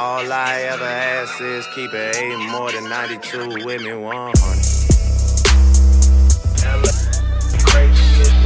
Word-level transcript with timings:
All 0.00 0.32
I 0.32 0.60
ever 0.70 0.84
ask 0.84 1.40
is 1.40 1.66
keep 1.74 1.92
it 1.92 2.16
eight 2.18 2.36
more 2.52 2.70
than 2.70 2.88
92 2.88 3.66
with 3.66 3.82
me 3.82 3.94
100. 3.94 4.38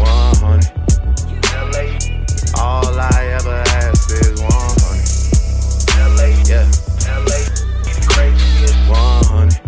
100. 0.00 0.72
All 2.58 2.98
I 2.98 3.36
ever 3.38 3.62
ask 3.66 4.10
is 4.12 4.40
100. 4.40 4.48
Yeah. 6.48 6.64
100. 8.88 9.60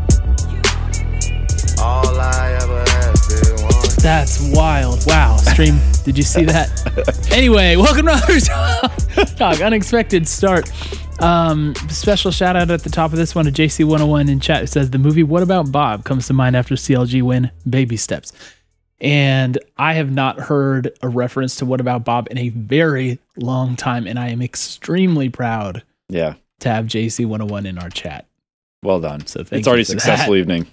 All 1.82 2.18
I 2.18 2.56
ever 2.62 2.80
ask 2.80 3.30
is 3.30 3.60
100. 3.62 4.00
That's 4.00 4.40
wild. 4.56 5.04
Wow. 5.06 5.36
Stream, 5.36 5.78
did 6.02 6.16
you 6.16 6.24
see 6.24 6.46
that? 6.46 6.70
anyway, 7.30 7.76
welcome 7.76 8.06
to 8.06 8.12
Other 8.12 8.40
Talk. 9.36 9.60
Unexpected 9.60 10.26
start. 10.26 10.70
Um, 11.20 11.74
special 11.88 12.30
shout 12.30 12.56
out 12.56 12.70
at 12.70 12.82
the 12.82 12.90
top 12.90 13.12
of 13.12 13.18
this 13.18 13.34
one 13.34 13.44
to 13.46 13.52
JC101 13.52 14.28
in 14.30 14.40
chat. 14.40 14.62
It 14.62 14.66
says 14.68 14.90
the 14.90 14.98
movie 14.98 15.22
What 15.22 15.42
About 15.42 15.70
Bob 15.70 16.04
comes 16.04 16.26
to 16.26 16.32
mind 16.32 16.56
after 16.56 16.74
CLG 16.74 17.22
win 17.22 17.50
Baby 17.68 17.96
Steps. 17.96 18.32
And 19.00 19.58
I 19.76 19.94
have 19.94 20.10
not 20.10 20.38
heard 20.40 20.96
a 21.02 21.08
reference 21.08 21.56
to 21.56 21.66
What 21.66 21.80
About 21.80 22.04
Bob 22.04 22.28
in 22.30 22.38
a 22.38 22.48
very 22.50 23.18
long 23.36 23.76
time. 23.76 24.06
And 24.06 24.18
I 24.18 24.28
am 24.28 24.42
extremely 24.42 25.28
proud 25.28 25.82
Yeah. 26.08 26.34
to 26.60 26.68
have 26.68 26.86
JC101 26.86 27.66
in 27.66 27.78
our 27.78 27.90
chat. 27.90 28.26
Well 28.82 29.00
done. 29.00 29.26
So 29.26 29.44
thank 29.44 29.60
it's 29.60 29.68
already 29.68 29.84
successful 29.84 30.34
that. 30.34 30.40
evening. 30.40 30.66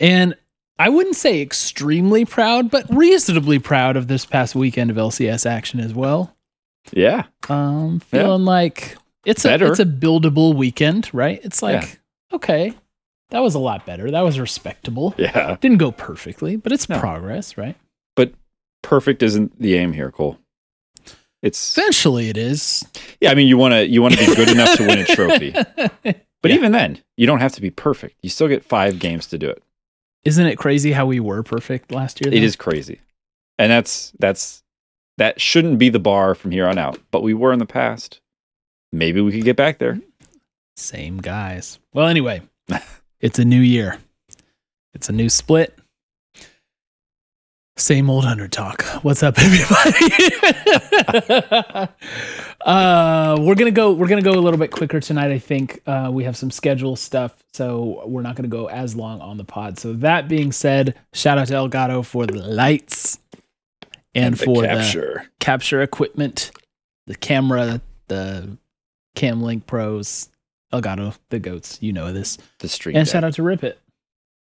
And 0.00 0.34
I 0.78 0.88
wouldn't 0.88 1.16
say 1.16 1.40
extremely 1.40 2.24
proud, 2.24 2.70
but 2.70 2.84
reasonably 2.94 3.58
proud 3.58 3.96
of 3.96 4.08
this 4.08 4.24
past 4.26 4.54
weekend 4.54 4.90
of 4.90 4.96
LCS 4.96 5.46
action 5.46 5.80
as 5.80 5.94
well. 5.94 6.34
Yeah. 6.92 7.24
Um, 7.48 8.00
Yeah. 8.12 8.22
feeling 8.22 8.44
like 8.44 8.96
it's 9.24 9.44
a 9.44 9.54
it's 9.64 9.78
a 9.80 9.84
buildable 9.86 10.54
weekend, 10.54 11.10
right? 11.12 11.40
It's 11.44 11.62
like 11.62 11.82
Yeah. 11.82 12.36
okay, 12.36 12.74
that 13.30 13.40
was 13.40 13.54
a 13.54 13.58
lot 13.58 13.86
better. 13.86 14.10
That 14.10 14.22
was 14.22 14.38
respectable. 14.40 15.14
Yeah. 15.18 15.56
Didn't 15.60 15.78
go 15.78 15.92
perfectly, 15.92 16.56
but 16.56 16.72
it's 16.72 16.88
No. 16.88 16.98
progress, 16.98 17.56
right? 17.56 17.76
But 18.16 18.32
perfect 18.82 19.22
isn't 19.22 19.60
the 19.60 19.74
aim 19.76 19.92
here, 19.92 20.10
Cole. 20.10 20.38
It's 21.42 21.76
Eventually, 21.76 22.28
it 22.28 22.36
is. 22.36 22.84
yeah. 23.20 23.30
I 23.30 23.34
mean, 23.34 23.48
you 23.48 23.56
want 23.58 23.72
to 23.72 23.86
you 23.88 24.00
want 24.00 24.14
to 24.14 24.20
be 24.26 24.34
good 24.34 24.50
enough 24.50 24.76
to 24.76 24.86
win 24.86 24.98
a 24.98 25.04
trophy, 25.04 25.50
but 25.82 26.50
Yeah. 26.50 26.54
even 26.56 26.70
then, 26.72 27.00
you 27.16 27.26
don't 27.26 27.40
have 27.40 27.52
to 27.52 27.60
be 27.60 27.70
perfect. 27.70 28.16
You 28.22 28.30
still 28.30 28.48
get 28.48 28.64
five 28.64 28.98
games 29.00 29.26
to 29.28 29.38
do 29.38 29.48
it. 29.48 29.62
Isn't 30.24 30.46
it 30.46 30.56
crazy 30.56 30.92
how 30.92 31.04
we 31.06 31.18
were 31.18 31.42
perfect 31.42 31.90
last 31.90 32.20
year? 32.20 32.32
It 32.32 32.38
though? 32.38 32.44
is 32.46 32.54
crazy, 32.54 33.00
and 33.58 33.72
that's 33.72 34.12
that's 34.20 34.62
that 35.18 35.40
shouldn't 35.40 35.78
be 35.80 35.88
the 35.88 35.98
bar 35.98 36.36
from 36.36 36.52
here 36.52 36.66
on 36.68 36.78
out. 36.78 36.98
But 37.10 37.24
we 37.24 37.34
were 37.34 37.52
in 37.52 37.58
the 37.58 37.66
past. 37.66 38.20
Maybe 38.92 39.20
we 39.20 39.32
could 39.32 39.44
get 39.44 39.56
back 39.56 39.78
there. 39.78 39.98
Same 40.76 41.18
guys. 41.18 41.78
Well, 41.94 42.08
anyway, 42.08 42.42
it's 43.20 43.38
a 43.38 43.44
new 43.44 43.60
year. 43.60 43.98
It's 44.94 45.08
a 45.08 45.12
new 45.12 45.28
split. 45.30 45.78
Same 47.78 48.10
old 48.10 48.26
under 48.26 48.48
talk. 48.48 48.82
What's 49.02 49.22
up, 49.22 49.36
everybody? 49.38 50.34
uh, 52.60 53.38
we're 53.40 53.54
gonna 53.54 53.70
go. 53.70 53.92
We're 53.92 54.08
gonna 54.08 54.20
go 54.20 54.32
a 54.32 54.40
little 54.40 54.58
bit 54.58 54.70
quicker 54.70 55.00
tonight. 55.00 55.30
I 55.32 55.38
think 55.38 55.80
uh, 55.86 56.10
we 56.12 56.24
have 56.24 56.36
some 56.36 56.50
schedule 56.50 56.96
stuff, 56.96 57.42
so 57.54 58.02
we're 58.06 58.20
not 58.20 58.36
gonna 58.36 58.48
go 58.48 58.68
as 58.68 58.94
long 58.94 59.22
on 59.22 59.38
the 59.38 59.44
pod. 59.44 59.78
So 59.78 59.94
that 59.94 60.28
being 60.28 60.52
said, 60.52 60.94
shout 61.14 61.38
out 61.38 61.48
to 61.48 61.54
Elgato 61.54 62.04
for 62.04 62.26
the 62.26 62.34
lights 62.34 63.18
and, 64.14 64.34
the 64.34 64.44
for 64.44 64.62
the 64.62 64.68
capture. 64.68 65.30
capture 65.40 65.80
equipment, 65.80 66.50
the 67.06 67.14
camera, 67.14 67.80
the 68.08 68.58
Cam 69.14 69.42
Link 69.42 69.66
Pros, 69.66 70.28
Elgato, 70.72 71.16
the 71.30 71.38
goats. 71.38 71.78
You 71.80 71.92
know 71.92 72.12
this. 72.12 72.38
the 72.60 72.68
stream. 72.68 72.96
And 72.96 73.06
Deck. 73.06 73.12
shout 73.12 73.24
out 73.24 73.34
to 73.34 73.42
Rip 73.42 73.62
It 73.64 73.78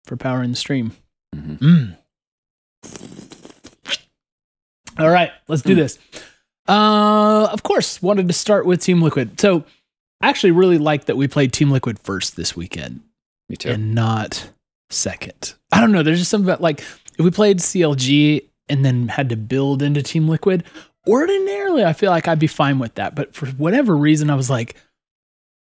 for 0.05 0.15
powering 0.17 0.51
the 0.51 0.55
stream. 0.57 0.93
Mhm. 1.35 1.57
Mm. 1.59 1.97
All 4.97 5.09
right, 5.09 5.31
let's 5.47 5.61
do 5.61 5.73
Mm. 5.73 5.77
this. 5.77 5.97
Uh, 6.67 7.47
of 7.51 7.63
course, 7.63 8.01
wanted 8.01 8.27
to 8.27 8.33
start 8.33 8.65
with 8.65 8.81
Team 8.81 9.01
Liquid. 9.01 9.39
So, 9.39 9.63
I 10.21 10.29
actually 10.29 10.51
really 10.51 10.77
like 10.77 11.05
that 11.05 11.17
we 11.17 11.27
played 11.27 11.51
Team 11.53 11.71
Liquid 11.71 11.97
first 11.99 12.35
this 12.35 12.55
weekend 12.55 13.01
Me 13.49 13.55
too. 13.55 13.69
and 13.69 13.95
not 13.95 14.49
second. 14.89 15.55
I 15.71 15.81
don't 15.81 15.91
know. 15.91 16.03
There's 16.03 16.19
just 16.19 16.29
something 16.29 16.47
about 16.47 16.61
like 16.61 16.81
if 17.17 17.19
we 17.25 17.31
played 17.31 17.57
CLG 17.59 18.47
and 18.69 18.85
then 18.85 19.07
had 19.07 19.29
to 19.29 19.35
build 19.35 19.81
into 19.81 20.03
Team 20.03 20.27
Liquid, 20.29 20.63
ordinarily 21.07 21.83
I 21.83 21.93
feel 21.93 22.11
like 22.11 22.27
I'd 22.27 22.39
be 22.39 22.47
fine 22.47 22.79
with 22.79 22.95
that. 22.95 23.15
But 23.15 23.33
for 23.35 23.47
whatever 23.47 23.95
reason, 23.95 24.29
I 24.29 24.35
was 24.35 24.49
like, 24.49 24.75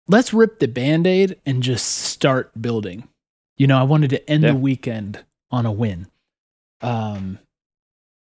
let's 0.08 0.32
rip 0.34 0.58
the 0.58 0.68
band 0.68 1.06
aid 1.06 1.36
and 1.46 1.62
just 1.62 1.86
start 1.86 2.50
building. 2.60 3.08
You 3.56 3.66
know, 3.66 3.78
I 3.78 3.82
wanted 3.84 4.10
to 4.10 4.30
end 4.30 4.42
Yeah. 4.42 4.52
the 4.52 4.58
weekend 4.58 5.24
on 5.50 5.66
a 5.66 5.72
win. 5.72 6.06
Um, 6.80 7.38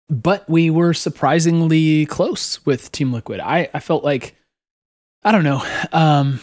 but 0.08 0.48
we 0.48 0.70
were 0.70 0.94
surprisingly 0.94 2.06
close 2.06 2.64
with 2.64 2.92
Team 2.92 3.12
Liquid. 3.12 3.40
I, 3.40 3.68
I 3.74 3.80
felt 3.80 4.04
like, 4.04 4.36
I 5.24 5.32
don't 5.32 5.42
know, 5.44 5.62
um, 5.92 6.40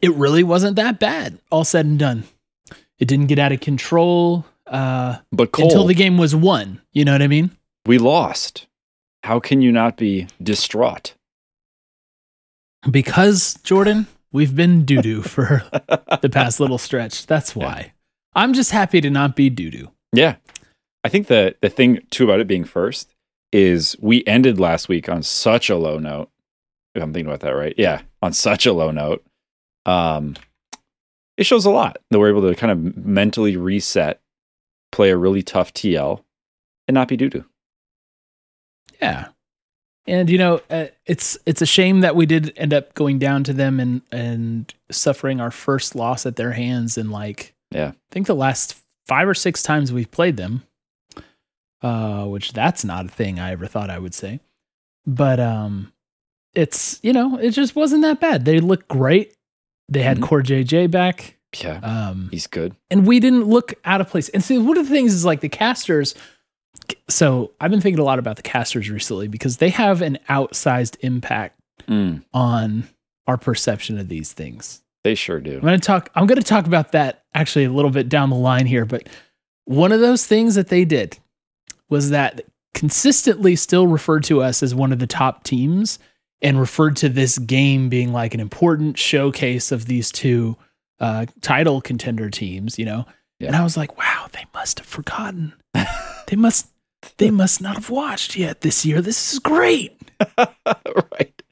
it 0.00 0.12
really 0.12 0.44
wasn't 0.44 0.76
that 0.76 1.00
bad, 1.00 1.38
all 1.50 1.64
said 1.64 1.86
and 1.86 1.98
done. 1.98 2.24
It 2.98 3.08
didn't 3.08 3.26
get 3.26 3.38
out 3.40 3.50
of 3.52 3.60
control 3.60 4.46
uh, 4.68 5.16
but 5.32 5.52
Cole, 5.52 5.64
until 5.66 5.84
the 5.86 5.94
game 5.94 6.16
was 6.16 6.34
won. 6.34 6.80
You 6.92 7.04
know 7.04 7.12
what 7.12 7.22
I 7.22 7.26
mean? 7.28 7.50
we 7.86 7.98
lost. 7.98 8.66
How 9.26 9.40
can 9.40 9.60
you 9.60 9.72
not 9.72 9.96
be 9.96 10.28
distraught? 10.40 11.14
Because, 12.88 13.54
Jordan, 13.64 14.06
we've 14.30 14.54
been 14.54 14.84
doo 14.84 15.02
doo 15.02 15.22
for 15.34 15.64
the 16.22 16.28
past 16.28 16.60
little 16.60 16.78
stretch. 16.78 17.26
That's 17.26 17.56
why. 17.56 17.92
I'm 18.36 18.52
just 18.52 18.70
happy 18.70 19.00
to 19.00 19.10
not 19.10 19.34
be 19.34 19.50
doo 19.50 19.68
doo. 19.68 19.90
Yeah. 20.12 20.36
I 21.02 21.08
think 21.08 21.26
the 21.26 21.56
the 21.60 21.68
thing 21.68 22.06
too 22.10 22.22
about 22.22 22.38
it 22.38 22.46
being 22.46 22.62
first 22.62 23.14
is 23.50 23.96
we 24.00 24.24
ended 24.28 24.60
last 24.60 24.88
week 24.88 25.08
on 25.08 25.24
such 25.24 25.70
a 25.70 25.76
low 25.76 25.98
note. 25.98 26.30
If 26.94 27.02
I'm 27.02 27.12
thinking 27.12 27.26
about 27.26 27.40
that 27.40 27.56
right. 27.56 27.74
Yeah, 27.76 28.02
on 28.22 28.32
such 28.32 28.64
a 28.64 28.72
low 28.72 28.92
note. 28.92 29.24
Um 29.86 30.36
it 31.36 31.46
shows 31.46 31.64
a 31.64 31.70
lot 31.70 31.98
that 32.12 32.20
we're 32.20 32.30
able 32.30 32.48
to 32.48 32.54
kind 32.54 32.70
of 32.70 32.96
mentally 32.96 33.56
reset, 33.56 34.20
play 34.92 35.10
a 35.10 35.16
really 35.16 35.42
tough 35.42 35.74
TL 35.74 36.22
and 36.86 36.94
not 36.94 37.08
be 37.08 37.16
doo 37.16 37.28
doo. 37.28 37.44
Yeah. 39.00 39.28
And 40.08 40.30
you 40.30 40.38
know, 40.38 40.60
uh, 40.70 40.86
it's 41.04 41.36
it's 41.46 41.62
a 41.62 41.66
shame 41.66 42.00
that 42.00 42.14
we 42.14 42.26
did 42.26 42.52
end 42.56 42.72
up 42.72 42.94
going 42.94 43.18
down 43.18 43.42
to 43.44 43.52
them 43.52 43.80
and 43.80 44.02
and 44.12 44.72
suffering 44.90 45.40
our 45.40 45.50
first 45.50 45.94
loss 45.96 46.26
at 46.26 46.36
their 46.36 46.52
hands 46.52 46.96
in 46.96 47.10
like 47.10 47.54
Yeah. 47.72 47.88
I 47.88 48.12
think 48.12 48.26
the 48.28 48.34
last 48.36 48.76
5 49.08 49.28
or 49.28 49.34
6 49.34 49.62
times 49.62 49.92
we've 49.92 50.10
played 50.10 50.36
them. 50.36 50.62
Uh 51.82 52.24
which 52.26 52.52
that's 52.52 52.84
not 52.84 53.04
a 53.06 53.08
thing 53.08 53.38
I 53.38 53.50
ever 53.52 53.66
thought 53.66 53.90
I 53.90 53.98
would 53.98 54.14
say. 54.14 54.40
But 55.06 55.40
um 55.40 55.92
it's, 56.54 56.98
you 57.02 57.12
know, 57.12 57.36
it 57.36 57.50
just 57.50 57.76
wasn't 57.76 58.02
that 58.02 58.18
bad. 58.20 58.44
They 58.44 58.60
looked 58.60 58.88
great. 58.88 59.34
They 59.88 60.02
had 60.02 60.18
Mhm. 60.18 60.22
CoreJJ 60.28 60.90
back. 60.90 61.36
Yeah. 61.60 61.80
Um 61.82 62.28
He's 62.30 62.46
good. 62.46 62.74
and 62.90 63.06
we 63.06 63.20
didn't 63.20 63.44
look 63.44 63.74
out 63.84 64.00
of 64.00 64.08
place. 64.08 64.28
And 64.30 64.42
see, 64.42 64.56
one 64.58 64.78
of 64.78 64.86
the 64.88 64.94
things 64.94 65.12
is 65.12 65.24
like 65.24 65.40
the 65.40 65.48
casters. 65.48 66.14
So 67.08 67.52
I've 67.60 67.70
been 67.70 67.80
thinking 67.80 68.00
a 68.00 68.04
lot 68.04 68.18
about 68.18 68.36
the 68.36 68.42
casters 68.42 68.90
recently 68.90 69.28
because 69.28 69.58
they 69.58 69.70
have 69.70 70.02
an 70.02 70.18
outsized 70.28 70.96
impact 71.00 71.54
Mm, 71.88 72.24
on 72.32 72.88
our 73.26 73.36
perception 73.36 73.98
of 73.98 74.08
these 74.08 74.32
things. 74.32 74.82
they 75.04 75.14
sure 75.14 75.38
do. 75.40 75.54
I'm 75.56 75.60
going 75.60 75.78
to 75.78 75.86
talk. 75.86 76.10
I'm 76.14 76.26
going 76.26 76.40
to 76.40 76.44
talk 76.46 76.66
about 76.66 76.92
that 76.92 77.22
actually 77.34 77.66
a 77.66 77.70
little 77.70 77.90
bit 77.92 78.08
down 78.08 78.30
the 78.30 78.34
line 78.36 78.66
here. 78.66 78.84
But 78.84 79.08
one 79.66 79.92
of 79.92 80.00
those 80.00 80.26
things 80.26 80.54
that 80.56 80.68
they 80.68 80.84
did 80.84 81.18
was 81.88 82.10
that 82.10 82.40
consistently 82.74 83.56
still 83.56 83.86
referred 83.86 84.24
to 84.24 84.42
us 84.42 84.62
as 84.62 84.74
one 84.74 84.92
of 84.92 84.98
the 84.98 85.06
top 85.06 85.44
teams 85.44 85.98
and 86.42 86.58
referred 86.58 86.96
to 86.96 87.08
this 87.08 87.38
game 87.38 87.88
being 87.88 88.12
like 88.12 88.34
an 88.34 88.40
important 88.40 88.98
showcase 88.98 89.70
of 89.70 89.86
these 89.86 90.10
two 90.10 90.56
uh, 90.98 91.26
title 91.40 91.80
contender 91.80 92.30
teams. 92.30 92.78
You 92.78 92.86
know, 92.86 93.06
Yeah. 93.38 93.48
and 93.48 93.56
I 93.56 93.62
was 93.62 93.76
like, 93.76 93.96
wow, 93.98 94.28
they 94.32 94.44
must 94.54 94.78
have 94.80 94.88
forgotten. 94.88 95.52
they 96.28 96.36
must. 96.36 96.68
They 97.18 97.30
must 97.30 97.60
not 97.60 97.76
have 97.76 97.90
watched 97.90 98.36
yet 98.36 98.62
this 98.62 98.84
year. 98.84 99.00
This 99.00 99.32
is 99.32 99.38
great. 99.38 99.96
right. 100.38 101.42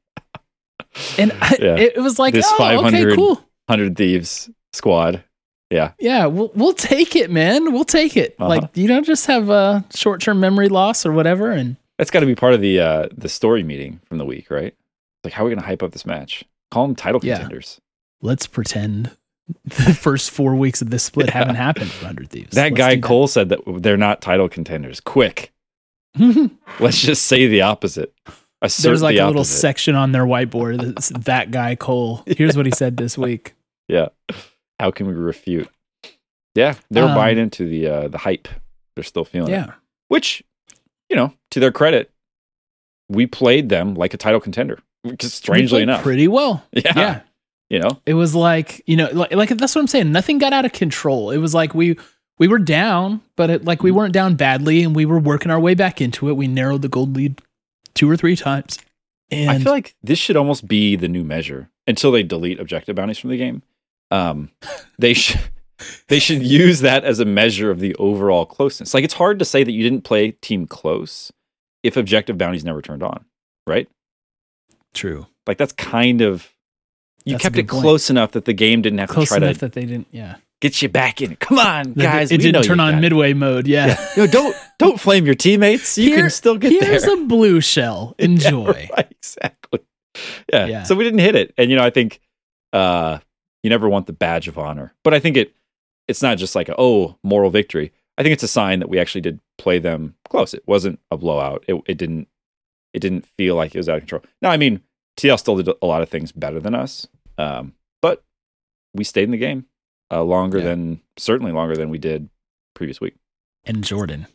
And 1.18 1.32
I, 1.40 1.56
Yeah. 1.60 1.76
it, 1.76 1.96
was 2.02 2.18
like, 2.18 2.34
This 2.34 2.46
oh, 2.48 2.54
okay, 2.54 2.76
500 2.76 3.14
cool. 3.16 3.34
100 3.66 3.96
Thieves 3.96 4.50
squad. 4.72 5.22
Yeah. 5.70 5.92
Yeah, 5.98 6.26
we'll 6.26 6.50
we'll 6.54 6.72
take 6.72 7.14
it, 7.16 7.30
man. 7.30 7.72
We'll 7.72 7.84
take 7.84 8.16
it. 8.16 8.34
Uh-huh. 8.38 8.48
Like 8.48 8.76
you 8.76 8.86
don't 8.88 9.04
just 9.06 9.26
have 9.26 9.48
a 9.48 9.84
short 9.94 10.20
term 10.20 10.40
memory 10.40 10.68
loss 10.68 11.04
or 11.06 11.12
whatever. 11.12 11.50
And 11.50 11.76
That's 11.98 12.10
got 12.10 12.20
to 12.20 12.26
be 12.26 12.34
part 12.34 12.54
of 12.54 12.60
the 12.60 12.80
uh, 12.80 13.08
the 13.16 13.28
story 13.28 13.62
meeting 13.62 14.00
from 14.06 14.18
the 14.18 14.24
week, 14.24 14.50
right? 14.50 14.74
Like, 15.24 15.32
how 15.32 15.42
are 15.42 15.46
we 15.46 15.50
going 15.50 15.60
to 15.62 15.66
hype 15.66 15.82
up 15.82 15.92
this 15.92 16.04
match? 16.06 16.44
Call 16.70 16.86
them 16.86 16.94
title 16.96 17.20
Yeah. 17.22 17.34
contenders. 17.38 17.80
let's 18.20 18.46
pretend 18.46 19.10
the 19.64 19.94
first 19.94 20.30
four 20.30 20.54
weeks 20.54 20.80
of 20.82 20.90
this 20.90 21.02
split 21.04 21.26
Yeah. 21.26 21.32
haven't 21.38 21.56
happened 21.56 21.90
for 21.90 22.06
Hundred 22.06 22.30
Thieves. 22.30 22.54
That 22.54 22.72
Let's 22.72 22.76
guy 22.78 22.96
Cole 22.98 23.26
said 23.26 23.50
that 23.50 23.60
they're 23.66 23.96
not 23.96 24.20
title 24.22 24.48
contenders. 24.48 25.00
Quick, 25.00 25.52
let's 26.80 27.00
just 27.00 27.26
say 27.26 27.46
the 27.46 27.62
opposite. 27.62 28.14
assert 28.62 28.82
There's 28.82 29.02
like 29.02 29.16
the 29.16 29.24
a 29.24 29.26
little 29.26 29.40
opposite. 29.40 29.58
section 29.60 29.94
on 29.94 30.12
their 30.12 30.24
whiteboard 30.24 30.94
that's 30.94 31.08
that 31.10 31.50
guy 31.50 31.74
Cole. 31.74 32.22
Here's 32.26 32.56
what 32.56 32.66
he 32.66 32.72
said 32.72 32.96
this 32.96 33.18
week. 33.18 33.54
Yeah. 33.88 34.08
How 34.80 34.90
can 34.90 35.06
we 35.06 35.12
refute? 35.12 35.68
Yeah, 36.54 36.74
they're 36.90 37.04
Um, 37.04 37.14
buying 37.14 37.36
into 37.38 37.68
the 37.68 37.86
uh, 37.88 38.08
the 38.08 38.18
hype. 38.18 38.48
They're 38.94 39.04
still 39.04 39.24
feeling 39.24 39.50
it. 39.52 39.56
Yeah. 39.56 39.72
Which, 40.08 40.42
you 41.10 41.16
know, 41.16 41.34
to 41.50 41.58
their 41.60 41.72
credit, 41.72 42.10
we 43.08 43.26
played 43.26 43.68
them 43.68 43.94
like 43.94 44.14
a 44.14 44.16
title 44.16 44.40
contender. 44.40 44.78
Strangely 45.20 45.82
enough, 45.82 46.02
Pretty 46.02 46.28
well. 46.28 46.64
yeah, 46.72 46.92
Yeah. 46.96 47.20
You 47.70 47.78
know, 47.78 48.00
It 48.06 48.14
was 48.14 48.34
like, 48.34 48.82
you 48.86 48.96
know, 48.96 49.08
like, 49.12 49.32
like 49.32 49.48
that's 49.50 49.74
what 49.74 49.80
I'm 49.80 49.86
saying. 49.86 50.12
Nothing 50.12 50.38
got 50.38 50.52
out 50.52 50.64
of 50.64 50.72
control. 50.72 51.30
It 51.30 51.38
was 51.38 51.54
like 51.54 51.74
we 51.74 51.96
we 52.38 52.48
were 52.48 52.58
down, 52.58 53.20
but 53.36 53.50
it, 53.50 53.64
like 53.64 53.82
we 53.82 53.90
weren't 53.90 54.12
down 54.12 54.34
badly 54.34 54.82
and 54.82 54.94
we 54.94 55.06
were 55.06 55.18
working 55.18 55.50
our 55.50 55.60
way 55.60 55.74
back 55.74 56.00
into 56.00 56.28
it. 56.28 56.36
We 56.36 56.46
narrowed 56.46 56.82
the 56.82 56.88
gold 56.88 57.16
lead 57.16 57.40
two 57.94 58.10
or 58.10 58.16
three 58.16 58.36
times. 58.36 58.78
And 59.30 59.50
I 59.50 59.58
feel 59.58 59.72
like 59.72 59.94
this 60.02 60.18
should 60.18 60.36
almost 60.36 60.68
be 60.68 60.96
the 60.96 61.08
new 61.08 61.24
measure 61.24 61.70
until 61.86 62.12
they 62.12 62.22
delete 62.22 62.60
objective 62.60 62.96
bounties 62.96 63.18
from 63.18 63.30
the 63.30 63.36
game. 63.36 63.62
Um, 64.10 64.50
they 64.98 65.14
should 65.14 65.40
they 66.08 66.18
should 66.18 66.42
use 66.42 66.80
that 66.80 67.04
as 67.04 67.18
a 67.20 67.24
measure 67.24 67.70
of 67.70 67.80
the 67.80 67.94
overall 67.96 68.46
closeness. 68.46 68.94
Like 68.94 69.04
it's 69.04 69.14
hard 69.14 69.38
to 69.38 69.44
say 69.44 69.64
that 69.64 69.72
you 69.72 69.82
didn't 69.82 70.04
play 70.04 70.32
team 70.32 70.66
close 70.66 71.32
if 71.82 71.96
objective 71.96 72.38
bounties 72.38 72.64
never 72.64 72.82
turned 72.82 73.02
on, 73.02 73.24
right? 73.66 73.88
true. 74.94 75.26
Like 75.46 75.58
that's 75.58 75.72
kind 75.72 76.20
of 76.22 76.53
you 77.24 77.32
That's 77.34 77.42
kept 77.42 77.56
it 77.56 77.68
point. 77.68 77.82
close 77.82 78.10
enough 78.10 78.32
that 78.32 78.44
the 78.44 78.52
game 78.52 78.82
didn't 78.82 78.98
have 78.98 79.08
Close 79.08 79.28
to 79.30 79.38
try 79.38 79.46
enough 79.46 79.54
to 79.54 79.60
that 79.60 79.72
they 79.72 79.82
didn't, 79.86 80.06
yeah. 80.10 80.36
get 80.60 80.82
you 80.82 80.88
back 80.88 81.20
in. 81.22 81.36
Come 81.36 81.58
on, 81.58 81.92
guys. 81.94 82.30
it 82.30 82.38
we 82.38 82.44
didn't 82.50 82.64
turn 82.64 82.80
on 82.80 82.92
got 82.92 82.98
it. 82.98 83.00
midway 83.00 83.32
mode. 83.32 83.66
Yeah. 83.66 83.98
Yeah. 84.16 84.26
Don't 84.26 84.54
don't 84.78 85.00
flame 85.00 85.24
your 85.26 85.34
teammates. 85.34 85.96
You 85.96 86.10
Here- 86.10 86.16
can 86.18 86.30
still 86.30 86.56
get 86.58 86.70
Here's 86.70 86.82
there. 86.82 86.90
Here's 86.90 87.04
a 87.04 87.24
blue 87.26 87.60
shell. 87.60 88.14
Enjoy. 88.18 88.72
Yeah, 88.72 88.94
right, 88.94 89.06
exactly. 89.10 89.80
Yeah. 90.52 90.66
Yeah. 90.66 90.82
So 90.84 90.94
we 90.94 91.04
didn't 91.04 91.20
hit 91.20 91.34
it. 91.34 91.54
And 91.56 91.70
you 91.70 91.76
know, 91.76 91.82
I 91.84 91.90
think 91.90 92.20
uh 92.72 93.18
you 93.62 93.70
never 93.70 93.88
want 93.88 94.06
the 94.06 94.12
badge 94.12 94.46
of 94.48 94.58
honor. 94.58 94.94
But 95.02 95.14
I 95.14 95.20
think 95.20 95.36
it 95.36 95.54
it's 96.06 96.22
not 96.22 96.36
just 96.36 96.54
like 96.54 96.68
a, 96.68 96.74
oh, 96.78 97.16
moral 97.22 97.48
victory. 97.48 97.90
I 98.18 98.22
think 98.22 98.34
it's 98.34 98.42
a 98.42 98.48
sign 98.48 98.80
that 98.80 98.90
we 98.90 98.98
actually 98.98 99.22
did 99.22 99.40
play 99.56 99.78
them 99.78 100.14
close. 100.28 100.52
It 100.52 100.62
wasn't 100.66 101.00
a 101.10 101.16
blowout. 101.16 101.64
It 101.66 101.80
it 101.86 101.96
didn't 101.96 102.28
it 102.92 103.00
didn't 103.00 103.26
feel 103.38 103.56
like 103.56 103.74
it 103.74 103.78
was 103.78 103.88
out 103.88 103.96
of 103.96 104.02
control. 104.02 104.22
No, 104.42 104.50
I 104.50 104.56
mean, 104.58 104.82
TL 105.16 105.38
still 105.38 105.56
did 105.56 105.68
a 105.80 105.86
lot 105.86 106.02
of 106.02 106.08
things 106.08 106.32
better 106.32 106.60
than 106.60 106.74
us. 106.74 107.06
Um, 107.38 107.74
but 108.02 108.22
we 108.94 109.04
stayed 109.04 109.24
in 109.24 109.30
the 109.30 109.36
game 109.38 109.66
uh, 110.10 110.22
longer 110.22 110.58
Yeah. 110.58 110.64
than 110.66 111.00
certainly 111.16 111.52
longer 111.52 111.76
than 111.76 111.88
we 111.90 111.98
did 111.98 112.28
previous 112.74 113.00
week. 113.00 113.14
and 113.66 113.82
Jordan. 113.84 114.26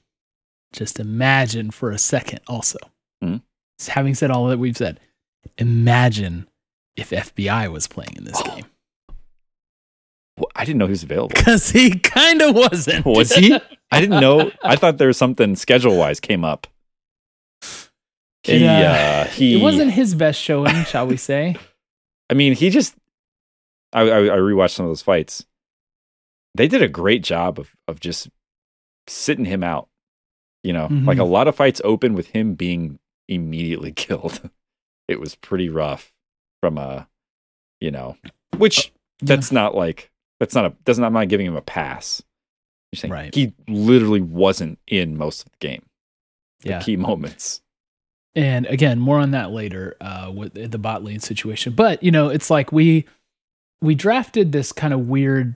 Just 0.74 1.00
imagine 1.00 1.72
for 1.72 1.92
a 1.92 1.98
second 1.98 2.40
also. 2.48 2.78
Mhm. 3.24 3.42
Having 3.88 4.16
said 4.16 4.32
all 4.32 4.48
that 4.48 4.58
we've 4.60 4.78
said, 4.78 5.00
imagine 5.58 6.48
if 6.96 7.10
FBI 7.12 7.68
was 7.72 7.88
playing 7.88 8.16
in 8.18 8.24
this 8.24 8.42
game. 8.44 8.66
Well, 10.38 10.50
I 10.56 10.64
didn't 10.66 10.80
know 10.80 10.86
he 10.86 10.92
was 10.92 11.04
available. 11.04 11.30
Because 11.30 11.70
he 11.70 12.00
kind 12.00 12.42
of 12.42 12.56
wasn't. 12.56 13.06
Was 13.18 13.34
he? 13.34 13.54
I 13.92 14.00
didn't 14.00 14.22
know. 14.22 14.52
I 14.64 14.76
thought 14.78 14.98
there 14.98 15.08
was 15.08 15.18
something 15.18 15.56
schedule 15.56 15.98
wise 15.98 16.20
came 16.20 16.46
up. 16.46 16.68
He, 18.44 18.64
It, 18.64 18.68
uh, 18.68 18.72
uh, 18.72 19.26
he, 19.28 19.60
it 19.60 19.62
wasn't 19.64 19.92
his 19.92 20.16
best 20.16 20.40
showing, 20.40 20.84
shall 20.86 21.08
we 21.08 21.18
say. 21.18 21.56
I 22.30 22.34
mean, 22.34 22.54
he 22.54 22.70
just. 22.70 22.96
I, 23.92 24.02
I 24.02 24.18
I 24.20 24.38
rewatched 24.38 24.72
some 24.76 24.86
of 24.86 24.90
those 24.92 25.02
fights. 25.02 25.46
They 26.56 26.68
did 26.68 26.82
a 26.82 26.88
great 26.88 27.24
job 27.24 27.60
of 27.60 27.76
of 27.88 28.00
just 28.00 28.30
sitting 29.08 29.46
him 29.46 29.64
out. 29.64 29.88
You 30.64 30.74
know, 30.74 30.88
Mhm. 30.90 31.08
like 31.08 31.18
a 31.18 31.24
lot 31.24 31.48
of 31.48 31.56
fights 31.56 31.82
open 31.84 32.14
with 32.14 32.28
him 32.28 32.54
being 32.56 33.00
immediately 33.28 33.92
killed. 33.96 34.50
it 35.08 35.20
was 35.20 35.34
pretty 35.36 35.70
rough 35.70 36.14
from 36.62 36.78
a, 36.78 37.08
you 37.82 37.90
know, 37.90 38.16
which 38.58 38.92
that's 39.22 39.52
not 39.52 39.74
like 39.74 40.12
that's 40.40 40.54
not 40.54 40.66
a 40.66 40.70
doesn't 40.86 41.04
I'm 41.04 41.14
not 41.14 41.30
giving 41.30 41.48
him 41.48 41.56
a 41.56 41.62
pass. 41.62 42.22
You're 42.92 43.00
saying 43.00 43.12
Right. 43.14 43.34
he 43.36 43.54
literally 43.68 44.22
wasn't 44.22 44.78
in 44.88 45.18
most 45.18 45.46
of 45.46 45.52
the 45.52 45.58
game. 45.60 45.84
The 46.62 46.70
Yeah. 46.70 46.82
key 46.82 46.96
moments. 46.98 47.62
And 48.36 48.66
again, 48.68 49.00
more 49.00 49.20
on 49.20 49.32
that 49.32 49.52
later 49.52 49.96
uh, 50.02 50.32
with 50.34 50.54
the 50.54 50.78
bot 50.78 51.04
lane 51.04 51.20
situation. 51.20 51.74
But 51.74 52.02
you 52.04 52.12
know, 52.12 52.30
it's 52.30 52.50
like 52.50 52.72
we 52.72 53.06
we 53.82 53.96
drafted 53.96 54.52
this 54.52 54.72
kind 54.72 54.94
of 54.94 55.08
weird 55.08 55.56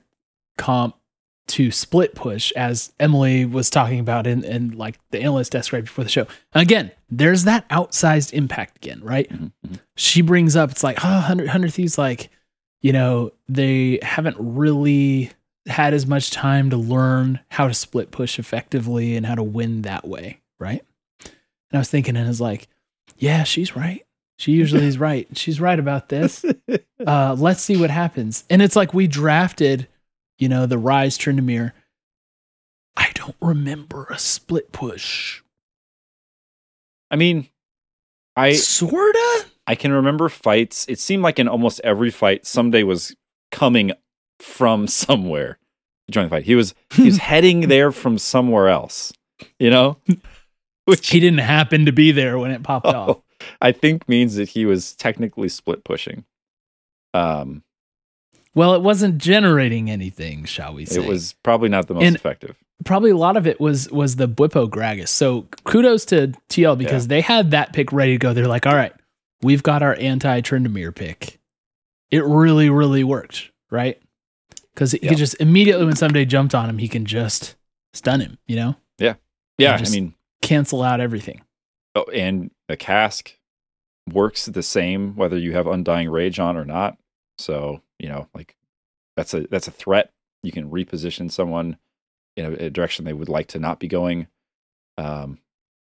comp 0.57 0.95
to 1.45 1.71
split 1.71 2.15
push, 2.15 2.51
as 2.53 2.93
Emily 2.99 3.45
was 3.45 3.69
talking 3.69 3.99
about 3.99 4.25
in, 4.25 4.43
in 4.45 4.77
like 4.77 4.97
the 5.11 5.19
analyst 5.21 5.51
desk 5.51 5.73
right 5.73 5.83
before 5.83 6.03
the 6.05 6.09
show. 6.09 6.25
Again, 6.53 6.89
there's 7.09 7.43
that 7.43 7.67
outsized 7.69 8.31
impact 8.31 8.77
again, 8.77 9.01
right? 9.03 9.29
Mhm, 9.29 9.51
mhm. 9.67 9.79
She 9.97 10.21
brings 10.21 10.55
up, 10.55 10.71
it's 10.71 10.83
like, 10.83 11.03
oh, 11.03 11.09
100, 11.09 11.47
100 11.47 11.73
Thieves, 11.73 11.97
like, 11.97 12.29
you 12.81 12.93
know, 12.93 13.31
they 13.49 13.99
haven't 14.01 14.37
really 14.39 15.31
had 15.67 15.93
as 15.93 16.07
much 16.07 16.31
time 16.31 16.69
to 16.69 16.77
learn 16.77 17.41
how 17.49 17.67
to 17.67 17.73
split 17.73 18.11
push 18.11 18.39
effectively 18.39 19.15
and 19.17 19.25
how 19.25 19.35
to 19.35 19.43
win 19.43 19.81
that 19.81 20.07
way, 20.07 20.39
right? 20.59 20.83
And 21.73 21.79
I 21.79 21.81
was 21.81 21.89
thinking, 21.89 22.15
and 22.15 22.29
it's 22.29 22.39
like, 22.39 22.67
yeah, 23.17 23.43
she's 23.43 23.75
right. 23.75 24.05
She 24.37 24.51
usually 24.51 24.85
is 24.85 24.99
right. 24.99 25.27
She's 25.35 25.59
right 25.59 25.79
about 25.79 26.09
this. 26.09 26.45
Uh, 27.05 27.35
let's 27.37 27.61
see 27.61 27.75
what 27.75 27.89
happens. 27.89 28.45
And 28.49 28.61
it's 28.61 28.77
like 28.77 28.93
we 28.93 29.07
drafted, 29.07 29.89
you 30.37 30.47
know, 30.47 30.65
the 30.65 30.77
Ryze 30.77 31.17
Tryndamere. 31.17 31.73
I 32.95 33.11
don't 33.13 33.35
remember 33.41 34.07
a 34.09 34.17
split 34.17 34.71
push. 34.71 35.41
I 37.11 37.17
mean, 37.17 37.49
I 38.37 38.53
Sorta? 38.53 39.45
I 39.67 39.75
can 39.75 39.91
remember 39.91 40.29
fights. 40.29 40.85
It 40.87 40.97
seemed 40.97 41.23
like 41.23 41.39
in 41.39 41.49
almost 41.49 41.81
every 41.83 42.09
fight, 42.09 42.43
Ssumday 42.43 42.85
was 42.85 43.13
coming 43.51 43.91
from 44.39 44.87
somewhere 44.87 45.59
to 46.07 46.11
join 46.11 46.25
the 46.25 46.29
fight. 46.29 46.45
He 46.45 46.55
was 46.55 46.73
he 46.93 47.03
was 47.03 47.17
heading 47.29 47.67
there 47.67 47.91
from 47.91 48.17
somewhere 48.17 48.69
else. 48.69 49.11
You 49.59 49.71
know, 49.71 49.97
which 50.85 51.09
He 51.09 51.19
didn't 51.19 51.39
happen 51.39 51.85
to 51.85 51.91
be 51.91 52.11
there 52.11 52.37
when 52.37 52.51
it 52.51 52.63
popped 52.63 52.87
off. 52.87 53.09
oh, 53.09 53.23
I 53.61 53.71
think 53.71 54.07
means 54.07 54.35
that 54.35 54.49
he 54.49 54.65
was 54.65 54.95
technically 54.95 55.49
split 55.49 55.83
pushing. 55.83 56.23
Um, 57.13 57.63
Well, 58.55 58.73
it 58.75 58.81
wasn't 58.81 59.17
generating 59.17 59.89
anything, 59.89 60.45
shall 60.45 60.73
we 60.73 60.85
say? 60.85 61.01
it 61.03 61.07
was 61.07 61.33
probably 61.43 61.69
not 61.69 61.87
the 61.87 61.93
most 61.95 62.03
And- 62.05 62.15
effective. 62.15 62.57
probably 62.85 63.11
a 63.11 63.17
lot 63.17 63.37
of 63.37 63.47
it 63.47 63.59
was 63.61 63.89
was 63.91 64.15
the 64.17 64.27
Bwipo 64.27 64.67
Gragas. 64.69 65.07
So 65.09 65.47
kudos 65.63 66.05
to 66.05 66.33
TL 66.49 66.77
because 66.77 67.07
they 67.07 67.21
had 67.21 67.51
that 67.51 67.71
pick 67.73 67.91
ready 67.93 68.13
to 68.13 68.17
go. 68.17 68.33
They're 68.33 68.47
like, 68.47 68.65
all 68.67 68.75
right, 68.75 68.93
we've 69.41 69.63
got 69.63 69.81
our 69.83 69.95
anti 69.99 70.41
Tryndamere 70.41 70.93
pick. 70.93 71.39
It 72.11 72.23
really, 72.25 72.69
really 72.69 73.03
worked, 73.03 73.51
right? 73.71 73.99
Because 74.73 74.91
he 74.91 74.99
Yeah. 75.01 75.09
could 75.09 75.17
just 75.17 75.35
immediately 75.39 75.85
when 75.85 75.95
somebody 75.95 76.25
jumped 76.25 76.53
on 76.55 76.69
him, 76.69 76.77
he 76.77 76.87
can 76.87 77.05
just 77.05 77.55
stun 77.93 78.19
him, 78.21 78.37
you 78.47 78.55
know, 78.55 78.75
Yeah, 78.99 79.15
Yeah. 79.57 79.75
I 79.75 79.89
mean, 79.89 80.13
cancel 80.43 80.83
out 80.83 80.99
everything. 81.01 81.41
oh, 81.95 82.03
and 82.13 82.51
the 82.67 82.77
cask 82.77 83.35
works 84.11 84.45
the 84.47 84.63
same 84.63 85.15
whether 85.15 85.37
you 85.37 85.53
have 85.53 85.65
undying 85.67 86.09
rage 86.09 86.39
on 86.39 86.57
or 86.57 86.65
not. 86.65 86.97
So 87.37 87.81
you 87.99 88.09
know, 88.09 88.27
like 88.35 88.55
that's 89.17 89.33
a 89.33 89.47
that's 89.47 89.67
a 89.67 89.71
threat. 89.71 90.11
You 90.43 90.51
can 90.51 90.69
reposition 90.69 91.31
someone 91.31 91.77
in 92.35 92.45
a, 92.45 92.65
a 92.65 92.69
direction 92.69 93.05
they 93.05 93.13
would 93.13 93.29
like 93.29 93.47
to 93.47 93.59
not 93.59 93.79
be 93.79 93.87
going. 93.87 94.27
Um, 94.97 95.39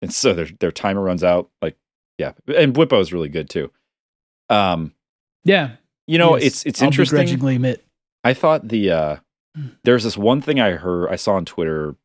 and 0.01 0.13
so 0.13 0.33
their 0.33 0.47
their 0.59 0.71
timer 0.71 1.01
runs 1.01 1.23
out. 1.23 1.49
Like, 1.61 1.75
yeah, 2.17 2.33
and 2.55 2.73
Bwipo 2.73 2.99
is 3.01 3.11
really 3.11 3.29
good 3.29 3.49
too. 3.49 3.71
Um, 4.49 4.93
Yeah, 5.43 5.71
you 6.07 6.17
know, 6.17 6.35
yes, 6.35 6.45
it's 6.45 6.65
it's 6.65 6.81
I'll 6.81 6.87
interesting. 6.87 7.17
begrudgingly 7.17 7.55
admit. 7.55 7.83
I 8.23 8.33
thought 8.33 8.67
the 8.67 8.91
uh 8.91 9.15
Hmm. 9.55 9.67
there's 9.85 10.03
this 10.03 10.17
one 10.17 10.41
thing 10.41 10.59
I 10.59 10.71
heard 10.71 11.07
I 11.09 11.15
saw 11.15 11.35
on 11.35 11.45
Twitter. 11.45 11.95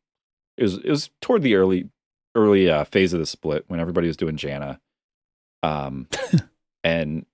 It 0.57 0.63
was 0.63 0.75
it 0.77 0.89
was 0.89 1.09
toward 1.19 1.41
the 1.41 1.55
early 1.55 1.89
early 2.35 2.69
uh, 2.69 2.83
phase 2.85 3.13
of 3.13 3.19
the 3.19 3.25
split 3.25 3.65
when 3.67 3.79
everybody 3.79 4.07
was 4.07 4.17
doing 4.17 4.37
Janna. 4.37 4.79
Um 5.63 6.07
and 6.83 7.25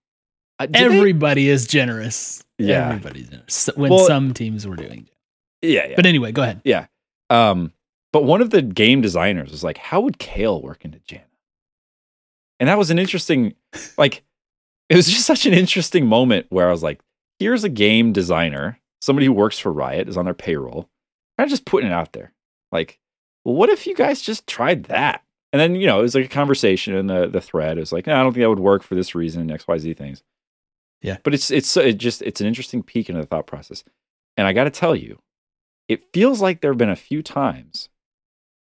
uh, 0.60 0.66
did 0.66 0.74
they- 0.74 0.86
Everybody 0.98 1.50
is 1.50 1.68
generous. 1.68 2.44
Yeah. 2.58 2.90
everybody's 2.90 3.30
generous 3.30 3.70
when 3.76 3.92
Well- 3.92 4.06
some 4.08 4.34
teams 4.34 4.68
were 4.68 4.76
doing. 4.76 5.08
yeah, 5.62 5.88
yeah. 5.90 5.96
But 5.96 6.06
anyway, 6.06 6.32
go 6.32 6.44
ahead. 6.44 6.62
yeah. 6.64 6.88
Um 7.30 7.72
but 8.14 8.24
one 8.24 8.42
of 8.42 8.50
the 8.50 8.62
game 8.62 9.02
designers 9.02 9.52
was 9.52 9.64
like, 9.64 9.78
how 9.78 10.00
would 10.02 10.18
Kayle 10.18 10.62
work 10.62 10.84
into 10.86 11.00
Janna? 11.00 11.22
And 12.60 12.70
that 12.70 12.78
was 12.78 12.90
an 12.90 13.00
interesting 13.00 13.54
like 13.98 14.24
it 14.90 14.96
was 14.96 15.08
just 15.08 15.26
such 15.26 15.46
an 15.46 15.54
interesting 15.54 16.06
moment 16.08 16.48
where 16.50 16.68
I 16.68 16.72
was 16.72 16.82
like, 16.84 17.02
here's 17.40 17.64
a 17.66 17.70
game 17.70 18.14
designer, 18.14 18.80
somebody 19.02 19.26
who 19.26 19.34
works 19.34 19.60
for 19.60 19.72
Riot, 19.72 20.08
is 20.08 20.16
on 20.18 20.26
their 20.26 20.34
payroll. 20.34 20.90
I'm 21.38 21.50
just 21.50 21.66
putting 21.66 21.90
it 21.90 21.94
out 21.94 22.14
there. 22.14 22.32
Like, 22.72 22.98
well, 23.48 23.56
what 23.56 23.70
if 23.70 23.88
you 23.88 23.96
guys 23.96 24.22
just 24.22 24.46
tried 24.46 24.84
that? 24.86 25.24
And 25.54 25.62
then, 25.62 25.76
you 25.76 25.88
know, 25.88 26.00
it 26.00 26.02
was 26.02 26.16
like 26.16 26.26
a 26.26 26.28
conversation 26.28 26.94
in 26.94 27.08
the, 27.08 27.28
the 27.28 27.40
thread. 27.40 27.78
It 27.78 27.80
was 27.80 27.94
like, 27.94 28.06
no, 28.06 28.14
I 28.14 28.22
don't 28.22 28.34
think 28.34 28.44
that 28.44 28.50
would 28.50 28.60
work 28.60 28.84
for 28.84 28.94
this 28.94 29.16
reason, 29.16 29.50
and 29.50 29.58
XYZ 29.58 29.96
things. 29.96 30.22
Yeah. 31.02 31.16
But 31.24 31.34
it's 31.34 31.50
it's 31.50 31.78
it 31.78 31.98
just 31.98 32.22
it's 32.24 32.42
an 32.42 32.48
interesting 32.48 32.84
peek 32.84 33.08
into 33.08 33.22
the 33.22 33.26
thought 33.26 33.48
process. 33.48 33.86
And 34.36 34.48
I 34.48 34.52
gotta 34.52 34.70
tell 34.70 34.98
you, 34.98 35.20
it 35.88 36.12
feels 36.12 36.42
like 36.42 36.60
there 36.60 36.72
have 36.72 36.78
been 36.78 36.90
a 36.90 36.96
few 36.98 37.24
times 37.24 37.88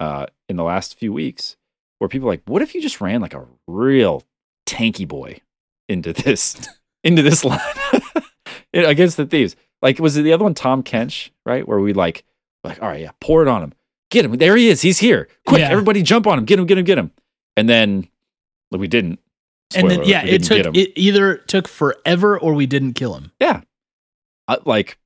uh 0.01 0.25
in 0.49 0.57
the 0.57 0.63
last 0.63 0.99
few 0.99 1.13
weeks 1.13 1.55
where 1.99 2.09
people 2.09 2.27
are 2.27 2.33
like, 2.33 2.43
what 2.45 2.61
if 2.61 2.75
you 2.75 2.81
just 2.81 2.99
ran 2.99 3.21
like 3.21 3.33
a 3.33 3.47
real 3.67 4.23
tanky 4.65 5.07
boy 5.07 5.39
into 5.87 6.11
this 6.11 6.67
into 7.05 7.21
this 7.21 7.45
line 7.45 7.61
against 8.73 9.15
the 9.15 9.25
thieves. 9.25 9.55
Like 9.81 9.99
was 9.99 10.17
it 10.17 10.23
the 10.23 10.33
other 10.33 10.43
one, 10.43 10.53
Tahm 10.53 10.83
Kench, 10.83 11.29
right? 11.45 11.65
Where 11.65 11.79
we 11.79 11.93
like 11.93 12.25
like, 12.65 12.81
all 12.81 12.89
right, 12.89 13.01
yeah, 13.01 13.11
pour 13.21 13.41
it 13.41 13.47
on 13.47 13.63
him. 13.63 13.73
Get 14.11 14.25
him. 14.25 14.33
There 14.37 14.55
he 14.55 14.69
is. 14.69 14.81
He's 14.81 14.99
here. 14.99 15.27
Quick, 15.47 15.59
Yeah. 15.59 15.69
everybody 15.69 16.01
jump 16.03 16.27
on 16.27 16.37
him. 16.37 16.45
Get 16.45 16.59
him, 16.59 16.65
get 16.65 16.77
him, 16.77 16.85
get 16.85 16.97
him. 16.97 17.11
And 17.57 17.67
then 17.67 18.07
like, 18.71 18.79
we 18.81 18.87
didn't. 18.87 19.19
and 19.75 19.89
then 19.89 20.03
yeah, 20.05 20.23
it 20.23 20.43
took 20.43 20.75
it 20.75 20.91
either 20.95 21.37
took 21.37 21.67
forever 21.67 22.37
or 22.39 22.53
we 22.53 22.65
didn't 22.65 22.93
kill 22.93 23.15
him. 23.15 23.31
Yeah. 23.39 23.61
I, 24.47 24.57
like, 24.65 24.97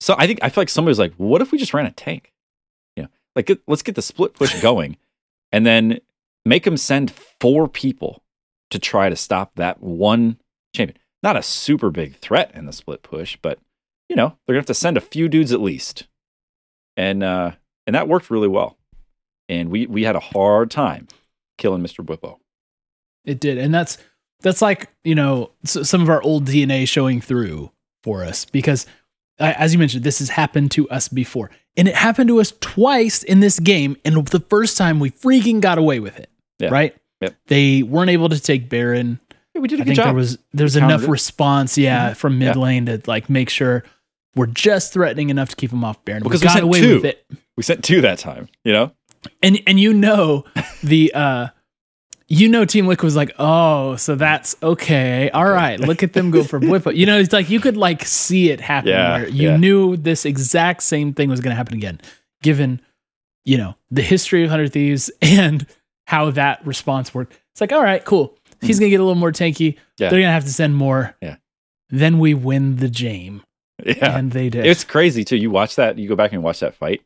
so 0.00 0.14
I 0.18 0.26
think, 0.26 0.40
I 0.42 0.48
feel 0.48 0.62
like 0.62 0.68
somebody 0.68 0.90
was 0.90 0.98
like, 0.98 1.14
what 1.16 1.40
if 1.40 1.52
we 1.52 1.58
just 1.58 1.72
ran 1.72 1.86
a 1.86 1.92
tank? 1.92 2.32
You 2.96 3.04
know, 3.04 3.08
like, 3.36 3.46
get- 3.46 3.62
let's 3.68 3.82
get 3.82 3.94
the 3.94 4.02
split 4.02 4.34
push 4.34 4.60
going 4.60 4.96
and 5.52 5.64
then 5.64 6.00
make 6.44 6.64
them 6.64 6.76
send 6.76 7.12
four 7.40 7.68
people 7.68 8.22
to 8.70 8.78
try 8.80 9.08
to 9.08 9.16
stop 9.16 9.52
that 9.54 9.80
one 9.80 10.38
champion. 10.74 10.98
Not 11.22 11.36
a 11.36 11.42
super 11.42 11.90
big 11.90 12.16
threat 12.16 12.50
in 12.54 12.66
the 12.66 12.72
split 12.72 13.02
push, 13.02 13.38
but, 13.40 13.58
you 14.08 14.16
know, 14.16 14.36
they're 14.46 14.54
going 14.54 14.64
to 14.64 14.66
have 14.66 14.66
to 14.66 14.74
send 14.74 14.96
a 14.96 15.00
few 15.00 15.28
dudes 15.28 15.52
at 15.52 15.60
least. 15.60 16.08
And, 16.96 17.22
uh, 17.22 17.52
and 17.86 17.94
that 17.94 18.08
worked 18.08 18.30
really 18.30 18.48
well. 18.48 18.76
And 19.48 19.70
we, 19.70 19.86
we 19.86 20.04
had 20.04 20.16
a 20.16 20.20
hard 20.20 20.70
time 20.70 21.06
killing 21.58 21.82
Mr. 21.82 22.04
Bwipo. 22.04 22.38
It 23.24 23.40
did, 23.40 23.58
and 23.58 23.72
that's 23.74 23.98
that's 24.40 24.60
like 24.62 24.90
you 25.04 25.14
know 25.14 25.50
s- 25.64 25.88
some 25.88 26.02
of 26.02 26.08
our 26.10 26.22
old 26.22 26.44
DNA 26.46 26.86
showing 26.88 27.20
through 27.20 27.70
for 28.02 28.22
us 28.24 28.44
because, 28.44 28.86
as 29.38 29.72
you 29.72 29.78
mentioned, 29.78 30.04
this 30.04 30.18
has 30.18 30.28
happened 30.28 30.70
to 30.72 30.88
us 30.90 31.08
before, 31.08 31.50
and 31.76 31.88
it 31.88 31.94
happened 31.94 32.28
to 32.28 32.40
us 32.40 32.52
twice 32.60 33.22
in 33.22 33.40
this 33.40 33.58
game. 33.58 33.96
And 34.04 34.26
the 34.26 34.40
first 34.40 34.76
time 34.76 35.00
we 35.00 35.10
freaking 35.10 35.60
got 35.62 35.78
away 35.78 36.00
with 36.00 36.18
it, 36.18 36.28
Yeah. 36.58 36.68
right? 36.68 36.94
Yep. 37.22 37.34
They 37.46 37.82
weren't 37.82 38.10
able 38.10 38.28
to 38.28 38.38
take 38.40 38.68
Baron. 38.68 39.20
Yeah, 39.54 39.60
we 39.62 39.68
did 39.68 39.78
a 39.78 39.82
I 39.82 39.84
good 39.84 39.88
think 39.90 39.96
job. 39.96 40.06
there 40.06 40.14
was 40.14 40.38
there 40.52 40.64
was 40.64 40.74
We 40.74 40.80
countered 40.82 40.94
enough 40.96 41.08
it. 41.08 41.10
response, 41.10 41.78
yeah, 41.78 42.10
Mhm. 42.10 42.16
from 42.16 42.38
mid 42.38 42.56
Yeah. 42.56 42.60
lane 42.62 42.86
to 42.86 43.00
like 43.06 43.30
make 43.30 43.48
sure 43.48 43.84
we're 44.36 44.46
just 44.46 44.92
threatening 44.92 45.30
enough 45.30 45.50
to 45.50 45.56
keep 45.56 45.72
him 45.72 45.84
off 45.84 46.04
Baron. 46.04 46.22
Because 46.22 46.40
we 46.40 46.44
we 46.44 46.48
got 46.48 46.52
sent 46.54 46.64
away 46.64 46.80
two. 46.80 46.94
with 46.96 47.04
it. 47.04 47.26
we 47.56 47.62
sent 47.62 47.84
two 47.84 48.00
that 48.02 48.18
time, 48.18 48.48
you 48.64 48.72
know? 48.72 48.92
and 49.42 49.62
and 49.66 49.80
you 49.80 49.94
know 49.94 50.44
the 50.82 51.10
uh 51.14 51.48
you 52.28 52.46
know 52.46 52.66
team 52.66 52.86
liquid 52.86 53.04
was 53.04 53.16
like 53.16 53.32
oh 53.38 53.96
so 53.96 54.14
that's 54.14 54.54
okay 54.62 55.30
all 55.30 55.48
right 55.48 55.80
look 55.80 56.02
at 56.02 56.12
them 56.12 56.30
go 56.30 56.44
for 56.44 56.60
Bwipo. 56.60 56.94
you 56.94 57.06
know 57.06 57.18
it's 57.18 57.32
like 57.32 57.48
you 57.48 57.58
could 57.58 57.74
like 57.76 58.04
see 58.04 58.50
it 58.50 58.60
happen 58.60 58.90
Yeah, 58.90 59.24
you 59.24 59.48
yeah. 59.48 59.56
knew 59.56 59.96
this 59.96 60.26
exact 60.26 60.82
same 60.82 61.14
thing 61.14 61.30
was 61.30 61.40
going 61.40 61.52
to 61.52 61.56
happen 61.56 61.72
again 61.74 62.02
given 62.42 62.82
you 63.46 63.56
know 63.56 63.76
the 63.90 64.02
history 64.02 64.42
of 64.44 64.48
100 64.50 64.72
thieves 64.74 65.10
and 65.22 65.66
how 66.06 66.30
that 66.32 66.66
response 66.66 67.14
worked 67.14 67.32
it's 67.52 67.62
like 67.62 67.72
all 67.72 67.82
right 67.82 68.04
cool 68.04 68.36
he's 68.60 68.78
going 68.78 68.88
to 68.88 68.90
get 68.90 69.00
a 69.00 69.04
little 69.04 69.14
more 69.18 69.32
tanky. 69.32 69.76
Yeah. 69.98 70.10
they're 70.10 70.20
going 70.20 70.22
to 70.24 70.32
have 70.32 70.44
to 70.44 70.52
send 70.52 70.76
more 70.76 71.16
Yeah. 71.22 71.36
then 71.88 72.18
we 72.18 72.34
win 72.34 72.76
the 72.76 72.88
game 72.90 73.42
Yeah. 73.84 74.16
and 74.18 74.30
they 74.32 74.48
did 74.50 74.66
It's 74.66 74.84
crazy 74.84 75.24
too. 75.24 75.36
You 75.36 75.50
watch 75.50 75.76
that, 75.76 75.98
you 75.98 76.08
go 76.08 76.16
back 76.16 76.32
and 76.32 76.42
watch 76.42 76.60
that 76.60 76.74
fight, 76.74 77.02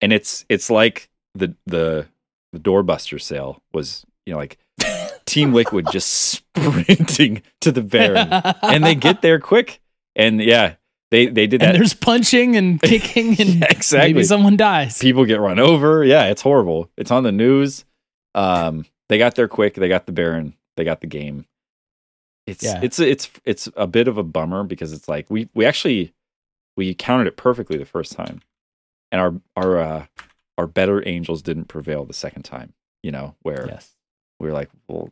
and 0.00 0.12
it's 0.12 0.44
it's 0.48 0.70
like 0.70 1.08
the 1.34 1.54
the 1.66 2.06
the 2.52 2.58
doorbuster 2.58 3.20
sale 3.20 3.62
was, 3.72 4.06
you 4.24 4.32
know, 4.32 4.38
like 4.38 4.58
Team 5.26 5.52
Liquid 5.52 5.86
just 5.92 6.10
sprinting 6.10 7.42
to 7.60 7.70
the 7.72 7.82
Baron, 7.82 8.28
and 8.62 8.84
they 8.84 8.94
get 8.94 9.20
there 9.22 9.38
quick, 9.38 9.80
and 10.16 10.40
yeah, 10.42 10.74
they 11.10 11.26
they 11.26 11.46
did 11.46 11.62
and 11.62 11.74
that. 11.74 11.78
there's 11.78 11.92
punching 11.94 12.56
and 12.56 12.80
kicking 12.82 13.28
and 13.40 13.60
Yeah, 13.60 13.66
exactly. 13.68 14.14
maybe 14.14 14.24
someone 14.24 14.56
dies 14.56 14.98
People 14.98 15.24
get 15.26 15.40
run 15.40 15.58
over. 15.58 16.04
Yeah, 16.04 16.24
it's 16.28 16.42
horrible. 16.42 16.90
It's 16.96 17.10
on 17.10 17.22
the 17.22 17.32
news. 17.32 17.84
Um, 18.34 18.86
they 19.08 19.18
got 19.18 19.34
there 19.34 19.48
quick. 19.48 19.74
They 19.74 19.88
got 19.88 20.06
the 20.06 20.12
Baron. 20.12 20.54
They 20.76 20.84
got 20.84 21.00
the 21.02 21.06
game. 21.06 21.44
It's 22.48 22.62
Yeah. 22.64 22.80
it's 22.82 22.98
it's 22.98 23.30
it's 23.44 23.68
a 23.76 23.86
bit 23.86 24.08
of 24.08 24.18
a 24.18 24.22
bummer 24.22 24.64
because 24.64 24.92
it's 24.92 25.08
like 25.08 25.26
we 25.30 25.48
we 25.54 25.64
actually 25.64 26.12
we 26.76 26.94
counted 26.94 27.26
it 27.26 27.36
perfectly 27.36 27.76
the 27.78 27.84
first 27.84 28.12
time, 28.12 28.40
and 29.12 29.20
our 29.20 29.34
our 29.56 29.78
uh, 29.78 30.06
our 30.56 30.66
better 30.66 31.06
angels 31.08 31.42
didn't 31.42 31.66
prevail 31.66 32.04
the 32.04 32.12
second 32.14 32.42
time. 32.42 32.72
You 33.02 33.12
know 33.12 33.34
where 33.42 33.66
yes 33.68 33.92
we 34.40 34.46
were 34.46 34.52
like, 34.54 34.70
well, 34.88 35.10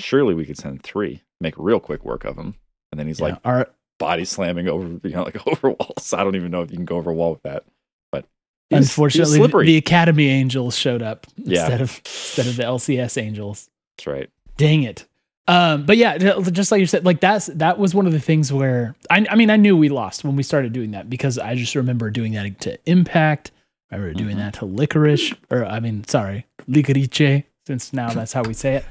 surely 0.00 0.32
we 0.34 0.44
could 0.44 0.56
send 0.58 0.82
three, 0.82 1.22
make 1.40 1.54
real 1.58 1.80
quick 1.80 2.04
work 2.04 2.24
of 2.24 2.36
him, 2.36 2.54
and 2.92 2.98
then 2.98 3.06
he's 3.06 3.18
Yeah, 3.20 3.26
like 3.26 3.38
our 3.44 3.68
body 3.98 4.24
slamming 4.24 4.68
over, 4.68 5.00
you 5.06 5.14
know, 5.14 5.22
like 5.24 5.46
over 5.46 5.70
walls. 5.70 6.12
I 6.12 6.22
don't 6.24 6.36
even 6.36 6.50
know 6.50 6.62
if 6.62 6.70
you 6.70 6.76
can 6.76 6.84
go 6.84 6.96
over 6.96 7.10
a 7.10 7.14
wall 7.14 7.32
with 7.32 7.42
that, 7.42 7.64
but 8.12 8.26
he 8.70 8.76
was- 8.76 8.76
he 8.76 8.76
was 8.76 8.88
Unfortunately, 8.90 9.36
slippery. 9.38 9.66
the 9.66 9.76
Academy 9.76 10.28
Angels 10.28 10.76
showed 10.76 11.02
up 11.02 11.26
Yeah. 11.36 11.62
instead 11.62 11.80
of 11.80 11.98
instead 12.04 12.46
of 12.46 12.56
the 12.56 12.62
LCS 12.64 13.20
Angels. 13.20 13.68
That's 13.98 14.06
right. 14.06 14.30
Dang 14.56 14.82
it. 14.84 15.06
Um, 15.46 15.84
but 15.84 15.96
yeah, 15.98 16.16
just 16.40 16.72
like 16.72 16.80
you 16.80 16.86
said, 16.86 17.04
like 17.04 17.20
that's 17.20 17.46
that 17.46 17.78
was 17.78 17.94
one 17.94 18.06
of 18.06 18.12
the 18.12 18.20
things 18.20 18.50
where 18.52 18.94
I, 19.10 19.26
I 19.28 19.34
mean, 19.36 19.50
I 19.50 19.56
knew 19.56 19.76
we 19.76 19.90
lost 19.90 20.24
when 20.24 20.36
we 20.36 20.42
started 20.42 20.72
doing 20.72 20.92
that 20.92 21.10
because 21.10 21.38
I 21.38 21.54
just 21.54 21.74
remember 21.74 22.10
doing 22.10 22.32
that 22.32 22.60
to 22.62 22.78
Impact. 22.90 23.50
I 23.92 23.96
remember 23.96 24.18
doing 24.18 24.36
Mhm. 24.36 24.40
that 24.40 24.54
to 24.54 24.64
Licorice, 24.64 25.34
or 25.50 25.66
I 25.66 25.80
mean, 25.80 26.04
sorry, 26.08 26.46
Licorice, 26.66 27.44
since 27.66 27.92
now 27.92 28.10
that's 28.12 28.32
how 28.32 28.42
we 28.42 28.54
say 28.54 28.76
it. 28.76 28.84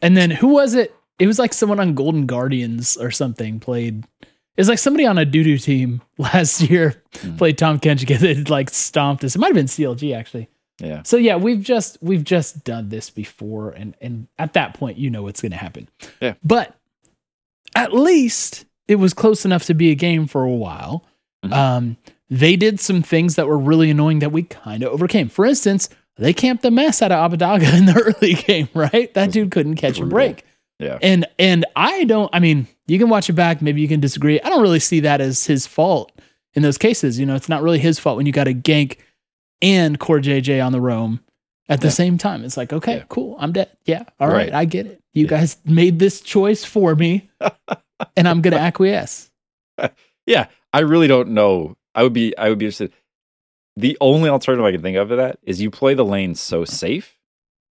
And 0.00 0.16
then 0.16 0.30
who 0.30 0.48
was 0.48 0.74
it? 0.74 0.94
It 1.18 1.26
was 1.26 1.38
like 1.40 1.52
someone 1.52 1.80
on 1.80 1.94
Golden 1.94 2.26
Guardians 2.26 2.96
or 2.96 3.10
something 3.10 3.58
played. 3.58 4.04
It 4.22 4.60
was 4.60 4.68
like 4.68 4.78
somebody 4.78 5.04
on 5.06 5.18
a 5.18 5.24
doo 5.24 5.42
doo 5.42 5.58
team 5.58 6.00
last 6.18 6.60
year 6.60 7.02
Mhm. 7.14 7.38
played 7.38 7.58
Tahm 7.58 7.80
Kench. 7.80 8.08
It 8.22 8.48
like 8.48 8.70
stomped 8.70 9.24
us. 9.24 9.34
It 9.34 9.38
might 9.40 9.48
have 9.48 9.54
been 9.56 9.66
CLG 9.66 10.14
actually. 10.14 10.48
Yeah. 10.80 11.02
So 11.02 11.16
yeah, 11.16 11.36
we've 11.36 11.62
just 11.62 11.98
we've 12.00 12.24
just 12.24 12.64
done 12.64 12.88
this 12.88 13.10
before, 13.10 13.70
and 13.70 13.96
and 14.00 14.28
at 14.38 14.52
that 14.52 14.74
point, 14.74 14.96
you 14.98 15.10
know 15.10 15.22
what's 15.22 15.40
going 15.40 15.52
to 15.52 15.58
happen. 15.58 15.88
Yeah. 16.20 16.34
But 16.44 16.74
at 17.74 17.92
least 17.92 18.64
it 18.86 18.96
was 18.96 19.12
close 19.12 19.44
enough 19.44 19.64
to 19.64 19.74
be 19.74 19.90
a 19.90 19.94
game 19.94 20.26
for 20.26 20.42
a 20.44 20.50
while. 20.50 21.04
Mhm. 21.44 21.52
Um, 21.52 21.96
they 22.30 22.56
did 22.56 22.78
some 22.80 23.02
things 23.02 23.36
that 23.36 23.46
were 23.46 23.58
really 23.58 23.90
annoying 23.90 24.18
that 24.20 24.32
we 24.32 24.42
kind 24.42 24.82
of 24.82 24.92
overcame. 24.92 25.28
For 25.28 25.44
instance, 25.46 25.88
they 26.16 26.32
camped 26.32 26.62
the 26.62 26.70
mess 26.70 27.00
out 27.02 27.10
of 27.12 27.32
Abbedagge 27.32 27.74
in 27.78 27.86
the 27.86 27.94
early 27.94 28.34
game. 28.34 28.68
Right, 28.74 29.12
that 29.14 29.32
dude 29.32 29.50
couldn't 29.50 29.76
catch 29.76 29.98
a 29.98 30.06
break. 30.06 30.44
Yeah. 30.78 30.98
And 31.02 31.26
and 31.40 31.64
I 31.74 32.04
don't. 32.04 32.30
I 32.32 32.38
mean, 32.38 32.68
you 32.86 32.98
can 32.98 33.08
watch 33.08 33.28
it 33.28 33.32
back. 33.32 33.60
Maybe 33.60 33.80
you 33.80 33.88
can 33.88 33.98
disagree. 34.00 34.40
I 34.40 34.48
don't 34.48 34.62
really 34.62 34.78
see 34.78 35.00
that 35.00 35.20
as 35.20 35.44
his 35.46 35.66
fault 35.66 36.12
in 36.54 36.62
those 36.62 36.78
cases. 36.78 37.18
You 37.18 37.26
know, 37.26 37.34
it's 37.34 37.48
not 37.48 37.62
really 37.62 37.80
his 37.80 37.98
fault 37.98 38.16
when 38.16 38.26
you 38.26 38.32
got 38.32 38.46
a 38.46 38.54
gank 38.54 38.98
and 39.62 39.98
CoreJJ 39.98 40.64
on 40.64 40.72
the 40.72 40.80
roam 40.80 41.20
at 41.68 41.80
the 41.80 41.88
Yeah. 41.88 41.92
same 41.92 42.18
time. 42.18 42.44
It's 42.44 42.56
like, 42.56 42.72
okay, 42.72 42.98
Yeah. 42.98 43.04
cool. 43.08 43.36
I'm 43.38 43.52
dead. 43.52 43.70
Yeah. 43.84 44.04
all 44.20 44.28
right, 44.28 44.50
Right. 44.50 44.54
I 44.54 44.64
get 44.64 44.86
it. 44.86 45.02
You 45.14 45.24
Yeah. 45.24 45.30
guys 45.30 45.56
made 45.64 45.98
this 45.98 46.20
choice 46.20 46.64
for 46.64 46.94
me, 46.94 47.28
and 48.16 48.28
I'm 48.28 48.40
gonna 48.42 48.56
acquiesce. 48.56 49.30
Yeah. 50.26 50.48
I 50.74 50.80
really 50.80 51.08
don't 51.08 51.30
know. 51.30 51.76
I 51.94 52.02
would 52.02 52.12
be 52.12 52.36
I 52.36 52.50
would 52.50 52.58
be 52.58 52.66
interested. 52.66 52.92
The 53.76 53.96
only 54.00 54.28
alternative 54.28 54.64
I 54.66 54.72
can 54.72 54.82
think 54.82 54.96
of 54.98 55.08
to 55.08 55.16
that 55.16 55.38
is 55.42 55.62
you 55.62 55.70
play 55.70 55.94
the 55.94 56.04
lane 56.04 56.34
so 56.34 56.64
safe 56.66 57.18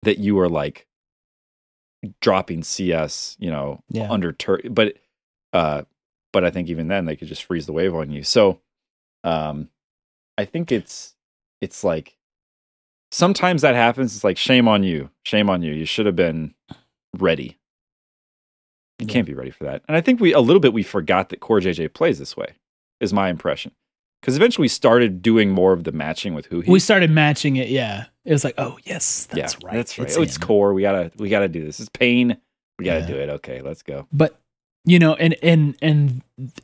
that 0.02 0.18
you 0.18 0.40
are 0.40 0.50
like 0.50 0.88
dropping 2.22 2.64
CS, 2.64 3.36
you 3.40 3.52
know, 3.52 3.84
under 4.10 4.32
tur 4.32 4.60
but 4.70 4.96
uh 5.54 5.84
but 6.34 6.44
I 6.46 6.50
think 6.52 6.70
even 6.70 6.88
then 6.88 7.06
they 7.06 7.16
could 7.16 7.28
just 7.28 7.44
freeze 7.44 7.66
the 7.66 7.74
wave 7.74 7.94
on 7.94 8.10
you. 8.12 8.24
So 8.24 8.62
um 9.24 9.70
I 10.38 10.46
think 10.46 10.72
it's 10.72 11.16
it's 11.62 11.84
like 11.84 12.16
sometimes 13.12 13.62
that 13.62 13.76
happens. 13.76 14.16
It's 14.16 14.24
like 14.24 14.38
shame 14.38 14.68
on 14.68 14.84
you. 14.84 15.10
Shame 15.24 15.50
on 15.50 15.62
you. 15.62 15.74
You 15.74 15.86
should 15.86 16.06
have 16.06 16.16
been 16.16 16.54
ready. 17.18 17.58
You 19.00 19.08
Yeah. 19.08 19.14
can't 19.14 19.28
be 19.28 19.34
ready 19.34 19.52
for 19.52 19.64
that. 19.66 19.84
And 19.88 19.96
I 19.96 20.02
think 20.02 20.20
we 20.20 20.34
a 20.34 20.40
little 20.42 20.60
bit 20.60 20.74
we 20.74 20.84
forgot 20.84 21.30
that 21.30 21.40
CoreJJ 21.40 21.94
plays 21.94 22.20
this 22.20 22.36
way, 22.36 22.54
is 23.00 23.14
my 23.14 23.30
impression. 23.30 23.72
Because 24.22 24.36
eventually 24.36 24.64
we 24.66 24.68
started 24.68 25.22
doing 25.22 25.50
more 25.52 25.72
of 25.72 25.86
the 25.86 25.94
matching 25.94 26.34
with 26.34 26.48
who 26.48 26.60
he 26.60 26.70
We 26.70 26.80
started 26.82 27.10
matching 27.10 27.56
it. 27.56 27.70
Yeah, 27.70 28.08
it 28.26 28.34
was 28.34 28.44
like, 28.44 28.56
oh 28.58 28.78
yes, 28.84 29.26
that's 29.28 29.54
yeah, 29.54 29.68
right. 29.68 29.74
That's 29.76 29.98
right. 29.98 30.08
It's 30.10 30.18
oh, 30.18 30.22
it's 30.22 30.38
core. 30.38 30.74
We 30.74 30.82
gotta 30.82 31.12
we 31.18 31.30
gotta 31.30 31.48
do 31.48 31.64
this. 31.66 31.80
It's 31.80 31.88
pain. 31.90 32.38
We 32.78 32.86
gotta 32.86 33.02
Yeah. 33.02 33.08
do 33.08 33.16
it. 33.16 33.30
Okay, 33.30 33.62
let's 33.62 33.82
go. 33.82 34.08
but 34.12 34.38
you 34.86 34.98
know 35.00 35.14
and 35.16 35.36
and 35.44 35.76
and 35.82 36.22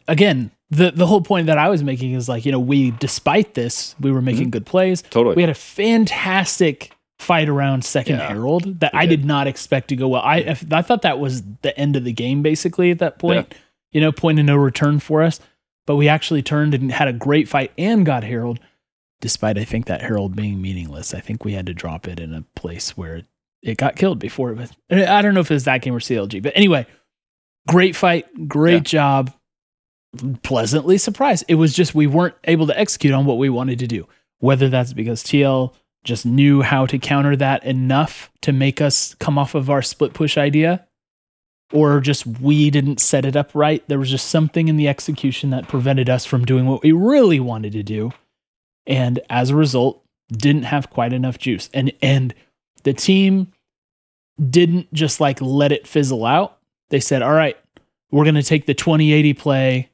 again 0.07 0.51
the 0.72 0.91
the 0.91 1.05
whole 1.05 1.22
point 1.22 1.48
that 1.48 1.57
i 1.57 1.69
was 1.69 1.84
making 1.84 2.13
is 2.13 2.27
like 2.27 2.45
you 2.45 2.51
know 2.51 2.60
we 2.60 2.91
despite 2.91 3.53
this 3.53 3.95
we 4.00 4.12
were 4.12 4.22
making 4.22 4.43
mm-hmm. 4.43 4.50
good 4.51 4.65
plays. 4.65 5.01
Totally. 5.03 5.36
we 5.36 5.41
had 5.43 5.50
a 5.50 5.53
fantastic 5.53 6.91
fight 7.19 7.48
around 7.48 7.86
second 7.86 8.17
Yeah, 8.17 8.27
herald 8.27 8.79
that 8.81 8.93
i 8.93 9.05
did. 9.05 9.24
not 9.25 9.48
expect 9.48 9.88
to 9.89 9.95
go 9.95 10.07
well. 10.07 10.22
I 10.22 10.38
if- 10.38 10.72
i 10.74 10.81
thought 10.81 11.03
that 11.03 11.19
was 11.19 11.43
the 11.62 11.77
end 11.79 11.95
of 11.95 12.03
the 12.03 12.12
game 12.12 12.41
basically 12.41 12.91
at 12.91 13.00
that 13.00 13.19
point 13.19 13.53
you 13.91 14.01
know 14.01 14.12
point 14.12 14.39
of 14.39 14.45
no 14.45 14.55
return 14.55 15.00
for 15.00 15.22
us. 15.24 15.39
But 15.88 15.98
we 15.98 16.07
actually 16.10 16.41
turned 16.41 16.74
and 16.74 16.91
had 16.91 17.07
a 17.07 17.13
great 17.13 17.48
fight 17.48 17.72
and 17.77 18.05
got 18.05 18.24
herald 18.24 18.60
despite 19.22 19.57
i 19.57 19.63
think 19.63 19.86
that 19.86 20.01
herald 20.01 20.36
being 20.36 20.62
meaningless. 20.62 21.13
I 21.13 21.19
think 21.22 21.45
we 21.45 21.53
had 21.53 21.67
to 21.67 21.74
drop 21.74 22.07
it 22.07 22.19
in 22.19 22.34
a 22.34 22.41
place 22.55 22.98
where 22.98 23.17
it, 23.17 23.25
it 23.62 23.77
got 23.77 23.95
killed 23.95 24.19
before 24.19 24.50
it 24.51 24.57
was 24.57 24.72
i 24.89 25.22
don't 25.22 25.34
know 25.36 25.39
if 25.41 25.50
it 25.51 25.53
was 25.53 25.65
that 25.65 25.81
game 25.84 25.93
or 25.95 26.00
clg 26.00 26.41
but 26.43 26.51
anyway 26.55 26.86
great 27.67 27.95
fight 27.95 28.25
great 28.48 28.74
Yeah. 28.91 29.00
job 29.00 29.34
pleasantly 30.43 30.98
surprised 30.98 31.43
it 31.48 31.55
was 31.55 31.74
just 31.74 31.95
we 31.95 32.07
weren't 32.07 32.36
able 32.45 32.67
to 32.67 32.79
execute 32.79 33.13
on 33.13 33.25
what 33.25 33.38
we 33.38 33.50
wanted 33.50 33.79
to 33.79 33.88
do 33.88 34.07
whether 34.39 34.69
that's 34.69 34.93
because 34.93 35.24
tl 35.24 35.74
just 36.03 36.25
knew 36.25 36.62
how 36.62 36.86
to 36.86 37.00
counter 37.00 37.36
that 37.36 37.63
enough 37.63 38.31
to 38.41 38.53
make 38.53 38.79
us 38.79 39.15
come 39.15 39.38
off 39.38 39.55
of 39.55 39.69
our 39.69 39.81
split 39.81 40.13
push 40.13 40.38
idea 40.38 40.86
or 41.74 42.00
just 42.00 42.25
we 42.25 42.69
didn't 42.69 43.00
set 43.00 43.25
it 43.25 43.36
up 43.36 43.51
right. 43.53 43.84
There 43.88 44.00
was 44.00 44.12
just 44.12 44.29
something 44.29 44.67
in 44.67 44.77
the 44.77 44.88
execution 44.88 45.50
that 45.50 45.67
prevented 45.67 46.10
us 46.10 46.25
from 46.25 46.45
doing 46.45 46.65
what 46.65 46.84
we 46.84 46.91
really 46.91 47.39
wanted 47.39 47.74
to 47.74 47.84
do. 47.84 48.12
And 48.86 49.19
as 49.29 49.50
a 49.50 49.55
result, 49.55 50.03
didn't 50.31 50.63
have 50.63 50.89
quite 50.89 51.13
enough 51.13 51.38
juice. 51.38 51.69
And 51.74 51.91
and 52.01 52.34
the 52.84 52.93
team 52.93 53.51
didn't 54.50 54.91
just 54.93 55.19
like 55.19 55.41
let 55.41 55.72
it 55.72 55.88
fizzle 55.88 56.25
out. 56.25 56.60
They 56.89 57.00
said, 57.00 57.22
"All 57.22 57.34
right, 57.34 57.57
we're 58.12 58.25
going 58.25 58.36
to 58.36 58.43
take 58.43 58.67
the 58.67 58.74
2080 58.74 59.34
play 59.34 59.89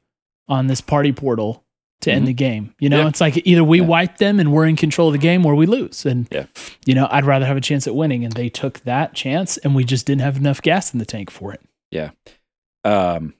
on 0.48 0.66
this 0.66 0.80
party 0.80 1.12
portal 1.12 1.64
to 2.02 2.12
end 2.12 2.24
Mhm. 2.24 2.26
the 2.26 2.34
game." 2.34 2.74
You 2.80 2.88
know, 2.88 3.00
Yeah. 3.02 3.08
it's 3.08 3.20
like 3.20 3.40
either 3.46 3.62
we 3.64 3.80
Yeah. 3.80 3.86
wipe 3.86 4.18
them 4.18 4.40
and 4.40 4.52
we're 4.52 4.66
in 4.66 4.76
control 4.76 5.08
of 5.08 5.12
the 5.12 5.18
game 5.18 5.44
or 5.46 5.54
we 5.54 5.66
lose. 5.66 6.04
And 6.06 6.26
Yeah. 6.32 6.46
you 6.86 6.94
know, 6.94 7.08
I'd 7.10 7.24
rather 7.24 7.46
have 7.46 7.56
a 7.56 7.60
chance 7.60 7.86
at 7.86 7.94
winning 7.94 8.24
and 8.24 8.32
they 8.34 8.48
took 8.48 8.80
that 8.80 9.14
chance 9.14 9.56
and 9.58 9.74
we 9.74 9.84
just 9.84 10.06
didn't 10.06 10.22
have 10.22 10.36
enough 10.36 10.60
gas 10.62 10.92
in 10.92 10.98
the 10.98 11.06
tank 11.06 11.30
for 11.30 11.52
it. 11.52 11.60
Yeah. 11.90 12.10
Um, 12.84 13.34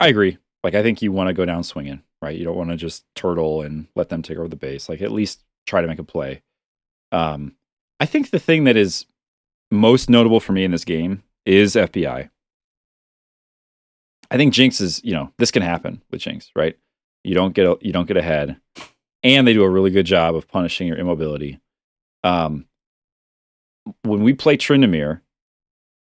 I 0.00 0.08
agree. 0.08 0.38
Like, 0.64 0.74
I 0.74 0.82
think 0.82 1.02
you 1.02 1.12
want 1.12 1.28
to 1.28 1.34
go 1.34 1.44
down 1.44 1.62
swinging, 1.62 2.02
right? 2.22 2.36
You 2.36 2.44
don't 2.44 2.56
want 2.56 2.70
to 2.70 2.76
just 2.76 3.04
turtle 3.14 3.62
and 3.62 3.86
let 3.94 4.08
them 4.08 4.22
take 4.22 4.38
over 4.38 4.48
the 4.48 4.56
base. 4.56 4.88
Like, 4.88 5.02
at 5.02 5.12
least 5.12 5.44
try 5.66 5.80
to 5.82 5.86
make 5.88 5.98
a 5.98 6.04
play. 6.04 6.42
Um, 7.12 7.54
I 8.00 8.06
think 8.06 8.30
the 8.30 8.38
thing 8.38 8.64
that 8.64 8.76
is 8.76 9.06
most 9.70 10.08
notable 10.08 10.40
for 10.40 10.52
me 10.52 10.64
in 10.64 10.70
this 10.70 10.84
game 10.84 11.22
is 11.44 11.74
FBI. 11.76 12.30
I 14.30 14.36
think 14.36 14.52
Jinx 14.52 14.80
is, 14.80 15.00
you 15.04 15.12
know, 15.14 15.32
this 15.38 15.50
can 15.50 15.62
happen 15.62 16.02
with 16.10 16.20
Jinx, 16.20 16.50
right? 16.54 16.76
You 17.24 17.34
don't 17.34 17.54
get 17.54 17.66
a, 17.66 17.76
you 17.80 17.92
don't 17.92 18.06
get 18.06 18.16
ahead, 18.16 18.60
and 19.22 19.46
they 19.46 19.52
do 19.54 19.62
a 19.64 19.70
really 19.70 19.90
good 19.90 20.06
job 20.06 20.34
of 20.34 20.48
punishing 20.48 20.86
your 20.86 20.98
immobility. 20.98 21.60
Um, 22.24 22.66
when 24.02 24.22
we 24.22 24.34
play 24.34 24.56
Tryndamere, 24.56 25.20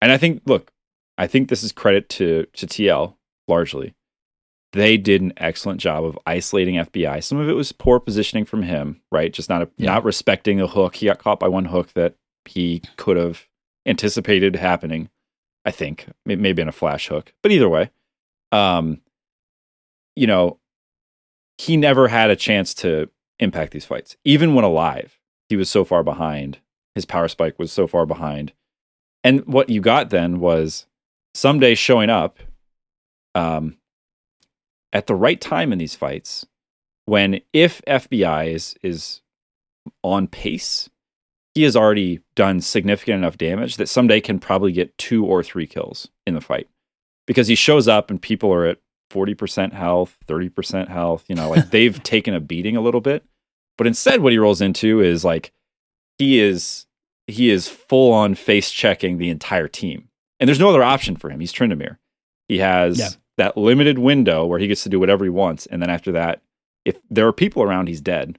and 0.01 0.12
I 0.12 0.17
think, 0.17 0.41
look, 0.46 0.72
I 1.17 1.27
think 1.27 1.50
this 1.50 1.63
is 1.63 1.72
credit 1.72 2.10
to 2.10 2.46
to 2.53 2.67
TL 2.67 3.15
largely. 3.48 3.94
They 4.74 4.98
did 4.98 5.22
an 5.22 5.32
excellent 5.38 5.79
job 5.79 6.03
of 6.03 6.20
isolating 6.25 6.75
FBI. 6.75 7.24
Some 7.24 7.38
of 7.39 7.48
it 7.48 7.53
was 7.53 7.72
poor 7.72 8.00
positioning 8.00 8.44
from 8.44 8.63
him, 8.63 9.01
right? 9.12 9.32
Just 9.32 9.50
not 9.50 9.62
a, 9.62 9.70
Yeah. 9.77 9.86
not 9.86 10.03
respecting 10.03 10.60
a 10.60 10.67
hook. 10.67 10.96
He 10.96 11.05
got 11.05 11.20
caught 11.20 11.39
by 11.39 11.48
one 11.48 11.65
hook 11.65 11.94
that 11.94 12.15
he 12.44 12.82
could 12.98 13.15
have 13.15 13.46
anticipated 13.86 14.58
happening. 14.58 15.10
I 15.63 15.72
think 15.72 16.08
May- 16.25 16.36
maybe 16.36 16.62
in 16.62 16.67
a 16.67 16.74
flash 16.74 17.08
hook, 17.08 17.34
but 17.41 17.51
either 17.53 17.70
way, 17.70 17.89
um, 18.55 19.01
you 20.15 20.27
know, 20.27 20.59
he 21.57 21.75
never 21.75 22.07
had 22.07 22.29
a 22.29 22.35
chance 22.35 22.74
to 22.75 23.09
impact 23.39 23.74
these 23.74 23.85
fights, 23.85 24.15
even 24.24 24.55
when 24.55 24.63
alive. 24.63 25.19
He 25.50 25.57
was 25.57 25.69
so 25.69 25.83
far 25.83 26.03
behind. 26.03 26.59
His 26.95 27.05
power 27.05 27.27
spike 27.27 27.59
was 27.59 27.71
so 27.71 27.85
far 27.85 28.05
behind, 28.05 28.53
and 29.24 29.45
what 29.45 29.69
you 29.69 29.81
got 29.81 30.09
then 30.09 30.39
was 30.39 30.85
Ssumday 31.35 31.77
showing 31.77 32.09
up 32.09 32.39
um, 33.35 33.77
at 34.93 35.07
the 35.07 35.15
right 35.15 35.41
time 35.41 35.74
in 35.74 35.77
these 35.77 35.95
fights 35.95 36.45
when 37.05 37.41
if 37.51 37.81
FBI 37.85 38.53
is 38.53 38.75
is 38.81 39.21
on 40.01 40.27
pace, 40.27 40.89
he 41.53 41.63
has 41.63 41.75
already 41.75 42.21
done 42.35 42.62
significant 42.62 43.17
enough 43.17 43.38
damage 43.38 43.75
that 43.75 43.88
Ssumday 43.88 44.24
can 44.24 44.39
probably 44.39 44.71
get 44.71 44.97
two 44.97 45.25
or 45.25 45.43
three 45.43 45.67
kills 45.67 46.07
in 46.25 46.33
the 46.33 46.41
fight 46.41 46.69
because 47.27 47.48
he 47.48 47.55
shows 47.55 47.88
up 47.88 48.10
and 48.10 48.22
people 48.22 48.51
are 48.53 48.65
at 48.65 48.77
40% 49.12 49.74
health, 49.74 50.17
30% 50.27 50.88
health, 50.89 51.25
you 51.27 51.36
know, 51.36 51.50
like 51.50 51.70
they've 51.72 52.01
taken 52.03 52.34
a 52.34 52.39
beating 52.39 52.75
a 52.75 52.82
little 52.82 53.01
bit. 53.01 53.24
But 53.77 53.88
instead 53.88 54.22
what 54.22 54.32
he 54.32 54.38
rolls 54.38 54.62
into 54.62 55.01
is 55.01 55.24
like 55.25 55.51
he 56.17 56.39
is 56.39 56.86
he 57.27 57.50
is 57.50 57.67
full 57.67 58.13
on 58.13 58.36
face 58.36 58.70
checking 58.72 59.17
the 59.17 59.29
entire 59.29 59.67
team. 59.67 60.10
And 60.39 60.48
there's 60.48 60.60
no 60.60 60.70
other 60.70 60.84
option 60.84 61.15
for 61.15 61.29
him. 61.29 61.39
He's 61.39 61.51
Tryndamere. 61.53 61.98
He 62.48 62.60
has 62.60 63.00
Yeah. 63.00 63.10
that 63.38 63.58
limited 63.58 63.98
window 64.00 64.46
where 64.46 64.60
he 64.60 64.67
gets 64.67 64.84
to 64.84 64.89
do 64.89 65.00
whatever 65.00 65.24
he 65.25 65.29
wants. 65.32 65.65
And 65.65 65.82
then 65.82 65.89
after 65.89 66.12
that, 66.12 66.41
if 66.86 66.98
there 67.10 67.27
are 67.27 67.34
people 67.34 67.63
around, 67.63 67.88
he's 67.88 68.01
dead. 68.01 68.38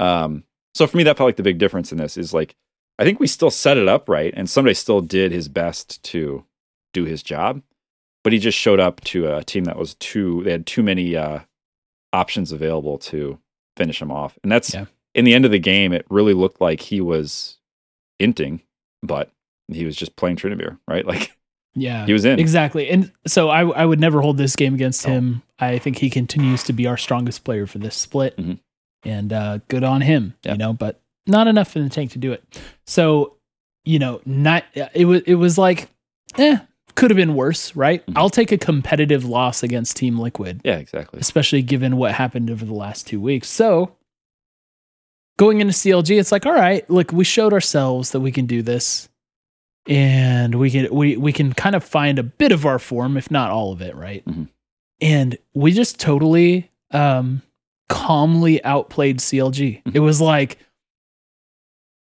Um, 0.00 0.44
so 0.74 0.86
for 0.86 0.96
me, 0.96 1.02
that 1.04 1.16
felt 1.16 1.28
like 1.28 1.36
the 1.36 1.42
big 1.42 1.58
difference 1.58 1.92
in 1.92 1.98
this 1.98 2.16
is 2.16 2.34
like, 2.34 2.56
I 2.98 3.04
think 3.04 3.20
we 3.20 3.26
still 3.26 3.50
set 3.50 3.76
it 3.78 3.88
up 3.88 4.08
right, 4.08 4.32
and 4.36 4.48
somebody 4.50 4.74
still 4.74 5.00
did 5.00 5.30
his 5.32 5.48
best 5.48 6.02
to 6.04 6.44
do 6.92 7.04
his 7.04 7.22
job, 7.22 7.62
but 8.22 8.32
he 8.32 8.38
just 8.38 8.58
showed 8.58 8.80
up 8.80 9.00
to 9.02 9.32
a 9.34 9.44
team 9.44 9.64
that 9.64 9.76
was 9.76 9.94
too, 9.94 10.42
they 10.44 10.52
had 10.52 10.66
too 10.66 10.82
many 10.82 11.16
uh, 11.16 11.40
options 12.12 12.52
available 12.52 12.98
to 12.98 13.38
finish 13.76 14.00
him 14.02 14.10
off. 14.10 14.38
And 14.42 14.50
that's 14.52 14.74
Yeah. 14.74 14.86
in 15.14 15.24
the 15.24 15.34
end 15.34 15.44
of 15.44 15.50
the 15.50 15.58
game, 15.58 15.92
it 15.92 16.06
really 16.10 16.34
looked 16.34 16.60
like 16.60 16.80
he 16.82 17.00
was 17.00 17.58
inting, 18.20 18.60
but 19.02 19.30
he 19.72 19.84
was 19.84 19.96
just 19.96 20.16
playing 20.16 20.36
Tryndamere, 20.36 20.78
right? 20.88 21.06
Like 21.12 21.36
Yeah. 21.74 22.04
he 22.06 22.12
was 22.12 22.24
in. 22.24 22.38
Exactly. 22.40 22.90
And 22.90 23.12
so 23.26 23.48
I, 23.48 23.64
I 23.68 23.86
would 23.86 24.00
never 24.00 24.20
hold 24.20 24.36
this 24.38 24.56
game 24.56 24.74
against 24.74 25.06
No. 25.06 25.12
him. 25.14 25.42
I 25.58 25.78
think 25.78 25.98
he 25.98 26.10
continues 26.10 26.62
to 26.64 26.72
be 26.72 26.86
our 26.86 26.96
strongest 26.96 27.44
player 27.44 27.66
for 27.66 27.78
this 27.78 27.94
split. 27.96 28.36
Mhm. 28.36 28.58
And 29.04 29.32
uh, 29.32 29.58
good 29.68 29.84
on 29.84 30.00
him, 30.02 30.34
Yeah. 30.42 30.52
you 30.52 30.58
know, 30.58 30.72
but 30.72 31.00
not 31.26 31.46
enough 31.46 31.76
in 31.76 31.84
the 31.84 31.88
tank 31.90 32.10
to 32.12 32.18
do 32.18 32.32
it. 32.32 32.42
So, 32.86 33.36
you 33.84 33.98
know, 33.98 34.20
not 34.26 34.64
it 34.94 35.04
was 35.06 35.22
it 35.22 35.36
was 35.36 35.56
like, 35.56 35.88
eh, 36.36 36.58
could 36.94 37.10
have 37.10 37.16
been 37.16 37.34
worse, 37.34 37.74
right? 37.76 38.04
Mhm. 38.06 38.12
I'll 38.16 38.30
take 38.30 38.52
a 38.52 38.58
competitive 38.58 39.24
loss 39.24 39.62
against 39.62 39.96
Team 39.96 40.18
Liquid, 40.18 40.60
Yeah, 40.64 40.76
exactly. 40.78 41.20
especially 41.20 41.62
given 41.62 41.96
what 41.96 42.12
happened 42.12 42.50
over 42.50 42.64
the 42.64 42.74
last 42.74 43.06
two 43.06 43.20
weeks. 43.20 43.48
So 43.48 43.96
going 45.38 45.60
into 45.60 45.72
CLG, 45.72 46.18
it's 46.18 46.32
like, 46.32 46.46
all 46.46 46.52
right, 46.52 46.88
look, 46.90 47.12
we 47.12 47.24
showed 47.24 47.52
ourselves 47.52 48.10
that 48.10 48.20
we 48.20 48.30
can 48.32 48.46
do 48.46 48.62
this. 48.62 49.08
And 49.86 50.56
we 50.56 50.70
can 50.70 50.94
we 50.94 51.16
we 51.16 51.32
can 51.32 51.54
kind 51.54 51.74
of 51.74 51.82
find 51.82 52.18
a 52.18 52.22
bit 52.22 52.52
of 52.52 52.66
our 52.66 52.78
form, 52.78 53.16
if 53.16 53.30
not 53.30 53.50
all 53.50 53.72
of 53.72 53.80
it, 53.80 53.96
right? 53.96 54.22
Mhm. 54.26 54.48
And 55.00 55.38
we 55.54 55.72
just 55.72 55.98
totally 55.98 56.70
um 56.90 57.40
calmly 57.88 58.62
outplayed 58.62 59.20
CLG. 59.20 59.80
Mhm. 59.86 59.94
It 59.96 60.00
was 60.00 60.20
like 60.20 60.58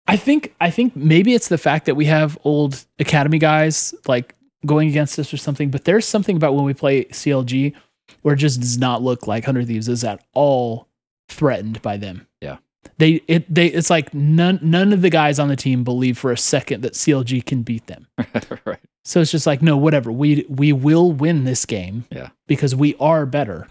I 0.08 0.16
think 0.16 0.54
I 0.60 0.70
think 0.70 0.96
maybe 0.96 1.34
it's 1.34 1.48
the 1.48 1.56
fact 1.58 1.86
that 1.86 1.94
we 1.94 2.06
have 2.06 2.36
old 2.42 2.84
academy 2.98 3.38
guys 3.38 3.94
like 4.08 4.34
going 4.66 4.88
against 4.88 5.18
us 5.18 5.32
or 5.32 5.36
something, 5.36 5.70
but 5.70 5.84
there's 5.84 6.06
something 6.06 6.36
about 6.36 6.54
when 6.54 6.64
we 6.64 6.74
play 6.74 7.04
CLG 7.06 7.74
where 8.22 8.34
it 8.34 8.38
just 8.38 8.60
does 8.60 8.78
not 8.78 9.02
look 9.02 9.26
like 9.26 9.44
Hundred 9.44 9.66
Thieves 9.66 9.88
is 9.88 10.02
at 10.04 10.24
all 10.34 10.88
threatened 11.28 11.80
by 11.82 11.96
them. 11.96 12.26
Yeah. 12.40 12.56
They 12.98 13.22
it 13.28 13.52
they 13.52 13.66
it's 13.66 13.90
like 13.90 14.12
none 14.14 14.58
none 14.62 14.92
of 14.92 15.02
the 15.02 15.10
guys 15.10 15.38
on 15.38 15.48
the 15.48 15.56
team 15.56 15.84
believe 15.84 16.16
for 16.18 16.32
a 16.32 16.36
second 16.38 16.80
that 16.82 16.94
CLG 16.94 17.44
can 17.44 17.62
beat 17.62 17.86
them. 17.86 18.06
right. 18.64 18.80
So 19.04 19.20
it's 19.20 19.30
just 19.30 19.46
like, 19.46 19.62
no, 19.62 19.76
whatever. 19.76 20.10
We 20.10 20.44
we 20.48 20.72
will 20.72 21.12
win 21.12 21.44
this 21.44 21.64
game. 21.66 22.04
Yeah. 22.10 22.30
Because 22.46 22.74
we 22.74 22.94
are 22.98 23.26
better. 23.26 23.68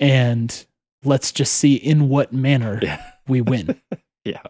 And 0.00 0.64
let's 1.04 1.32
just 1.32 1.54
see 1.54 1.74
in 1.74 2.08
what 2.08 2.32
manner 2.32 2.78
Yeah. 2.82 3.02
we 3.28 3.40
win. 3.40 3.80
Yeah. 4.24 4.40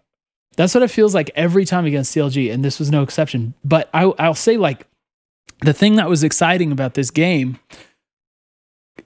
That's 0.57 0.75
what 0.75 0.83
it 0.83 0.91
feels 0.91 1.15
like 1.15 1.31
every 1.35 1.65
time 1.65 1.87
against 1.87 2.15
CLG, 2.15 2.53
and 2.53 2.62
this 2.62 2.79
was 2.79 2.91
no 2.91 3.03
exception. 3.03 3.55
But 3.65 3.88
I, 3.95 4.03
I'll 4.19 4.35
say, 4.35 4.59
like, 4.59 4.87
the 5.61 5.73
thing 5.73 5.97
that 5.97 6.09
was 6.09 6.23
exciting 6.25 6.73
about 6.73 6.95
this 6.95 7.11
game, 7.11 7.59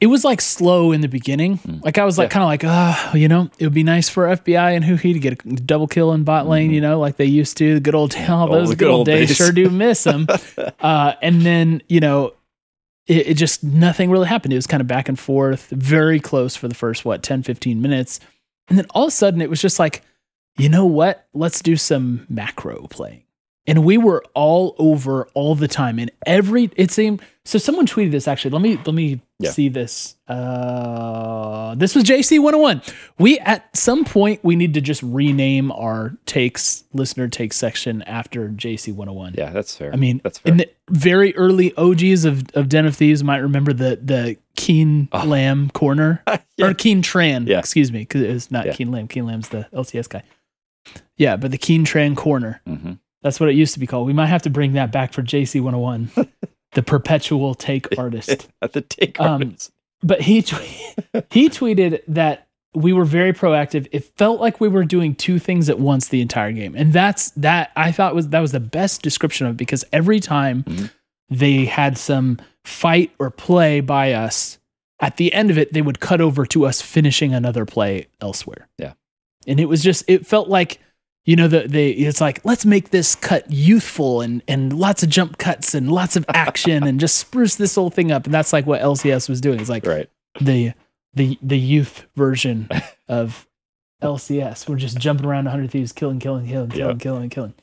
it 0.01 0.09
was 0.09 0.25
like 0.25 0.41
slow 0.41 0.93
in 0.93 1.01
the 1.01 1.09
beginning. 1.09 1.59
Mm. 1.59 1.83
Like 1.85 1.97
I 1.99 2.05
was 2.05 2.19
like 2.19 2.27
Yeah. 2.27 2.33
kind 2.33 2.43
of 2.43 2.49
like, 2.49 2.65
ah, 2.65 3.15
you 3.15 3.29
know, 3.29 3.51
it 3.59 3.65
would 3.65 3.73
be 3.75 3.83
nice 3.83 4.09
for 4.09 4.27
FBI 4.29 4.73
and 4.75 4.85
Huhi 4.85 5.13
to 5.15 5.19
get 5.19 5.33
a 5.45 5.49
double 5.57 5.87
kill 5.87 6.13
in 6.13 6.25
bot 6.25 6.47
lane, 6.49 6.71
Mhm. 6.71 6.75
you 6.75 6.81
know, 6.81 6.99
like 7.01 7.17
they 7.17 7.25
used 7.25 7.57
to. 7.59 7.75
The 7.75 7.81
good 7.81 7.95
old, 7.95 8.15
oh, 8.17 8.49
Oh, 8.49 8.53
those 8.53 8.71
the 8.71 8.77
good 8.77 8.89
old 8.89 9.07
days, 9.07 9.29
days. 9.29 9.37
sure 9.37 9.53
do 9.53 9.71
miss 9.71 10.05
them. 10.05 10.27
uh, 10.81 11.15
and 11.23 11.43
then 11.43 11.83
you 11.89 12.01
know, 12.01 12.35
it, 13.07 13.29
it 13.29 13.35
just 13.35 13.63
nothing 13.63 14.11
really 14.11 14.27
happened. 14.27 14.53
It 14.53 14.57
was 14.57 14.67
kind 14.67 14.81
of 14.81 14.87
back 14.87 15.09
and 15.09 15.19
forth, 15.19 15.69
very 15.71 16.21
close 16.21 16.57
for 16.57 16.69
the 16.69 16.75
first 16.75 17.05
what 17.05 17.23
10, 17.23 17.43
15 17.43 17.81
minutes, 17.81 18.19
and 18.69 18.77
then 18.79 18.87
all 18.91 19.05
of 19.05 19.09
a 19.09 19.13
sudden 19.13 19.41
it 19.41 19.49
was 19.49 19.63
just 19.63 19.79
like, 19.79 20.03
you 20.59 20.69
know 20.69 20.85
what? 20.87 21.27
Let's 21.33 21.61
do 21.63 21.77
some 21.77 22.27
macro 22.29 22.87
playing. 22.89 23.23
And 23.69 23.85
we 23.85 23.99
were 23.99 24.23
all 24.35 24.75
over 24.79 25.27
all 25.35 25.55
the 25.57 25.67
time. 25.69 25.99
And 25.99 26.11
every 26.25 26.71
it 26.77 26.91
seemed 26.93 27.21
so 27.45 27.59
someone 27.59 27.87
tweeted 27.87 28.13
this 28.13 28.29
actually. 28.29 28.53
Let 28.53 28.63
me 28.63 28.77
let 28.87 28.95
me 28.95 29.21
Yeah. 29.39 29.51
see 29.51 29.69
this. 29.69 30.15
Uh 30.29 31.75
this 31.75 31.95
was 31.95 32.05
JC 32.05 32.39
101. 32.39 32.81
We 33.19 33.39
at 33.41 33.77
some 33.77 34.05
point 34.05 34.45
we 34.45 34.55
need 34.57 34.75
to 34.75 34.81
just 34.81 35.03
rename 35.03 35.73
our 35.73 36.17
takes 36.27 36.85
listener 36.93 37.29
takes 37.29 37.57
section 37.57 38.03
after 38.03 38.49
JC 38.51 38.93
101. 38.93 39.35
Yeah, 39.37 39.51
that's 39.51 39.77
fair. 39.77 39.93
I 39.93 39.97
mean, 39.97 40.21
that's 40.23 40.39
fair. 40.39 40.53
in 40.53 40.59
the 40.59 40.71
very 40.91 41.35
early 41.37 41.75
OGs 41.77 42.25
of, 42.25 42.45
of 42.55 42.69
Den 42.69 42.87
of 42.87 42.97
Thieves 42.97 43.25
might 43.25 43.39
remember 43.39 43.73
the 43.73 43.99
the 44.03 44.37
Keen 44.55 45.09
Oh. 45.13 45.25
Lamb 45.27 45.71
corner 45.71 46.23
Yeah. 46.57 46.67
or 46.69 46.75
Keen 46.75 47.03
Tran, 47.03 47.47
Yeah. 47.49 47.59
excuse 47.59 47.91
me, 47.93 48.01
because 48.01 48.23
it's 48.23 48.51
not 48.51 48.67
Yeah. 48.67 48.73
Keen 48.75 48.91
Lamb. 48.93 49.09
Keen 49.09 49.27
Lamb's 49.27 49.49
the 49.51 49.67
LCS 49.73 50.09
guy. 50.09 50.23
Yeah, 51.17 51.37
but 51.37 51.51
the 51.51 51.59
Keen 51.59 51.85
Tran 51.85 52.17
corner. 52.17 52.61
hmm 52.67 52.93
That's 53.27 53.41
what 53.41 53.49
it 53.49 53.57
used 53.57 53.75
to 53.75 53.81
be 53.81 53.89
called. 53.89 54.07
We 54.07 54.13
might 54.13 54.27
have 54.27 54.43
to 54.43 54.51
bring 54.51 54.75
that 54.75 54.93
back 54.93 55.13
for 55.13 55.21
JC 55.21 55.61
101, 55.61 56.11
the 56.75 56.83
perpetual 56.83 57.57
take 57.57 57.99
artist. 57.99 58.47
The 58.73 58.83
take 58.83 59.19
Um, 59.21 59.43
artist. 59.43 59.73
But 60.01 60.21
he 60.21 60.37
he 61.31 61.49
tweeted 61.49 62.03
that 62.07 62.47
we 62.73 62.93
were 62.93 63.05
very 63.05 63.33
proactive. 63.33 63.89
It 63.91 64.05
felt 64.17 64.41
like 64.41 64.61
we 64.61 64.69
were 64.69 64.85
doing 64.85 65.17
two 65.17 65.41
things 65.41 65.69
at 65.69 65.81
once 65.81 66.07
the 66.09 66.21
entire 66.21 66.53
game, 66.53 66.75
and 66.77 66.93
that's 66.93 67.31
that. 67.31 67.73
I 67.75 67.91
thought 67.91 68.15
was 68.15 68.29
that 68.29 68.39
was 68.41 68.53
the 68.53 68.61
best 68.61 69.03
description 69.03 69.47
of 69.49 69.55
it 69.55 69.57
because 69.57 69.85
every 69.93 70.21
time 70.21 70.63
Mhm. 70.63 70.91
they 71.29 71.65
had 71.65 71.99
some 71.99 72.39
fight 72.65 73.11
or 73.19 73.31
play 73.31 73.81
by 73.81 74.13
us, 74.13 74.59
at 75.01 75.17
the 75.17 75.33
end 75.33 75.51
of 75.51 75.59
it, 75.59 75.73
they 75.73 75.83
would 75.83 75.99
cut 75.99 76.21
over 76.21 76.47
to 76.47 76.65
us 76.67 76.81
finishing 76.81 77.35
another 77.35 77.65
play 77.65 78.07
elsewhere. 78.21 78.69
Yeah. 78.79 78.93
And 79.49 79.59
it 79.59 79.67
was 79.67 79.83
just, 79.83 80.05
it 80.09 80.27
felt 80.27 80.49
like, 80.49 80.79
you 81.27 81.37
know, 81.37 81.49
the, 81.49 81.67
they, 81.69 81.91
it's 81.91 82.21
like, 82.21 82.43
let's 82.45 82.65
make 82.65 82.91
this 82.91 83.15
cut 83.15 83.51
youthful 83.51 84.21
and, 84.23 84.43
and 84.49 84.73
lots 84.73 85.03
of 85.03 85.09
jump 85.11 85.37
cuts 85.39 85.75
and 85.75 85.91
lots 85.93 86.17
of 86.17 86.25
action 86.33 86.85
and 86.85 86.99
just 87.01 87.19
spruce 87.19 87.57
this 87.57 87.75
whole 87.75 87.91
thing 87.91 88.11
up. 88.13 88.25
And 88.25 88.33
that's 88.33 88.53
like 88.53 88.65
what 88.67 88.81
LCS 88.81 89.29
was 89.29 89.41
doing. 89.41 89.61
It's 89.61 89.69
like 89.69 89.85
Right. 89.85 90.09
the, 90.41 90.73
the, 91.15 91.37
the 91.43 91.59
youth 91.59 92.07
version 92.15 92.69
of 93.09 93.47
LCS. 94.03 94.69
We're 94.69 94.77
just 94.77 94.99
jumping 94.99 95.27
around 95.27 95.45
100 95.47 95.71
Thieves, 95.71 95.93
killing, 95.93 96.19
killing, 96.21 96.47
killing, 96.47 96.71
killing, 96.71 96.91
Yep. 96.93 96.99
killing, 97.01 97.29
killing. 97.31 97.55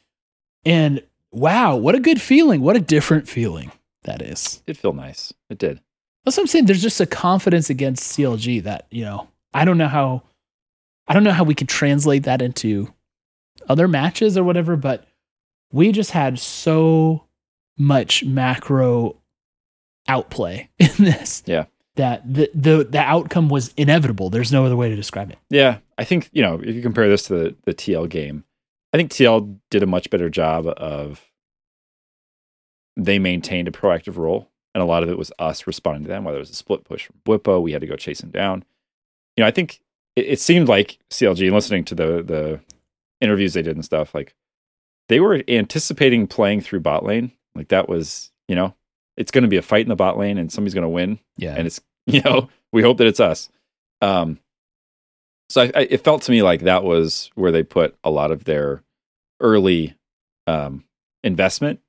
And 0.66 1.02
wow, 1.32 1.76
what 1.76 1.96
a 1.96 2.00
good 2.00 2.22
feeling. 2.22 2.62
What 2.62 2.76
a 2.76 2.80
different 2.82 3.28
feeling 3.28 3.72
that 4.04 4.22
is. 4.22 4.62
It 4.68 4.78
felt 4.78 4.96
nice. 4.96 5.34
It 5.50 5.58
did. 5.58 5.80
That's 6.26 6.38
what 6.38 6.44
I'm 6.44 6.48
saying. 6.48 6.66
There's 6.66 6.82
just 6.82 7.02
a 7.02 7.06
confidence 7.06 7.70
against 7.70 8.18
CLG 8.18 8.64
that, 8.64 8.88
you 8.92 9.04
know, 9.06 9.28
I 9.54 9.66
don't 9.66 9.78
know 9.78 9.88
how 9.88 10.24
I 11.08 11.14
don't 11.14 11.24
know 11.24 11.32
how 11.34 11.44
we 11.44 11.54
can 11.56 11.68
translate 11.68 12.24
that 12.24 12.42
into 12.42 12.94
other 13.70 13.88
matches 13.88 14.38
or 14.38 14.44
whatever, 14.44 14.76
but 14.76 15.06
we 15.72 15.92
just 15.92 16.12
had 16.12 16.40
so 16.40 17.26
much 17.78 18.24
macro 18.24 19.18
outplay 20.08 20.70
in 20.80 20.92
this. 20.98 21.44
Yeah. 21.46 21.66
That 21.96 22.22
the 22.34 22.50
the 22.56 22.84
the 22.86 23.00
outcome 23.00 23.50
was 23.50 23.72
inevitable. 23.78 24.32
There's 24.32 24.52
no 24.52 24.66
other 24.66 24.76
way 24.76 24.90
to 24.90 24.96
describe 24.96 25.30
it. 25.30 25.38
Yeah, 25.52 25.78
I 25.96 26.04
think 26.04 26.28
you 26.34 26.42
know 26.42 26.60
if 26.60 26.74
you 26.74 26.82
compare 26.82 27.08
this 27.08 27.24
to 27.28 27.34
the, 27.36 27.56
the 27.66 27.74
TL 27.76 28.10
game, 28.10 28.46
I 28.94 28.98
think 28.98 29.12
TL 29.12 29.60
did 29.70 29.84
a 29.84 29.86
much 29.86 30.10
better 30.10 30.28
job 30.28 30.66
of 30.66 31.22
they 32.98 33.20
maintained 33.20 33.68
a 33.68 33.72
proactive 33.72 34.18
role, 34.18 34.50
and 34.74 34.82
a 34.82 34.88
lot 34.88 35.04
of 35.04 35.10
it 35.10 35.20
was 35.20 35.32
us 35.38 35.68
responding 35.68 36.02
to 36.06 36.10
them. 36.10 36.24
Whether 36.24 36.38
it 36.38 36.40
was 36.40 36.50
a 36.50 36.56
split 36.56 36.84
push 36.84 37.06
from 37.06 37.18
Bwipo, 37.26 37.62
we 37.62 37.74
had 37.74 37.82
to 37.82 37.88
go 37.88 37.96
chase 37.96 38.24
him 38.24 38.32
down. 38.32 38.64
You 39.38 39.44
know, 39.44 39.48
I 39.48 39.52
think 39.52 39.80
it, 40.16 40.26
it 40.26 40.40
seemed 40.40 40.68
like 40.68 40.98
CLG, 41.12 41.52
listening 41.52 41.86
to 41.86 41.94
the 41.94 42.24
the 42.24 42.60
interviews 43.24 43.54
they 43.54 43.62
did 43.62 43.76
and 43.76 43.86
stuff, 43.86 44.14
like 44.14 44.36
they 45.10 45.20
were 45.20 45.42
anticipating 45.48 46.28
playing 46.28 46.62
through 46.62 46.82
bot 46.82 47.06
lane. 47.06 47.32
Like 47.56 47.70
that 47.70 47.88
was, 47.88 48.32
you 48.48 48.56
know, 48.56 48.76
it's 49.18 49.32
going 49.32 49.44
to 49.44 49.48
be 49.48 49.58
a 49.58 49.62
fight 49.62 49.86
in 49.86 49.90
the 49.90 49.96
bot 49.96 50.18
lane, 50.18 50.38
and 50.38 50.52
somebody's 50.52 50.74
going 50.74 50.84
to 50.84 50.90
win. 50.90 51.20
Yeah. 51.38 51.56
and 51.56 51.68
it's 51.68 51.82
you 52.06 52.22
know 52.22 52.50
we 52.72 52.82
hope 52.82 52.98
that 52.98 53.08
it's 53.08 53.20
us. 53.20 53.50
Um 54.02 54.40
so 55.50 55.62
I, 55.62 55.72
I, 55.76 55.88
it 55.90 56.04
felt 56.04 56.24
to 56.24 56.32
me 56.32 56.42
like 56.42 56.62
that 56.62 56.84
was 56.84 57.30
where 57.36 57.52
they 57.52 57.64
put 57.64 57.96
a 58.04 58.10
lot 58.10 58.32
of 58.32 58.44
their 58.44 58.84
early 59.40 59.96
um 60.48 60.84
investment. 61.24 61.80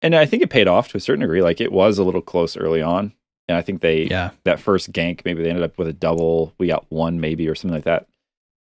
And 0.00 0.14
i 0.16 0.24
think 0.24 0.42
it 0.42 0.50
paid 0.50 0.68
off 0.68 0.88
to 0.88 0.96
a 0.96 1.00
certain 1.00 1.20
degree. 1.20 1.42
Like 1.42 1.60
it 1.60 1.72
was 1.72 1.98
a 1.98 2.04
little 2.04 2.22
close 2.22 2.56
early 2.56 2.80
on. 2.80 3.12
And 3.48 3.58
i 3.58 3.62
think 3.62 3.82
they 3.82 4.04
yeah. 4.04 4.30
that 4.44 4.60
first 4.60 4.92
gank 4.92 5.24
maybe 5.24 5.42
they 5.42 5.50
ended 5.50 5.64
up 5.64 5.76
with 5.76 5.88
a 5.88 5.92
double. 5.92 6.54
We 6.58 6.68
got 6.68 6.86
one 6.90 7.20
maybe 7.20 7.48
or 7.48 7.54
something 7.54 7.74
like 7.74 7.84
that. 7.84 8.06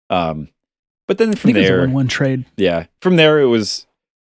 Um 0.10 0.50
but 1.12 1.18
then 1.18 1.30
I 1.30 1.32
from 1.34 1.50
think 1.50 1.58
it 1.58 1.60
was 1.62 1.70
a 1.70 1.72
there 1.74 1.80
one 1.82 1.92
one 1.94 2.08
trade. 2.08 2.46
yeah 2.56 2.86
from 3.02 3.18
there 3.18 3.40
it 3.42 3.48
was 3.48 3.86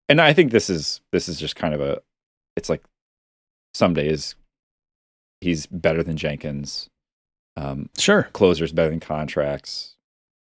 and 0.07 0.21
i 0.21 0.31
think 0.31 0.51
this 0.53 0.69
is 0.69 1.01
this 1.11 1.27
is 1.27 1.37
just 1.37 1.57
kind 1.57 1.73
of 1.73 1.81
a 1.81 2.01
it's 2.55 2.69
like 2.69 2.81
Ssumday's 3.75 4.35
he's 5.41 5.65
better 5.67 6.03
than 6.03 6.15
jenkins 6.15 6.89
um 7.57 7.89
Sure. 7.97 8.29
Closer's 8.31 8.71
better 8.71 8.89
than 8.89 8.99
Contractz 9.01 9.95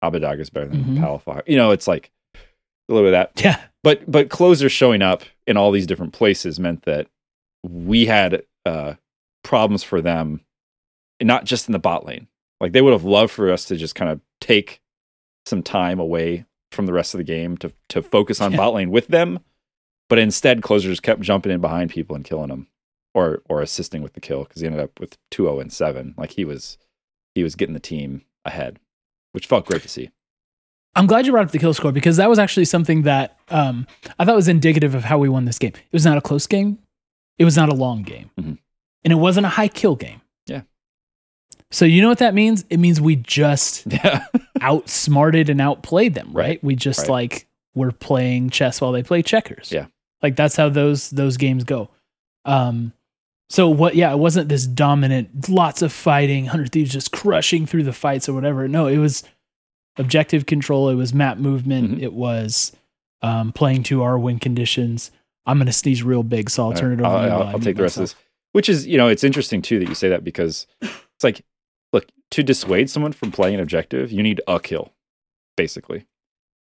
Abbedagge 0.03 0.39
is 0.41 0.49
better 0.49 0.67
than 0.67 0.83
Mhm. 0.83 0.97
Palafox. 0.99 1.43
you 1.47 1.55
know 1.55 1.71
it's 1.71 1.87
like 1.87 2.11
a 2.35 2.93
little 2.93 3.09
bit 3.09 3.17
of 3.17 3.33
that 3.33 3.41
Yeah. 3.43 3.61
but 3.83 4.09
but 4.11 4.29
Closer's 4.29 4.71
showing 4.73 5.01
up 5.01 5.23
in 5.47 5.55
all 5.57 5.71
these 5.71 5.87
different 5.87 6.11
places 6.13 6.59
meant 6.59 6.83
that 6.83 7.07
we 7.63 8.05
had 8.05 8.43
uh 8.65 8.95
problems 9.43 9.83
for 9.83 10.01
them 10.01 10.41
not 11.21 11.45
just 11.45 11.69
in 11.69 11.71
the 11.71 11.79
bot 11.79 12.05
lane 12.05 12.27
like 12.59 12.73
they 12.73 12.81
would 12.81 12.93
have 12.93 13.03
loved 13.05 13.31
for 13.31 13.51
us 13.51 13.65
to 13.65 13.75
just 13.77 13.95
kind 13.95 14.11
of 14.11 14.19
take 14.41 14.81
some 15.45 15.63
time 15.63 15.99
away 15.99 16.45
from 16.71 16.85
the 16.85 16.93
rest 16.93 17.13
of 17.13 17.17
the 17.19 17.23
game 17.23 17.57
to 17.57 17.71
to 17.89 18.01
focus 18.01 18.41
on 18.41 18.51
Yeah. 18.51 18.57
bot 18.57 18.73
lane 18.73 18.91
with 18.91 19.07
them 19.07 19.39
but 20.09 20.19
instead 20.19 20.61
Closer's 20.61 20.99
kept 20.99 21.21
jumping 21.21 21.51
in 21.51 21.61
behind 21.61 21.89
people 21.89 22.15
and 22.15 22.25
killing 22.25 22.49
them 22.49 22.67
or 23.13 23.41
or 23.49 23.61
assisting 23.61 24.01
with 24.01 24.13
the 24.13 24.19
kill 24.21 24.43
because 24.43 24.61
he 24.61 24.67
ended 24.67 24.81
up 24.81 24.99
with 24.99 25.17
2-0 25.31 25.61
and 25.61 25.71
7 25.73 26.13
like 26.17 26.31
he 26.31 26.43
was 26.45 26.77
he 27.33 27.43
was 27.43 27.55
getting 27.55 27.73
the 27.73 27.79
team 27.79 28.23
ahead 28.43 28.79
which 29.31 29.47
felt 29.47 29.65
great 29.65 29.81
to 29.83 29.89
see 29.89 30.09
I'm 30.97 31.07
glad 31.07 31.25
you 31.25 31.33
brought 31.33 31.45
up 31.47 31.51
the 31.51 31.59
kill 31.59 31.73
score 31.73 31.91
because 31.91 32.15
that 32.17 32.29
was 32.29 32.39
actually 32.39 32.63
something 32.63 33.01
that 33.01 33.37
um, 33.49 33.85
I 34.17 34.23
thought 34.23 34.37
was 34.37 34.47
indicative 34.47 34.95
of 34.95 35.03
how 35.03 35.17
we 35.17 35.27
won 35.27 35.43
this 35.43 35.59
game. 35.59 35.73
It 35.75 35.91
was 35.91 36.05
not 36.05 36.17
a 36.17 36.21
close 36.21 36.47
game. 36.47 36.79
It 37.37 37.43
was 37.43 37.57
not 37.57 37.67
a 37.67 37.73
long 37.73 38.01
game. 38.03 38.31
Mhm. 38.39 38.59
And 39.03 39.11
it 39.11 39.17
wasn't 39.17 39.45
a 39.45 39.49
high 39.49 39.67
kill 39.67 39.97
game. 39.97 40.21
So 41.75 41.83
you 41.83 42.01
know 42.01 42.07
what 42.07 42.19
that 42.19 42.33
means? 42.33 42.63
It 42.69 42.77
means 42.79 43.01
we 43.01 43.17
just 43.17 43.83
yeah 43.91 44.25
outsmarted 44.61 45.49
and 45.49 45.59
outplayed 45.59 46.13
them, 46.13 46.27
right? 46.31 46.45
Right. 46.47 46.63
We 46.63 46.75
just 46.75 47.01
Right. 47.01 47.09
like 47.09 47.47
were 47.75 47.91
playing 47.91 48.49
chess 48.51 48.79
while 48.79 48.91
they 48.93 49.03
play 49.03 49.21
checkers. 49.21 49.71
Yeah. 49.71 49.87
Like 50.21 50.35
that's 50.35 50.55
how 50.55 50.69
those 50.69 51.09
those 51.09 51.37
games 51.37 51.63
go. 51.65 51.89
Um 52.45 52.93
so 53.49 53.67
what 53.69 53.95
yeah, 53.95 54.11
it 54.11 54.17
wasn't 54.17 54.49
this 54.49 54.65
dominant 54.65 55.49
lots 55.49 55.81
of 55.81 55.91
fighting, 55.91 56.45
100 56.45 56.71
thieves 56.71 56.91
just 56.93 57.11
crushing 57.11 57.65
through 57.65 57.83
the 57.83 57.93
fights 57.93 58.27
or 58.29 58.33
whatever. 58.33 58.67
No, 58.67 58.87
it 58.87 58.97
was 58.97 59.23
objective 59.97 60.45
control, 60.45 60.89
it 60.89 60.95
was 60.95 61.13
map 61.13 61.37
movement, 61.37 61.97
Mhm. 61.99 62.01
it 62.01 62.13
was 62.13 62.71
um 63.21 63.51
playing 63.51 63.83
to 63.83 64.01
our 64.03 64.17
win 64.17 64.39
conditions. 64.39 65.11
I'm 65.45 65.57
going 65.57 65.67
to 65.67 65.73
sneeze 65.73 66.01
real 66.01 66.23
big, 66.23 66.49
so 66.49 66.63
I'll 66.63 66.73
turn 66.73 66.93
it 66.93 66.99
over 67.01 67.07
I'll. 67.15 67.31
I'll- 67.31 67.47
I'll 67.49 67.59
take 67.59 67.75
the 67.75 67.83
rest 67.83 67.97
of 67.97 68.01
this. 68.03 68.15
Which 68.53 68.67
is, 68.69 68.87
you 68.87 68.97
know, 68.97 69.09
it's 69.09 69.23
interesting 69.23 69.61
too 69.61 69.77
that 69.79 69.87
you 69.89 69.93
say 69.95 70.09
that 70.09 70.23
because 70.23 70.65
it's 70.81 71.23
like, 71.23 71.41
look, 71.95 72.05
to 72.31 72.43
dissuade 72.43 72.89
someone 72.89 73.11
from 73.13 73.31
playing 73.31 73.55
an 73.55 73.61
objective, 73.61 74.11
you 74.11 74.21
need 74.21 74.41
a 74.47 74.59
kill, 74.59 74.91
basically. 75.57 76.05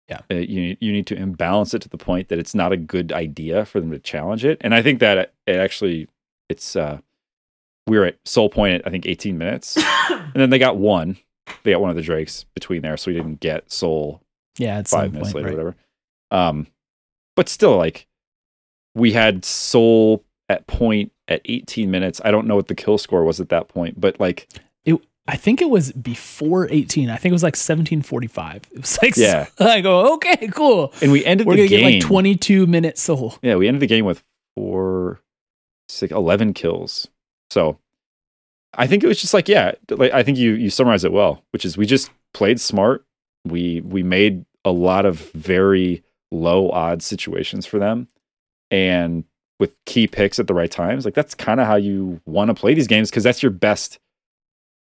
Yeah. 0.08 0.20
Uh, 0.30 0.36
you 0.36 0.60
need- 0.60 0.78
you 0.80 0.92
need 0.92 1.06
to 1.08 1.16
imbalance 1.16 1.74
it 1.74 1.82
to 1.82 1.88
the 1.88 1.98
point 1.98 2.28
that 2.28 2.38
it's 2.38 2.54
not 2.54 2.72
a 2.72 2.76
good 2.78 3.12
idea 3.12 3.64
for 3.66 3.80
them 3.80 3.90
to 3.90 3.98
challenge 3.98 4.44
it, 4.44 4.56
and 4.62 4.74
I 4.74 4.80
think 4.82 5.00
that 5.00 5.18
it, 5.18 5.34
it 5.46 5.56
actually 5.56 6.08
it's 6.48 6.76
uh 6.76 6.98
we 7.86 7.98
were 7.98 8.04
at 8.06 8.16
Soul 8.24 8.48
Point 8.48 8.74
at 8.74 8.86
I 8.86 8.90
think 8.90 9.06
18 9.06 9.36
minutes, 9.36 9.76
and 10.10 10.32
then 10.34 10.50
they 10.50 10.58
got 10.58 10.76
one. 10.78 11.18
They 11.62 11.72
got 11.72 11.80
one 11.80 11.90
of 11.90 11.96
the 11.96 12.02
Drakes 12.02 12.44
between 12.54 12.82
there, 12.82 12.96
so 12.96 13.10
we 13.10 13.16
didn't 13.16 13.40
get 13.40 13.70
Soul 13.72 14.22
Yeah, 14.58 14.78
at 14.78 14.88
five 14.88 15.12
minutes 15.12 15.32
point, 15.32 15.44
later, 15.46 15.56
right? 15.56 15.64
whatever. 15.64 15.76
Um, 16.30 16.66
but 17.36 17.48
still, 17.48 17.76
like 17.76 18.06
we 18.94 19.12
had 19.12 19.44
Soul 19.44 20.24
at 20.48 20.66
point 20.66 21.12
at 21.28 21.42
18 21.44 21.90
minutes. 21.90 22.20
I 22.24 22.30
don't 22.30 22.46
know 22.46 22.56
what 22.56 22.68
the 22.68 22.74
kill 22.74 22.96
score 22.98 23.24
was 23.24 23.40
at 23.40 23.48
that 23.50 23.68
point, 23.68 24.00
but 24.00 24.18
like, 24.20 24.48
I 25.30 25.36
think 25.36 25.60
it 25.60 25.68
was 25.68 25.92
before 25.92 26.66
18. 26.70 27.10
I 27.10 27.16
think 27.16 27.30
it 27.30 27.34
was 27.34 27.42
like 27.42 27.52
1745. 27.54 28.62
It 28.72 28.80
was 28.80 28.98
like, 29.02 29.16
Yeah. 29.16 29.46
I 29.60 29.80
go, 29.82 30.14
okay, 30.14 30.48
cool. 30.48 30.92
and 31.02 31.12
we 31.12 31.24
ended 31.24 31.46
We're 31.46 31.54
the 31.56 31.58
going 31.58 31.68
to 31.68 31.76
game. 31.76 31.84
get 31.90 31.94
like 32.02 32.08
22 32.08 32.66
minutes 32.66 33.02
soul. 33.02 33.36
Yeah, 33.42 33.56
we 33.56 33.68
ended 33.68 33.80
the 33.82 33.86
game 33.86 34.04
with 34.06 34.24
four, 34.56 35.20
six, 35.88 36.12
11 36.12 36.54
kills. 36.54 37.08
So 37.50 37.78
I 38.74 38.86
think 38.86 39.04
it 39.04 39.06
was 39.06 39.20
just 39.20 39.34
like, 39.34 39.48
yeah, 39.48 39.72
like 39.90 40.12
I 40.12 40.22
think 40.22 40.38
you 40.38 40.52
you 40.52 40.70
summarized 40.70 41.04
it 41.04 41.12
well, 41.12 41.42
which 41.52 41.64
is 41.64 41.76
we 41.76 41.86
just 41.86 42.10
played 42.34 42.60
smart. 42.60 43.04
We 43.44 43.80
we 43.82 44.02
made 44.02 44.44
a 44.64 44.70
lot 44.70 45.06
of 45.06 45.30
very 45.32 46.02
low 46.30 46.70
odds 46.70 47.06
situations 47.06 47.64
for 47.66 47.78
them, 47.78 48.08
and 48.70 49.24
with 49.58 49.74
key 49.86 50.06
picks 50.06 50.38
at 50.38 50.46
the 50.46 50.54
right 50.54 50.70
times. 50.70 51.04
Like 51.04 51.14
that's 51.14 51.34
kind 51.34 51.60
of 51.60 51.66
how 51.66 51.76
you 51.76 52.20
want 52.26 52.48
to 52.48 52.54
play 52.54 52.74
these 52.74 52.86
games 52.86 53.10
because 53.10 53.24
that's 53.24 53.42
your 53.42 53.50
best. 53.50 53.98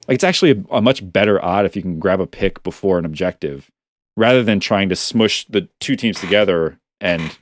Like 0.09 0.17
it's 0.17 0.25
actually 0.25 0.53
a, 0.53 0.77
a 0.77 0.83
much 0.83 1.11
better 1.13 1.43
odd 1.45 1.67
if 1.67 1.77
you 1.77 1.83
can 1.83 1.99
grab 1.99 2.21
a 2.21 2.27
pick 2.27 2.63
before 2.63 2.99
an 2.99 3.05
objective, 3.05 3.71
rather 4.17 4.43
than 4.43 4.61
trying 4.61 4.89
to 4.89 4.97
smush 4.97 5.47
the 5.47 5.69
two 5.81 5.97
teams 5.97 6.21
together 6.21 6.79
and 7.01 7.39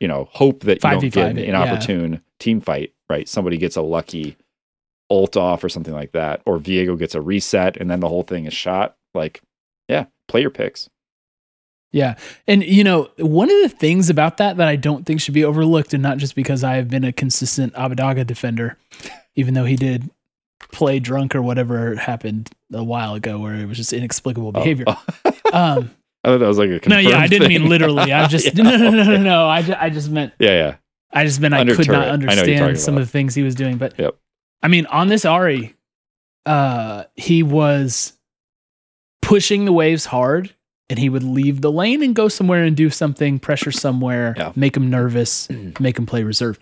you 0.00 0.08
know 0.08 0.28
hope 0.32 0.60
that 0.60 0.82
you 0.82 0.90
don't 0.90 1.00
get 1.10 1.30
an 1.30 1.38
it, 1.38 1.48
yeah. 1.48 2.18
team 2.38 2.60
fight. 2.60 2.92
Right, 3.10 3.26
somebody 3.26 3.56
gets 3.56 3.76
a 3.76 3.82
lucky 3.82 4.36
ult 5.10 5.36
off 5.36 5.64
or 5.64 5.68
something 5.68 5.94
like 5.94 6.12
that, 6.12 6.42
or 6.44 6.58
Viego 6.58 6.98
gets 6.98 7.14
a 7.14 7.20
reset 7.20 7.76
and 7.76 7.90
then 7.90 8.00
the 8.00 8.08
whole 8.08 8.22
thing 8.22 8.44
is 8.44 8.52
shot. 8.52 8.96
Like, 9.14 9.40
yeah, 9.88 10.06
play 10.28 10.42
your 10.42 10.50
picks. 10.50 10.90
Yeah. 11.90 12.16
And, 12.46 12.62
you 12.62 12.84
know, 12.84 13.08
one 13.16 13.50
of 13.50 13.62
the 13.62 13.74
things 13.74 14.10
about 14.10 14.36
that 14.36 14.58
that 14.58 14.68
I 14.68 14.76
don't 14.76 15.06
think 15.06 15.20
should 15.20 15.34
be 15.34 15.44
overlooked, 15.44 15.94
and 15.94 16.02
not 16.02 16.18
just 16.18 16.34
because 16.34 16.62
I 16.62 16.74
have 16.74 16.88
been 16.88 17.04
a 17.04 17.12
consistent 17.12 17.72
Abbedagge 17.74 18.26
defender, 18.26 18.76
even 19.34 19.54
though 19.54 19.64
he 19.64 19.76
did 19.76 20.10
play 20.72 20.98
drunk 21.00 21.34
or 21.34 21.42
whatever 21.42 21.94
happened 21.96 22.50
a 22.72 22.82
while 22.84 23.14
ago 23.14 23.38
where 23.38 23.54
it 23.54 23.66
was 23.66 23.76
just 23.76 23.92
inexplicable 23.92 24.52
behavior. 24.52 24.84
Oh, 24.88 25.04
Um, 25.52 25.90
I 26.24 26.28
thought 26.28 26.38
that 26.40 26.46
was 26.46 26.58
like 26.58 26.68
a 26.84 26.88
no, 26.88 26.98
yeah, 26.98 27.16
I 27.18 27.26
didn't 27.26 27.48
thing. 27.48 27.60
mean 27.62 27.70
literally. 27.70 28.12
I 28.12 28.26
just, 28.28 28.54
Yeah. 28.54 28.62
no, 28.64 28.76
no, 28.76 28.90
no, 28.90 29.02
no, 29.04 29.16
no. 29.22 29.46
I, 29.48 29.62
ju- 29.62 29.76
I 29.78 29.88
just 29.88 30.10
meant 30.10 30.32
Yeah, 30.38 30.50
yeah. 30.50 30.74
I 31.12 31.24
just 31.24 31.40
meant 31.40 31.54
I 31.54 31.60
Under 31.60 31.74
could 31.74 31.86
turret. 31.86 31.96
not 31.96 32.08
I 32.08 32.10
know 32.10 32.12
what 32.12 32.20
you're 32.20 32.28
talking 32.36 32.52
understand 32.62 32.80
some 32.80 32.94
about. 32.94 33.02
of 33.02 33.08
the 33.08 33.12
things 33.12 33.34
he 33.34 33.42
was 33.42 33.54
doing. 33.54 33.78
But 33.78 33.98
Yep. 33.98 34.14
I 34.62 34.68
mean, 34.68 34.84
on 34.86 35.08
this 35.08 35.24
Ahri, 35.24 35.72
uh, 36.44 37.04
he 37.16 37.42
was 37.42 38.12
pushing 39.22 39.64
the 39.64 39.72
waves 39.72 40.06
hard 40.06 40.54
and 40.90 40.98
he 40.98 41.08
would 41.08 41.22
leave 41.22 41.60
the 41.60 41.70
lane 41.72 42.02
and 42.02 42.14
go 42.14 42.28
somewhere 42.28 42.64
and 42.64 42.76
do 42.76 42.90
something, 42.90 43.38
pressure 43.38 43.72
somewhere, 43.72 44.34
Yeah. 44.36 44.52
make 44.56 44.76
him 44.76 44.90
nervous, 44.90 45.48
make 45.80 45.98
him 45.98 46.04
play 46.06 46.22
reserve. 46.24 46.58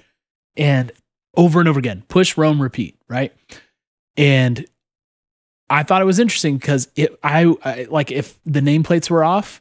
And 0.57 0.93
over 1.37 1.61
and 1.61 1.69
over 1.69 1.79
again. 1.79 2.03
Push, 2.09 2.37
roam, 2.37 2.61
repeat, 2.63 2.97
right? 3.09 3.33
And 4.17 4.65
I 5.69 5.83
thought 5.83 6.01
it 6.03 6.07
was 6.07 6.19
interesting 6.19 6.57
because 6.59 6.89
it 6.97 7.19
I, 7.23 7.53
I 7.65 7.87
like 7.91 8.11
if 8.11 8.39
the 8.45 8.61
nameplates 8.61 9.11
were 9.11 9.25
off, 9.25 9.61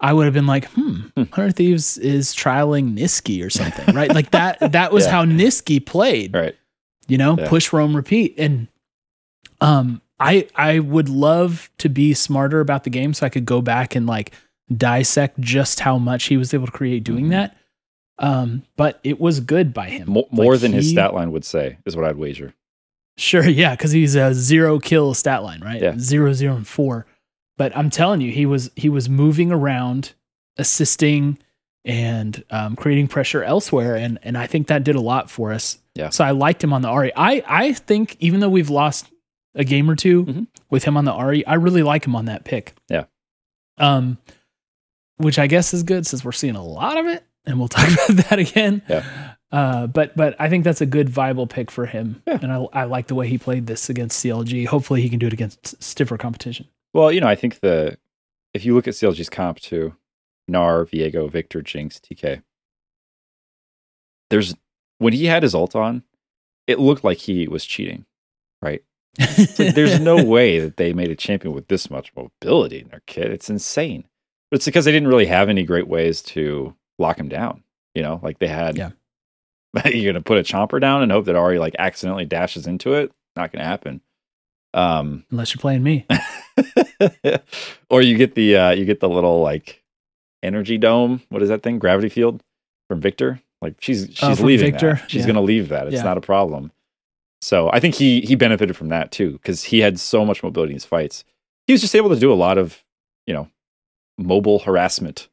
I 0.00 0.12
would 0.12 0.24
have 0.24 0.34
been 0.34 0.46
like, 0.46 0.64
hmm, 0.70 1.00
Hmm. 1.16 1.22
Hundred 1.32 1.56
Thieves 1.56 1.98
is 1.98 2.34
trialing 2.34 2.96
Nisqy 2.98 3.44
or 3.44 3.50
something, 3.50 3.94
right? 3.94 4.12
like 4.12 4.30
that 4.32 4.58
that 4.72 4.92
was 4.92 5.04
Yeah. 5.04 5.10
how 5.12 5.24
Nisqy 5.24 5.84
played 5.84 6.34
Right. 6.34 6.56
you 7.06 7.18
know 7.18 7.36
Yeah. 7.38 7.48
push 7.48 7.72
roam 7.72 7.94
repeat 7.94 8.34
and 8.38 8.68
um 9.60 10.00
i 10.18 10.48
i 10.56 10.78
would 10.78 11.08
love 11.08 11.70
to 11.78 11.88
be 11.88 12.14
smarter 12.14 12.60
about 12.60 12.84
the 12.84 12.90
game 12.90 13.12
so 13.14 13.24
i 13.26 13.28
could 13.28 13.44
go 13.44 13.60
back 13.60 13.94
and 13.94 14.06
like 14.06 14.32
dissect 14.74 15.38
just 15.40 15.80
how 15.80 15.98
much 15.98 16.24
he 16.24 16.36
was 16.36 16.52
able 16.54 16.66
to 16.66 16.72
create 16.72 17.04
doing 17.04 17.26
Mhm. 17.26 17.30
that 17.30 17.56
um 18.18 18.62
but 18.76 19.00
it 19.04 19.20
was 19.20 19.40
good 19.40 19.72
by 19.74 19.88
him 19.88 20.08
more 20.08 20.52
Like, 20.52 20.60
than 20.60 20.72
his 20.72 20.86
he- 20.86 20.92
stat 20.92 21.14
line 21.14 21.30
would 21.32 21.44
say 21.44 21.78
is 21.86 21.94
what 21.96 22.04
I'd 22.04 22.16
wager. 22.16 22.54
Sure 23.22 23.48
yeah 23.48 23.70
because 23.76 23.92
he's 23.92 24.14
a 24.16 24.34
zero 24.34 24.78
kill 24.80 25.14
stat 25.14 25.42
line 25.44 25.60
right 25.60 25.80
Yeah. 25.80 25.94
zero 25.98 26.32
zero 26.32 26.56
and 26.56 26.66
four 26.66 27.06
but 27.56 27.74
i'm 27.76 27.88
telling 27.88 28.20
you 28.20 28.32
he 28.32 28.46
was 28.46 28.70
he 28.74 28.88
was 28.88 29.08
moving 29.08 29.52
around 29.52 30.14
assisting 30.58 31.38
and 31.84 32.44
um, 32.50 32.76
creating 32.76 33.08
pressure 33.08 33.42
elsewhere 33.44 33.94
and 33.96 34.18
and 34.22 34.36
i 34.36 34.46
think 34.46 34.66
that 34.68 34.84
did 34.84 34.96
a 34.96 35.00
lot 35.00 35.30
for 35.30 35.52
us 35.52 35.78
Yeah. 35.94 36.10
so 36.10 36.24
i 36.24 36.30
liked 36.32 36.62
him 36.64 36.72
on 36.72 36.82
the 36.82 36.88
Ahri 36.88 37.10
i 37.16 37.42
i 37.48 37.72
think 37.72 38.16
even 38.20 38.40
though 38.40 38.48
we've 38.48 38.70
lost 38.70 39.06
a 39.54 39.64
game 39.64 39.88
or 39.90 39.94
2 39.96 40.24
Mhm. 40.24 40.46
with 40.70 40.84
him 40.84 40.96
on 40.96 41.04
the 41.04 41.12
Ahri 41.12 41.42
i 41.46 41.54
really 41.54 41.82
like 41.82 42.04
him 42.06 42.16
on 42.16 42.24
that 42.26 42.44
pick 42.44 42.74
Yeah. 42.88 43.04
um 43.78 44.18
which 45.18 45.38
i 45.38 45.46
guess 45.46 45.72
is 45.74 45.82
good 45.84 46.06
since 46.06 46.24
we're 46.24 46.32
seeing 46.32 46.56
a 46.56 46.64
lot 46.64 46.96
of 46.96 47.06
it 47.06 47.24
and 47.46 47.58
we'll 47.58 47.68
talk 47.68 47.88
about 47.92 48.24
that 48.28 48.38
again 48.38 48.82
Yeah. 48.88 49.31
Uh, 49.52 49.86
but 49.86 50.16
but 50.16 50.34
I 50.40 50.48
think 50.48 50.64
that's 50.64 50.80
a 50.80 50.86
good 50.86 51.08
viable 51.10 51.46
pick 51.46 51.70
for 51.70 51.84
him, 51.86 52.22
Yeah. 52.26 52.38
and 52.42 52.50
I, 52.50 52.64
I 52.72 52.84
like 52.84 53.08
the 53.08 53.14
way 53.14 53.28
he 53.28 53.36
played 53.36 53.66
this 53.66 53.90
against 53.90 54.24
CLG. 54.24 54.66
Hopefully, 54.66 55.02
he 55.02 55.10
can 55.10 55.18
do 55.18 55.26
it 55.26 55.32
against 55.34 55.80
stiffer 55.82 56.16
competition. 56.16 56.66
Well, 56.94 57.12
you 57.12 57.20
know, 57.20 57.26
I 57.28 57.34
think 57.34 57.60
the 57.60 57.98
if 58.54 58.64
you 58.64 58.74
look 58.74 58.88
at 58.88 58.94
CLG's 58.94 59.28
comp 59.28 59.60
to 59.60 59.94
Gnar, 60.50 60.88
Viego, 60.90 61.30
Viktor, 61.30 61.60
Jinx, 61.62 61.98
TK, 62.00 62.42
there's 64.30 64.54
when 64.98 65.12
he 65.12 65.26
had 65.26 65.42
his 65.42 65.54
ult 65.54 65.76
on, 65.76 66.02
it 66.66 66.78
looked 66.78 67.04
like 67.04 67.18
he 67.18 67.46
was 67.48 67.64
cheating. 67.64 68.06
Right? 68.62 68.82
Like, 69.18 69.74
there's 69.74 70.00
no 70.00 70.24
way 70.24 70.60
that 70.60 70.76
they 70.78 70.92
made 70.92 71.10
a 71.10 71.16
champion 71.16 71.54
with 71.54 71.68
this 71.68 71.90
much 71.90 72.12
mobility 72.16 72.80
in 72.80 72.88
their 72.88 73.02
kit. 73.06 73.30
It's 73.30 73.50
insane. 73.50 74.04
But 74.50 74.56
it's 74.56 74.64
because 74.64 74.84
they 74.84 74.92
didn't 74.92 75.08
really 75.08 75.26
have 75.26 75.48
any 75.48 75.64
great 75.64 75.88
ways 75.88 76.22
to 76.22 76.74
lock 76.98 77.18
him 77.18 77.28
down. 77.28 77.62
You 77.94 78.02
know, 78.02 78.20
like 78.22 78.38
they 78.38 78.48
had. 78.48 78.76
Yeah. 78.78 78.90
You're 79.86 80.12
gonna 80.12 80.22
put 80.22 80.38
a 80.38 80.42
chomper 80.42 80.80
down 80.80 81.02
and 81.02 81.10
hope 81.12 81.24
that 81.26 81.34
Ahri 81.36 81.58
like 81.58 81.74
accidentally 81.78 82.24
dashes 82.24 82.66
into 82.66 82.94
it. 82.94 83.12
Not 83.36 83.52
gonna 83.52 83.64
happen. 83.64 84.00
Um, 84.74 85.24
Unless 85.30 85.54
you're 85.54 85.60
playing 85.60 85.82
me, 85.82 86.06
or 87.90 88.02
you 88.02 88.16
get 88.16 88.34
the 88.34 88.56
uh, 88.56 88.70
you 88.70 88.84
get 88.84 89.00
the 89.00 89.08
little 89.08 89.42
like 89.42 89.82
energy 90.42 90.78
dome. 90.78 91.22
What 91.28 91.42
is 91.42 91.48
that 91.48 91.62
thing? 91.62 91.78
Gravity 91.78 92.08
field 92.08 92.42
from 92.88 93.00
Viktor. 93.00 93.40
Like 93.60 93.76
she's 93.80 94.08
she's 94.12 94.40
Oh, 94.40 94.44
leaving. 94.44 94.72
Viktor? 94.72 94.94
That. 94.94 95.10
She's 95.10 95.22
Yeah. 95.22 95.28
gonna 95.28 95.42
leave 95.42 95.68
that. 95.68 95.86
It's 95.86 95.96
Yeah. 95.96 96.02
not 96.02 96.18
a 96.18 96.22
problem. 96.22 96.72
So 97.40 97.70
I 97.72 97.80
think 97.80 97.94
he 97.94 98.20
he 98.22 98.34
benefited 98.34 98.76
from 98.76 98.88
that 98.88 99.10
too 99.10 99.32
because 99.32 99.64
he 99.64 99.80
had 99.80 99.98
so 99.98 100.24
much 100.24 100.42
mobility 100.42 100.72
in 100.72 100.76
his 100.76 100.84
fights. 100.84 101.24
He 101.66 101.72
was 101.72 101.80
just 101.80 101.94
able 101.94 102.10
to 102.10 102.18
do 102.18 102.32
a 102.32 102.34
lot 102.34 102.58
of 102.58 102.82
you 103.26 103.34
know 103.34 103.48
mobile 104.18 104.60
harassment, 104.60 105.28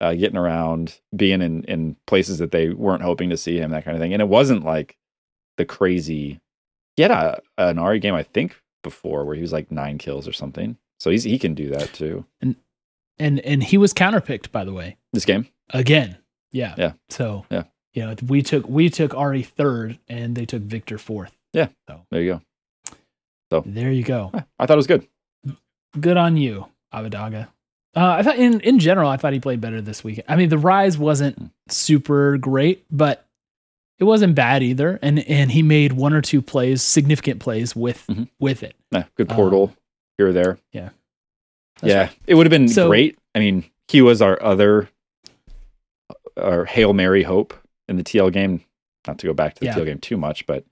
uh, 0.00 0.14
getting 0.14 0.36
around, 0.36 0.98
being 1.14 1.42
in 1.42 1.64
in 1.64 1.96
places 2.06 2.38
that 2.38 2.50
they 2.52 2.70
weren't 2.70 3.02
hoping 3.02 3.30
to 3.30 3.36
see 3.36 3.58
him, 3.58 3.70
that 3.72 3.84
kind 3.84 3.96
of 3.96 4.00
thing. 4.00 4.12
And 4.12 4.22
it 4.22 4.28
wasn't 4.28 4.64
like 4.64 4.96
the 5.56 5.64
crazy. 5.64 6.40
He 6.96 7.02
had 7.02 7.10
a, 7.10 7.40
an 7.58 7.76
Ahri 7.76 8.00
game 8.00 8.14
I 8.14 8.22
think 8.24 8.56
before 8.82 9.24
where 9.24 9.34
he 9.36 9.42
was 9.42 9.52
like 9.52 9.70
nine 9.70 9.98
kills 9.98 10.26
or 10.28 10.32
something. 10.32 10.76
So 11.00 11.10
he's 11.10 11.24
he 11.24 11.38
can 11.38 11.54
do 11.54 11.68
that 11.70 11.92
too. 11.92 12.24
and 12.40 12.56
and 13.18 13.40
and 13.40 13.62
he 13.62 13.76
was 13.78 13.92
counterpicked 13.94 14.50
by 14.52 14.64
the 14.64 14.72
way 14.72 14.96
This 15.12 15.24
game, 15.24 15.48
again. 15.70 16.18
Yeah, 16.52 16.74
Yeah. 16.78 16.92
So 17.10 17.44
Yeah. 17.50 17.64
you 17.92 18.04
know 18.06 18.14
we 18.26 18.42
took 18.42 18.68
we 18.68 18.88
took 18.90 19.12
Ahri 19.12 19.44
third, 19.44 19.98
and 20.08 20.34
they 20.36 20.46
took 20.46 20.62
Viktor 20.62 20.98
fourth. 20.98 21.36
Yeah. 21.52 21.68
So 21.88 22.00
there 22.10 22.22
you 22.22 22.32
go. 22.34 22.40
So 23.50 23.62
there 23.66 23.90
you 23.92 24.02
go. 24.04 24.30
go. 24.32 24.44
I 24.58 24.66
thought 24.66 24.74
it 24.74 24.76
was 24.76 24.86
good. 24.86 25.06
Good 25.98 26.16
on 26.16 26.36
you, 26.36 26.66
Abbedagge. 26.92 27.48
Uh, 27.96 28.16
I 28.18 28.22
thought 28.22 28.36
in 28.38 28.60
in 28.60 28.78
general, 28.78 29.08
I 29.10 29.16
thought 29.16 29.32
he 29.32 29.40
played 29.40 29.60
better 29.60 29.80
this 29.80 30.04
weekend. 30.04 30.26
I 30.28 30.36
mean, 30.36 30.48
the 30.50 30.56
Ryze 30.56 30.98
wasn't 30.98 31.50
super 31.68 32.36
great, 32.38 32.84
but 32.90 33.26
it 33.98 34.04
wasn't 34.04 34.34
bad 34.34 34.62
either. 34.62 34.98
And 35.02 35.18
and 35.20 35.50
he 35.50 35.62
made 35.62 35.92
one 35.94 36.12
or 36.12 36.20
two 36.20 36.40
plays, 36.42 36.82
significant 36.82 37.40
plays 37.40 37.74
with 37.74 38.06
Mhm. 38.06 38.28
with 38.38 38.62
it. 38.62 38.76
Yeah, 38.92 39.04
good 39.16 39.28
portal 39.28 39.64
Um, 39.68 39.76
here 40.18 40.28
or 40.28 40.32
there. 40.32 40.58
That's 40.72 40.92
yeah, 41.82 42.00
right. 42.02 42.16
it 42.26 42.34
would 42.34 42.46
have 42.46 42.50
been 42.50 42.68
So- 42.68 42.88
great. 42.88 43.16
I 43.34 43.38
mean, 43.38 43.64
he 43.88 44.02
was 44.02 44.20
our 44.20 44.40
other 44.42 44.88
our 46.36 46.64
hail 46.66 46.92
mary 46.92 47.22
hope 47.24 47.54
in 47.88 47.96
the 47.96 48.04
TL 48.04 48.30
game. 48.32 48.60
Not 49.06 49.18
to 49.20 49.26
go 49.26 49.32
back 49.32 49.54
to 49.54 49.60
the 49.60 49.66
Yeah. 49.66 49.74
TL 49.74 49.84
game 49.86 49.98
too 49.98 50.16
much, 50.16 50.46
but 50.46 50.64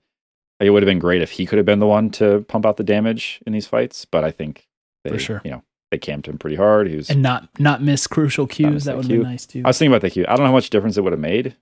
it 0.59 0.69
would 0.69 0.83
have 0.83 0.87
been 0.87 0.99
great 0.99 1.21
if 1.21 1.31
he 1.31 1.45
could 1.45 1.57
have 1.57 1.65
been 1.65 1.79
the 1.79 1.87
one 1.87 2.09
to 2.11 2.41
pump 2.47 2.65
out 2.65 2.77
the 2.77 2.83
damage 2.83 3.39
in 3.45 3.53
these 3.53 3.67
fights. 3.67 4.05
But 4.05 4.23
I 4.23 4.31
think 4.31 4.67
they, 5.03 5.11
For 5.11 5.19
sure. 5.19 5.41
you 5.43 5.51
know, 5.51 5.63
they 5.91 5.97
camped 5.97 6.27
him 6.27 6.37
pretty 6.37 6.55
hard. 6.57 6.87
He 6.89 6.95
was. 6.97 7.09
And 7.09 7.21
not 7.21 7.47
not 7.59 7.81
miss 7.81 8.07
crucial 8.07 8.47
cues. 8.47 8.83
That 8.83 8.91
that 8.91 8.97
would 8.97 9.07
be 9.07 9.17
nice 9.17 9.45
too. 9.45 9.61
I 9.65 9.69
was 9.69 9.77
thinking 9.77 9.95
about 9.95 10.01
the 10.11 10.21
I 10.27 10.31
don't 10.35 10.39
know 10.39 10.47
how 10.47 10.51
much 10.53 10.69
difference 10.69 10.97
it 10.97 11.01
would 11.01 11.13
have 11.13 11.19
made. 11.19 11.55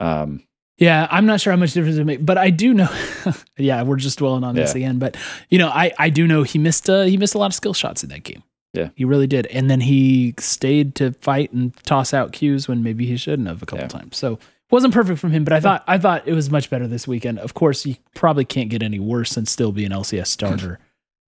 Um, 0.00 0.42
Yeah, 0.78 1.08
I'm 1.10 1.24
not 1.26 1.40
sure 1.40 1.52
how 1.52 1.56
much 1.58 1.72
difference 1.72 1.96
it 1.96 2.04
made, 2.04 2.26
but 2.26 2.36
I 2.38 2.50
do 2.50 2.74
know. 2.74 2.88
yeah, 3.56 3.82
we're 3.82 3.96
just 3.96 4.18
dwelling 4.18 4.44
on 4.44 4.54
this 4.54 4.72
Yeah. 4.74 4.78
again, 4.78 4.98
but 4.98 5.16
you 5.48 5.58
know, 5.58 5.68
I 5.68 5.92
I 5.98 6.10
do 6.10 6.26
know 6.26 6.42
he 6.42 6.58
missed 6.58 6.88
uh, 6.90 7.02
he 7.02 7.16
missed 7.16 7.34
a 7.34 7.38
lot 7.38 7.46
of 7.46 7.54
skill 7.54 7.74
shots 7.74 8.02
in 8.02 8.10
that 8.10 8.22
game. 8.22 8.42
Yeah. 8.74 8.90
he 8.94 9.06
really 9.06 9.26
did, 9.26 9.46
and 9.46 9.70
then 9.70 9.80
he 9.80 10.34
stayed 10.38 10.94
to 10.96 11.12
fight 11.22 11.50
and 11.50 11.74
toss 11.84 12.12
out 12.12 12.32
cues 12.32 12.68
when 12.68 12.82
maybe 12.82 13.06
he 13.06 13.16
shouldn't 13.16 13.48
have 13.48 13.62
a 13.62 13.66
couple 13.66 13.84
Yeah. 13.84 13.88
times. 13.88 14.18
So 14.18 14.38
wasn't 14.70 14.92
perfect 14.92 15.18
from 15.18 15.30
him, 15.30 15.44
but 15.44 15.54
I 15.54 15.60
thought 15.60 15.82
I 15.88 15.96
thought 15.96 16.28
it 16.28 16.34
was 16.34 16.50
much 16.50 16.68
better 16.68 16.86
this 16.86 17.08
weekend. 17.08 17.38
Of 17.38 17.54
course, 17.54 17.86
you 17.86 17.96
probably 18.14 18.44
can't 18.44 18.68
get 18.68 18.82
any 18.82 18.98
worse 19.00 19.34
and 19.38 19.48
still 19.48 19.72
be 19.72 19.86
an 19.86 19.92
LCS 19.92 20.26
starter 20.26 20.78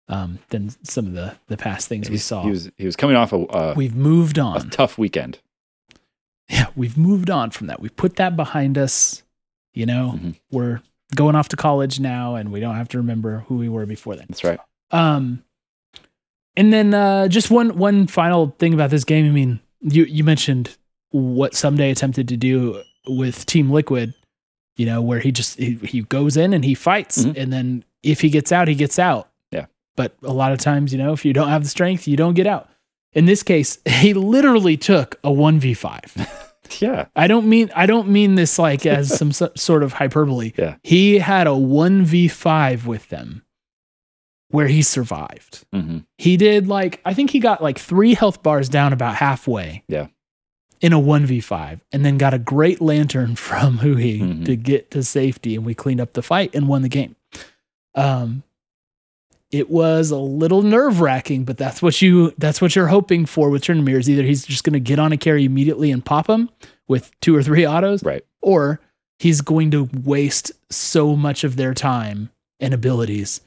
um, 0.07 0.39
than 0.49 0.69
some 0.83 1.07
of 1.07 1.13
the 1.13 1.35
the 1.47 1.57
past 1.57 1.87
things 1.87 2.09
we 2.09 2.17
saw. 2.17 2.43
he 2.43 2.49
was 2.51 2.69
he 2.77 2.85
was 2.85 2.95
coming 2.95 3.15
off 3.15 3.33
a, 3.33 3.37
a, 3.49 3.73
we've 3.73 3.95
moved 3.95 4.37
a 4.37 4.41
on. 4.41 4.69
tough 4.69 4.97
weekend. 4.97 5.39
yeah, 6.49 6.67
we've 6.75 6.97
moved 6.97 7.29
on 7.29 7.49
from 7.51 7.67
that. 7.67 7.79
We 7.81 7.89
put 7.89 8.15
that 8.17 8.35
behind 8.35 8.77
us. 8.77 9.23
You 9.73 9.85
know, 9.85 10.13
Mhm. 10.17 10.35
we're 10.51 10.81
going 11.15 11.35
off 11.35 11.49
to 11.49 11.55
college 11.57 11.99
now, 11.99 12.35
and 12.35 12.51
we 12.51 12.59
don't 12.59 12.75
have 12.75 12.87
to 12.89 12.97
remember 12.97 13.43
who 13.47 13.55
we 13.55 13.67
were 13.67 13.85
before 13.85 14.15
then. 14.15 14.25
That's 14.29 14.43
right. 14.43 14.59
Um, 14.91 15.43
and 16.55 16.71
then 16.71 16.93
uh, 16.93 17.27
just 17.27 17.51
one 17.51 17.77
one 17.77 18.07
final 18.07 18.55
thing 18.59 18.73
about 18.73 18.89
this 18.89 19.03
game. 19.03 19.25
I 19.25 19.29
mean, 19.29 19.59
you 19.81 20.05
you 20.05 20.23
mentioned 20.23 20.77
what 21.11 21.53
Ssumday 21.53 21.91
attempted 21.91 22.27
to 22.29 22.37
do 22.37 22.81
with 23.07 23.45
Team 23.45 23.71
Liquid. 23.71 24.13
You 24.77 24.85
know, 24.85 25.01
where 25.01 25.19
he 25.19 25.31
just 25.31 25.57
he, 25.57 25.75
he 25.75 26.01
goes 26.01 26.35
in 26.37 26.53
and 26.53 26.63
he 26.65 26.75
fights, 26.75 27.23
Mhm. 27.25 27.37
and 27.37 27.51
then 27.53 27.83
if 28.03 28.21
he 28.21 28.29
gets 28.29 28.51
out, 28.51 28.67
he 28.67 28.75
gets 28.75 28.99
out. 28.99 29.29
But 29.95 30.15
a 30.23 30.33
lot 30.33 30.51
of 30.51 30.59
times, 30.59 30.91
you 30.91 30.97
know, 30.97 31.13
if 31.13 31.23
you 31.25 31.31
don't 31.33 31.49
have 31.49 31.63
the 31.63 31.69
strength, 31.69 32.07
you 32.07 32.17
don't 32.17 32.33
get 32.33 32.47
out. 32.47 32.69
In 33.13 33.25
this 33.25 33.43
case, 33.43 33.79
he 33.87 34.13
literally 34.13 34.77
took 34.77 35.19
a 35.23 35.31
one 35.31 35.59
v 35.59 35.73
five. 35.73 36.13
Yeah. 36.79 37.05
I 37.15 37.27
don't 37.27 37.45
mean 37.47 37.69
I 37.75 37.85
don't 37.85 38.09
mean 38.09 38.33
this 38.35 38.57
like 38.57 38.87
as 38.87 39.15
some 39.15 39.31
sort 39.55 39.83
of 39.83 39.93
hyperbole. 39.93 40.51
Yeah. 40.57 40.77
He 40.81 41.19
had 41.19 41.45
a 41.45 41.51
1v5 41.51 42.85
with 42.87 43.07
them 43.09 43.43
where 44.49 44.67
he 44.67 44.81
survived. 44.81 45.63
hmm 45.71 45.99
He 46.17 46.37
did 46.37 46.67
like 46.67 47.01
I 47.05 47.13
think 47.13 47.29
he 47.29 47.39
got 47.39 47.61
like 47.61 47.77
3 47.77 48.15
health 48.15 48.41
bars 48.41 48.67
down 48.67 48.93
about 48.93 49.15
halfway. 49.15 49.83
Yeah. 49.87 50.07
In 50.81 50.91
a 50.91 50.99
1v5 50.99 51.81
and 51.91 52.03
then 52.03 52.17
got 52.17 52.33
a 52.33 52.39
great 52.39 52.81
lantern 52.81 53.35
from 53.35 53.77
Huhi 53.79 54.19
Mhm. 54.19 54.45
to 54.45 54.55
get 54.55 54.89
to 54.91 55.03
safety 55.03 55.55
and 55.55 55.65
we 55.65 55.75
cleaned 55.75 56.01
up 56.01 56.13
the 56.13 56.23
fight 56.23 56.53
and 56.55 56.67
won 56.67 56.81
the 56.81 56.89
game. 56.89 57.15
Um 57.93 58.41
it 59.51 59.69
was 59.69 60.11
a 60.11 60.17
little 60.17 60.61
nerve 60.63 60.99
wracking, 61.01 61.43
but 61.45 61.57
that's 61.57 61.81
what 61.81 62.01
you 62.01 62.33
that's 62.37 62.61
what 62.61 62.75
you're 62.75 62.87
hoping 62.87 63.25
for 63.25 63.49
with 63.49 63.63
Tryndamere 63.63 63.99
is 63.99 64.09
either 64.09 64.23
he's 64.23 64.45
just 64.45 64.63
gonna 64.63 64.79
get 64.79 64.99
on 64.99 65.11
a 65.11 65.17
carry 65.17 65.45
immediately 65.45 65.91
and 65.91 66.03
pop 66.03 66.27
him 66.29 66.49
with 66.87 67.11
two 67.21 67.35
or 67.35 67.41
three 67.43 67.65
autos, 67.65 68.03
Right. 68.03 68.23
or 68.41 68.79
he's 69.19 69.41
going 69.41 69.71
to 69.71 69.89
waste 70.03 70.51
so 70.69 71.15
much 71.15 71.43
of 71.43 71.55
their 71.55 71.73
time 71.73 72.29
and 72.59 72.73
abilities 72.73 73.41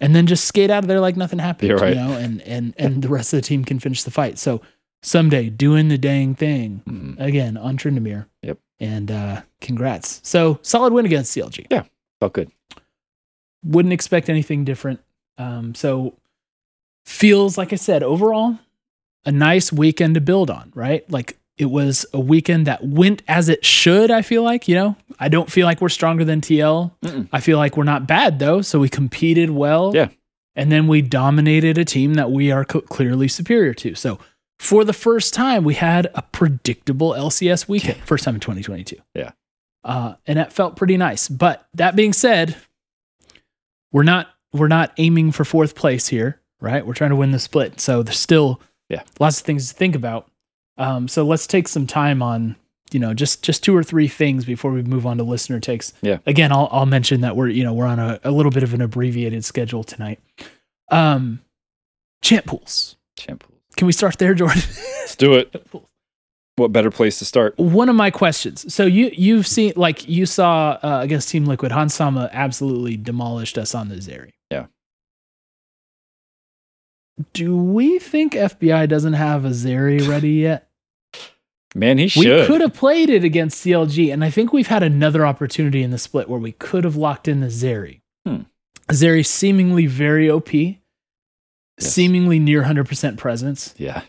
and 0.00 0.14
then 0.14 0.26
just 0.26 0.44
skate 0.44 0.70
out 0.70 0.84
of 0.84 0.88
there 0.88 1.00
like 1.00 1.16
nothing 1.16 1.38
happened. 1.40 1.72
Right. 1.80 1.88
You 1.90 1.94
know, 1.96 2.12
and 2.12 2.40
and 2.42 2.74
and 2.78 3.02
the 3.02 3.08
rest 3.08 3.32
of 3.32 3.38
the 3.38 3.42
team 3.46 3.64
can 3.64 3.78
finish 3.80 4.02
the 4.04 4.10
fight. 4.12 4.38
So 4.38 4.60
Ssumday 5.02 5.56
doing 5.56 5.88
the 5.88 5.98
dang 5.98 6.34
thing 6.34 6.82
hmm 6.86 7.12
again 7.18 7.56
on 7.56 7.76
Tryndamere. 7.78 8.26
Yep. 8.42 8.58
And 8.80 9.10
uh 9.10 9.42
congrats. 9.60 10.20
So 10.22 10.58
solid 10.62 10.92
win 10.92 11.04
against 11.06 11.36
CLG. 11.36 11.66
Yeah, 11.70 11.84
felt 12.20 12.32
good. 12.34 12.50
Wouldn't 13.64 13.92
expect 13.92 14.28
anything 14.28 14.64
different. 14.64 15.00
Um, 15.38 15.74
so 15.74 16.14
feels 17.06 17.56
like 17.56 17.72
I 17.72 17.76
said, 17.76 18.02
overall, 18.02 18.58
a 19.24 19.32
nice 19.32 19.72
weekend 19.72 20.14
to 20.14 20.20
build 20.20 20.50
on, 20.50 20.72
right? 20.74 21.08
Like 21.10 21.38
It 21.56 21.66
was 21.66 22.04
a 22.12 22.20
weekend 22.20 22.66
that 22.66 22.84
went 22.84 23.22
as 23.26 23.48
it 23.48 23.64
should, 23.64 24.10
I 24.10 24.22
feel 24.22 24.42
like, 24.42 24.68
you 24.68 24.74
know. 24.74 24.96
I 25.18 25.28
don't 25.28 25.50
feel 25.50 25.66
like 25.66 25.80
we're 25.80 25.88
stronger 25.88 26.24
than 26.24 26.40
TL. 26.40 26.92
Mm-mm. 27.02 27.28
I 27.32 27.40
feel 27.40 27.58
like 27.58 27.76
we're 27.76 27.84
not 27.84 28.06
bad 28.06 28.38
though, 28.38 28.62
so 28.62 28.78
we 28.78 28.88
competed 28.88 29.50
well. 29.50 29.92
Yeah. 29.94 30.08
And 30.54 30.72
then 30.72 30.88
we 30.88 31.02
dominated 31.02 31.78
a 31.78 31.84
team 31.84 32.14
that 32.14 32.30
we 32.32 32.50
are 32.50 32.64
co- 32.64 32.80
clearly 32.80 33.28
superior 33.28 33.74
to. 33.74 33.94
So, 33.94 34.18
for 34.58 34.84
the 34.84 34.92
first 34.92 35.34
time, 35.34 35.62
we 35.62 35.74
had 35.74 36.10
a 36.16 36.22
predictable 36.22 37.12
LCS 37.12 37.68
weekend. 37.68 37.98
First 38.04 38.24
time 38.24 38.34
in 38.34 38.40
2022. 38.40 38.96
Yeah. 39.14 39.30
Uh, 39.84 40.14
and 40.26 40.36
that 40.36 40.52
felt 40.52 40.74
pretty 40.74 40.96
nice. 40.96 41.28
But 41.28 41.68
that 41.74 41.94
being 41.94 42.12
said, 42.12 42.56
we're 43.92 44.02
not 44.02 44.26
we're 44.52 44.68
not 44.68 44.92
aiming 44.96 45.32
for 45.32 45.44
fourth 45.44 45.74
place 45.74 46.08
here, 46.08 46.40
right? 46.60 46.86
We're 46.86 46.94
trying 46.94 47.10
to 47.10 47.16
win 47.16 47.30
the 47.32 47.38
split. 47.38 47.80
So 47.80 48.02
there's 48.02 48.18
still 48.18 48.60
Yeah. 48.88 49.02
lots 49.20 49.40
of 49.40 49.46
things 49.46 49.68
to 49.68 49.74
think 49.74 49.94
about. 49.94 50.28
Um, 50.78 51.08
so 51.08 51.24
let's 51.24 51.46
take 51.46 51.68
some 51.68 51.86
time 51.86 52.22
on 52.22 52.56
you 52.90 52.98
know 53.00 53.12
just 53.12 53.42
just 53.42 53.62
two 53.62 53.76
or 53.76 53.82
three 53.82 54.08
things 54.08 54.44
before 54.46 54.70
we 54.70 54.82
move 54.82 55.04
on 55.06 55.18
to 55.18 55.22
listener 55.24 55.60
takes. 55.60 55.92
Yeah. 56.00 56.18
Again, 56.24 56.52
I'll 56.52 56.68
I'll 56.72 56.86
mention 56.86 57.20
that 57.20 57.36
we're 57.36 57.48
you 57.48 57.64
know 57.64 57.74
we're 57.74 57.86
on 57.86 57.98
a, 57.98 58.18
a 58.24 58.30
little 58.30 58.52
bit 58.52 58.62
of 58.62 58.72
an 58.72 58.80
abbreviated 58.80 59.44
schedule 59.44 59.84
tonight. 59.84 60.20
Um, 60.90 61.40
champ 62.22 62.46
pools. 62.46 62.96
Champ 63.18 63.44
pools. 63.46 63.58
Can 63.76 63.86
we 63.86 63.92
start 63.92 64.18
there, 64.18 64.32
Jordan? 64.34 64.62
Let's 65.00 65.16
do 65.16 65.34
it. 65.34 65.62
What 66.56 66.72
better 66.72 66.90
place 66.90 67.18
to 67.20 67.24
start? 67.24 67.56
One 67.58 67.88
of 67.88 67.94
my 67.94 68.10
questions. 68.10 68.72
So 68.72 68.84
you 68.86 69.10
you've 69.12 69.46
seen 69.46 69.74
like 69.76 70.08
you 70.08 70.24
saw 70.26 70.78
uh, 70.82 71.00
against 71.02 71.28
Team 71.28 71.44
Liquid, 71.44 71.70
Hans 71.72 71.94
Sama 71.94 72.30
absolutely 72.32 72.96
demolished 72.96 73.58
us 73.58 73.74
on 73.74 73.88
the 73.90 73.96
Zeri. 73.96 74.30
Do 77.32 77.56
we 77.56 77.98
think 77.98 78.34
FBI 78.34 78.88
doesn't 78.88 79.14
have 79.14 79.44
a 79.44 79.50
Zeri 79.50 80.06
ready 80.08 80.32
yet? 80.32 80.68
Man, 81.74 81.98
he 81.98 82.08
should. 82.08 82.40
We 82.40 82.46
could 82.46 82.60
have 82.62 82.74
played 82.74 83.10
it 83.10 83.24
against 83.24 83.64
CLG, 83.64 84.12
and 84.12 84.24
I 84.24 84.30
think 84.30 84.52
we've 84.52 84.68
had 84.68 84.82
another 84.82 85.26
opportunity 85.26 85.82
in 85.82 85.90
the 85.90 85.98
split 85.98 86.28
where 86.28 86.40
we 86.40 86.52
could 86.52 86.84
have 86.84 86.96
locked 86.96 87.28
in 87.28 87.40
the 87.40 87.48
Zeri. 87.48 88.00
Hmm. 88.26 88.42
Zeri 88.88 89.24
seemingly 89.24 89.86
very 89.86 90.30
OP, 90.30 90.48
seemingly 91.78 92.38
near 92.38 92.62
100% 92.62 93.16
presence, 93.18 93.74
Yeah. 93.76 94.02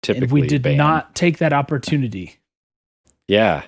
Typically, 0.00 0.24
and 0.24 0.32
we 0.32 0.46
did 0.46 0.62
banned. 0.62 0.78
not 0.78 1.14
take 1.16 1.38
that 1.38 1.52
opportunity. 1.52 2.38
Yeah. 3.26 3.64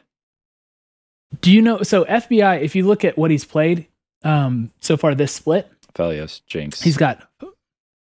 Do 1.42 1.50
you 1.52 1.60
know? 1.60 1.82
So 1.82 2.04
FBI, 2.04 2.62
if 2.62 2.74
you 2.76 2.86
look 2.86 3.04
at 3.04 3.18
what 3.18 3.30
he's 3.32 3.44
played 3.44 3.86
um, 4.22 4.70
so 4.80 4.96
far 4.96 5.14
this 5.14 5.32
split, 5.32 5.68
Felios, 5.94 6.40
Jinx. 6.46 6.80
he's 6.80 6.96
got, 6.96 7.28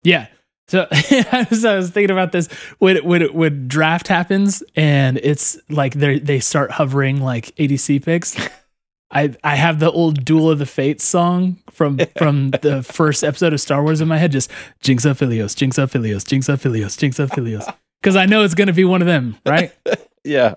yeah. 0.03 0.27
So 0.69 0.87
I 0.93 1.47
was, 1.51 1.65
I 1.65 1.77
was 1.77 1.91
thinking 1.91 2.11
about 2.11 2.33
this 2.33 2.49
when 2.79 3.05
when 3.05 3.33
when 3.35 3.69
draft 3.69 4.09
happens 4.09 4.63
and 4.75 5.19
it's 5.23 5.59
like 5.69 5.95
they 5.95 6.19
they 6.19 6.41
start 6.41 6.71
hovering 6.73 7.21
like 7.21 7.55
ADC 7.57 8.05
picks. 8.05 8.37
I 9.11 9.35
I 9.45 9.57
have 9.57 9.79
the 9.79 9.91
old 9.91 10.25
Duel 10.25 10.51
of 10.51 10.59
the 10.59 10.67
Fates 10.67 11.05
song 11.05 11.59
from 11.71 11.99
from 12.17 12.51
the 12.51 12.83
first 12.83 13.23
episode 13.23 13.53
of 13.53 13.61
Star 13.61 13.83
Wars 13.83 14.01
in 14.01 14.09
my 14.09 14.19
head, 14.19 14.33
just 14.33 14.51
Jinx 14.81 15.05
of 15.05 15.19
Philios, 15.19 15.55
Jinx 15.55 15.79
of 15.79 15.93
Philios, 15.93 16.27
Jinx 16.27 16.49
of 16.49 16.61
Philios, 16.61 16.99
Jinx 16.99 17.19
of 17.19 17.31
Philios, 17.31 17.73
because 18.03 18.17
I 18.17 18.27
know 18.27 18.43
it's 18.43 18.55
gonna 18.55 18.73
be 18.73 18.85
one 18.85 19.03
of 19.03 19.07
them, 19.07 19.37
right? 19.47 19.73
yeah. 20.25 20.55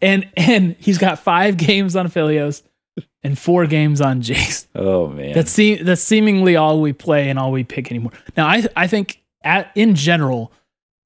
and 0.00 0.28
and 0.36 0.74
he's 0.78 0.98
got 0.98 1.18
five 1.18 1.56
games 1.58 1.96
on 1.96 2.08
Philios 2.08 2.62
and 3.24 3.38
four 3.38 3.66
games 3.66 4.00
on 4.00 4.20
Jace. 4.22 4.66
Oh 4.74 5.08
man. 5.08 5.32
That's 5.32 5.50
se- 5.50 5.82
that's 5.82 6.02
seemingly 6.02 6.56
all 6.56 6.80
we 6.80 6.92
play 6.92 7.30
and 7.30 7.38
all 7.38 7.52
we 7.52 7.64
pick 7.64 7.90
anymore. 7.90 8.12
Now 8.36 8.46
I 8.46 8.64
I 8.76 8.86
think 8.86 9.22
at 9.44 9.70
in 9.74 9.94
general 9.94 10.52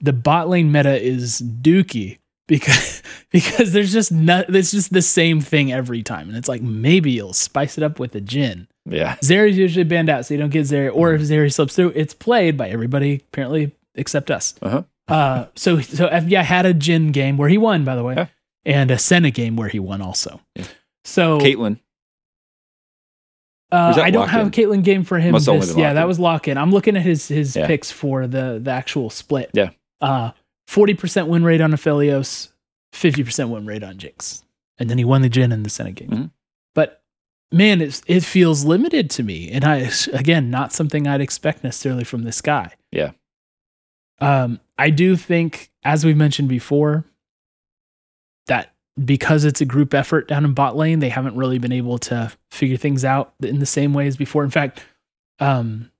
the 0.01 0.13
bot 0.13 0.49
lane 0.49 0.71
meta 0.71 1.01
is 1.01 1.41
dookie 1.41 2.19
because 2.49 3.03
because 3.33 3.73
there's 3.73 3.93
just 3.93 4.13
not 4.13 4.55
it's 4.55 4.71
just 4.71 4.93
the 4.93 5.03
same 5.03 5.41
thing 5.41 5.73
every 5.73 6.03
time 6.03 6.29
and 6.29 6.37
it's 6.37 6.49
like 6.49 6.63
maybe 6.63 7.11
you'll 7.13 7.33
spice 7.33 7.77
it 7.79 7.83
up 7.85 7.99
with 7.99 8.15
a 8.15 8.21
Jhin. 8.21 8.67
yeah. 8.85 9.17
Zeri's 9.17 9.57
usually 9.59 9.85
banned 9.85 10.09
out 10.11 10.27
so 10.27 10.35
you 10.35 10.39
don't 10.41 10.51
get 10.51 10.67
Zeri 10.67 10.91
or 10.95 11.15
if 11.15 11.23
Zeri 11.23 11.53
slips 11.53 11.75
through 11.77 11.93
it's 11.97 12.15
played 12.15 12.57
by 12.57 12.69
everybody 12.69 13.23
apparently 13.33 13.73
except 13.95 14.31
us. 14.31 14.55
Uh-huh. 14.63 14.83
Uh 15.09 15.47
so 15.57 15.81
so 15.81 16.09
FBI 16.09 16.43
had 16.45 16.67
a 16.67 16.75
Jhin 16.75 17.11
game 17.13 17.37
where 17.39 17.49
he 17.49 17.57
won 17.59 17.85
by 17.85 17.97
the 17.97 18.05
way 18.05 18.15
Yeah. 18.17 18.27
and 18.67 18.91
a 18.91 18.99
Senna 18.99 19.31
game 19.31 19.57
where 19.57 19.69
he 19.69 19.79
won 19.81 20.03
also. 20.03 20.41
Yeah. 20.55 20.65
So 21.05 21.39
Caitlyn. 21.41 21.79
Uh, 23.73 23.95
I 24.01 24.11
don't 24.11 24.29
have 24.29 24.47
in? 24.47 24.51
Caitlyn 24.53 24.85
game 24.85 25.03
for 25.03 25.19
him. 25.19 25.33
This- 25.33 25.77
yeah, 25.77 25.93
that 25.95 26.03
in. 26.03 26.09
was 26.09 26.19
lock 26.21 26.47
in. 26.49 26.57
I'm 26.57 26.71
looking 26.71 26.97
at 26.97 27.03
his 27.03 27.27
his 27.29 27.57
Yeah. 27.57 27.67
picks 27.67 27.91
for 27.91 28.27
the 28.27 28.61
the 28.63 28.71
actual 28.71 29.11
split. 29.11 29.51
Yeah. 29.55 29.71
Uh, 30.01 30.31
forty 30.69 30.95
percent 30.95 31.27
win 31.29 31.43
rate 31.45 31.61
on 31.61 31.73
Aphelios, 31.73 32.53
fifty 32.93 33.25
percent 33.25 33.51
win 33.51 33.67
rate 33.67 33.83
on 33.83 33.99
Jinx, 33.99 34.45
and 34.79 34.89
then 34.89 34.99
he 34.99 35.05
won 35.05 35.23
the 35.23 35.31
Jhin 35.31 35.53
in 35.53 35.63
the 35.65 35.71
Senna 35.71 35.91
game. 35.93 36.09
Mhm. 36.11 36.31
But 36.75 37.03
man, 37.51 37.81
it's, 37.81 38.03
it 38.07 38.23
feels 38.23 38.65
limited 38.65 39.11
to 39.11 39.23
me, 39.25 39.51
and 39.51 39.65
I 39.65 39.91
again 40.13 40.49
not 40.51 40.73
something 40.73 41.09
I'd 41.09 41.21
expect 41.21 41.65
necessarily 41.65 42.05
from 42.05 42.23
this 42.23 42.41
guy. 42.41 42.73
Yeah. 42.93 43.13
Um, 44.21 44.61
I 44.79 44.91
do 44.91 45.17
think, 45.17 45.71
as 45.83 46.05
we've 46.05 46.17
mentioned 46.17 46.49
before, 46.49 47.05
that 48.47 48.73
because 49.05 49.45
it's 49.45 49.61
a 49.61 49.65
group 49.67 49.93
effort 49.95 50.29
down 50.29 50.45
in 50.45 50.55
bot 50.55 50.77
lane, 50.77 51.01
they 51.01 51.09
haven't 51.09 51.37
really 51.37 51.59
been 51.59 51.73
able 51.73 51.99
to 51.99 52.33
figure 52.51 52.77
things 52.77 53.05
out 53.05 53.35
in 53.43 53.59
the 53.59 53.67
same 53.67 53.93
way 53.93 54.07
as 54.07 54.17
before. 54.17 54.43
In 54.45 54.51
fact, 54.51 54.83
um, 55.39 55.91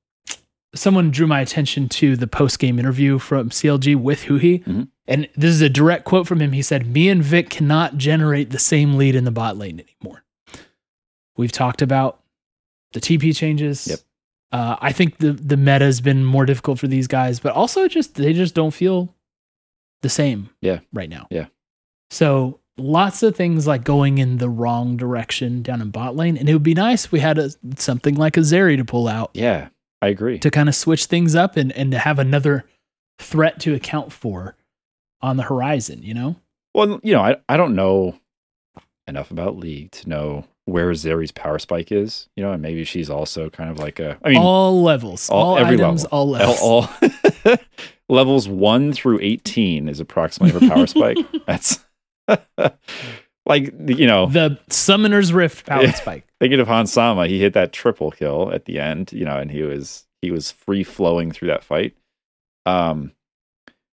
someone 0.75 1.11
drew 1.11 1.27
my 1.27 1.41
attention 1.41 1.89
to 1.89 2.17
the 2.17 2.27
post 2.27 2.59
game 2.59 2.79
interview 2.79 3.19
from 3.19 3.51
CLG 3.51 3.95
with 3.97 4.23
Huhi. 4.25 4.65
Mhm. 4.65 4.89
And 5.07 5.29
this 5.37 5.51
is 5.51 5.61
a 5.61 5.69
direct 5.69 6.05
quote 6.05 6.27
from 6.27 6.41
him. 6.41 6.53
He 6.53 6.63
said, 6.63 6.87
Me 6.87 7.09
and 7.09 7.23
Vic 7.23 7.51
cannot 7.51 7.97
generate 7.97 8.51
the 8.51 8.59
same 8.59 8.95
lead 8.95 9.15
in 9.15 9.25
the 9.25 9.31
bot 9.31 9.57
lane 9.57 9.81
anymore. 9.81 10.25
We've 11.37 11.53
talked 11.53 11.83
about 11.83 12.21
the 12.93 13.01
TP 13.01 13.37
changes. 13.37 13.87
Yep. 13.89 13.99
Uh, 14.53 14.77
I 14.81 14.93
think 14.93 15.19
the 15.19 15.33
the 15.33 15.57
meta 15.57 15.85
has 15.85 16.01
been 16.01 16.25
more 16.25 16.47
difficult 16.47 16.79
for 16.79 16.87
these 16.87 17.07
guys, 17.09 17.41
but 17.41 17.53
also 17.53 17.89
just 17.89 18.15
they 18.15 18.33
just 18.33 18.55
don't 18.55 18.71
feel 18.73 19.15
the 20.03 20.09
same. 20.09 20.49
Yeah. 20.61 20.81
Right 20.93 21.11
now. 21.11 21.27
Yeah. 21.31 21.47
So 22.11 22.61
lots 22.79 23.23
of 23.23 23.35
things 23.37 23.67
like 23.67 23.85
going 23.85 24.19
in 24.19 24.39
the 24.39 24.49
wrong 24.49 24.97
direction 24.97 25.63
down 25.63 25.81
in 25.81 25.91
bot 25.91 26.15
lane, 26.17 26.37
and 26.37 26.49
it 26.49 26.53
would 26.53 26.63
be 26.63 26.75
nice 26.75 27.05
if 27.07 27.13
we 27.13 27.21
had 27.21 27.39
a 27.39 27.51
something 27.77 28.15
like 28.15 28.37
a 28.37 28.41
Zeri 28.41 28.77
to 28.77 28.85
pull 28.85 29.09
out 29.09 29.31
Yeah. 29.35 29.69
I 30.03 30.09
agree. 30.09 30.39
to 30.41 30.51
kind 30.51 30.69
of 30.69 30.75
switch 30.75 31.07
things 31.07 31.35
up 31.35 31.57
and 31.57 31.73
and 31.73 31.91
to 31.93 31.99
have 31.99 32.19
another 32.19 32.65
threat 33.19 33.59
to 33.61 33.75
account 33.75 34.13
for 34.13 34.55
on 35.23 35.37
the 35.39 35.43
horizon. 35.45 36.03
You 36.03 36.15
know. 36.15 36.37
Well, 36.75 37.01
you 37.03 37.15
know, 37.15 37.23
I, 37.23 37.37
I 37.49 37.57
don't 37.57 37.75
know 37.75 38.19
enough 39.07 39.31
about 39.31 39.57
League 39.57 39.91
to 39.93 40.09
know 40.09 40.45
where 40.67 40.91
Zeri's 40.91 41.33
power 41.33 41.59
spike 41.59 41.91
is, 41.93 42.29
you 42.37 42.43
know, 42.43 42.53
and 42.53 42.61
maybe 42.61 42.85
she's 42.85 43.09
also 43.09 43.49
kind 43.49 43.71
of 43.71 43.79
like 43.79 43.99
a 44.01 44.19
I 44.23 44.29
mean 44.31 44.39
all 44.39 44.83
levels, 44.83 45.31
all- 45.31 45.51
all, 45.53 45.59
every 45.59 45.77
items, 45.77 46.03
level. 46.05 46.19
all 46.19 46.29
levels. 46.29 46.61
all, 46.61 46.89
all 47.47 47.57
levels 48.11 48.49
1 48.49 48.93
through 48.93 49.21
18 49.23 49.89
is 49.89 50.01
approximately 50.01 50.61
her 50.61 50.69
power 50.75 50.87
spike. 50.87 51.17
That's 51.47 51.86
like 53.47 53.73
you 53.89 54.07
know, 54.07 54.27
the 54.27 54.59
Summoner's 54.69 55.33
Rift 55.33 55.67
power 55.67 55.83
Yeah. 55.85 55.95
spike. 55.95 56.27
thinking 56.41 56.61
of 56.61 56.67
Hans 56.69 56.93
Sama, 56.93 57.27
he 57.27 57.41
hit 57.41 57.55
that 57.55 57.73
triple 57.73 58.11
kill 58.11 58.53
at 58.53 58.65
the 58.65 58.79
end, 58.79 59.13
you 59.13 59.25
know, 59.25 59.39
and 59.39 59.51
he 59.51 59.63
was 59.63 60.07
he 60.23 60.31
was 60.31 60.51
free 60.51 60.83
flowing 60.85 61.31
through 61.33 61.49
that 61.49 61.63
fight. 61.65 61.95
Um, 62.65 63.13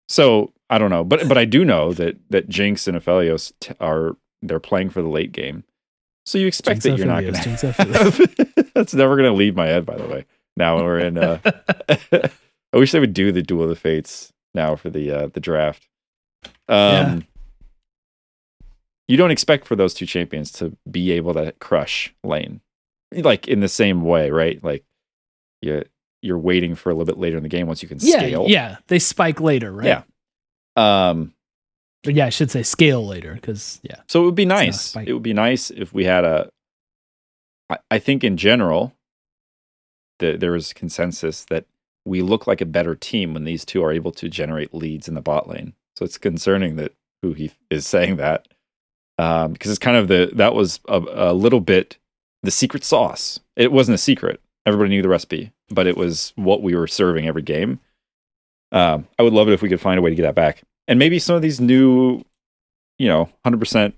so 0.10 0.52
I 0.70 0.78
don't 0.78 0.90
know, 0.90 1.04
but 1.04 1.28
but 1.28 1.38
I 1.38 1.46
do 1.46 1.64
know 1.64 1.94
that 1.94 2.18
that 2.30 2.50
Jinx 2.50 2.88
and 2.88 2.98
Aphelios 2.98 3.54
t- 3.60 3.74
are 3.80 4.16
they're 4.42 4.60
playing 4.60 4.90
for 4.90 5.02
the 5.02 5.08
late 5.10 5.32
game, 5.32 5.64
so 6.26 6.38
you 6.38 6.48
expect 6.48 6.82
Jinx 6.82 6.86
that 6.86 6.98
you're 6.98 7.08
not 7.08 7.22
going 7.22 7.36
Jinx 7.36 7.62
to. 7.62 8.72
That's 8.76 8.94
never 8.94 9.16
going 9.16 9.30
to 9.30 9.36
leave 9.38 9.56
my 9.56 9.68
head. 9.68 9.86
By 9.86 9.96
the 9.98 10.08
way, 10.08 10.26
now 10.58 10.78
we're 10.84 11.00
in. 11.00 11.18
Uh, 11.18 11.38
I 12.74 12.78
wish 12.78 12.92
they 12.92 13.00
would 13.00 13.14
do 13.14 13.32
the 13.32 13.44
Duel 13.44 13.64
of 13.64 13.70
the 13.70 13.76
Fates 13.76 14.34
now 14.56 14.76
for 14.76 14.90
the 14.90 15.12
uh, 15.12 15.28
the 15.28 15.40
draft. 15.40 15.88
Um, 16.68 16.80
Yeah. 16.80 17.20
You 19.08 19.18
don't 19.18 19.32
expect 19.32 19.66
for 19.68 19.76
those 19.76 19.94
two 19.94 20.06
champions 20.06 20.52
to 20.54 20.76
be 20.90 21.12
able 21.12 21.34
to 21.34 21.52
crush 21.60 22.14
lane, 22.24 22.62
like 23.14 23.48
in 23.48 23.60
the 23.60 23.68
same 23.68 24.02
way, 24.04 24.30
right? 24.30 24.64
Like 24.64 24.84
you 25.62 25.84
you're 26.22 26.40
waiting 26.40 26.74
for 26.74 26.90
a 26.90 26.94
little 26.94 27.06
bit 27.06 27.18
later 27.18 27.36
in 27.38 27.44
the 27.44 27.50
game 27.50 27.68
once 27.68 27.84
you 27.84 27.90
can 27.90 27.98
yeah, 28.02 28.18
scale. 28.20 28.46
yeah, 28.48 28.78
they 28.88 29.00
spike 29.00 29.42
later, 29.42 29.72
right? 29.74 30.04
Yeah. 30.78 31.10
Um, 31.10 31.34
Or 32.08 32.12
yeah, 32.12 32.28
I 32.28 32.30
should 32.30 32.50
say 32.50 32.64
scale 32.64 33.06
later 33.06 33.34
because 33.34 33.82
yeah, 33.84 33.98
So 34.08 34.22
it 34.22 34.26
would 34.26 34.36
be 34.36 34.46
nice. 34.46 34.96
It 34.96 35.12
would 35.14 35.22
be 35.24 35.34
nice 35.34 35.70
if 35.70 35.94
we 35.94 36.06
had 36.06 36.24
a. 36.24 36.50
I, 37.70 37.78
I 37.92 38.00
think 38.00 38.24
in 38.24 38.38
general, 38.38 38.94
the, 40.20 40.38
there 40.38 40.56
is 40.56 40.72
consensus 40.74 41.46
that 41.46 41.66
we 42.06 42.22
look 42.22 42.48
like 42.48 42.62
a 42.62 42.66
better 42.66 42.96
team 42.96 43.34
when 43.34 43.44
these 43.44 43.66
two 43.66 43.84
are 43.84 43.92
able 43.92 44.12
to 44.14 44.30
generate 44.30 44.74
leads 44.74 45.08
in 45.08 45.14
the 45.14 45.22
bot 45.22 45.50
lane. 45.50 45.74
So 45.98 46.06
it's 46.06 46.18
concerning 46.18 46.76
that 46.78 46.94
Huhi 47.24 47.52
is 47.70 47.86
saying 47.86 48.16
that 48.18 48.48
um, 49.18 49.54
because 49.54 49.72
it's 49.72 49.80
kind 49.80 49.98
of 49.98 50.08
the 50.08 50.32
that 50.36 50.54
was 50.54 50.80
a, 50.88 51.02
a 51.14 51.34
little 51.34 51.62
bit 51.62 51.98
the 52.44 52.52
secret 52.52 52.84
sauce. 52.84 53.40
It 53.56 53.72
wasn't 53.72 53.96
a 53.96 54.00
secret. 54.00 54.42
Everybody 54.66 54.90
knew 54.92 55.02
the 55.02 55.10
recipe, 55.10 55.52
but 55.70 55.88
it 55.88 55.98
was 55.98 56.34
what 56.36 56.62
we 56.62 56.76
were 56.76 56.88
serving 56.88 57.28
every 57.28 57.42
game. 57.42 57.80
Um, 58.72 59.08
I 59.20 59.24
would 59.24 59.34
love 59.34 59.48
it 59.50 59.54
if 59.54 59.62
we 59.62 59.70
could 59.70 59.82
find 59.82 60.00
a 60.00 60.02
way 60.02 60.10
to 60.10 60.16
get 60.16 60.24
that 60.24 60.36
back, 60.36 60.64
and 60.88 60.98
maybe 60.98 61.20
some 61.20 61.36
of 61.36 61.42
these 61.42 61.62
new 61.62 62.24
you 62.98 63.08
know, 63.08 63.30
100% 63.46 63.94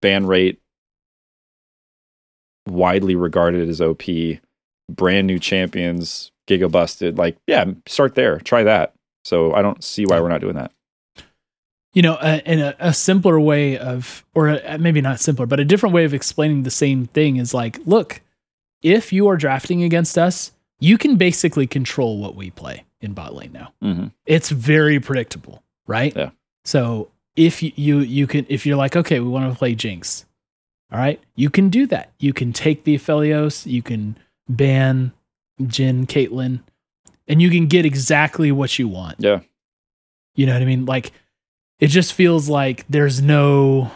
ban 0.00 0.26
rate, 0.26 0.60
widely 2.68 3.14
regarded 3.14 3.68
as 3.68 3.80
OP, 3.80 4.02
brand 4.90 5.26
new 5.26 5.38
champions, 5.38 6.30
giga 6.48 6.70
busted. 6.70 7.18
Like, 7.18 7.36
yeah, 7.46 7.64
start 7.86 8.14
there. 8.14 8.38
Try 8.40 8.62
that. 8.64 8.94
So 9.24 9.52
I 9.54 9.62
don't 9.62 9.82
see 9.82 10.06
why 10.06 10.20
we're 10.20 10.28
not 10.28 10.40
doing 10.40 10.54
that. 10.54 10.72
You 11.96 12.02
know, 12.02 12.18
in 12.44 12.60
a, 12.60 12.76
a 12.78 12.92
simpler 12.92 13.40
way 13.40 13.78
of, 13.78 14.22
or 14.34 14.48
a, 14.48 14.76
maybe 14.76 15.00
not 15.00 15.18
simpler, 15.18 15.46
but 15.46 15.58
a 15.60 15.64
different 15.64 15.94
way 15.94 16.04
of 16.04 16.12
explaining 16.12 16.62
the 16.62 16.70
same 16.70 17.06
thing 17.06 17.38
is 17.38 17.54
like, 17.54 17.78
look, 17.86 18.20
if 18.82 19.14
you 19.14 19.26
are 19.28 19.36
drafting 19.38 19.82
against 19.82 20.18
us, 20.18 20.52
you 20.78 20.98
can 20.98 21.16
basically 21.16 21.66
control 21.66 22.18
what 22.18 22.36
we 22.36 22.50
play 22.50 22.84
in 23.00 23.14
bot 23.14 23.34
lane 23.34 23.52
now. 23.52 23.72
Mhm. 23.82 24.12
It's 24.26 24.50
very 24.50 25.00
predictable, 25.00 25.62
right? 25.86 26.14
Yeah. 26.14 26.30
So 26.64 27.10
if 27.34 27.62
you 27.62 27.72
you, 27.76 28.00
you 28.00 28.26
can 28.26 28.44
if 28.50 28.66
you're 28.66 28.76
like, 28.76 28.94
okay, 28.94 29.18
we 29.20 29.28
want 29.28 29.50
to 29.50 29.58
play 29.58 29.74
Jinx, 29.74 30.26
all 30.92 30.98
right, 30.98 31.18
you 31.34 31.48
can 31.48 31.70
do 31.70 31.86
that. 31.86 32.12
You 32.18 32.34
can 32.34 32.52
take 32.52 32.84
the 32.84 32.94
Aphelios, 32.94 33.64
you 33.64 33.80
can 33.80 34.18
ban 34.48 35.12
Jhin, 35.62 36.06
Caitlyn, 36.06 36.60
and 37.26 37.40
you 37.40 37.48
can 37.48 37.66
get 37.68 37.86
exactly 37.86 38.52
what 38.52 38.78
you 38.78 38.86
want. 38.86 39.16
Yeah. 39.18 39.40
You 40.34 40.44
know 40.44 40.52
what 40.52 40.60
I 40.60 40.66
mean? 40.66 40.84
Like 40.84 41.12
it 41.80 41.88
just 41.88 42.12
feels 42.14 42.48
like 42.48 42.84
there's 42.88 43.20
no 43.22 43.90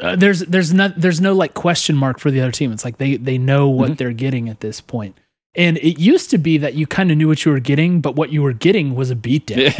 uh, 0.00 0.16
there's 0.16 0.40
there's 0.40 0.72
not 0.72 0.94
there's 1.00 1.20
no 1.20 1.32
like 1.34 1.54
question 1.54 1.96
mark 1.96 2.18
for 2.18 2.30
the 2.30 2.40
other 2.40 2.50
team. 2.52 2.72
It's 2.72 2.84
like 2.84 2.98
they 2.98 3.16
they 3.16 3.38
know 3.38 3.68
what 3.68 3.92
Mhm. 3.92 3.96
they're 3.98 4.12
getting 4.12 4.48
at 4.48 4.60
this 4.60 4.80
point. 4.80 5.16
And 5.54 5.76
it 5.78 5.98
used 6.00 6.30
to 6.30 6.38
be 6.38 6.56
that 6.58 6.74
you 6.74 6.86
kind 6.86 7.10
of 7.10 7.18
knew 7.18 7.28
what 7.28 7.44
you 7.44 7.52
were 7.52 7.60
getting, 7.60 8.00
but 8.00 8.16
what 8.16 8.32
you 8.32 8.42
were 8.42 8.54
getting 8.54 8.94
was 8.94 9.10
a 9.10 9.14
beatdown, 9.14 9.74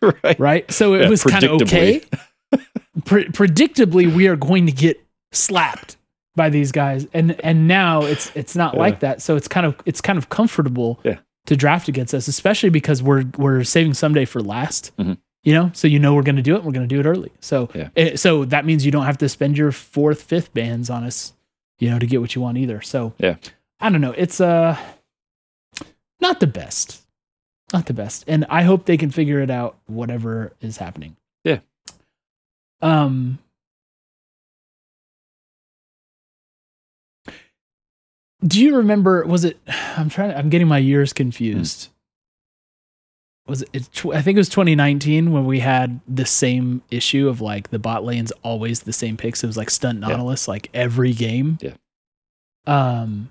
right. 0.24 0.38
right? 0.40 0.72
So 0.72 0.94
it 0.94 1.02
Yeah, 1.02 1.08
was 1.10 1.22
kind 1.22 1.44
of 1.44 1.62
okay. 1.62 2.00
Pre- 3.04 3.26
predictably, 3.28 4.12
we 4.12 4.26
are 4.26 4.36
going 4.36 4.64
to 4.66 4.72
get 4.72 4.98
slapped 5.32 5.96
by 6.34 6.48
these 6.48 6.72
guys, 6.72 7.06
and 7.12 7.38
and 7.44 7.68
now 7.68 8.02
it's 8.02 8.32
it's 8.34 8.56
not 8.56 8.72
Yeah. 8.74 8.80
like 8.80 9.00
that. 9.00 9.20
So 9.20 9.36
it's 9.36 9.48
kind 9.48 9.66
of 9.66 9.76
it's 9.84 10.00
kind 10.00 10.16
of 10.16 10.30
comfortable 10.30 10.98
Yeah. 11.04 11.18
To 11.46 11.56
draft 11.56 11.88
against 11.88 12.12
us, 12.14 12.28
especially 12.28 12.70
because 12.70 13.02
we're 13.02 13.24
we're 13.38 13.62
saving 13.64 13.92
Ssumday 13.92 14.26
for 14.28 14.40
last. 14.42 14.92
Mhm. 14.98 15.18
You 15.44 15.54
know, 15.54 15.70
so 15.74 15.86
you 15.86 15.98
know 16.00 16.12
we're 16.14 16.22
going 16.24 16.36
to 16.36 16.42
do 16.42 16.56
it. 16.56 16.64
We're 16.64 16.72
going 16.72 16.88
to 16.88 16.92
do 16.92 16.98
it 17.00 17.06
early. 17.06 17.30
So 17.40 17.68
Yeah. 17.72 17.88
eh, 17.96 18.16
so 18.16 18.44
that 18.46 18.66
means 18.66 18.84
you 18.84 18.90
don't 18.90 19.04
have 19.06 19.18
to 19.18 19.28
spend 19.28 19.56
your 19.56 19.70
fourth, 19.70 20.22
fifth 20.22 20.52
bands 20.52 20.90
on 20.90 21.04
us, 21.04 21.34
you 21.78 21.88
know, 21.88 22.00
to 22.00 22.06
get 22.06 22.20
what 22.20 22.34
you 22.34 22.42
want 22.42 22.58
either. 22.58 22.80
So 22.82 23.12
Yeah. 23.18 23.36
I 23.78 23.90
don't 23.90 24.00
know. 24.00 24.10
It's 24.16 24.40
uh 24.40 24.76
not 26.20 26.40
the 26.40 26.46
best, 26.48 27.02
not 27.72 27.86
the 27.86 27.94
best, 27.94 28.24
and 28.26 28.44
I 28.50 28.62
hope 28.62 28.86
they 28.86 28.96
can 28.96 29.10
figure 29.12 29.40
it 29.40 29.50
out. 29.50 29.76
Whatever 29.86 30.52
is 30.60 30.78
happening. 30.78 31.16
Yeah. 31.44 31.58
Um. 32.82 33.38
Do 38.44 38.62
you 38.62 38.76
remember? 38.76 39.24
Was 39.24 39.44
it? 39.44 39.58
I'm 39.96 40.08
trying. 40.08 40.32
I'm 40.34 40.50
getting 40.50 40.68
my 40.68 40.78
years 40.78 41.12
confused. 41.12 41.88
Was 43.46 43.62
it? 43.62 43.68
it 43.72 43.88
tw- 43.92 44.06
I 44.12 44.22
think 44.22 44.36
it 44.36 44.40
was 44.40 44.48
2019 44.48 45.30
when 45.32 45.46
we 45.46 45.60
had 45.60 46.00
the 46.08 46.26
same 46.26 46.82
issue 46.90 47.28
of 47.28 47.40
like 47.40 47.70
the 47.70 47.78
bot 47.78 48.04
lane's 48.04 48.32
always 48.42 48.80
the 48.82 48.92
same 48.92 49.16
picks. 49.16 49.42
It 49.42 49.46
was 49.46 49.56
like 49.56 49.70
stunt 49.70 50.00
Yeah. 50.00 50.08
Nautilus 50.08 50.48
like 50.48 50.68
every 50.74 51.12
game. 51.12 51.58
Yeah. 51.60 51.74
Um. 52.66 53.30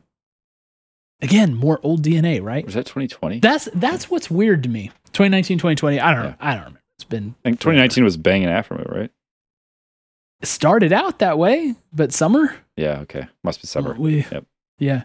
Again, 1.21 1.53
more 1.55 1.79
old 1.81 2.03
DNA, 2.03 2.41
right? 2.43 2.65
Was 2.65 2.73
that 2.75 2.85
2020? 2.85 3.39
That's 3.39 3.69
that's 3.73 4.09
what's 4.09 4.29
weird 4.29 4.63
to 4.63 4.69
me. 4.69 4.91
2019, 5.13 5.57
2020. 5.57 5.99
I 5.99 6.13
don't 6.13 6.23
know. 6.23 6.29
Yeah. 6.29 6.35
I 6.39 6.51
don't 6.51 6.59
remember. 6.63 6.81
It's 6.97 7.03
been 7.05 7.35
I 7.43 7.49
think 7.49 7.59
2019 7.59 8.03
was 8.03 8.17
banging 8.17 8.47
after 8.49 8.75
Afro, 8.75 8.97
right? 8.99 9.11
it 10.41 10.45
started 10.47 10.91
out 10.93 11.19
that 11.19 11.37
way, 11.37 11.75
but 11.93 12.11
summer. 12.11 12.55
Yeah. 12.75 12.99
Okay. 13.01 13.27
Must 13.43 13.61
be 13.61 13.67
summer. 13.67 13.93
We, 13.97 14.25
Yep. 14.31 14.45
Yeah. 14.79 15.03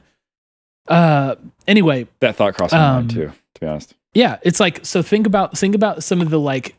Uh. 0.88 1.36
Anyway, 1.66 2.06
That 2.20 2.36
thought 2.36 2.54
crossed 2.54 2.72
my 2.72 2.78
mind 2.78 3.10
Um, 3.12 3.16
too. 3.16 3.32
To 3.54 3.60
be 3.60 3.66
honest. 3.66 3.94
yeah, 4.14 4.38
it's 4.42 4.60
like 4.60 4.84
so. 4.84 5.02
Think 5.02 5.26
about 5.26 5.56
think 5.56 5.74
about 5.74 6.02
some 6.02 6.20
of 6.20 6.30
the 6.30 6.40
like 6.40 6.74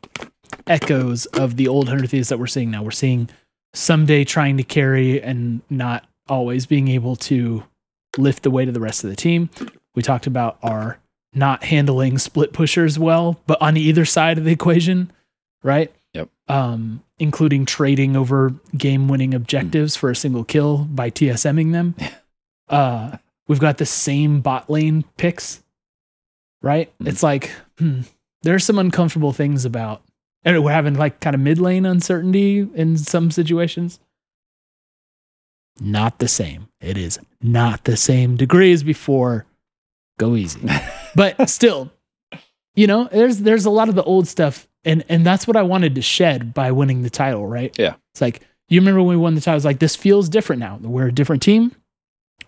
echoes 0.67 1.25
of 1.27 1.55
the 1.57 1.67
old 1.67 1.87
Hundred 1.89 2.09
Thieves 2.09 2.29
that 2.29 2.39
we're 2.39 2.47
seeing 2.47 2.71
now. 2.71 2.83
We're 2.83 2.91
seeing 2.91 3.29
Ssumday 3.75 4.25
trying 4.27 4.57
to 4.57 4.63
carry 4.63 5.21
and 5.21 5.61
not 5.69 6.05
always 6.27 6.65
being 6.65 6.87
able 6.89 7.15
to 7.17 7.63
lift 8.17 8.43
the 8.43 8.51
weight 8.51 8.67
of 8.67 8.73
the 8.73 8.79
rest 8.81 9.03
of 9.03 9.09
the 9.09 9.15
team. 9.15 9.49
We 9.95 10.01
talked 10.01 10.27
about 10.27 10.57
our 10.61 10.99
not 11.33 11.63
handling 11.63 12.17
split 12.17 12.51
pushers 12.51 12.99
well, 12.99 13.39
but 13.47 13.61
on 13.61 13.77
either 13.77 14.03
side 14.03 14.37
of 14.37 14.43
the 14.43 14.51
equation, 14.51 15.11
right? 15.63 15.91
Yep. 16.13 16.27
Um, 16.49 17.03
including 17.19 17.65
trading 17.65 18.17
over 18.17 18.53
game 18.77 19.07
winning 19.07 19.33
objectives 19.33 19.95
for 19.95 20.09
a 20.09 20.15
single 20.15 20.43
kill 20.43 20.79
by 20.79 21.09
TSMing 21.09 21.71
them. 21.71 21.95
uh, 22.71 23.17
we've 23.47 23.59
got 23.59 23.77
the 23.77 23.85
same 23.85 24.41
bot 24.41 24.69
lane 24.69 25.03
picks, 25.17 25.61
right? 26.61 26.91
Mhm. 26.99 27.07
It's 27.07 27.21
like, 27.23 27.51
hmm, 27.77 28.01
there's 28.43 28.63
some 28.63 28.79
uncomfortable 28.79 29.33
things 29.33 29.65
about, 29.65 30.01
and 30.43 30.63
we're 30.63 30.71
having 30.71 30.95
like 30.95 31.19
kind 31.19 31.33
of 31.35 31.39
mid 31.41 31.59
lane 31.59 31.85
uncertainty 31.85 32.67
in 32.73 32.97
some 32.97 33.29
situations. 33.31 33.99
Not 35.79 36.19
the 36.19 36.27
same. 36.27 36.67
It 36.79 36.97
is 36.97 37.19
not 37.41 37.85
the 37.85 37.97
same 37.97 38.35
degree 38.35 38.71
as 38.71 38.83
before. 38.83 39.45
Go 40.19 40.35
easy 40.35 40.59
but 41.15 41.49
still 41.49 41.91
you 42.75 42.85
know 42.85 43.09
there's 43.11 43.39
there's 43.39 43.65
a 43.65 43.71
lot 43.71 43.89
of 43.89 43.95
the 43.95 44.03
old 44.03 44.27
stuff 44.27 44.67
and 44.85 45.03
and 45.09 45.25
that's 45.25 45.47
what 45.47 45.57
i 45.57 45.63
wanted 45.63 45.95
to 45.95 46.01
shed 46.03 46.53
by 46.53 46.71
winning 46.71 47.01
the 47.01 47.09
title 47.09 47.47
right 47.47 47.73
Yeah. 47.79 47.95
it's 48.13 48.21
like 48.21 48.41
you 48.69 48.79
remember 48.81 48.99
when 49.01 49.17
we 49.17 49.21
won 49.23 49.33
the 49.33 49.41
title 49.41 49.55
it's 49.55 49.65
like 49.65 49.79
this 49.79 49.95
feels 49.95 50.29
different 50.29 50.59
now 50.59 50.77
we're 50.79 51.07
a 51.07 51.11
different 51.11 51.41
team 51.41 51.75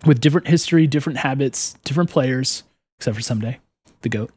with 0.06 0.20
different 0.20 0.48
history 0.48 0.88
different 0.88 1.20
habits 1.20 1.74
different 1.84 2.10
players 2.10 2.64
except 3.00 3.16
for 3.16 3.22
Ssumday 3.22 3.58
the 4.02 4.10
goat 4.10 4.32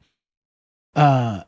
uh 0.94 1.42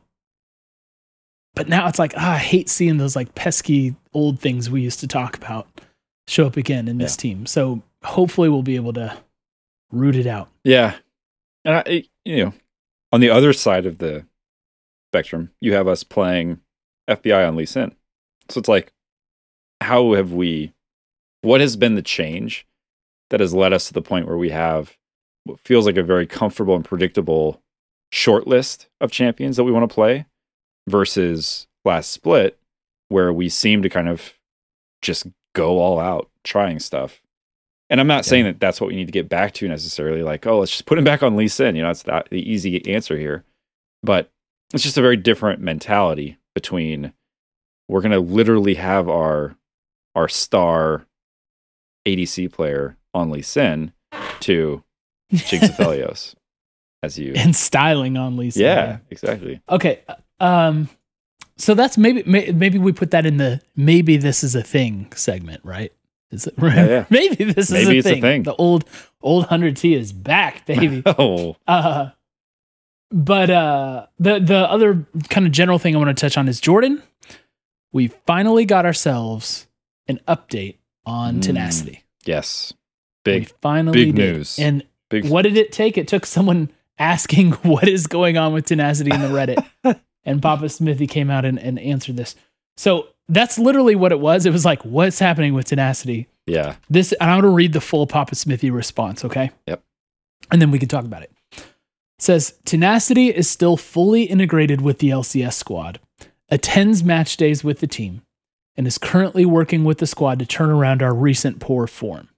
but 1.55 1.67
now 1.67 1.87
it's 1.87 1.99
like 1.99 2.13
ah, 2.17 2.33
i 2.33 2.37
hate 2.37 2.69
seeing 2.69 2.97
those 2.97 3.15
like 3.15 3.33
pesky 3.35 3.95
old 4.13 4.39
things 4.39 4.69
we 4.69 4.81
used 4.81 4.99
to 4.99 5.07
talk 5.07 5.37
about 5.37 5.67
show 6.27 6.45
up 6.45 6.57
again 6.57 6.87
in 6.87 6.97
this 6.97 7.15
team 7.17 7.45
so 7.45 7.81
hopefully 8.03 8.49
we'll 8.49 8.61
be 8.61 8.75
able 8.75 8.93
to 8.93 9.17
root 9.91 10.15
it 10.15 10.27
out 10.27 10.49
Yeah. 10.63 10.95
And 11.65 11.75
I, 11.75 12.03
you 12.23 12.45
know, 12.45 12.53
on 13.11 13.19
the 13.19 13.29
other 13.29 13.51
side 13.53 13.85
of 13.85 13.97
the 13.97 14.25
spectrum, 15.11 15.51
you 15.59 15.73
have 15.73 15.87
us 15.87 16.03
playing 16.03 16.61
FBI 17.09 17.47
on 17.47 17.55
Lee 17.55 17.65
Sin. 17.65 17.93
So 18.49 18.59
it's 18.59 18.69
like, 18.69 18.93
how 19.81 20.13
have 20.13 20.31
we, 20.31 20.73
what 21.41 21.59
has 21.59 21.75
been 21.75 21.95
the 21.95 22.01
change 22.01 22.65
that 23.29 23.39
has 23.39 23.53
led 23.53 23.73
us 23.73 23.87
to 23.87 23.93
the 23.93 24.01
point 24.01 24.27
where 24.27 24.37
we 24.37 24.49
have 24.49 24.97
what 25.43 25.59
feels 25.59 25.85
like 25.85 25.97
a 25.97 26.03
very 26.03 26.27
comfortable 26.27 26.75
and 26.75 26.85
predictable 26.85 27.61
short 28.11 28.47
list 28.47 28.87
of 29.01 29.11
champions 29.11 29.57
that 29.57 29.63
we 29.63 29.71
want 29.71 29.89
to 29.89 29.93
play 29.93 30.25
versus 30.87 31.67
last 31.85 32.11
split, 32.11 32.57
where 33.09 33.31
we 33.31 33.49
seem 33.49 33.81
to 33.81 33.89
kind 33.89 34.09
of 34.09 34.33
just 35.01 35.27
go 35.53 35.79
all 35.79 35.99
out 35.99 36.29
trying 36.43 36.79
stuff. 36.79 37.21
And 37.89 37.99
I'm 37.99 38.07
not 38.07 38.25
saying 38.25 38.45
that 38.45 38.59
that's 38.59 38.79
what 38.79 38.89
we 38.89 38.95
need 38.95 39.07
to 39.07 39.11
get 39.11 39.29
back 39.29 39.53
to 39.55 39.67
necessarily. 39.67 40.21
Like, 40.21 40.45
oh, 40.45 40.59
let's 40.59 40.71
just 40.71 40.85
put 40.85 40.99
him 40.99 41.03
back 41.03 41.23
on 41.23 41.35
Lee 41.35 41.47
Sin. 41.47 41.75
You 41.75 41.81
know, 41.81 41.89
that's 41.89 42.03
that 42.03 42.29
the 42.29 42.51
easy 42.51 42.85
answer 42.93 43.17
here. 43.17 43.43
But 44.03 44.31
it's 44.73 44.83
just 44.83 44.97
a 44.97 45.01
very 45.01 45.17
different 45.17 45.59
mentality 45.59 46.37
between 46.53 47.13
we're 47.87 48.01
gonna 48.01 48.19
literally 48.19 48.75
have 48.75 49.09
our 49.09 49.55
our 50.15 50.29
star 50.29 51.07
ADC 52.05 52.51
player 52.53 52.95
on 53.13 53.29
Lee 53.29 53.41
Sin 53.41 53.91
to 54.41 54.83
Jinx 55.31 55.69
as 57.03 57.17
you. 57.17 57.33
and 57.35 57.55
styling 57.55 58.17
on 58.17 58.35
Lee 58.37 58.49
Sin. 58.51 58.63
Yeah, 58.63 58.97
exactly. 59.09 59.61
Okay. 59.69 60.01
Um, 60.39 60.89
so 61.57 61.73
that's 61.73 61.97
maybe 61.97 62.23
may, 62.25 62.51
maybe 62.51 62.77
we 62.77 62.91
put 62.93 63.11
that 63.11 63.25
in 63.25 63.37
the 63.37 63.61
maybe 63.75 64.17
this 64.17 64.43
is 64.43 64.55
a 64.55 64.63
thing 64.63 65.11
segment, 65.15 65.61
right? 65.63 65.91
Is 66.31 66.47
it 66.47 66.53
right? 66.57 66.75
yeah. 66.75 67.05
Maybe 67.09 67.43
this 67.43 67.69
is 67.69 67.71
Maybe 67.71 67.95
a, 67.97 67.99
it's 67.99 68.07
a 68.07 68.11
thing. 68.11 68.21
thing. 68.21 68.43
The 68.43 68.55
old 68.55 68.85
old 69.21 69.45
hundred 69.47 69.77
T 69.77 69.93
is 69.95 70.11
back, 70.13 70.65
baby. 70.67 71.01
Oh, 71.05 71.55
uh, 71.67 72.09
but 73.11 73.49
uh, 73.49 74.05
the 74.19 74.39
the 74.39 74.57
other 74.69 75.05
kind 75.29 75.45
of 75.47 75.51
general 75.51 75.79
thing 75.79 75.95
I 75.95 75.99
want 75.99 76.15
to 76.15 76.19
touch 76.21 76.37
on 76.37 76.47
is 76.47 76.59
Jordan. 76.61 77.01
We 77.91 78.09
finally 78.27 78.65
got 78.65 78.85
ourselves 78.85 79.67
an 80.07 80.19
update 80.27 80.77
on 81.05 81.37
Mm. 81.37 81.41
tenacity. 81.41 82.03
yes. 82.23 82.71
We 83.33 83.39
Big, 83.39 83.51
finally 83.61 84.05
big 84.05 84.15
did. 84.15 84.35
news. 84.35 84.59
And 84.59 84.83
big. 85.09 85.29
what 85.29 85.43
did 85.43 85.57
it 85.57 85.71
take? 85.71 85.97
It 85.97 86.07
took 86.07 86.25
someone 86.25 86.69
asking 86.97 87.51
what 87.63 87.87
is 87.87 88.07
going 88.07 88.37
on 88.37 88.53
with 88.53 88.65
tenacity 88.65 89.11
in 89.11 89.21
the 89.21 89.27
Reddit. 89.27 89.99
and 90.23 90.41
Papa 90.41 90.69
Smithy 90.69 91.07
came 91.07 91.29
out 91.29 91.45
and, 91.45 91.57
and 91.59 91.79
answered 91.79 92.17
this. 92.17 92.35
So 92.77 93.07
that's 93.27 93.59
literally 93.59 93.95
what 93.95 94.11
it 94.11 94.19
was. 94.19 94.45
It 94.45 94.51
was 94.53 94.65
like, 94.65 94.83
what's 94.83 95.19
happening 95.19 95.53
with 95.53 95.65
tenacity? 95.67 96.27
Yeah. 96.45 96.75
This 96.89 97.11
and 97.13 97.29
I'm 97.29 97.41
gonna 97.41 97.53
read 97.53 97.73
the 97.73 97.81
full 97.81 98.07
Papa 98.07 98.35
Smithy 98.35 98.71
response, 98.71 99.23
okay? 99.23 99.51
Yep. 99.67 99.83
And 100.51 100.61
then 100.61 100.71
we 100.71 100.79
can 100.79 100.89
talk 100.89 101.05
about 101.05 101.21
it. 101.23 101.31
It 101.51 101.63
says 102.17 102.57
tenacity 102.65 103.27
is 103.27 103.49
still 103.49 103.77
fully 103.77 104.23
integrated 104.23 104.81
with 104.81 104.99
the 104.99 105.09
LCS 105.09 105.53
squad, 105.53 105.99
attends 106.49 107.03
match 107.03 107.37
days 107.37 107.63
with 107.63 107.79
the 107.79 107.87
team, 107.87 108.23
and 108.75 108.87
is 108.87 108.97
currently 108.97 109.45
working 109.45 109.83
with 109.83 109.99
the 109.99 110.07
squad 110.07 110.39
to 110.39 110.45
turn 110.45 110.69
around 110.69 111.03
our 111.03 111.13
recent 111.13 111.59
poor 111.59 111.85
form. 111.85 112.29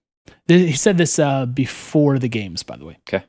He 0.51 0.73
said 0.73 0.97
this 0.97 1.19
uh, 1.19 1.45
before 1.45 2.19
the 2.19 2.27
games, 2.27 2.63
by 2.63 2.77
the 2.77 2.85
way. 2.85 2.97
Okay. 3.07 3.23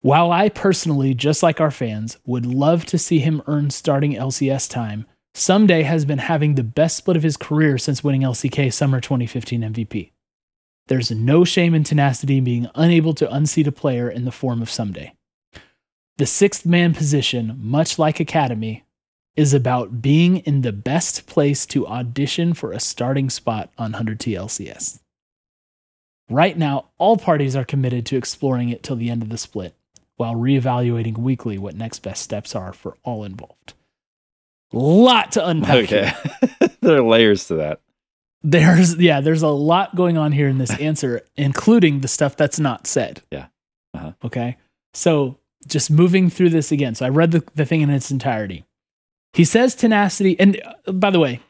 While 0.00 0.30
I 0.30 0.48
personally, 0.48 1.14
just 1.14 1.42
like 1.42 1.60
our 1.60 1.70
fans, 1.70 2.18
would 2.24 2.46
love 2.46 2.84
to 2.86 2.98
see 2.98 3.18
him 3.18 3.42
earn 3.46 3.70
starting 3.70 4.12
LCS 4.12 4.70
time, 4.70 5.06
Ssumday 5.34 5.84
has 5.84 6.04
been 6.04 6.18
having 6.18 6.54
the 6.54 6.62
best 6.62 6.96
split 6.96 7.16
of 7.16 7.22
his 7.22 7.36
career 7.36 7.76
since 7.76 8.02
winning 8.02 8.22
LCK 8.22 8.72
Summer 8.72 9.00
2015 9.00 9.60
MVP. 9.60 10.12
There's 10.86 11.10
no 11.10 11.44
shame 11.44 11.74
in 11.74 11.82
tenacity 11.82 12.38
in 12.38 12.44
being 12.44 12.70
unable 12.74 13.14
to 13.14 13.32
unseat 13.32 13.66
a 13.66 13.72
player 13.72 14.08
in 14.08 14.24
the 14.24 14.32
form 14.32 14.62
of 14.62 14.68
Ssumday. 14.68 15.12
The 16.18 16.26
sixth 16.26 16.64
man 16.64 16.94
position, 16.94 17.56
much 17.58 17.98
like 17.98 18.20
Academy, 18.20 18.84
is 19.34 19.52
about 19.52 20.00
being 20.00 20.38
in 20.38 20.62
the 20.62 20.72
best 20.72 21.26
place 21.26 21.66
to 21.66 21.86
audition 21.86 22.54
for 22.54 22.72
a 22.72 22.80
starting 22.80 23.28
spot 23.28 23.70
on 23.76 23.92
100T 23.92 24.32
LCS. 24.32 25.00
Right 26.28 26.58
now, 26.58 26.86
all 26.98 27.16
parties 27.16 27.54
are 27.54 27.64
committed 27.64 28.04
to 28.06 28.16
exploring 28.16 28.68
it 28.70 28.82
till 28.82 28.96
the 28.96 29.10
end 29.10 29.22
of 29.22 29.28
the 29.28 29.38
split, 29.38 29.74
while 30.16 30.34
reevaluating 30.34 31.18
weekly 31.18 31.56
what 31.56 31.76
next 31.76 32.00
best 32.00 32.22
steps 32.22 32.54
are 32.54 32.72
for 32.72 32.96
all 33.04 33.24
involved. 33.24 33.74
Lot 34.72 35.32
to 35.32 35.46
unpack. 35.46 35.84
Okay. 35.84 36.12
here. 36.60 36.70
there 36.80 36.96
are 36.96 37.02
layers 37.02 37.46
to 37.46 37.54
that. 37.54 37.80
There's 38.42 38.96
yeah, 38.96 39.20
there's 39.20 39.42
a 39.42 39.48
lot 39.48 39.96
going 39.96 40.18
on 40.18 40.32
here 40.32 40.48
in 40.48 40.58
this 40.58 40.76
answer, 40.78 41.22
including 41.36 42.00
the 42.00 42.08
stuff 42.08 42.36
that's 42.36 42.58
not 42.58 42.86
said. 42.86 43.22
Yeah. 43.30 43.46
Uh-huh. 43.94 44.12
Okay. 44.24 44.56
So 44.94 45.38
just 45.66 45.90
moving 45.90 46.30
through 46.30 46.50
this 46.50 46.72
again. 46.72 46.94
So 46.94 47.06
I 47.06 47.08
read 47.08 47.32
the, 47.32 47.44
the 47.54 47.64
thing 47.64 47.80
in 47.80 47.90
its 47.90 48.10
entirety. 48.10 48.64
He 49.32 49.44
says 49.44 49.74
tenacity, 49.74 50.38
and 50.38 50.60
uh, 50.86 50.92
by 50.92 51.10
the 51.10 51.20
way, 51.20 51.40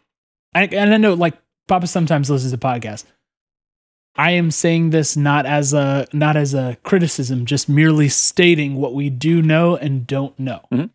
I, 0.54 0.64
and 0.64 0.92
I 0.92 0.96
know 0.96 1.14
like 1.14 1.34
Papa 1.68 1.86
sometimes 1.86 2.30
listens 2.30 2.52
to 2.52 2.58
podcasts. 2.58 3.04
I 4.16 4.32
am 4.32 4.50
saying 4.50 4.90
this 4.90 5.16
not 5.16 5.46
as 5.46 5.72
a 5.72 6.06
not 6.12 6.36
as 6.36 6.54
a 6.54 6.76
criticism, 6.82 7.44
just 7.44 7.68
merely 7.68 8.08
stating 8.08 8.76
what 8.76 8.94
we 8.94 9.10
do 9.10 9.42
know 9.42 9.76
and 9.76 10.06
don't 10.06 10.38
know. 10.38 10.62
Mhm. 10.72 10.90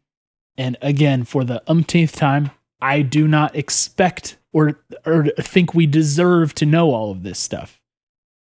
And 0.57 0.77
again, 0.81 1.23
for 1.23 1.43
the 1.43 1.61
umpteenth 1.67 2.15
time, 2.15 2.51
I 2.81 3.01
do 3.03 3.27
not 3.27 3.55
expect 3.55 4.37
or 4.51 4.79
or 5.05 5.27
think 5.39 5.73
we 5.73 5.85
deserve 5.85 6.55
to 6.55 6.65
know 6.65 6.93
all 6.93 7.11
of 7.11 7.23
this 7.23 7.39
stuff. 7.39 7.79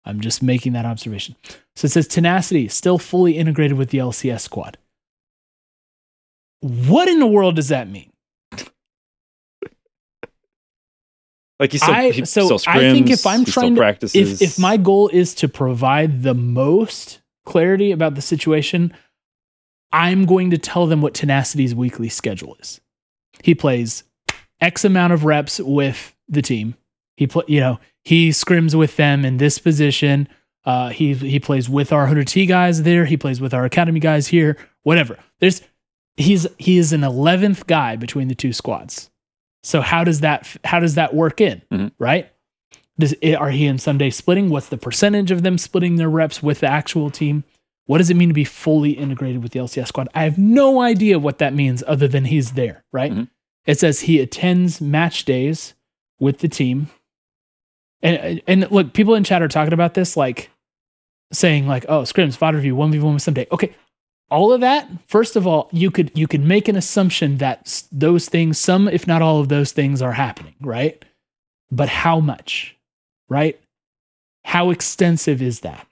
I'm 0.03 0.19
just 0.19 0.43
making 0.43 0.73
that 0.73 0.85
observation. 0.85 1.35
So 1.75 1.85
it 1.85 1.91
says 1.91 2.07
tenacity 2.07 2.67
still 2.67 2.99
fully 2.99 3.37
integrated 3.37 3.77
with 3.77 3.89
the 3.89 3.97
LCS 3.97 4.41
squad. 4.43 4.77
What 6.61 7.07
in 7.07 7.19
the 7.19 7.27
world 7.27 7.55
does 7.55 7.69
that 7.69 7.89
mean? 7.89 8.11
Like 11.59 11.71
he 11.71 11.77
still, 11.77 11.93
I- 11.93 12.11
he 12.11 12.25
so 12.25 12.57
still 12.57 12.59
I 12.67 12.79
think 12.93 13.09
if 13.09 13.25
I'm 13.25 13.45
trying 13.45 13.75
to- 13.75 13.81
if 14.15 14.41
if 14.41 14.59
my 14.59 14.77
goal 14.77 15.09
is 15.09 15.33
to 15.35 15.47
provide 15.47 16.23
the 16.23 16.33
most 16.33 17.19
clarity 17.45 17.91
about 17.91 18.15
the 18.15 18.21
situation, 18.21 18.93
I'm 19.91 20.25
going 20.25 20.49
to 20.51 20.57
tell 20.57 20.87
them 20.87 21.01
what 21.01 21.13
Tenacity's 21.13 21.73
weekly 21.73 22.09
schedule 22.09 22.57
is. 22.59 22.81
He 23.43 23.55
plays 23.55 24.03
X 24.59 24.83
amount 24.83 25.13
of 25.13 25.23
reps 25.23 25.59
with 25.59 26.15
the 26.27 26.41
team. 26.41 26.75
He 27.17 27.27
play, 27.27 27.43
you 27.47 27.59
know, 27.61 27.79
he 28.03 28.29
scrims 28.29 28.75
with 28.75 28.97
them 28.97 29.23
in 29.23 29.37
this 29.37 29.57
position. 29.57 30.27
Uh, 30.65 30.89
he 30.89 31.13
he 31.13 31.39
plays 31.39 31.69
with 31.69 31.93
our 31.93 32.07
100T 32.07 32.47
guys 32.47 32.83
there. 32.83 33.05
He 33.05 33.15
plays 33.17 33.39
with 33.39 33.53
our 33.53 33.63
academy 33.65 33.99
guys 33.99 34.27
here. 34.27 34.57
Whatever. 34.83 35.19
There's 35.39 35.61
he's 36.17 36.47
he 36.57 36.77
is 36.77 36.91
an 36.91 37.01
11th 37.01 37.67
guy 37.67 37.95
between 37.95 38.27
the 38.27 38.35
two 38.35 38.51
squads. 38.51 39.09
So 39.65 39.81
how 39.81 40.03
does 40.03 40.19
that 40.19 40.47
how 40.63 40.79
does 40.79 40.93
that 40.95 41.15
work 41.15 41.41
in? 41.41 41.61
Mhm. 41.73 41.91
Right? 41.97 42.29
Does 42.99 43.15
are 43.37 43.49
he 43.49 43.65
and 43.65 43.79
Ssumday 43.79 44.13
splitting? 44.13 44.49
What's 44.49 44.69
the 44.69 44.77
percentage 44.77 45.31
of 45.31 45.41
them 45.41 45.57
splitting 45.57 45.95
their 45.95 46.09
reps 46.09 46.43
with 46.43 46.59
the 46.59 46.67
actual 46.67 47.09
team? 47.09 47.43
What 47.87 47.97
does 47.97 48.09
it 48.11 48.15
mean 48.15 48.29
to 48.29 48.33
be 48.33 48.43
fully 48.45 48.91
integrated 48.91 49.41
with 49.41 49.53
the 49.53 49.59
LCS 49.59 49.87
squad? 49.87 50.07
I 50.13 50.23
have 50.23 50.37
no 50.37 50.81
idea 50.81 51.17
what 51.17 51.39
that 51.39 51.53
means 51.53 51.83
other 51.87 52.07
than 52.07 52.25
he's 52.25 52.51
there, 52.51 52.83
right? 52.93 53.11
Mhm. 53.11 53.27
It 53.65 53.79
says 53.79 54.01
he 54.01 54.19
attends 54.19 54.79
match 54.79 55.25
days 55.25 55.73
with 56.19 56.39
the 56.39 56.47
team. 56.47 56.87
And 58.03 58.41
and 58.47 58.69
look, 58.71 58.93
people 58.93 59.15
in 59.15 59.23
chat 59.23 59.41
are 59.41 59.47
talking 59.47 59.73
about 59.73 59.95
this 59.95 60.15
like 60.15 60.51
saying 61.33 61.67
like, 61.67 61.85
"Oh, 61.89 62.03
scrims, 62.03 62.37
VOD 62.37 62.53
review, 62.53 62.75
1v1 62.75 63.15
with 63.15 63.23
Ssumday." 63.23 63.47
Okay. 63.51 63.73
All 64.31 64.51
of 64.51 64.61
that, 64.61 64.89
first 65.07 65.35
of 65.35 65.45
all, 65.45 65.69
you 65.71 65.91
could 65.91 66.11
you 66.15 66.27
could 66.27 66.43
make 66.43 66.67
an 66.67 66.75
assumption 66.75 67.37
that 67.37 67.83
those 67.91 68.27
things, 68.27 68.57
some 68.57 68.87
if 68.87 69.05
not 69.05 69.21
all 69.21 69.39
of 69.39 69.49
those 69.49 69.71
things 69.71 70.01
are 70.01 70.13
happening, 70.13 70.55
right? 70.61 71.03
But 71.71 71.89
how 71.89 72.19
much? 72.19 72.75
Right? 73.29 73.59
How 74.45 74.69
extensive 74.71 75.41
is 75.41 75.59
that? 75.61 75.87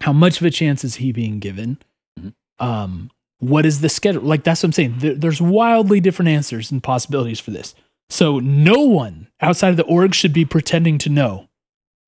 How 0.00 0.12
much 0.12 0.40
of 0.40 0.46
a 0.46 0.50
chance 0.50 0.82
is 0.84 0.96
he 0.96 1.12
being 1.12 1.38
given? 1.38 1.78
Mhm. 2.18 2.34
Um, 2.58 3.10
what 3.38 3.66
is 3.66 3.80
the 3.80 3.88
schedule? 3.88 4.22
Like 4.22 4.44
that's 4.44 4.62
what 4.62 4.68
I'm 4.68 4.72
saying. 4.72 4.94
There- 4.98 5.14
there's 5.14 5.40
wildly 5.40 6.00
different 6.00 6.30
answers 6.30 6.70
and 6.70 6.82
possibilities 6.82 7.40
for 7.40 7.50
this. 7.50 7.74
So 8.08 8.38
no 8.38 8.80
one 8.80 9.28
outside 9.40 9.70
of 9.70 9.76
the 9.76 9.84
org 9.84 10.14
should 10.14 10.32
be 10.32 10.44
pretending 10.44 10.98
to 10.98 11.10
know 11.10 11.48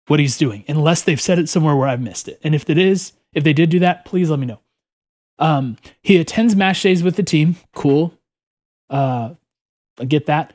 what 0.07 0.21
he's 0.21 0.37
doing 0.39 0.65
unless 0.69 1.03
they've 1.03 1.21
said 1.21 1.39
it 1.39 1.49
somewhere 1.49 1.75
where 1.77 1.89
I've 1.89 2.01
missed 2.01 2.29
it. 2.29 2.39
And 2.45 2.55
if 2.55 2.69
it 2.69 2.77
is, 2.79 3.13
if 3.33 3.43
they 3.45 3.53
did 3.55 3.71
do 3.71 3.79
that, 3.81 4.05
please 4.05 4.29
let 4.31 4.39
me 4.39 4.47
know. 4.47 4.61
Um, 5.39 5.77
he 6.03 6.17
attends 6.19 6.55
match 6.57 6.83
days 6.83 7.03
with 7.03 7.17
the 7.17 7.23
team. 7.23 7.57
Cool. 7.75 8.15
Uh, 8.91 9.35
I 9.99 10.05
get 10.05 10.27
that. 10.27 10.53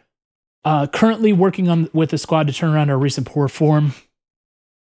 Uh, 0.65 0.87
currently 0.87 1.33
working 1.33 1.69
on 1.69 1.89
with 1.93 2.09
the 2.11 2.17
squad 2.17 2.47
to 2.47 2.53
turn 2.53 2.73
around 2.73 2.89
our 2.89 2.97
recent 2.97 3.27
poor 3.27 3.47
form. 3.47 3.93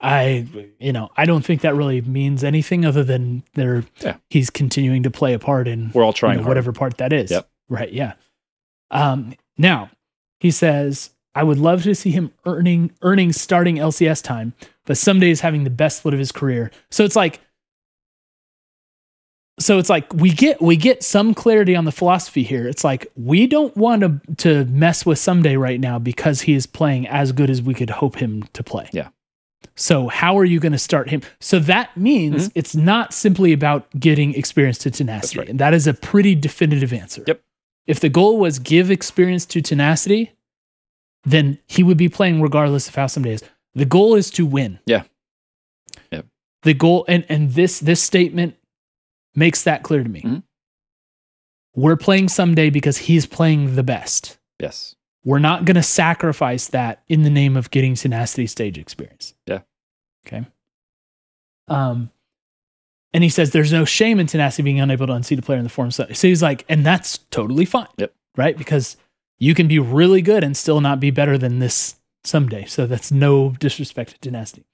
I, 0.01 0.47
you 0.78 0.92
know, 0.92 1.11
I 1.16 1.24
don't 1.24 1.44
think 1.44 1.62
that 1.62 1.74
really 1.74 2.03
means 2.03 2.44
anything 2.44 2.84
other 2.84 3.03
than 3.03 3.42
they're 3.55 3.84
Yeah. 4.01 4.16
he's 4.28 4.51
continuing 4.51 5.03
to 5.05 5.11
play 5.11 5.32
a 5.32 5.38
part 5.38 5.66
in 5.68 5.90
We're 5.94 6.03
all 6.03 6.11
you 6.11 6.14
trying 6.14 6.42
know, 6.42 6.49
whatever 6.49 6.72
part 6.72 6.99
that 6.99 7.12
is. 7.12 7.30
Yep. 7.30 7.49
Right. 7.68 7.92
Yeah. 7.92 8.12
Um, 8.90 9.34
now 9.57 9.90
he 10.40 10.51
says, 10.51 11.11
I 11.34 11.42
would 11.42 11.59
love 11.59 11.82
to 11.84 11.94
see 11.94 12.11
him 12.11 12.30
earning 12.44 12.92
earning 13.03 13.32
starting 13.32 13.76
LCS 13.76 14.22
time, 14.22 14.53
but 14.84 14.97
Ssumday's 14.97 15.40
having 15.40 15.64
the 15.64 15.70
best 15.70 15.99
split 15.99 16.12
of 16.14 16.20
his 16.20 16.32
career. 16.32 16.70
So 16.90 17.05
it's 17.05 17.16
like, 17.16 17.40
so 19.59 19.78
it's 19.78 19.88
like 19.88 20.12
we 20.12 20.30
get 20.30 20.61
we 20.61 20.76
get 20.76 21.02
some 21.02 21.32
clarity 21.32 21.74
on 21.74 21.86
the 21.86 21.92
philosophy 21.92 22.42
here. 22.42 22.68
It's 22.68 22.84
like 22.84 23.07
we 23.16 23.46
don't 23.46 23.74
want 23.76 24.02
to 24.02 24.20
to 24.36 24.64
mess 24.66 25.07
with 25.07 25.18
Ssumday 25.18 25.59
right 25.59 25.80
now 25.80 25.98
because 25.98 26.42
he 26.42 26.54
is 26.54 26.66
playing 26.66 27.07
as 27.09 27.32
good 27.32 27.48
as 27.48 27.62
we 27.62 27.72
could 27.72 27.90
hope 27.90 28.16
him 28.16 28.42
to 28.52 28.62
play. 28.62 28.90
Yeah. 28.92 29.09
So 29.74 30.09
how 30.09 30.38
are 30.38 30.44
you 30.44 30.61
going 30.61 30.72
to 30.72 30.78
start 30.78 31.09
him? 31.09 31.22
So 31.40 31.59
that 31.61 31.96
means 31.96 32.48
mm-hmm. 32.48 32.59
it's 32.59 32.74
not 32.74 33.12
simply 33.14 33.52
about 33.52 33.88
getting 33.98 34.34
experience 34.34 34.78
to 34.78 34.90
tenacity, 34.90 35.40
right. 35.40 35.48
and 35.48 35.59
that 35.59 35.74
is 35.74 35.86
a 35.86 35.94
pretty 35.94 36.34
definitive 36.34 36.92
answer. 36.92 37.24
Yep. 37.26 37.42
If 37.86 38.00
the 38.00 38.09
goal 38.09 38.38
was 38.38 38.59
give 38.59 38.90
experience 38.90 39.46
to 39.46 39.62
tenacity, 39.62 40.32
then 41.24 41.59
he 41.66 41.82
would 41.82 41.96
be 41.96 42.09
playing 42.09 42.42
regardless 42.42 42.88
of 42.88 42.94
how 42.94 43.07
some 43.07 43.22
days. 43.22 43.42
The 43.74 43.84
goal 43.84 44.14
is 44.14 44.30
to 44.32 44.44
win. 44.44 44.80
Yeah. 44.86 45.04
Yep. 46.11 46.26
The 46.62 46.74
goal 46.74 47.04
and 47.09 47.24
and 47.28 47.52
this 47.52 47.80
this 47.80 48.02
statement 48.02 48.57
makes 49.37 49.62
that 49.64 49.82
clear 49.82 50.03
to 50.03 50.09
me. 50.09 50.22
Mhm. 50.22 50.43
We're 51.74 51.97
playing 51.97 52.26
Ssumday 52.26 52.72
because 52.72 52.97
he's 52.97 53.26
playing 53.26 53.76
the 53.76 53.82
best. 53.82 54.39
Yes. 54.59 54.95
We're 55.24 55.39
not 55.41 55.64
going 55.64 55.74
to 55.74 55.82
sacrifice 55.82 56.68
that 56.68 57.03
in 57.09 57.22
the 57.22 57.30
name 57.30 57.57
of 57.57 57.70
getting 57.70 57.95
tenacity 57.95 58.47
stage 58.47 58.78
experience. 58.78 59.34
Yeah. 59.47 59.61
Okay. 60.26 60.47
Um, 61.68 62.11
and 63.12 63.22
he 63.24 63.28
says 63.28 63.51
there's 63.51 63.72
no 63.72 63.84
shame 63.84 64.20
in 64.20 64.26
tenacity 64.26 64.62
being 64.62 64.80
unable 64.80 65.07
to 65.09 65.12
unseat 65.12 65.39
a 65.39 65.43
player 65.43 65.59
in 65.59 65.64
the 65.64 65.70
form. 65.70 65.91
So 65.91 66.07
so 66.12 66.28
he's 66.28 66.43
like, 66.43 66.64
and 66.68 66.84
that's 66.87 67.18
totally 67.30 67.64
fine. 67.64 67.89
Yep. 67.99 68.12
Right? 68.37 68.57
Because 68.57 68.97
you 69.39 69.55
can 69.55 69.68
be 69.68 69.78
really 69.78 70.22
good 70.22 70.45
and 70.45 70.57
still 70.57 70.80
not 70.80 71.01
be 71.01 71.11
better 71.11 71.37
than 71.37 71.59
this 71.59 71.97
Ssumday. 72.24 72.68
So 72.68 72.87
that's 72.87 73.11
no 73.11 73.51
disrespect 73.59 74.12
to 74.12 74.18
tenacity. 74.18 74.64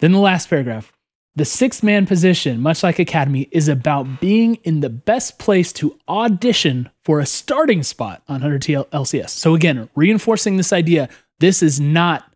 Then 0.00 0.12
the 0.12 0.18
last 0.20 0.48
paragraph. 0.48 0.92
The 1.38 1.44
six 1.44 1.84
man 1.84 2.04
position, 2.04 2.60
much 2.60 2.82
like 2.82 2.98
Academy, 2.98 3.48
is 3.52 3.68
about 3.68 4.20
being 4.20 4.56
in 4.64 4.80
the 4.80 4.88
best 4.88 5.38
place 5.38 5.72
to 5.74 5.96
audition 6.08 6.90
for 7.04 7.20
a 7.20 7.26
starting 7.26 7.84
spot 7.84 8.24
on 8.26 8.40
100T 8.40 8.88
LCS. 8.90 9.30
So, 9.30 9.54
again, 9.54 9.88
reinforcing 9.94 10.56
this 10.56 10.72
idea 10.72 11.08
this 11.38 11.62
is 11.62 11.78
not 11.78 12.28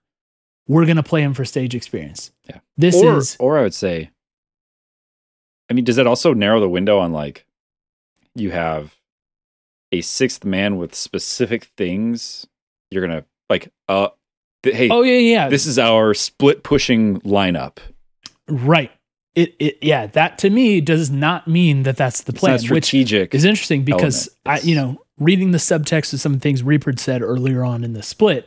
we're 0.68 0.84
going 0.84 0.98
to 0.98 1.02
play 1.02 1.20
him 1.20 1.34
for 1.34 1.44
stage 1.44 1.74
experience. 1.74 2.30
Yeah. 2.48 2.60
This 2.76 2.94
or, 2.94 3.18
is, 3.18 3.36
or 3.40 3.58
I 3.58 3.62
would 3.62 3.74
say, 3.74 4.10
I 5.68 5.74
mean, 5.74 5.84
does 5.84 5.96
that 5.96 6.06
also 6.06 6.32
narrow 6.32 6.60
the 6.60 6.68
window 6.68 7.00
on 7.00 7.12
like 7.12 7.44
you 8.36 8.52
have 8.52 8.94
a 9.90 10.02
sixth 10.02 10.44
man 10.44 10.76
with 10.76 10.94
specific 10.94 11.64
things 11.76 12.46
you're 12.92 13.04
gonna 13.04 13.24
like? 13.50 13.72
Uh, 13.88 14.10
th- 14.62 14.76
hey, 14.76 14.88
oh, 14.90 15.02
yeah, 15.02 15.18
yeah. 15.18 15.48
this 15.48 15.66
is 15.66 15.76
our 15.76 16.14
split 16.14 16.62
pushing 16.62 17.20
lineup. 17.22 17.78
Right. 18.52 18.90
It, 19.34 19.54
it, 19.58 19.78
yeah, 19.80 20.06
that 20.08 20.36
to 20.38 20.50
me 20.50 20.80
does 20.82 21.10
not 21.10 21.48
mean 21.48 21.84
that 21.84 21.96
that's 21.96 22.22
the 22.22 22.32
It's 22.32 22.40
plan, 22.40 22.52
which 22.54 22.64
strategic. 22.84 23.34
is 23.34 23.44
interesting 23.46 23.82
because 23.82 24.28
element. 24.44 24.64
I, 24.64 24.68
you 24.68 24.74
know, 24.74 25.02
reading 25.18 25.52
the 25.52 25.58
subtext 25.58 26.12
of 26.12 26.20
some 26.20 26.38
things 26.38 26.62
Reaper 26.62 26.92
said 26.98 27.22
earlier 27.22 27.64
on 27.64 27.82
in 27.82 27.94
the 27.94 28.02
split, 28.02 28.46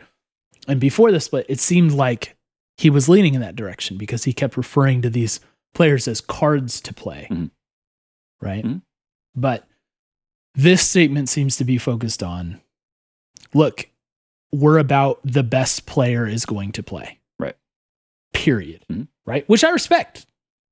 And 0.67 0.79
before 0.79 1.11
the 1.11 1.19
split, 1.19 1.45
it 1.49 1.59
seemed 1.59 1.91
like 1.91 2.35
he 2.77 2.89
was 2.91 3.09
leaning 3.09 3.33
in 3.33 3.41
that 3.41 3.55
direction 3.55 3.97
because 3.97 4.25
he 4.25 4.33
kept 4.33 4.57
referring 4.57 5.01
to 5.01 5.09
these 5.09 5.39
players 5.73 6.07
as 6.07 6.21
cards 6.21 6.79
to 6.81 6.93
play. 6.93 7.27
Mhm. 7.31 7.49
Right. 8.41 8.63
Mhm. 8.63 8.81
But 9.35 9.67
this 10.53 10.87
statement 10.87 11.29
seems 11.29 11.57
to 11.57 11.63
be 11.65 11.77
focused 11.79 12.21
on 12.21 12.61
look, 13.53 13.89
we're 14.51 14.77
about 14.77 15.19
the 15.23 15.43
best 15.43 15.85
player 15.85 16.27
is 16.27 16.45
going 16.45 16.71
to 16.73 16.83
play. 16.83 17.19
Right. 17.39 17.55
Period. 18.33 18.85
Mhm. 18.91 19.07
Right. 19.25 19.47
Which 19.49 19.63
I 19.63 19.69
respect. 19.69 20.25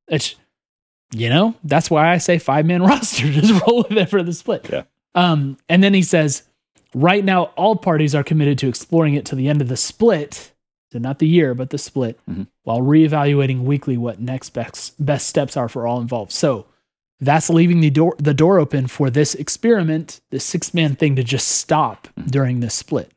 It's, 0.07 0.35
you 1.13 1.29
know, 1.29 1.55
that's 1.63 1.89
why 1.89 2.11
I 2.11 2.17
say 2.17 2.37
five 2.37 2.65
man 2.65 2.81
roster. 2.83 3.29
Just 3.31 3.65
roll 3.65 3.85
with 3.89 3.97
it 3.97 4.09
for 4.09 4.21
the 4.23 4.33
split. 4.33 4.69
Yeah. 4.71 4.83
Um, 5.15 5.57
and 5.69 5.83
then 5.83 5.93
he 5.93 6.01
says, 6.03 6.43
right 6.93 7.23
now, 7.23 7.45
all 7.55 7.75
parties 7.75 8.13
are 8.15 8.23
committed 8.23 8.57
to 8.59 8.67
exploring 8.67 9.13
it 9.15 9.25
to 9.27 9.35
the 9.35 9.47
end 9.49 9.61
of 9.61 9.67
the 9.69 9.77
split. 9.77 10.51
So 10.91 10.99
not 10.99 11.17
the 11.19 11.27
year, 11.27 11.55
but 11.55 11.71
the 11.71 11.79
split, 11.79 12.19
Mhm. 12.29 12.45
while 12.63 12.79
reevaluating 12.81 13.61
weekly 13.63 13.97
what 13.97 14.19
next 14.19 14.51
best, 14.51 15.03
best 15.03 15.27
steps 15.27 15.57
are 15.57 15.67
for 15.67 15.87
all 15.87 15.99
involved. 15.99 16.31
So 16.31 16.67
that's 17.19 17.49
leaving 17.49 17.79
the 17.79 17.89
door 17.89 18.15
the 18.19 18.33
door 18.33 18.59
open 18.59 18.85
for 18.85 19.09
this 19.09 19.33
experiment, 19.33 20.21
this 20.29 20.43
six 20.45 20.71
man 20.73 20.95
thing 20.95 21.15
to 21.15 21.23
just 21.23 21.47
stop 21.47 22.07
Mhm. 22.19 22.29
during 22.29 22.59
this 22.59 22.75
split. 22.75 23.11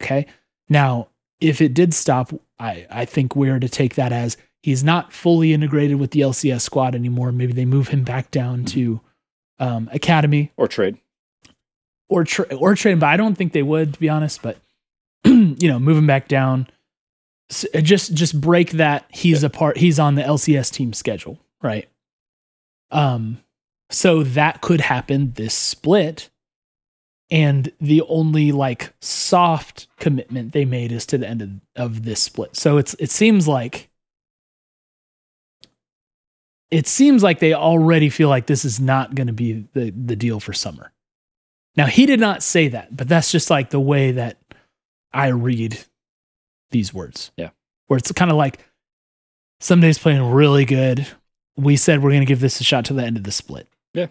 Okay. 0.00 0.26
Now, 0.68 1.08
if 1.40 1.60
it 1.60 1.74
did 1.74 1.92
stop, 1.94 2.32
I, 2.60 2.86
I 2.90 3.04
think 3.06 3.34
we're 3.34 3.58
to 3.58 3.68
take 3.68 3.94
that 3.96 4.12
as 4.12 4.36
he's 4.62 4.84
not 4.84 5.12
fully 5.12 5.52
integrated 5.54 5.98
with 5.98 6.10
the 6.10 6.20
LCS 6.20 6.60
squad 6.60 6.94
anymore. 6.94 7.32
Maybe 7.32 7.52
they 7.54 7.64
move 7.64 7.88
him 7.88 8.04
back 8.04 8.30
down 8.30 8.64
to 8.66 9.00
um, 9.58 9.88
academy 9.92 10.52
Or 10.56 10.68
trade. 10.68 10.98
or 12.08 12.24
tra- 12.24 12.54
or 12.54 12.74
train, 12.74 12.98
but 12.98 13.06
I 13.08 13.16
don't 13.16 13.34
think 13.34 13.52
they 13.52 13.62
would, 13.62 13.94
to 13.94 14.00
be 14.00 14.08
honest. 14.08 14.42
But 14.42 14.58
you 15.24 15.68
know, 15.68 15.78
move 15.78 15.96
him 15.98 16.06
back 16.06 16.28
down, 16.28 16.66
S- 17.50 17.66
just 17.82 18.14
just 18.14 18.40
break 18.40 18.72
that 18.72 19.04
he's 19.10 19.42
a 19.42 19.50
part. 19.50 19.76
He's 19.78 19.98
on 19.98 20.14
the 20.14 20.22
LCS 20.22 20.70
team 20.72 20.92
schedule, 20.92 21.38
right? 21.62 21.88
Um, 22.90 23.38
so 23.90 24.22
that 24.22 24.60
could 24.60 24.80
happen 24.80 25.32
this 25.32 25.54
split, 25.54 26.30
and 27.30 27.72
the 27.80 28.02
only 28.02 28.52
like 28.52 28.92
soft 29.00 29.86
commitment 29.98 30.52
they 30.52 30.64
made 30.64 30.92
is 30.92 31.06
to 31.06 31.18
the 31.18 31.28
end 31.28 31.42
of, 31.42 31.50
of 31.76 32.04
this 32.04 32.22
split. 32.22 32.56
So 32.56 32.76
it's 32.76 32.94
it 32.94 33.10
seems 33.10 33.46
like 33.46 33.88
it 36.70 36.86
seems 36.86 37.22
like 37.22 37.38
they 37.38 37.54
already 37.54 38.08
feel 38.08 38.28
like 38.28 38.46
this 38.46 38.64
is 38.64 38.80
not 38.80 39.14
going 39.14 39.26
to 39.28 39.32
be 39.32 39.66
the 39.74 39.90
the 39.90 40.16
deal 40.16 40.40
for 40.40 40.52
summer. 40.52 40.92
Now 41.76 41.86
he 41.86 42.06
did 42.06 42.20
not 42.20 42.42
say 42.42 42.68
that, 42.68 42.96
but 42.96 43.08
that's 43.08 43.30
just 43.30 43.50
like 43.50 43.70
the 43.70 43.80
way 43.80 44.12
that 44.12 44.38
I 45.12 45.28
read 45.28 45.78
these 46.70 46.92
words. 46.92 47.30
Yeah. 47.36 47.50
Where 47.86 47.98
it's 47.98 48.10
kind 48.12 48.30
of 48.30 48.36
like 48.36 48.60
Ssumday's 49.60 49.98
playing 49.98 50.30
really 50.30 50.64
good. 50.64 51.06
We 51.56 51.76
said 51.76 52.02
we're 52.02 52.10
going 52.10 52.22
to 52.22 52.26
give 52.26 52.40
this 52.40 52.60
a 52.60 52.64
shot 52.64 52.86
to 52.86 52.94
the 52.94 53.04
end 53.04 53.16
of 53.16 53.24
the 53.24 53.32
split. 53.32 53.68
Yeah. 53.94 54.06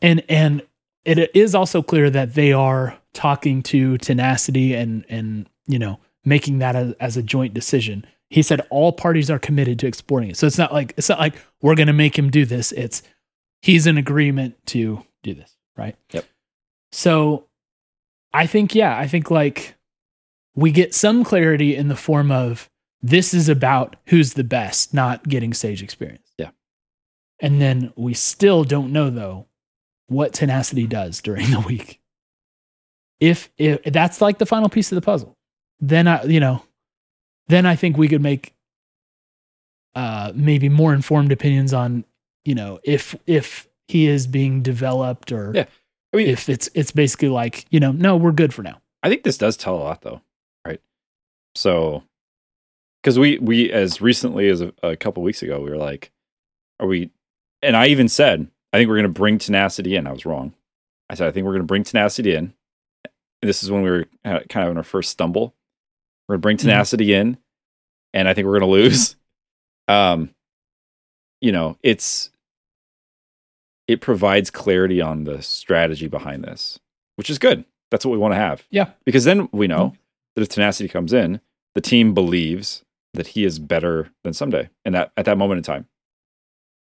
And 0.00 0.22
and 0.28 0.62
it 1.04 1.30
is 1.34 1.54
also 1.54 1.82
clear 1.82 2.10
that 2.10 2.34
they 2.34 2.52
are 2.52 2.98
talking 3.14 3.62
to 3.64 3.98
tenacity 3.98 4.74
and 4.74 5.04
and 5.08 5.48
you 5.66 5.78
know 5.78 5.98
making 6.24 6.58
that 6.58 6.76
as, 6.76 6.92
as 7.00 7.16
a 7.16 7.22
joint 7.22 7.54
decision. 7.54 8.04
He 8.30 8.42
said 8.42 8.60
all 8.70 8.92
parties 8.92 9.30
are 9.30 9.38
committed 9.38 9.78
to 9.78 9.86
exploring 9.86 10.30
it. 10.30 10.36
So 10.36 10.46
it's 10.46 10.58
not 10.58 10.72
like 10.72 10.94
it's 10.96 11.08
not 11.08 11.18
like 11.18 11.34
we're 11.62 11.74
going 11.74 11.86
to 11.86 11.92
make 11.92 12.18
him 12.18 12.30
do 12.30 12.44
this. 12.44 12.72
It's 12.72 13.02
he's 13.62 13.86
in 13.86 13.96
agreement 13.96 14.54
to 14.66 15.02
do 15.22 15.34
this, 15.34 15.56
right? 15.76 15.96
Yep. 16.12 16.24
So 16.92 17.46
I 18.32 18.46
think 18.46 18.74
yeah, 18.74 18.96
I 18.96 19.06
think 19.06 19.30
like 19.30 19.74
we 20.54 20.70
get 20.70 20.94
some 20.94 21.24
clarity 21.24 21.74
in 21.74 21.88
the 21.88 21.96
form 21.96 22.30
of 22.30 22.68
this 23.00 23.32
is 23.32 23.48
about 23.48 23.96
who's 24.06 24.34
the 24.34 24.44
best, 24.44 24.92
not 24.92 25.26
getting 25.28 25.54
stage 25.54 25.82
experience. 25.82 26.32
Yeah. 26.36 26.50
And 27.40 27.60
then 27.60 27.92
we 27.96 28.12
still 28.12 28.64
don't 28.64 28.92
know 28.92 29.08
though 29.08 29.46
what 30.08 30.32
tenacity 30.32 30.86
does 30.86 31.20
during 31.20 31.50
the 31.50 31.60
week. 31.60 32.00
If 33.20 33.50
if 33.56 33.82
that's 33.84 34.20
like 34.20 34.38
the 34.38 34.46
final 34.46 34.68
piece 34.68 34.92
of 34.92 34.96
the 34.96 35.02
puzzle, 35.02 35.36
then 35.80 36.06
I 36.06 36.24
you 36.24 36.40
know, 36.40 36.62
then 37.48 37.66
I 37.66 37.76
think 37.76 37.96
we 37.96 38.08
could 38.08 38.22
make 38.22 38.54
uh 39.94 40.32
maybe 40.34 40.68
more 40.68 40.94
informed 40.94 41.32
opinions 41.32 41.72
on, 41.72 42.04
you 42.44 42.54
know, 42.54 42.78
if 42.84 43.16
if 43.26 43.68
he 43.88 44.06
is 44.06 44.26
being 44.26 44.62
developed 44.62 45.32
or 45.32 45.52
Yeah. 45.54 45.66
I 46.12 46.16
mean, 46.16 46.28
if 46.28 46.48
it's 46.48 46.70
it's 46.74 46.92
basically 46.92 47.28
like, 47.28 47.66
you 47.70 47.80
know, 47.80 47.92
no, 47.92 48.16
we're 48.16 48.32
good 48.32 48.54
for 48.54 48.62
now. 48.62 48.80
I 49.02 49.08
think 49.08 49.22
this 49.22 49.38
does 49.38 49.56
tell 49.56 49.76
a 49.76 49.78
lot, 49.78 50.02
though, 50.02 50.20
right? 50.66 50.80
So, 51.54 52.02
because 53.02 53.18
we 53.18 53.38
we 53.38 53.70
as 53.70 54.00
recently 54.00 54.48
as 54.48 54.60
a, 54.60 54.72
a 54.82 54.96
couple 54.96 55.22
weeks 55.22 55.42
ago, 55.42 55.60
we 55.60 55.70
were 55.70 55.76
like, 55.76 56.10
"Are 56.80 56.86
we?" 56.86 57.10
And 57.62 57.76
I 57.76 57.88
even 57.88 58.08
said, 58.08 58.48
"I 58.72 58.78
think 58.78 58.88
we're 58.88 58.96
going 58.96 59.02
to 59.04 59.08
bring 59.20 59.38
tenacity 59.38 59.96
in." 59.96 60.06
I 60.06 60.12
was 60.12 60.26
wrong. 60.26 60.54
I 61.10 61.14
said, 61.14 61.28
"I 61.28 61.30
think 61.32 61.44
we're 61.44 61.52
going 61.52 61.62
to 61.62 61.66
bring 61.66 61.84
tenacity 61.84 62.34
in." 62.34 62.54
And 63.40 63.48
this 63.48 63.62
is 63.62 63.70
when 63.70 63.82
we 63.82 63.90
were 63.90 64.06
uh, 64.24 64.40
kind 64.48 64.66
of 64.66 64.70
in 64.72 64.76
our 64.76 64.82
first 64.82 65.10
stumble. 65.10 65.54
We're 66.28 66.34
going 66.34 66.40
to 66.40 66.42
bring 66.42 66.56
Mhm. 66.56 66.60
tenacity 66.62 67.14
in, 67.14 67.38
and 68.12 68.28
I 68.28 68.34
think 68.34 68.46
we're 68.46 68.58
going 68.58 68.70
to 68.70 68.76
lose. 68.82 69.16
um, 69.88 70.34
you 71.40 71.52
know, 71.52 71.78
it's 71.82 72.30
it 73.86 74.00
provides 74.00 74.50
clarity 74.50 75.00
on 75.00 75.24
the 75.24 75.40
strategy 75.40 76.08
behind 76.08 76.44
this, 76.44 76.78
which 77.16 77.30
is 77.30 77.38
good. 77.38 77.64
That's 77.90 78.04
what 78.04 78.12
we 78.12 78.18
want 78.18 78.32
to 78.32 78.38
have. 78.38 78.66
Yeah. 78.70 78.90
Because 79.06 79.24
then 79.24 79.48
we 79.50 79.66
know 79.66 79.94
that 80.36 80.42
if 80.42 80.48
tenacity 80.50 80.90
comes 80.90 81.12
in, 81.14 81.40
the 81.74 81.80
team 81.80 82.12
believes 82.12 82.84
that 83.14 83.28
he 83.28 83.44
is 83.44 83.58
better 83.58 84.10
than 84.24 84.34
Ssumday 84.34 84.68
and 84.84 84.94
that 84.94 85.12
at 85.16 85.24
that 85.24 85.38
moment 85.38 85.58
in 85.58 85.62
time. 85.62 85.88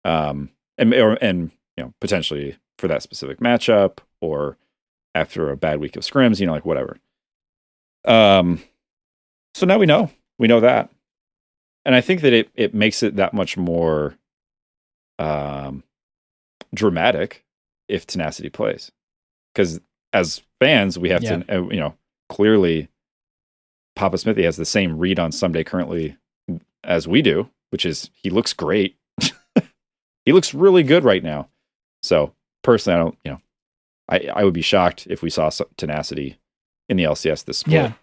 Um 0.04 0.50
and 0.80 0.92
or, 0.94 1.14
and 1.22 1.52
you 1.78 1.84
know, 1.84 1.94
potentially 2.02 2.58
for 2.78 2.88
that 2.88 3.04
specific 3.04 3.40
matchup 3.40 4.00
or 4.22 4.58
after 5.16 5.50
a 5.50 5.58
bad 5.58 5.80
week 5.80 5.96
of 5.96 6.04
scrims, 6.04 6.40
you 6.40 6.46
know, 6.46 6.54
like 6.54 6.66
whatever. 6.66 6.98
Um 8.06 8.62
so 9.54 9.66
now 9.66 9.78
we 9.78 9.86
know. 9.86 10.12
We 10.38 10.48
know 10.48 10.60
that. 10.60 10.90
And 11.86 11.96
I 11.96 12.02
think 12.02 12.22
that 12.22 12.34
it 12.34 12.50
it 12.56 12.74
makes 12.74 13.04
it 13.04 13.16
that 13.16 13.34
much 13.34 13.58
more 13.58 14.16
um 15.20 15.84
dramatic 16.74 17.44
if 17.88 18.06
tenacity 18.06 18.50
plays. 18.50 18.92
Cuz 19.56 19.80
as 20.14 20.42
fans, 20.60 20.98
we 20.98 21.10
have 21.10 21.22
to 21.22 21.56
uh, 21.58 21.70
you 21.70 21.80
know, 21.80 21.96
clearly 22.30 22.90
Papa 23.96 24.18
Smithy 24.18 24.44
has 24.44 24.58
the 24.58 24.66
same 24.66 24.98
read 24.98 25.20
on 25.20 25.32
Ssumday 25.32 25.66
currently 25.66 26.18
as 26.84 27.08
we 27.08 27.22
do, 27.22 27.50
which 27.72 27.86
is 27.86 28.10
he 28.14 28.30
looks 28.30 28.54
great. 28.54 28.96
he 30.26 30.34
looks 30.34 30.54
really 30.54 30.84
good 30.84 31.04
right 31.04 31.24
now. 31.24 31.50
So 32.08 32.34
personally, 32.64 32.96
I 33.00 33.04
don't, 33.04 33.18
you 33.24 33.32
know, 33.32 33.42
I, 34.10 34.30
I 34.42 34.44
would 34.44 34.54
be 34.54 34.62
shocked 34.62 35.08
if 35.10 35.22
we 35.22 35.30
saw 35.30 35.50
some 35.50 35.68
tenacity 35.78 36.40
in 36.90 36.98
the 36.98 37.04
LCS 37.04 37.46
this 37.46 37.60
split. 37.60 37.74
Yeah. 37.74 37.94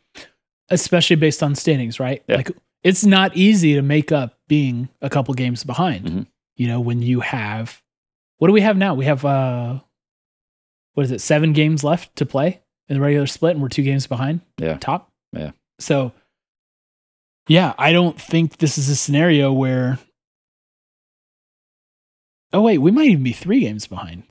Especially 0.70 1.16
based 1.16 1.42
on 1.42 1.54
standings, 1.54 1.98
right? 1.98 2.22
Yeah. 2.28 2.36
Like 2.36 2.50
it's 2.82 3.04
not 3.04 3.36
easy 3.36 3.74
to 3.74 3.82
make 3.82 4.12
up 4.12 4.38
being 4.48 4.88
a 5.00 5.08
couple 5.10 5.32
games 5.34 5.64
behind. 5.64 6.06
Mhm. 6.06 6.26
You 6.56 6.68
know, 6.68 6.80
when 6.80 7.02
you 7.02 7.20
have 7.20 7.82
what 8.38 8.48
do 8.48 8.52
we 8.52 8.60
have 8.60 8.76
now? 8.76 8.94
We 8.94 9.06
have 9.06 9.24
uh 9.24 9.80
what 10.92 11.04
is 11.04 11.10
it, 11.10 11.20
seven 11.20 11.52
games 11.52 11.82
left 11.82 12.14
to 12.16 12.26
play 12.26 12.60
in 12.88 12.96
the 12.96 13.00
regular 13.00 13.26
split, 13.26 13.52
and 13.52 13.62
we're 13.62 13.68
two 13.68 13.82
games 13.82 14.06
behind. 14.06 14.40
Yeah. 14.58 14.76
Top. 14.78 15.10
Yeah. 15.32 15.52
So 15.78 16.12
yeah, 17.48 17.74
I 17.78 17.92
don't 17.92 18.20
think 18.20 18.58
this 18.58 18.78
is 18.78 18.88
a 18.88 18.96
scenario 18.96 19.52
where 19.52 19.98
Oh 22.54 22.62
wait, 22.62 22.78
we 22.78 22.90
might 22.90 23.08
even 23.08 23.24
be 23.24 23.32
three 23.32 23.60
games 23.60 23.86
behind. 23.86 24.22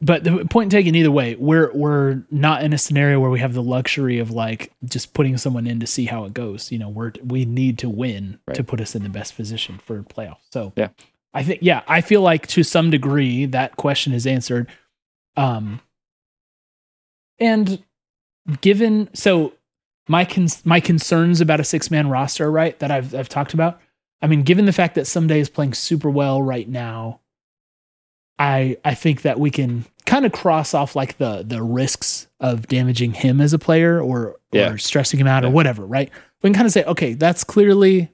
But 0.00 0.24
the 0.24 0.44
point 0.50 0.70
taken 0.72 0.94
either 0.94 1.10
way, 1.10 1.36
we're 1.36 1.72
we're 1.72 2.22
not 2.30 2.62
in 2.64 2.72
a 2.72 2.78
scenario 2.78 3.20
where 3.20 3.30
we 3.30 3.40
have 3.40 3.54
the 3.54 3.62
luxury 3.62 4.18
of 4.18 4.30
like 4.30 4.72
just 4.84 5.14
putting 5.14 5.36
someone 5.36 5.66
in 5.66 5.80
to 5.80 5.86
see 5.86 6.06
how 6.06 6.24
it 6.24 6.34
goes. 6.34 6.70
You 6.72 6.78
know, 6.78 6.88
we're 6.88 7.12
we 7.24 7.44
need 7.44 7.78
to 7.78 7.88
win 7.88 8.38
Right. 8.46 8.56
to 8.56 8.64
put 8.64 8.80
us 8.80 8.94
in 8.94 9.02
the 9.04 9.08
best 9.08 9.36
position 9.36 9.78
for 9.78 10.02
playoffs. 10.02 10.38
So 10.50 10.72
Yeah. 10.76 10.88
I 11.32 11.42
think 11.44 11.60
yeah, 11.62 11.82
I 11.88 12.00
feel 12.00 12.20
like 12.20 12.46
to 12.48 12.62
some 12.62 12.90
degree 12.90 13.46
that 13.46 13.76
question 13.76 14.12
is 14.12 14.26
answered. 14.26 14.68
Um 15.36 15.80
and 17.38 17.82
given 18.60 19.08
so 19.14 19.52
my 20.08 20.24
cons- 20.24 20.66
my 20.66 20.80
concerns 20.80 21.40
about 21.40 21.60
a 21.60 21.64
six 21.64 21.90
man 21.90 22.08
roster, 22.08 22.50
right, 22.50 22.78
that 22.80 22.90
I've 22.90 23.14
I've 23.14 23.28
talked 23.28 23.54
about. 23.54 23.80
I 24.20 24.26
mean, 24.26 24.42
given 24.42 24.66
the 24.66 24.72
fact 24.72 24.94
that 24.96 25.06
Ssumday 25.06 25.38
is 25.38 25.48
playing 25.48 25.74
super 25.74 26.10
well 26.10 26.42
right 26.42 26.68
now, 26.68 27.20
I 28.42 28.76
I 28.84 28.94
think 28.94 29.22
that 29.22 29.38
we 29.38 29.50
can 29.50 29.84
kind 30.04 30.26
of 30.26 30.32
cross 30.32 30.74
off 30.74 30.96
like 30.96 31.18
the 31.18 31.44
the 31.46 31.62
risks 31.62 32.26
of 32.40 32.66
damaging 32.66 33.12
him 33.14 33.40
as 33.40 33.52
a 33.52 33.58
player 33.58 34.00
or 34.00 34.36
Yeah. 34.50 34.70
or 34.72 34.78
stressing 34.78 35.20
him 35.20 35.28
out 35.28 35.44
or 35.44 35.50
whatever, 35.50 35.86
right? 35.86 36.10
We 36.42 36.48
can 36.48 36.54
kind 36.54 36.66
of 36.66 36.72
say, 36.72 36.84
okay, 36.84 37.14
that's 37.14 37.44
clearly 37.44 38.10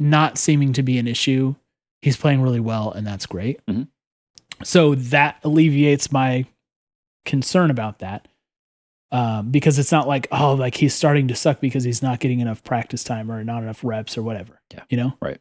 not 0.00 0.38
seeming 0.38 0.72
to 0.74 0.82
be 0.82 0.98
an 0.98 1.08
issue. 1.08 1.56
He's 2.02 2.16
playing 2.16 2.40
really 2.40 2.60
well, 2.60 2.92
and 2.92 3.04
that's 3.06 3.26
great. 3.26 3.64
Mhm. 3.66 3.88
So 4.62 4.94
that 4.94 5.38
alleviates 5.42 6.12
my 6.12 6.46
concern 7.24 7.70
about 7.70 7.98
that. 7.98 8.28
Um, 9.10 9.50
because 9.50 9.78
it's 9.78 9.92
not 9.92 10.08
like 10.08 10.26
oh 10.32 10.54
like 10.54 10.76
he's 10.76 10.94
starting 10.94 11.28
to 11.28 11.34
suck 11.36 11.60
because 11.60 11.84
he's 11.84 12.02
not 12.02 12.20
getting 12.20 12.40
enough 12.40 12.62
practice 12.64 13.04
time 13.04 13.30
or 13.30 13.42
not 13.44 13.62
enough 13.62 13.82
reps 13.84 14.16
or 14.18 14.22
whatever. 14.22 14.60
Yeah. 14.72 14.82
You 14.88 14.96
know? 14.98 15.12
Right. 15.20 15.38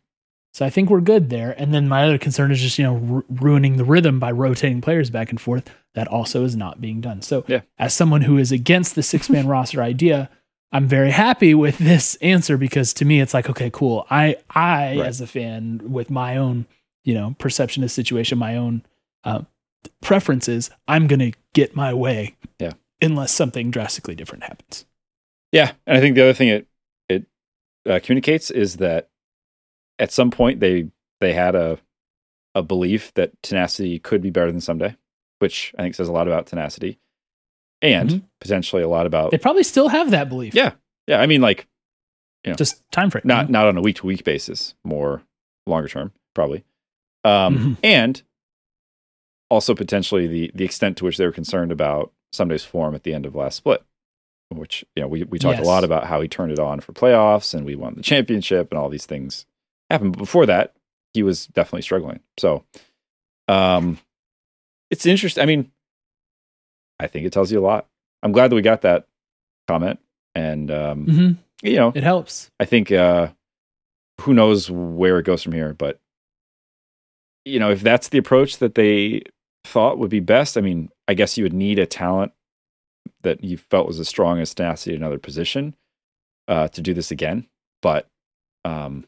So 0.54 0.66
I 0.66 0.70
think 0.70 0.89
we're 0.89 1.01
good 1.01 1.30
there. 1.32 1.56
And 1.60 1.74
then 1.74 1.88
my 1.88 2.04
other 2.04 2.18
concern 2.20 2.51
is 2.51 2.62
just, 2.62 2.78
you 2.78 2.84
know, 2.84 2.95
ru- 2.95 3.26
ruining 3.28 3.78
the 3.78 3.84
rhythm 3.84 4.20
by 4.20 4.32
rotating 4.32 4.82
players 4.82 5.10
back 5.10 5.32
and 5.32 5.41
forth. 5.41 5.68
That 5.95 6.08
also 6.08 6.43
is 6.43 6.56
not 6.56 6.80
being 6.80 7.01
done. 7.01 7.22
So 7.24 7.43
Yeah. 7.47 7.62
as 7.80 7.93
someone 7.93 8.22
who 8.22 8.38
is 8.38 8.51
against 8.51 8.93
the 8.95 9.01
six 9.04 9.30
man 9.30 9.47
roster 9.54 9.82
idea, 9.82 10.30
I'm 10.72 10.88
very 10.88 11.12
happy 11.12 11.54
with 11.56 11.78
this 11.80 12.16
answer 12.22 12.58
because 12.58 12.93
to 12.95 13.06
me 13.06 13.20
it's 13.20 13.34
like, 13.34 13.49
okay, 13.49 13.70
cool. 13.72 14.06
I 14.10 14.38
I 14.49 14.97
Right. 14.97 14.99
as 15.08 15.22
a 15.22 15.28
fan 15.28 15.82
with 15.91 16.10
my 16.12 16.38
own, 16.38 16.66
you 17.04 17.14
know, 17.16 17.36
perception 17.39 17.84
of 17.84 17.89
the 17.89 17.93
situation, 17.93 18.38
my 18.38 18.56
own 18.56 18.84
uh, 19.24 19.41
preferences, 20.01 20.70
I'm 20.88 21.08
gonna 21.08 21.32
get 21.54 21.76
my 21.76 21.93
way. 21.93 22.36
Yeah. 22.60 22.72
Unless 23.01 23.32
something 23.34 23.72
drastically 23.72 24.16
different 24.16 24.43
happens. 24.43 24.86
Yeah, 25.51 25.74
and 25.86 25.97
I 25.97 25.99
think 25.99 26.16
the 26.16 26.22
other 26.24 26.34
thing 26.34 26.47
it 26.49 26.68
it 27.10 27.26
uh, 27.89 27.99
communicates 28.04 28.49
is 28.51 28.78
that 28.78 29.10
at 29.99 30.11
some 30.11 30.31
point 30.31 30.59
they 30.59 30.89
they 31.21 31.33
had 31.33 31.55
a 31.55 31.77
a 32.55 32.61
belief 32.61 33.13
that 33.15 33.31
tenacity 33.41 33.97
could 33.99 34.21
be 34.21 34.29
better 34.29 34.51
than 34.51 34.61
Ssumday, 34.61 34.95
which 35.39 35.73
I 35.77 35.81
think 35.81 35.95
says 35.95 36.07
a 36.07 36.11
lot 36.11 36.27
about 36.27 36.45
tenacity, 36.45 36.99
and 37.81 38.09
Mhm. 38.09 38.23
potentially 38.39 38.83
a 38.83 38.87
lot 38.87 39.05
about 39.07 39.31
They 39.31 39.37
probably 39.39 39.63
still 39.63 39.87
have 39.89 40.11
that 40.11 40.29
belief. 40.29 40.53
yeah 40.55 40.73
yeah. 41.07 41.19
I 41.19 41.25
mean, 41.25 41.41
like 41.41 41.67
you 42.45 42.51
know, 42.51 42.55
Just 42.55 42.83
time 42.91 43.09
frame. 43.09 43.23
not 43.25 43.49
not 43.49 43.67
on 43.67 43.77
a 43.77 43.81
week 43.81 43.97
to 43.97 44.05
week 44.05 44.23
basis, 44.23 44.75
more 44.83 45.23
longer 45.65 45.87
term 45.87 46.11
probably, 46.35 46.63
um, 47.23 47.57
Mhm. 47.57 47.77
and 47.83 48.21
also 49.49 49.73
potentially 49.75 50.27
the 50.27 50.51
the 50.53 50.65
extent 50.65 50.97
to 50.97 51.05
which 51.05 51.17
they 51.17 51.25
were 51.25 51.31
concerned 51.31 51.71
about 51.71 52.11
Ssumday's 52.33 52.65
form 52.65 52.95
at 52.95 53.03
the 53.03 53.13
end 53.13 53.25
of 53.25 53.35
last 53.35 53.55
split, 53.57 53.83
which 54.49 54.83
you 54.95 55.01
know 55.01 55.07
we 55.07 55.23
we 55.23 55.39
talked 55.39 55.57
Yes. 55.59 55.65
a 55.65 55.69
lot 55.69 55.83
about 55.83 56.05
how 56.05 56.21
he 56.21 56.27
turned 56.27 56.51
it 56.51 56.59
on 56.59 56.79
for 56.81 56.93
playoffs 56.93 57.53
and 57.53 57.65
we 57.65 57.75
won 57.75 57.95
the 57.95 58.01
championship 58.03 58.71
and 58.71 58.77
all 58.79 58.89
these 58.89 59.05
things 59.05 59.45
happened. 59.93 60.13
But 60.13 60.19
before 60.19 60.45
that, 60.47 60.73
he 61.13 61.23
was 61.23 61.47
definitely 61.47 61.83
struggling. 61.83 62.19
So, 62.37 62.63
um, 63.47 63.97
it's 64.89 65.05
interesting. 65.05 65.41
I 65.41 65.45
mean, 65.45 65.71
I 66.99 67.07
think 67.07 67.25
it 67.25 67.33
tells 67.33 67.51
you 67.51 67.59
a 67.59 67.65
lot. 67.65 67.87
I'm 68.21 68.31
glad 68.31 68.51
that 68.51 68.55
we 68.55 68.61
got 68.61 68.81
that 68.81 69.07
comment, 69.67 69.99
and 70.35 70.69
um, 70.71 71.05
hmm 71.05 71.31
you 71.63 71.77
know, 71.77 71.93
It 71.95 72.03
helps. 72.03 72.51
I 72.59 72.65
think 72.65 72.91
uh, 72.91 73.29
who 74.21 74.33
knows 74.33 74.69
where 74.69 75.17
it 75.17 75.25
goes 75.25 75.41
from 75.41 75.53
here, 75.53 75.73
but 75.73 75.99
you 77.45 77.57
know, 77.57 77.71
if 77.71 77.81
that's 77.81 78.09
the 78.09 78.17
approach 78.17 78.57
that 78.57 78.75
they 78.75 79.23
thought 79.63 79.97
would 79.97 80.09
be 80.09 80.19
best, 80.19 80.57
I 80.57 80.61
mean, 80.61 80.89
I 81.07 81.13
guess 81.13 81.37
you 81.37 81.45
would 81.45 81.53
need 81.53 81.79
a 81.79 81.85
talent 81.85 82.33
that 83.21 83.43
you 83.43 83.57
felt 83.57 83.87
was 83.87 83.99
as 83.99 84.09
strong 84.09 84.39
as 84.39 84.53
Stassi 84.53 84.87
in 84.89 84.95
another 84.95 85.19
position 85.19 85.73
uh, 86.49 86.67
to 86.69 86.81
do 86.81 86.93
this 86.93 87.11
again. 87.11 87.47
But 87.81 88.07
um, 88.65 89.05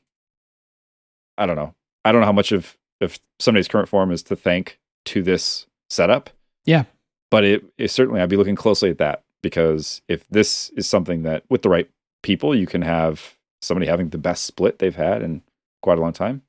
I 1.38 1.45
don't 1.45 1.55
know. 1.55 1.73
I 2.03 2.11
don't 2.11 2.21
know 2.21 2.27
how 2.27 2.31
much 2.31 2.51
of 2.51 2.77
of 3.01 3.19
Ssumday's 3.39 3.67
current 3.67 3.89
form 3.89 4.11
is 4.11 4.23
to 4.23 4.36
thank 4.36 4.79
to 5.05 5.21
this 5.21 5.67
setup. 5.89 6.29
Yeah. 6.65 6.86
but 7.29 7.43
it, 7.43 7.63
it 7.77 7.91
certainly 7.91 8.21
I'd 8.21 8.29
be 8.29 8.38
looking 8.38 8.55
closely 8.55 8.89
at 8.89 8.97
that 8.97 9.23
because 9.43 10.01
if 10.07 10.27
this 10.29 10.69
is 10.71 10.88
something 10.88 11.23
that 11.23 11.43
with 11.49 11.61
the 11.61 11.69
right 11.69 11.89
people 12.23 12.55
you 12.55 12.65
can 12.65 12.81
have 12.81 13.36
somebody 13.61 13.88
having 13.88 14.09
the 14.09 14.17
best 14.17 14.45
split 14.45 14.79
they've 14.79 14.95
had 14.95 15.21
in 15.21 15.41
quite 15.81 15.97
a 15.97 16.01
long 16.01 16.13
time. 16.13 16.41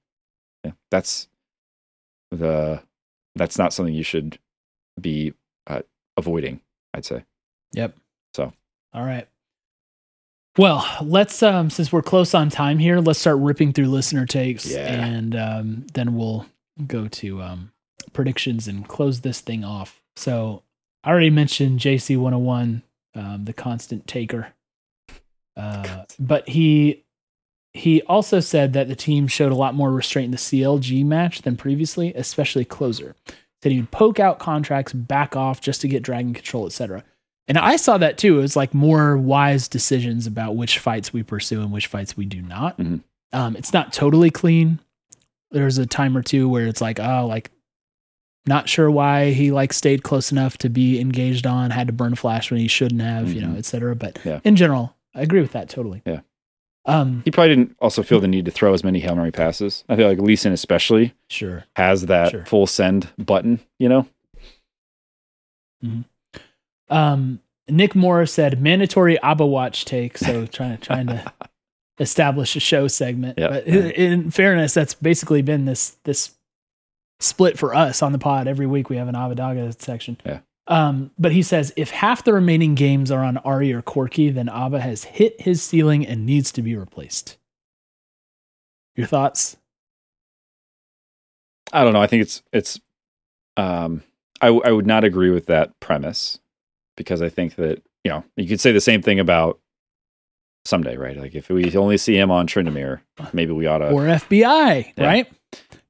Yeah, 0.65 0.73
that's 0.91 1.29
the 2.31 2.83
that's 3.35 3.59
not 3.59 3.73
something 3.73 3.95
you 3.95 4.03
should 4.03 4.39
be 5.01 5.35
uh, 5.67 5.83
avoiding. 6.17 6.61
I'd 6.95 7.05
say. 7.05 7.25
Yep. 7.73 7.97
So. 8.35 8.53
All 8.95 9.05
right. 9.05 9.29
Well, 10.59 10.87
let's 11.03 11.43
um 11.43 11.69
since 11.71 11.93
we're 11.93 12.03
close 12.03 12.35
on 12.35 12.49
time 12.49 12.79
here, 12.79 12.99
let's 13.01 13.19
start 13.19 13.39
ripping 13.39 13.73
through 13.73 13.89
listener 13.89 14.27
takes 14.27 14.67
Yeah. 14.71 15.05
and 15.05 15.37
um 15.37 15.87
then 15.93 16.15
we'll 16.17 16.47
go 16.87 17.09
to 17.09 17.43
um 17.43 17.73
predictions 18.13 18.67
and 18.69 18.87
close 18.89 19.21
this 19.21 19.41
thing 19.41 19.65
off. 19.65 20.01
So, 20.17 20.63
I 21.05 21.11
already 21.11 21.31
mentioned 21.31 21.81
JC 21.81 22.17
101, 22.17 22.83
um 23.15 23.45
the 23.45 23.53
constant 23.53 24.07
taker. 24.07 24.55
Uh 25.57 26.05
but 26.19 26.49
he 26.49 27.05
he 27.75 28.01
also 28.03 28.41
said 28.41 28.73
that 28.73 28.89
the 28.89 28.97
team 28.97 29.29
showed 29.29 29.53
a 29.53 29.57
lot 29.57 29.75
more 29.75 29.93
restraint 29.93 30.27
in 30.27 30.31
the 30.31 30.39
CLG 30.39 31.05
match 31.05 31.43
than 31.43 31.57
previously, 31.59 32.15
especially 32.15 32.65
Closer. 32.65 33.15
Said 33.63 33.73
he'd 33.73 33.91
poke 33.91 34.19
out 34.19 34.39
Contractz, 34.39 34.93
back 35.07 35.37
off 35.37 35.61
just 35.61 35.83
to 35.83 35.89
get 35.89 36.03
dragon 36.03 36.33
control, 36.33 36.65
etc. 36.67 37.05
And 37.49 37.57
I 37.59 37.77
saw 37.77 37.97
that 37.99 38.19
too. 38.19 38.39
It 38.39 38.43
was 38.43 38.57
like 38.57 38.75
more 38.75 39.17
wise 39.17 39.69
decisions 39.69 40.27
about 40.27 40.57
which 40.57 40.79
fights 40.81 41.13
we 41.13 41.23
pursue 41.23 41.61
and 41.63 41.71
which 41.73 41.87
fights 41.87 42.17
we 42.17 42.25
do 42.27 42.43
not. 42.43 42.77
Mhm. 42.79 43.03
Um, 43.33 43.55
it's 43.57 43.73
not 43.73 43.93
totally 43.93 44.31
clean. 44.31 44.81
There's 45.53 45.79
a 45.79 45.87
time 45.87 46.17
or 46.17 46.23
two 46.23 46.49
where 46.49 46.67
it's 46.67 46.81
like, 46.81 46.99
oh, 46.99 47.27
like 47.27 47.51
not 48.47 48.69
sure 48.69 48.91
why 48.91 49.31
he 49.33 49.53
like 49.53 49.73
stayed 49.73 50.03
close 50.03 50.33
enough 50.33 50.59
to 50.59 50.69
be 50.69 51.01
engaged 51.01 51.47
on, 51.47 51.71
had 51.71 51.87
to 51.87 51.93
burn 51.93 52.13
a 52.15 52.17
flash 52.17 52.51
when 52.51 52.61
he 52.61 52.69
shouldn't 52.69 53.01
have, 53.01 53.33
you 53.33 53.41
know, 53.41 53.49
Mhm. 53.55 53.59
et 53.59 53.65
cetera. 53.65 53.95
But 53.95 54.19
Yeah. 54.25 54.41
in 54.45 54.57
general, 54.57 54.95
I 55.15 55.23
agree 55.23 55.41
with 55.41 55.53
that 55.53 55.69
totally. 55.69 56.03
Yeah. 56.05 56.21
Um, 56.85 57.23
He 57.25 57.31
probably 57.33 57.55
didn't 57.57 57.77
also 57.81 58.03
feel 58.05 58.21
the 58.21 58.29
need 58.29 58.45
to 58.45 58.51
throw 58.53 58.73
as 58.73 58.85
many 58.85 59.01
hail 59.01 59.17
mary 59.17 59.33
passes. 59.33 59.83
I 59.89 59.97
feel 59.97 60.09
like 60.09 60.19
Lee 60.21 60.37
Sin 60.37 60.53
especially 60.53 61.15
sure. 61.29 61.65
has 61.75 62.07
that 62.07 62.31
Sure. 62.31 62.45
full 62.47 62.67
send 62.67 63.09
button. 63.19 63.61
You 63.79 63.89
know. 63.89 64.07
Um, 66.89 67.41
Nick 67.69 67.95
Morris 67.95 68.33
said 68.33 68.61
mandatory 68.61 69.21
ABBA 69.21 69.47
watch 69.47 69.85
take. 69.85 70.19
So 70.19 70.47
trying 70.53 70.79
to 70.79 70.85
trying 70.85 71.07
to 71.09 71.33
establish 71.99 72.57
a 72.57 72.61
show 72.61 72.89
segment. 72.89 73.39
Yeah. 73.39 73.49
But 73.49 73.67
in, 73.67 73.91
in 73.91 74.31
fairness, 74.31 74.75
that's 74.75 74.95
basically 74.95 75.43
been 75.43 75.65
this 75.65 75.97
this 76.05 76.35
split 77.21 77.59
for 77.59 77.75
us 77.75 78.03
on 78.03 78.13
the 78.13 78.19
pod. 78.19 78.47
Every 78.47 78.67
week 78.67 78.91
we 78.91 78.97
have 78.97 79.09
an 79.09 79.15
Abbedagge 79.15 79.81
section. 79.81 80.19
Yeah. 80.25 80.41
Um, 80.69 81.13
but 81.19 81.33
he 81.33 81.43
says 81.43 81.73
if 81.77 81.91
half 81.91 82.25
the 82.25 82.33
remaining 82.33 82.75
games 82.75 83.11
are 83.11 83.23
on 83.23 83.37
Ahri 83.45 83.73
or 83.73 83.83
Corki, 83.83 84.35
then 84.35 84.49
Abba 84.49 84.81
has 84.81 85.05
hit 85.05 85.41
his 85.41 85.63
ceiling 85.63 86.07
and 86.07 86.27
needs 86.27 86.51
to 86.53 86.63
be 86.63 86.77
replaced. 86.77 87.37
Your 88.97 89.07
thoughts? 89.07 89.57
I 91.73 91.85
don't 91.85 91.93
know. 91.93 92.01
I 92.01 92.07
think 92.07 92.23
it's 92.23 92.43
it's. 92.53 92.81
Um, 93.57 94.03
I 94.41 94.49
I 94.49 94.71
would 94.71 94.87
not 94.87 95.05
agree 95.05 95.31
with 95.31 95.47
that 95.47 95.79
premise 95.81 96.39
because 96.97 97.23
I 97.23 97.29
think 97.29 97.57
that 97.57 97.83
you 98.05 98.11
know 98.11 98.25
you 98.37 98.49
could 98.49 98.61
say 98.61 98.73
the 98.73 98.81
same 98.81 99.03
thing 99.03 99.21
about 99.21 99.59
Ssumday, 100.67 100.99
right? 100.99 101.17
Like 101.17 101.35
if 101.35 101.49
we 101.49 101.75
only 101.77 101.97
see 101.99 102.17
him 102.19 102.31
on 102.31 102.47
Tryndamere, 102.47 103.01
maybe 103.33 103.53
we 103.53 103.67
ought 103.67 103.79
to. 103.79 103.91
Or 103.91 104.03
FBI, 104.03 104.93
Yeah. 104.97 105.05
right? 105.07 105.33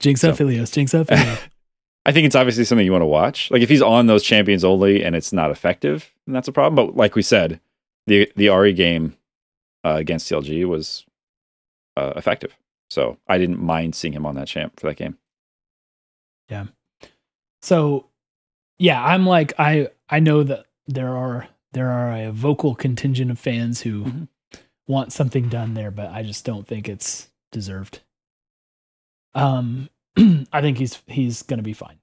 Jinx 0.01 0.21
So- 0.21 0.31
up 0.31 0.37
Jinx 0.39 0.95
up 0.95 1.07
Philios. 1.09 1.49
I 2.07 2.13
think 2.13 2.25
it's 2.27 2.37
obviously 2.37 2.65
something 2.65 2.85
you 2.87 2.93
want 2.93 3.03
to 3.03 3.07
watch. 3.07 3.51
Like 3.51 3.63
if 3.63 3.69
he's 3.69 3.83
on 3.83 4.07
those 4.07 4.23
champions 4.23 4.63
only 4.65 5.03
and 5.03 5.17
it's 5.17 5.33
not 5.33 5.51
effective, 5.51 6.13
then 6.27 6.35
that's 6.35 6.47
a 6.47 6.53
problem. 6.53 6.75
But 6.77 6.97
like 6.97 7.17
we 7.17 7.23
said, 7.23 7.61
the 8.07 8.31
the 8.37 8.47
Ahri 8.47 8.77
game 8.77 9.17
uh, 9.85 9.95
against 9.97 10.31
CLG 10.31 10.67
was 10.67 11.05
uh, 11.97 12.13
effective, 12.15 12.55
so 12.91 13.17
I 13.27 13.39
didn't 13.39 13.61
mind 13.61 13.95
seeing 13.97 14.13
him 14.13 14.25
on 14.27 14.37
that 14.37 14.47
champ 14.47 14.79
for 14.79 14.87
that 14.87 14.97
game. 14.97 15.19
Yeah. 16.49 16.67
So, 17.63 18.07
yeah, 18.79 19.03
I'm 19.05 19.27
like 19.27 19.55
I 19.59 19.89
I 20.09 20.21
know 20.21 20.45
that 20.45 20.66
there 20.87 21.17
are 21.17 21.49
there 21.73 21.91
are 21.91 22.13
a 22.13 22.33
vocal 22.33 22.75
contingent 22.75 23.31
of 23.31 23.39
fans 23.39 23.83
who 23.83 24.05
Mhm. 24.05 24.29
want 24.89 25.13
something 25.13 25.49
done 25.49 25.75
there, 25.75 25.91
but 25.91 26.11
I 26.11 26.23
just 26.23 26.45
don't 26.45 26.67
think 26.67 26.89
it's 26.89 27.29
deserved. 27.53 28.01
Um, 29.35 29.91
I 30.53 30.61
think 30.61 30.79
he's 30.79 31.03
he's 31.07 31.43
gonna 31.43 31.63
be 31.63 31.73
fine. 31.75 31.99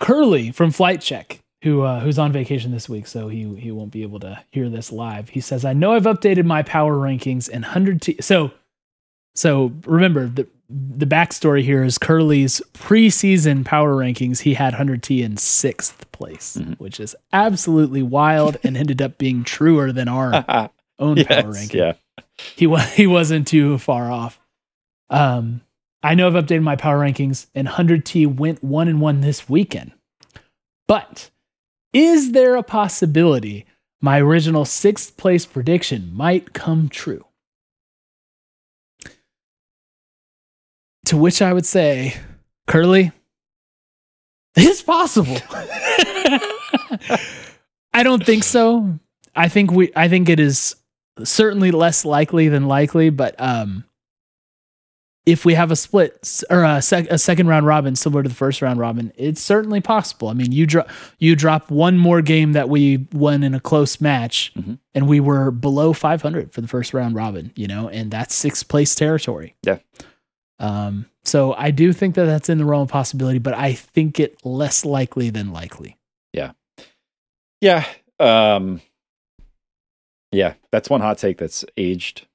Curly 0.00 0.50
from 0.52 0.70
Flight 0.70 1.00
Check, 1.00 1.42
who 1.62 1.82
uh, 1.82 2.00
who's 2.00 2.18
on 2.18 2.32
vacation 2.32 2.70
this 2.70 2.88
week, 2.88 3.06
so 3.06 3.28
he 3.28 3.54
he 3.56 3.70
won't 3.70 3.90
be 3.92 4.02
able 4.02 4.20
to 4.20 4.42
hear 4.50 4.68
this 4.68 4.92
live. 4.92 5.30
He 5.30 5.40
says, 5.40 5.64
"I 5.64 5.72
know 5.72 5.92
I've 5.92 6.04
updated 6.04 6.44
my 6.44 6.62
power 6.62 6.96
rankings 6.96 7.50
and 7.52 7.64
hundred 7.64 8.02
T." 8.02 8.16
So, 8.20 8.52
so 9.34 9.72
remember 9.84 10.26
the 10.28 10.46
the 10.68 11.06
backstory 11.06 11.62
here 11.62 11.82
is 11.84 11.96
Curly's 11.98 12.60
preseason 12.74 13.64
power 13.64 13.94
rankings. 13.94 14.40
He 14.40 14.54
had 14.54 14.74
hundred 14.74 15.02
T 15.02 15.22
in 15.22 15.36
sixth 15.36 16.05
place, 16.16 16.56
Mhm. 16.60 16.78
which 16.78 16.98
is 16.98 17.14
absolutely 17.32 18.02
wild, 18.02 18.56
and 18.64 18.76
ended 18.76 19.00
up 19.02 19.18
being 19.18 19.44
truer 19.44 19.92
than 19.92 20.08
our 20.08 20.32
own 20.98 21.24
power 21.24 21.50
ranking 21.52 21.78
yeah. 21.80 21.92
he 22.56 22.66
was 22.66 22.84
he 22.94 23.06
wasn't 23.06 23.46
too 23.46 23.78
far 23.78 24.10
off. 24.10 24.40
Um, 25.10 25.60
I 26.02 26.14
know 26.14 26.26
I've 26.26 26.34
updated 26.44 26.62
my 26.62 26.76
power 26.76 26.98
rankings, 26.98 27.46
and 27.54 27.68
100T 27.68 28.26
went 28.26 28.62
one 28.64 28.88
and 28.88 29.00
one 29.00 29.20
this 29.20 29.48
weekend. 29.48 29.92
But 30.88 31.30
is 31.92 32.32
there 32.32 32.56
a 32.56 32.62
possibility 32.62 33.66
my 34.00 34.20
original 34.20 34.64
sixth 34.64 35.16
place 35.16 35.44
prediction 35.46 36.10
might 36.14 36.52
come 36.52 36.88
true? 36.88 37.24
To 41.06 41.16
which 41.16 41.40
I 41.40 41.52
would 41.52 41.66
say, 41.66 42.16
Curly, 42.66 43.12
it's 44.56 44.82
possible. 44.82 45.36
I 47.92 48.02
don't 48.02 48.24
think 48.24 48.44
so. 48.44 48.98
I 49.34 49.48
think 49.48 49.70
we 49.72 49.90
I 49.96 50.08
think 50.08 50.28
it 50.28 50.40
is 50.40 50.76
certainly 51.24 51.70
less 51.70 52.04
likely 52.04 52.48
than 52.48 52.66
likely, 52.66 53.10
but 53.10 53.34
um 53.38 53.84
if 55.24 55.44
we 55.44 55.54
have 55.54 55.72
a 55.72 55.76
split 55.76 56.40
or 56.50 56.62
a, 56.62 56.80
sec- 56.80 57.10
a 57.10 57.18
second 57.18 57.48
round 57.48 57.66
robin 57.66 57.96
similar 57.96 58.22
to 58.22 58.28
the 58.28 58.34
first 58.34 58.62
round 58.62 58.78
robin, 58.78 59.12
it's 59.16 59.40
certainly 59.42 59.80
possible. 59.80 60.28
I 60.28 60.34
mean, 60.34 60.52
you 60.52 60.66
drop 60.66 60.88
you 61.18 61.34
drop 61.34 61.68
one 61.70 61.98
more 61.98 62.22
game 62.22 62.52
that 62.52 62.68
we 62.68 63.08
won 63.12 63.42
in 63.42 63.52
a 63.54 63.58
close 63.60 64.00
match, 64.00 64.52
Mhm. 64.56 64.78
and 64.94 65.08
we 65.08 65.18
were 65.18 65.50
below 65.50 65.92
500 65.92 66.52
for 66.52 66.60
the 66.60 66.68
first 66.68 66.94
round 66.94 67.14
robin, 67.16 67.50
you 67.56 67.66
know, 67.66 67.88
and 67.88 68.10
that's 68.10 68.34
sixth 68.36 68.68
place 68.68 68.94
territory. 68.94 69.56
Yeah. 69.64 69.78
Um. 70.60 71.06
So 71.26 71.54
I 71.54 71.72
do 71.72 71.92
think 71.92 72.14
that 72.14 72.26
that's 72.26 72.48
in 72.48 72.58
the 72.58 72.64
realm 72.64 72.82
of 72.82 72.88
possibility, 72.88 73.38
but 73.40 73.52
I 73.54 73.72
think 73.72 74.20
it 74.20 74.38
less 74.44 74.84
likely 74.84 75.28
than 75.30 75.52
likely. 75.52 75.96
Yeah. 76.32 76.52
Yeah. 77.60 77.84
Um 78.20 78.80
Yeah, 80.30 80.54
that's 80.70 80.88
one 80.88 81.00
hot 81.00 81.18
take 81.18 81.38
that's 81.38 81.64
aged 81.76 82.26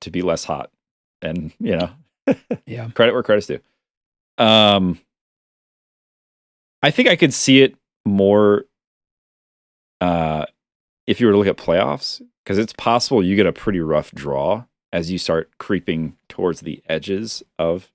to 0.00 0.10
be 0.10 0.22
less 0.22 0.44
hot. 0.44 0.70
And, 1.20 1.52
you 1.60 1.76
know, 1.76 1.90
Yeah. 2.66 2.88
credit 2.90 3.12
where 3.12 3.22
credit's 3.22 3.46
due. 3.46 3.60
Um 4.38 4.98
I 6.82 6.90
think 6.90 7.08
I 7.08 7.16
could 7.16 7.34
see 7.34 7.62
it 7.62 7.74
more 8.06 8.64
uh 10.00 10.46
if 11.06 11.20
you 11.20 11.26
were 11.26 11.32
to 11.32 11.38
look 11.38 11.46
at 11.46 11.56
playoffs 11.58 12.22
because 12.42 12.56
it's 12.56 12.72
possible 12.72 13.22
you 13.22 13.36
get 13.36 13.46
a 13.46 13.52
pretty 13.52 13.80
rough 13.80 14.12
draw 14.12 14.64
as 14.92 15.10
you 15.10 15.18
start 15.18 15.50
creeping 15.58 16.16
towards 16.30 16.60
the 16.60 16.82
edges 16.88 17.42
of 17.58 17.90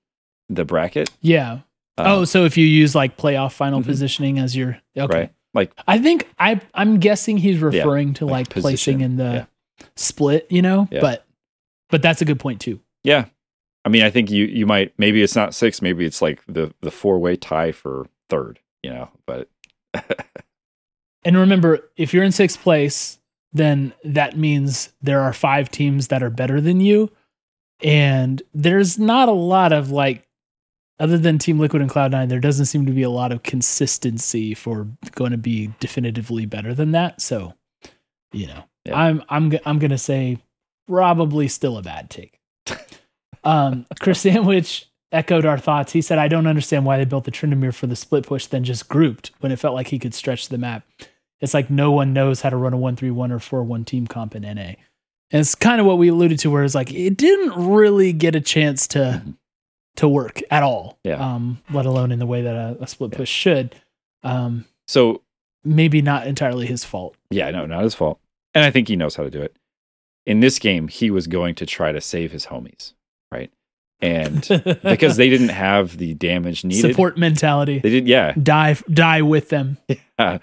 the 0.54 0.64
bracket. 0.64 1.10
Yeah. 1.20 1.60
Uh, 1.96 2.04
oh, 2.06 2.24
so 2.24 2.44
if 2.44 2.56
you 2.56 2.66
use 2.66 2.94
like 2.94 3.16
playoff 3.16 3.52
final 3.52 3.80
Mhm. 3.80 3.86
positioning 3.86 4.38
as 4.38 4.56
your 4.56 4.78
okay. 4.96 5.18
right. 5.18 5.32
Like 5.52 5.72
I 5.86 5.98
think 5.98 6.28
I 6.38 6.60
I'm 6.74 6.98
guessing 6.98 7.38
he's 7.38 7.58
referring 7.58 8.14
to 8.14 8.26
like 8.26 8.54
like, 8.54 8.62
placing 8.62 9.00
in 9.00 9.16
the 9.16 9.46
yeah. 9.80 9.86
split, 9.96 10.46
you 10.50 10.62
know? 10.62 10.88
Yeah. 10.90 11.00
But 11.00 11.26
but 11.90 12.02
that's 12.02 12.20
a 12.20 12.24
good 12.24 12.40
point 12.40 12.60
too. 12.60 12.80
Yeah. 13.04 13.26
I 13.84 13.90
mean, 13.90 14.02
I 14.02 14.10
think 14.10 14.30
you 14.30 14.46
you 14.46 14.66
might 14.66 14.92
maybe 14.98 15.22
it's 15.22 15.36
not 15.36 15.54
six, 15.54 15.80
maybe 15.80 16.04
it's 16.04 16.20
like 16.20 16.42
the 16.48 16.74
the 16.80 16.90
four 16.90 17.18
way 17.20 17.36
tie 17.36 17.70
for 17.70 18.06
third, 18.28 18.58
you 18.82 18.90
know. 18.90 19.10
But 19.26 19.48
And 21.24 21.36
remember, 21.36 21.90
if 21.96 22.12
you're 22.12 22.24
in 22.24 22.32
sixth 22.32 22.60
place, 22.60 23.18
then 23.52 23.94
that 24.04 24.36
means 24.36 24.92
there 25.00 25.20
are 25.20 25.32
five 25.32 25.70
teams 25.70 26.08
that 26.08 26.22
are 26.22 26.30
better 26.30 26.60
than 26.60 26.80
you. 26.80 27.10
And 27.82 28.42
there's 28.52 28.98
not 28.98 29.28
a 29.28 29.32
lot 29.32 29.72
of 29.72 29.90
like, 29.90 30.23
other 30.98 31.18
than 31.18 31.38
Team 31.38 31.58
Liquid 31.58 31.82
and 31.82 31.90
Cloud9, 31.90 32.28
there 32.28 32.40
doesn't 32.40 32.66
seem 32.66 32.86
to 32.86 32.92
be 32.92 33.02
a 33.02 33.10
lot 33.10 33.32
of 33.32 33.42
consistency 33.42 34.54
for 34.54 34.86
going 35.12 35.32
to 35.32 35.38
be 35.38 35.72
definitively 35.80 36.46
better 36.46 36.74
than 36.74 36.92
that. 36.92 37.20
So, 37.20 37.54
you 38.32 38.46
know, 38.46 38.64
Yeah. 38.84 38.96
I'm 38.98 39.22
I'm 39.28 39.52
I'm 39.66 39.78
gonna 39.78 39.98
say 39.98 40.38
probably 40.86 41.48
still 41.48 41.76
a 41.78 41.82
bad 41.82 42.10
take. 42.10 42.38
um, 43.44 43.86
Chris 44.00 44.20
Sandwich 44.20 44.86
echoed 45.12 45.44
our 45.46 45.58
thoughts. 45.58 45.92
He 45.92 46.02
said, 46.02 46.18
"I 46.18 46.28
don't 46.28 46.46
understand 46.46 46.84
why 46.84 46.96
they 46.98 47.04
built 47.04 47.24
the 47.24 47.30
Tryndamere 47.30 47.74
for 47.74 47.86
the 47.86 47.96
split 47.96 48.26
push, 48.26 48.46
then 48.46 48.64
just 48.64 48.88
grouped 48.88 49.30
when 49.40 49.52
it 49.52 49.58
felt 49.58 49.74
like 49.74 49.88
he 49.88 49.98
could 49.98 50.14
stretch 50.14 50.48
the 50.48 50.58
map. 50.58 50.84
It's 51.40 51.54
like 51.54 51.70
no 51.70 51.90
one 51.92 52.12
knows 52.12 52.40
how 52.42 52.50
to 52.50 52.56
run 52.56 52.72
a 52.72 52.76
one 52.76 52.96
three 52.96 53.10
one 53.10 53.32
or 53.32 53.38
four 53.38 53.62
one 53.62 53.84
team 53.84 54.06
comp 54.06 54.34
in 54.34 54.42
NA." 54.42 54.74
And 55.30 55.40
it's 55.40 55.54
kind 55.54 55.80
of 55.80 55.86
what 55.86 55.98
we 55.98 56.08
alluded 56.08 56.38
to, 56.40 56.50
where 56.50 56.62
it's 56.64 56.74
like 56.74 56.92
it 56.92 57.16
didn't 57.16 57.68
really 57.70 58.12
get 58.12 58.34
a 58.36 58.40
chance 58.40 58.86
to 58.88 59.22
Mhm. 59.24 59.36
To 59.96 60.08
work 60.08 60.40
at 60.50 60.62
all. 60.62 60.98
Yeah. 61.04 61.14
Um, 61.16 61.60
let 61.70 61.86
alone 61.86 62.10
in 62.12 62.18
the 62.18 62.26
way 62.26 62.42
that 62.42 62.54
a, 62.54 62.76
a 62.80 62.86
split 62.86 63.12
Yeah. 63.12 63.18
push 63.18 63.30
should. 63.30 63.76
Um, 64.22 64.64
so 64.88 65.22
maybe 65.64 66.02
not 66.02 66.26
entirely 66.26 66.66
his 66.66 66.84
fault. 66.84 67.16
yeah, 67.30 67.50
no, 67.50 67.66
not 67.66 67.82
his 67.84 67.94
fault. 67.94 68.18
And 68.54 68.64
I 68.64 68.70
think 68.70 68.88
he 68.88 68.96
knows 68.96 69.16
how 69.16 69.22
to 69.24 69.30
do 69.30 69.40
it. 69.42 69.56
In 70.26 70.40
this 70.40 70.58
game, 70.58 70.88
he 70.88 71.10
was 71.10 71.26
going 71.26 71.54
to 71.56 71.66
try 71.66 71.92
to 71.92 72.00
save 72.00 72.32
his 72.32 72.46
homies, 72.46 72.94
right? 73.32 73.52
And 74.00 74.40
because 74.82 75.16
they 75.16 75.28
didn't 75.28 75.48
have 75.50 75.98
the 75.98 76.14
damage 76.14 76.64
needed, 76.64 76.90
support 76.90 77.16
mentality, 77.18 77.78
they 77.78 77.90
did. 77.90 78.08
Yeah, 78.08 78.32
die 78.42 78.76
die 78.92 79.22
with 79.22 79.48
them. 79.50 79.78
uh, 80.18 80.38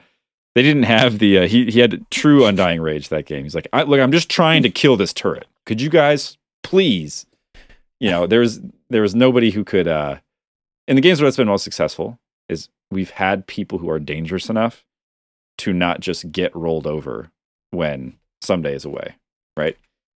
they 0.56 0.62
didn't 0.64 0.84
have 0.84 1.20
the. 1.20 1.40
Uh, 1.40 1.48
he 1.48 1.70
he 1.72 1.80
had 1.80 2.06
true 2.12 2.46
undying 2.46 2.82
rage 2.82 3.10
that 3.10 3.26
game. 3.26 3.44
He's 3.44 3.56
like, 3.56 3.68
I, 3.74 3.84
look, 3.84 4.00
I'm 4.00 4.12
just 4.12 4.30
trying 4.30 4.64
to 4.64 4.70
kill 4.70 4.98
this 4.98 5.14
turret. 5.14 5.48
Could 5.66 5.82
you 5.82 5.90
guys 5.90 6.38
please? 6.64 7.26
You 8.00 8.10
know, 8.10 8.26
there's 8.28 8.60
there 8.92 9.02
was 9.02 9.16
nobody 9.16 9.52
who 9.52 9.64
could. 9.64 9.88
uh 9.88 10.18
In 10.88 10.96
the 10.96 11.02
games 11.02 11.20
where 11.20 11.28
it's 11.28 11.38
been 11.38 11.48
most 11.48 11.64
successful, 11.64 12.20
is 12.50 12.70
we've 12.92 13.12
had 13.12 13.48
people 13.48 13.78
who 13.80 13.90
are 13.90 14.00
dangerous 14.00 14.50
enough 14.50 14.84
to 15.60 15.74
not 15.74 16.00
just 16.00 16.32
get 16.32 16.56
rolled 16.56 16.88
over 16.88 17.32
when 17.72 18.18
Ssumday 18.44 18.74
is 18.74 18.86
away, 18.86 19.16
right? 19.56 19.78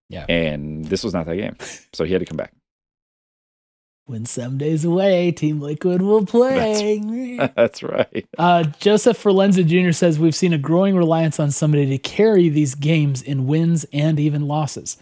Yeah. 0.08 0.26
And 0.28 0.84
this 0.84 1.04
was 1.04 1.14
not 1.14 1.26
that 1.26 1.36
game, 1.36 1.56
so 1.92 2.04
he 2.04 2.12
had 2.12 2.20
to 2.20 2.26
come 2.26 2.36
back. 2.36 2.52
When 4.06 4.24
Ssumday's 4.24 4.84
away, 4.84 5.30
Team 5.30 5.60
Liquid 5.60 6.02
will 6.02 6.26
play. 6.26 7.38
That's 7.56 7.82
right. 7.82 8.26
Uh, 8.36 8.64
Joseph 8.80 9.22
Forlenza 9.22 9.64
Jr. 9.64 9.92
says 9.92 10.18
we've 10.18 10.34
seen 10.34 10.52
a 10.52 10.58
growing 10.58 10.96
reliance 10.96 11.38
on 11.38 11.48
Ssumday 11.48 11.88
to 11.88 11.98
carry 11.98 12.48
these 12.48 12.74
games 12.74 13.22
in 13.22 13.46
wins 13.46 13.86
and 13.92 14.18
even 14.18 14.48
losses. 14.48 14.96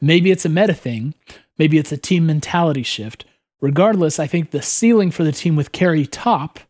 Maybe 0.00 0.30
it's 0.30 0.44
a 0.44 0.48
meta 0.48 0.74
thing, 0.74 1.14
maybe 1.58 1.78
it's 1.78 1.92
a 1.92 1.96
team 1.96 2.26
mentality 2.26 2.82
shift. 2.82 3.24
Regardless, 3.60 4.18
I 4.18 4.26
think 4.26 4.50
the 4.50 4.62
ceiling 4.62 5.10
for 5.10 5.24
the 5.24 5.32
team 5.32 5.56
with 5.56 5.72
carry 5.72 6.06
top 6.06 6.60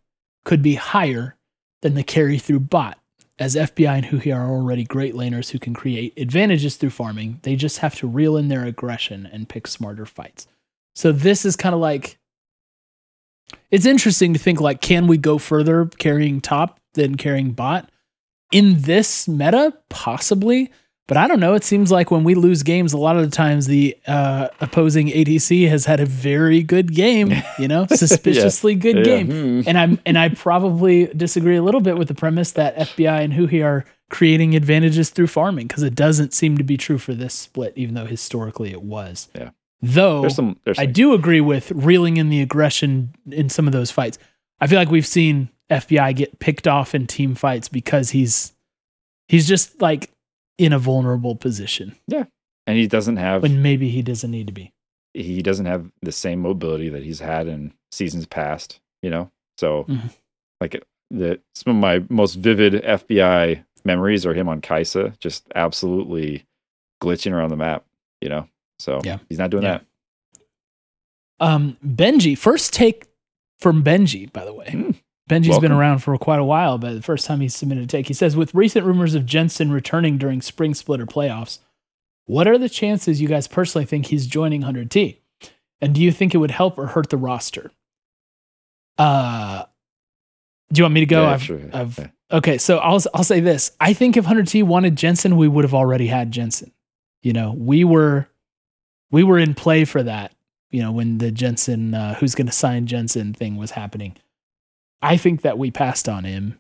could 0.45 0.63
be 0.63 0.77
higher 0.77 1.37
than 1.83 1.95
the 1.95 2.05
carry 2.05 2.39
through 2.39 2.61
bot, 2.61 2.99
as 3.39 3.57
FBI 3.57 3.97
and 3.97 4.07
Huhi 4.07 4.35
are 4.35 4.49
already 4.49 4.85
great 4.85 5.15
laners 5.15 5.51
who 5.51 5.59
can 5.59 5.75
create 5.75 6.15
advantages 6.17 6.77
through 6.77 6.91
farming. 6.91 7.41
They 7.43 7.57
just 7.57 7.79
have 7.79 7.97
to 7.97 8.09
reel 8.09 8.37
in 8.37 8.49
their 8.49 8.65
aggression 8.65 9.29
and 9.31 9.49
pick 9.49 9.67
smarter 9.67 10.07
fights. 10.07 10.47
So 10.95 11.13
this 11.13 11.45
is 11.45 11.57
kind 11.57 11.75
of 11.75 11.81
like 11.81 12.19
it's 13.71 13.87
interesting 13.87 14.33
to 14.33 14.39
think 14.39 14.61
like 14.61 14.81
can 14.81 15.07
we 15.07 15.19
go 15.19 15.39
further 15.39 15.87
carrying 15.99 16.41
top 16.41 16.81
than 16.95 17.17
carrying 17.17 17.53
bot 17.53 17.91
in 18.53 18.83
this 18.83 19.29
meta 19.29 19.75
possibly 19.89 20.73
but 21.07 21.17
i 21.17 21.27
don't 21.29 21.41
know 21.41 21.55
it 21.55 21.65
seems 21.65 21.91
like 21.91 22.11
when 22.11 22.25
we 22.25 22.35
lose 22.35 22.63
games 22.63 22.93
a 22.93 22.99
lot 22.99 23.17
of 23.17 23.23
the 23.23 23.31
times 23.35 23.67
the 23.67 23.97
uh, 24.07 24.49
opposing 24.61 25.09
adc 25.09 25.69
has 25.69 25.85
had 25.87 26.01
a 26.01 26.07
very 26.07 26.63
good 26.63 26.95
game 26.95 27.33
you 27.59 27.69
know 27.69 27.87
suspiciously 27.87 28.75
good 28.75 28.97
Yeah. 28.99 29.03
game 29.05 29.27
Hmm. 29.31 29.69
and 29.69 29.79
i'm 29.79 30.01
and 30.07 30.19
i 30.19 30.29
probably 30.29 31.07
disagree 31.07 31.57
a 31.57 31.63
little 31.63 31.81
bit 31.81 31.97
with 31.99 32.09
the 32.09 32.15
premise 32.15 32.53
that 32.53 32.77
fbi 32.77 33.23
and 33.25 33.33
huhi 33.35 33.65
are 33.65 33.85
creating 34.09 34.55
advantages 34.55 35.11
through 35.11 35.27
farming 35.27 35.67
because 35.67 35.83
it 35.83 35.95
doesn't 35.95 36.33
seem 36.33 36.57
to 36.59 36.65
be 36.65 36.77
true 36.77 36.99
for 36.99 37.13
this 37.15 37.35
split 37.35 37.73
even 37.77 37.95
though 37.95 38.07
historically 38.07 38.71
it 38.71 38.83
was 38.83 39.29
Yeah. 39.35 39.51
though 39.83 40.21
There's 40.23 40.35
some. 40.37 40.59
There's 40.65 40.79
I 40.79 40.87
do 40.87 41.13
agree 41.13 41.41
with 41.41 41.71
reeling 41.73 42.17
in 42.17 42.29
the 42.29 42.41
aggression 42.41 43.15
in 43.31 43.49
some 43.49 43.67
of 43.67 43.73
those 43.73 43.91
fights. 43.91 44.19
I 44.61 44.67
feel 44.69 44.79
like 44.79 44.91
we've 44.91 45.07
seen 45.07 45.51
FBI 45.71 46.15
get 46.17 46.39
picked 46.39 46.67
off 46.69 46.95
in 46.95 47.07
team 47.07 47.35
fights 47.35 47.69
because 47.69 48.11
he's 48.11 48.53
he's 49.29 49.47
just 49.49 49.83
like 49.83 50.11
in 50.59 50.73
a 50.73 50.79
vulnerable 50.79 51.37
position 51.37 51.95
Yeah. 52.09 52.25
and 52.67 52.79
he 52.79 52.87
doesn't 52.87 53.17
have 53.19 53.43
when 53.43 53.63
maybe 53.63 53.89
he 53.91 54.03
doesn't 54.03 54.31
need 54.31 54.47
to 54.47 54.53
be. 54.53 54.73
he 55.15 55.41
doesn't 55.43 55.67
have 55.67 55.91
the 56.03 56.13
same 56.13 56.41
mobility 56.41 56.89
that 56.91 57.03
he's 57.03 57.21
had 57.21 57.47
in 57.47 57.73
seasons 57.91 58.27
past, 58.27 58.81
you 59.03 59.09
know? 59.11 59.31
So 59.59 59.85
Mhm. 59.85 60.11
like 60.61 60.83
the 61.11 61.41
some 61.55 61.77
of 61.77 61.81
my 61.81 62.05
most 62.11 62.35
vivid 62.35 62.75
FBI 62.85 63.65
memories 63.85 64.27
are 64.27 64.35
him 64.35 64.49
on 64.49 64.61
Kaisa, 64.61 65.15
just 65.21 65.47
absolutely 65.55 66.45
glitching 67.03 67.33
around 67.33 67.49
the 67.51 67.57
map, 67.57 67.85
you 68.21 68.29
know? 68.29 68.49
So 68.79 69.01
Yeah. 69.05 69.19
he's 69.29 69.39
not 69.39 69.51
doing 69.51 69.63
Yeah. 69.63 69.79
that. 69.79 69.87
Um, 71.41 71.77
Benji, 71.85 72.37
first 72.37 72.73
take 72.73 73.07
from 73.61 73.83
Benji, 73.85 74.31
by 74.33 74.45
the 74.45 74.53
way. 74.55 74.71
Hmm. 74.71 74.91
Benji's 75.29 75.59
been 75.59 75.73
around 75.73 75.99
for 75.99 76.17
quite 76.19 76.39
a 76.39 76.45
while, 76.45 76.79
but 76.79 76.95
the 76.95 77.03
first 77.03 77.27
time 77.27 77.41
he 77.41 77.49
submitted 77.49 77.85
a 77.85 77.87
take, 77.89 78.07
he 78.07 78.15
says, 78.15 78.37
with 78.37 78.55
recent 78.55 78.87
rumors 78.87 79.15
of 79.15 79.27
Jensen 79.27 79.73
returning 79.73 80.19
during 80.19 80.41
spring 80.41 80.73
splitter 80.73 81.07
playoffs, 81.07 81.59
what 82.27 82.47
are 82.47 82.59
the 82.59 82.69
chances 82.69 83.21
you 83.21 83.27
guys 83.27 83.49
personally 83.49 83.85
think 83.85 84.07
he's 84.07 84.27
joining 84.27 84.63
100T? 84.63 85.19
And 85.81 85.95
do 85.95 86.01
you 86.01 86.13
think 86.13 86.35
it 86.35 86.39
would 86.39 86.53
help 86.53 86.79
or 86.79 86.87
hurt 86.87 87.11
the 87.11 87.17
roster? 87.17 87.73
Uh, 88.99 89.65
do 90.73 90.79
you 90.79 90.85
want 90.85 90.95
me 90.95 91.01
to 91.01 91.07
go? 91.07 91.23
Yeah, 91.23 91.31
I've, 91.31 91.43
sure. 91.43 91.61
I've, 91.73 91.99
Yeah. 91.99 92.07
okay, 92.33 92.59
so 92.59 92.79
I'll 92.79 93.03
I'll 93.15 93.25
say 93.25 93.41
this. 93.41 93.73
I 93.81 93.93
think 93.93 94.17
if 94.17 94.25
100T 94.25 94.63
wanted 94.63 94.97
Jensen, 94.97 95.37
we 95.37 95.49
would 95.49 95.65
have 95.65 95.75
already 95.75 96.07
had 96.07 96.33
Jensen. 96.33 96.73
You 97.23 97.33
know, 97.33 97.55
we 97.57 97.85
were 97.85 98.29
we 99.11 99.23
were 99.23 99.39
in 99.39 99.55
play 99.55 99.85
for 99.85 100.03
that. 100.03 100.33
You 100.71 100.83
know, 100.83 100.93
when 100.93 101.19
the 101.19 101.31
Jensen 101.31 101.95
uh, 101.95 102.15
who's 102.15 102.35
going 102.35 102.47
to 102.47 102.53
sign 102.53 102.87
Jensen 102.87 103.35
thing 103.35 103.57
was 103.57 103.73
happening. 103.73 104.17
I 105.03 105.17
think 105.17 105.43
that 105.43 105.59
we 105.59 105.71
passed 105.71 106.09
on 106.09 106.25
him. 106.25 106.59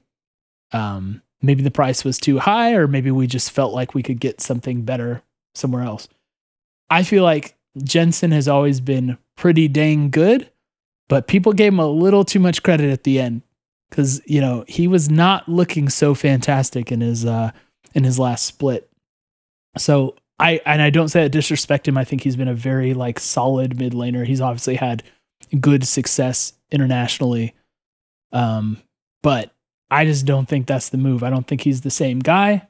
Um, 0.72 1.22
maybe 1.42 1.62
the 1.62 1.70
price 1.70 2.04
was 2.04 2.18
too 2.18 2.38
high, 2.38 2.74
or 2.74 2.86
maybe 2.88 3.10
we 3.10 3.26
just 3.26 3.50
felt 3.50 3.72
like 3.72 3.94
we 3.94 4.02
could 4.02 4.20
get 4.20 4.40
something 4.40 4.82
better 4.82 5.22
somewhere 5.54 5.82
else. 5.82 6.08
I 6.90 7.02
feel 7.02 7.24
like 7.24 7.56
Jensen 7.82 8.30
has 8.32 8.48
always 8.48 8.80
been 8.80 9.18
pretty 9.36 9.68
dang 9.68 10.10
good, 10.10 10.50
but 11.08 11.26
people 11.26 11.52
gave 11.52 11.72
him 11.72 11.78
a 11.78 11.86
little 11.88 12.24
too 12.24 12.40
much 12.40 12.62
credit 12.62 12.90
at 12.90 13.04
the 13.04 13.20
end. 13.20 13.42
because 13.90 14.20
you 14.26 14.40
know 14.40 14.64
he 14.68 14.88
was 14.88 15.08
not 15.10 15.48
looking 15.48 15.88
so 15.88 16.14
fantastic 16.14 16.90
in 16.90 17.00
his 17.00 17.24
uh 17.24 17.50
in 17.94 18.04
his 18.04 18.18
last 18.18 18.44
split. 18.46 18.90
So 19.78 20.16
I 20.38 20.60
and 20.66 20.82
I 20.82 20.90
don't 20.90 21.08
say 21.08 21.22
that 21.22 21.30
disrespect 21.30 21.86
him. 21.88 21.96
I 21.98 22.04
think 22.04 22.22
he's 22.22 22.36
been 22.36 22.48
a 22.48 22.54
very 22.54 22.94
like 22.94 23.20
solid 23.20 23.78
mid 23.78 23.92
laner. 23.92 24.26
He's 24.26 24.40
obviously 24.40 24.76
had 24.76 25.02
good 25.60 25.86
success 25.86 26.54
internationally, 26.70 27.54
um, 28.32 28.78
but 29.22 29.52
I 29.90 30.04
just 30.04 30.26
don't 30.26 30.48
think 30.48 30.66
that's 30.66 30.88
the 30.88 30.98
move. 30.98 31.22
I 31.22 31.30
don't 31.30 31.46
think 31.46 31.62
he's 31.62 31.82
the 31.82 31.90
same 31.90 32.18
guy, 32.18 32.66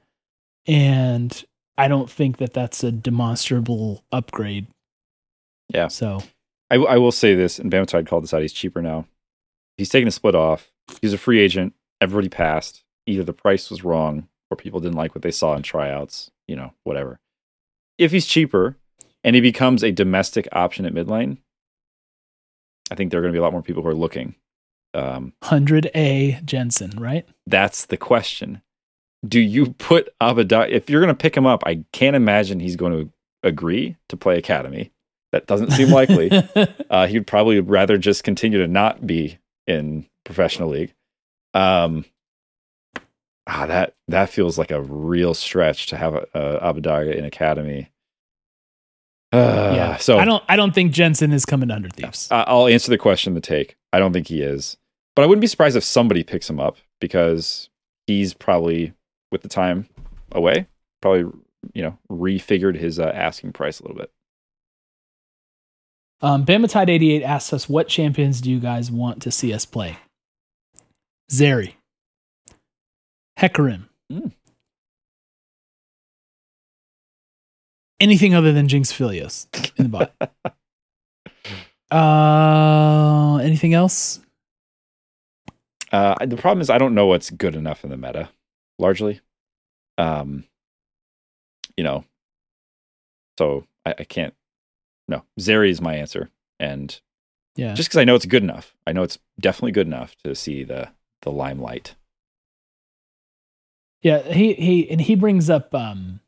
and 0.66 1.44
I 1.78 1.88
don't 1.88 2.10
think 2.10 2.38
that 2.38 2.52
that's 2.52 2.82
a 2.84 2.92
demonstrable 2.92 4.04
upgrade. 4.12 4.66
Yeah. 5.72 5.88
So 5.88 6.22
I, 6.70 6.76
I 6.76 6.96
will 6.98 7.12
say 7.12 7.34
this, 7.34 7.58
and 7.58 7.70
Bamatide 7.70 8.06
called 8.06 8.24
this 8.24 8.34
out. 8.34 8.42
He's 8.42 8.52
cheaper 8.52 8.82
now. 8.82 9.06
He's 9.76 9.88
taking 9.88 10.08
a 10.08 10.12
split 10.12 10.34
off. 10.34 10.70
He's 11.00 11.12
a 11.12 11.18
free 11.18 11.40
agent. 11.40 11.74
Everybody 12.00 12.28
passed. 12.28 12.82
Either 13.06 13.24
the 13.24 13.32
price 13.32 13.70
was 13.70 13.84
wrong 13.84 14.28
or 14.50 14.56
people 14.56 14.80
didn't 14.80 14.96
like 14.96 15.14
what 15.14 15.22
they 15.22 15.30
saw 15.30 15.54
in 15.54 15.62
tryouts, 15.62 16.30
you 16.48 16.56
know, 16.56 16.72
whatever. 16.84 17.18
If 17.98 18.12
he's 18.12 18.26
cheaper 18.26 18.76
and 19.24 19.34
he 19.34 19.40
becomes 19.40 19.82
a 19.82 19.92
domestic 19.92 20.48
option 20.52 20.86
at 20.86 20.94
mid 20.94 21.08
lane, 21.08 21.38
I 22.90 22.94
think 22.94 23.10
there 23.10 23.20
are 23.20 23.22
going 23.22 23.32
to 23.32 23.36
be 23.36 23.40
a 23.40 23.42
lot 23.42 23.52
more 23.52 23.62
people 23.62 23.82
who 23.82 23.88
are 23.88 23.94
looking. 23.94 24.34
Um, 24.96 25.34
hundred 25.42 25.90
A 25.94 26.40
Jensen, 26.44 26.90
right? 26.98 27.26
that's 27.46 27.86
the 27.86 27.96
question. 27.96 28.62
Do 29.26 29.40
you 29.40 29.72
put 29.74 30.08
Abbedagge? 30.20 30.70
If 30.70 30.88
you're 30.88 31.00
going 31.00 31.14
to 31.14 31.20
pick 31.20 31.36
him 31.36 31.46
up, 31.46 31.62
I 31.66 31.84
can't 31.92 32.16
imagine 32.16 32.60
he's 32.60 32.76
going 32.76 32.92
to 32.92 33.12
agree 33.42 33.96
to 34.08 34.16
play 34.16 34.38
academy. 34.38 34.92
That 35.32 35.46
doesn't 35.46 35.72
seem 35.72 35.90
likely. 35.90 36.30
uh, 36.90 37.06
he'd 37.06 37.26
probably 37.26 37.60
rather 37.60 37.98
just 37.98 38.24
continue 38.24 38.58
to 38.58 38.68
not 38.68 39.06
be 39.06 39.38
in 39.66 40.06
professional 40.24 40.68
league. 40.70 40.94
Um, 41.54 42.04
ah, 43.46 43.66
that 43.66 43.94
that 44.08 44.30
feels 44.30 44.58
like 44.58 44.70
a 44.70 44.80
real 44.80 45.34
stretch 45.34 45.86
to 45.88 45.96
have 45.96 46.14
a, 46.14 46.26
a 46.34 46.72
Abbedagge 46.72 47.14
in 47.14 47.24
academy. 47.24 47.90
Uh, 49.32 49.72
yeah. 49.74 49.96
So 49.96 50.18
I 50.18 50.24
don't 50.24 50.44
I 50.48 50.56
don't 50.56 50.74
think 50.74 50.92
Jensen 50.92 51.32
is 51.32 51.44
coming 51.44 51.70
under 51.70 51.88
thieves. 51.88 52.28
I'll 52.30 52.68
answer 52.68 52.90
the 52.90 52.98
question. 52.98 53.34
The 53.34 53.40
take. 53.40 53.76
I 53.92 53.98
don't 53.98 54.12
think 54.12 54.28
he 54.28 54.42
is, 54.42 54.76
but 55.16 55.22
I 55.22 55.26
wouldn't 55.26 55.40
be 55.40 55.48
surprised 55.48 55.76
if 55.76 55.82
somebody 55.82 56.22
picks 56.22 56.48
him 56.48 56.60
up 56.60 56.76
because 57.00 57.68
he's 58.06 58.34
probably 58.34 58.92
with 59.32 59.42
the 59.42 59.48
time 59.48 59.88
away, 60.30 60.68
probably 61.00 61.32
you 61.74 61.82
know 61.82 61.98
refigured 62.08 62.76
his 62.76 63.00
uh, 63.00 63.10
asking 63.12 63.52
price 63.52 63.80
a 63.80 63.82
little 63.82 63.96
bit. 63.96 64.12
Um, 66.22 66.46
Bamatide88 66.46 67.22
asks 67.22 67.52
us, 67.52 67.68
what 67.68 67.88
champions 67.88 68.40
do 68.40 68.50
you 68.50 68.58
guys 68.58 68.90
want 68.90 69.20
to 69.22 69.30
see 69.30 69.52
us 69.52 69.66
play? 69.66 69.98
Zeri. 71.30 71.74
Hecarim. 73.38 73.88
Mm. 74.10 74.32
Anything 78.00 78.34
other 78.34 78.52
than 78.52 78.68
Jinx 78.68 78.92
Philios 78.92 79.46
in 79.76 79.90
the 79.90 79.90
bot. 79.90 80.12
uh, 81.90 83.36
anything 83.42 83.74
else? 83.74 84.20
Uh, 85.92 86.14
the 86.26 86.36
problem 86.36 86.60
is 86.60 86.70
I 86.70 86.78
don't 86.78 86.94
know 86.94 87.06
what's 87.06 87.30
good 87.30 87.54
enough 87.54 87.84
in 87.84 87.90
the 87.90 87.96
meta, 87.96 88.28
largely. 88.78 89.20
Um, 89.98 90.44
you 91.76 91.84
know, 91.84 92.04
so 93.38 93.66
I, 93.84 93.94
I 93.98 94.04
can't. 94.04 94.34
No, 95.08 95.22
Zeri 95.38 95.70
is 95.70 95.80
my 95.80 95.94
answer, 95.94 96.30
and 96.58 96.98
Yeah. 97.54 97.74
just 97.74 97.88
because 97.88 97.98
I 97.98 98.04
know 98.04 98.14
it's 98.16 98.26
good 98.26 98.42
enough, 98.42 98.74
I 98.86 98.92
know 98.92 99.02
it's 99.04 99.18
definitely 99.40 99.72
good 99.72 99.86
enough 99.86 100.16
to 100.24 100.34
see 100.34 100.64
the 100.64 100.88
the 101.22 101.30
limelight. 101.30 101.94
Yeah, 104.02 104.20
he 104.32 104.54
he 104.54 104.90
and 104.90 105.00
he 105.00 105.14
brings 105.14 105.48
up 105.48 105.74
um 105.74 106.20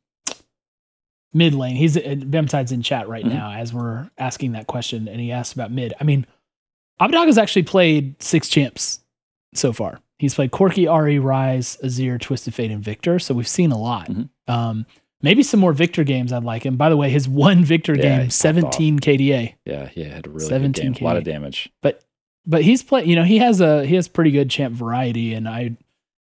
mid 1.32 1.54
lane. 1.54 1.76
He's 1.76 1.96
uh, 1.96 2.14
Bemtide's 2.18 2.72
in 2.72 2.82
chat 2.82 3.08
right 3.08 3.24
Mhm. 3.24 3.30
now 3.30 3.52
as 3.52 3.72
we're 3.74 4.10
asking 4.18 4.52
that 4.52 4.66
question, 4.66 5.08
and 5.08 5.20
he 5.20 5.32
asked 5.32 5.52
about 5.54 5.70
mid. 5.72 5.94
I 6.00 6.04
mean, 6.04 6.26
Abbedagge's 7.00 7.38
actually 7.38 7.64
played 7.64 8.20
six 8.22 8.48
champs 8.48 9.00
so 9.54 9.72
far. 9.72 10.00
He's 10.18 10.34
played 10.34 10.50
Corki, 10.50 10.84
Ahri, 10.84 11.20
Ryze, 11.20 11.80
Azir, 11.82 12.20
Twisted 12.20 12.52
Fate, 12.54 12.70
and 12.70 12.82
Viktor. 12.82 13.18
So 13.18 13.34
we've 13.34 13.46
seen 13.48 13.70
a 13.70 13.78
lot. 13.78 14.08
Mhm. 14.08 14.28
Um, 14.48 14.86
maybe 15.22 15.42
some 15.42 15.60
more 15.60 15.72
Viktor 15.72 16.02
games 16.04 16.32
I'd 16.32 16.42
like 16.44 16.64
him. 16.66 16.76
By 16.76 16.88
the 16.88 16.96
way, 16.96 17.08
his 17.10 17.28
one 17.28 17.64
Viktor 17.64 17.94
Yeah, 17.94 18.02
game, 18.02 18.20
popped 18.22 18.32
17 18.32 18.98
KDA. 18.98 19.54
Yeah, 19.64 19.88
he 19.88 20.02
had 20.04 20.26
a 20.26 20.30
really 20.30 20.40
good 20.40 20.48
17 20.48 20.92
game, 20.92 21.04
a 21.04 21.08
lot 21.08 21.16
of 21.16 21.24
damage. 21.24 21.70
but 21.82 22.02
he's 22.62 22.82
play 22.82 23.04
you 23.04 23.14
know 23.14 23.24
he 23.24 23.36
has 23.38 23.60
a 23.60 23.84
he 23.84 23.94
has 23.94 24.08
pretty 24.08 24.30
good 24.30 24.48
champ 24.48 24.74
variety 24.74 25.34
and 25.34 25.46
i 25.46 25.70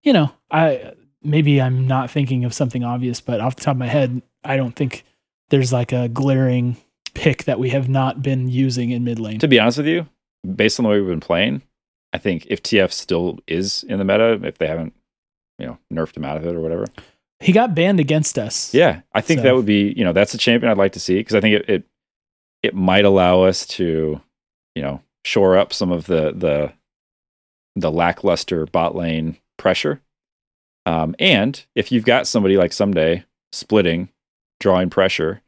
you 0.01 0.11
know 0.11 0.31
i 0.49 0.91
maybe 1.21 1.61
i'm 1.61 1.85
not 1.85 2.09
thinking 2.09 2.43
of 2.45 2.51
something 2.51 2.83
obvious 2.83 3.21
but 3.21 3.39
off 3.39 3.55
the 3.55 3.61
top 3.61 3.73
of 3.75 3.77
my 3.77 3.85
head 3.85 4.23
i 4.43 4.57
don't 4.57 4.75
think 4.75 5.03
there's 5.51 5.71
like 5.71 5.91
a 5.91 6.09
glaring 6.09 6.77
pick 7.13 7.43
that 7.43 7.59
we 7.59 7.69
have 7.69 7.87
not 7.87 8.23
been 8.23 8.47
using 8.49 8.89
in 8.89 9.03
mid 9.03 9.19
lane 9.19 9.37
To 9.37 9.47
be 9.47 9.59
honest 9.59 9.77
with 9.77 9.85
you, 9.85 10.07
based 10.55 10.79
on 10.79 10.83
the 10.85 10.89
way 10.89 10.99
we've 10.99 11.07
been 11.09 11.19
playing, 11.19 11.61
I 12.15 12.17
think 12.17 12.47
if 12.49 12.63
TF 12.63 12.93
still 12.93 13.39
is 13.45 13.83
in 13.89 13.99
the 13.99 14.05
meta, 14.05 14.39
if 14.43 14.57
they 14.57 14.67
haven't, 14.67 14.93
you 15.59 15.65
know, 15.67 15.77
nerfed 15.93 16.15
him 16.15 16.23
out 16.23 16.37
of 16.37 16.45
it 16.45 16.55
or 16.55 16.61
whatever, 16.61 16.85
he 17.41 17.51
got 17.51 17.75
banned 17.75 17.99
against 17.99 18.39
us 18.39 18.73
Yeah, 18.73 19.01
I 19.13 19.19
think 19.19 19.39
So- 19.39 19.43
that 19.43 19.55
would 19.55 19.65
be, 19.65 19.93
you 19.97 20.05
know, 20.05 20.13
that's 20.13 20.33
a 20.33 20.37
champion 20.37 20.71
I'd 20.71 20.77
like 20.77 20.93
to 20.93 20.99
see 21.01 21.15
because 21.15 21.35
I 21.35 21.41
think 21.41 21.55
it, 21.55 21.69
it 21.69 21.83
it 22.63 22.73
might 22.73 23.03
allow 23.03 23.41
us 23.41 23.65
to, 23.67 24.21
you 24.75 24.81
know, 24.81 25.01
shore 25.25 25.57
up 25.57 25.73
some 25.73 25.91
of 25.91 26.05
the 26.07 26.31
the 26.31 26.71
the 27.75 27.91
lackluster 27.91 28.65
bot 28.67 28.95
lane 28.95 29.37
pressure. 29.57 30.01
Um, 30.85 31.15
and 31.19 31.63
if 31.75 31.91
you've 31.91 32.05
got 32.05 32.27
somebody 32.27 32.55
like 32.55 32.71
Ssumday 32.71 33.25
splitting, 33.51 34.07
drawing 34.61 34.89
pressure, 34.89 35.41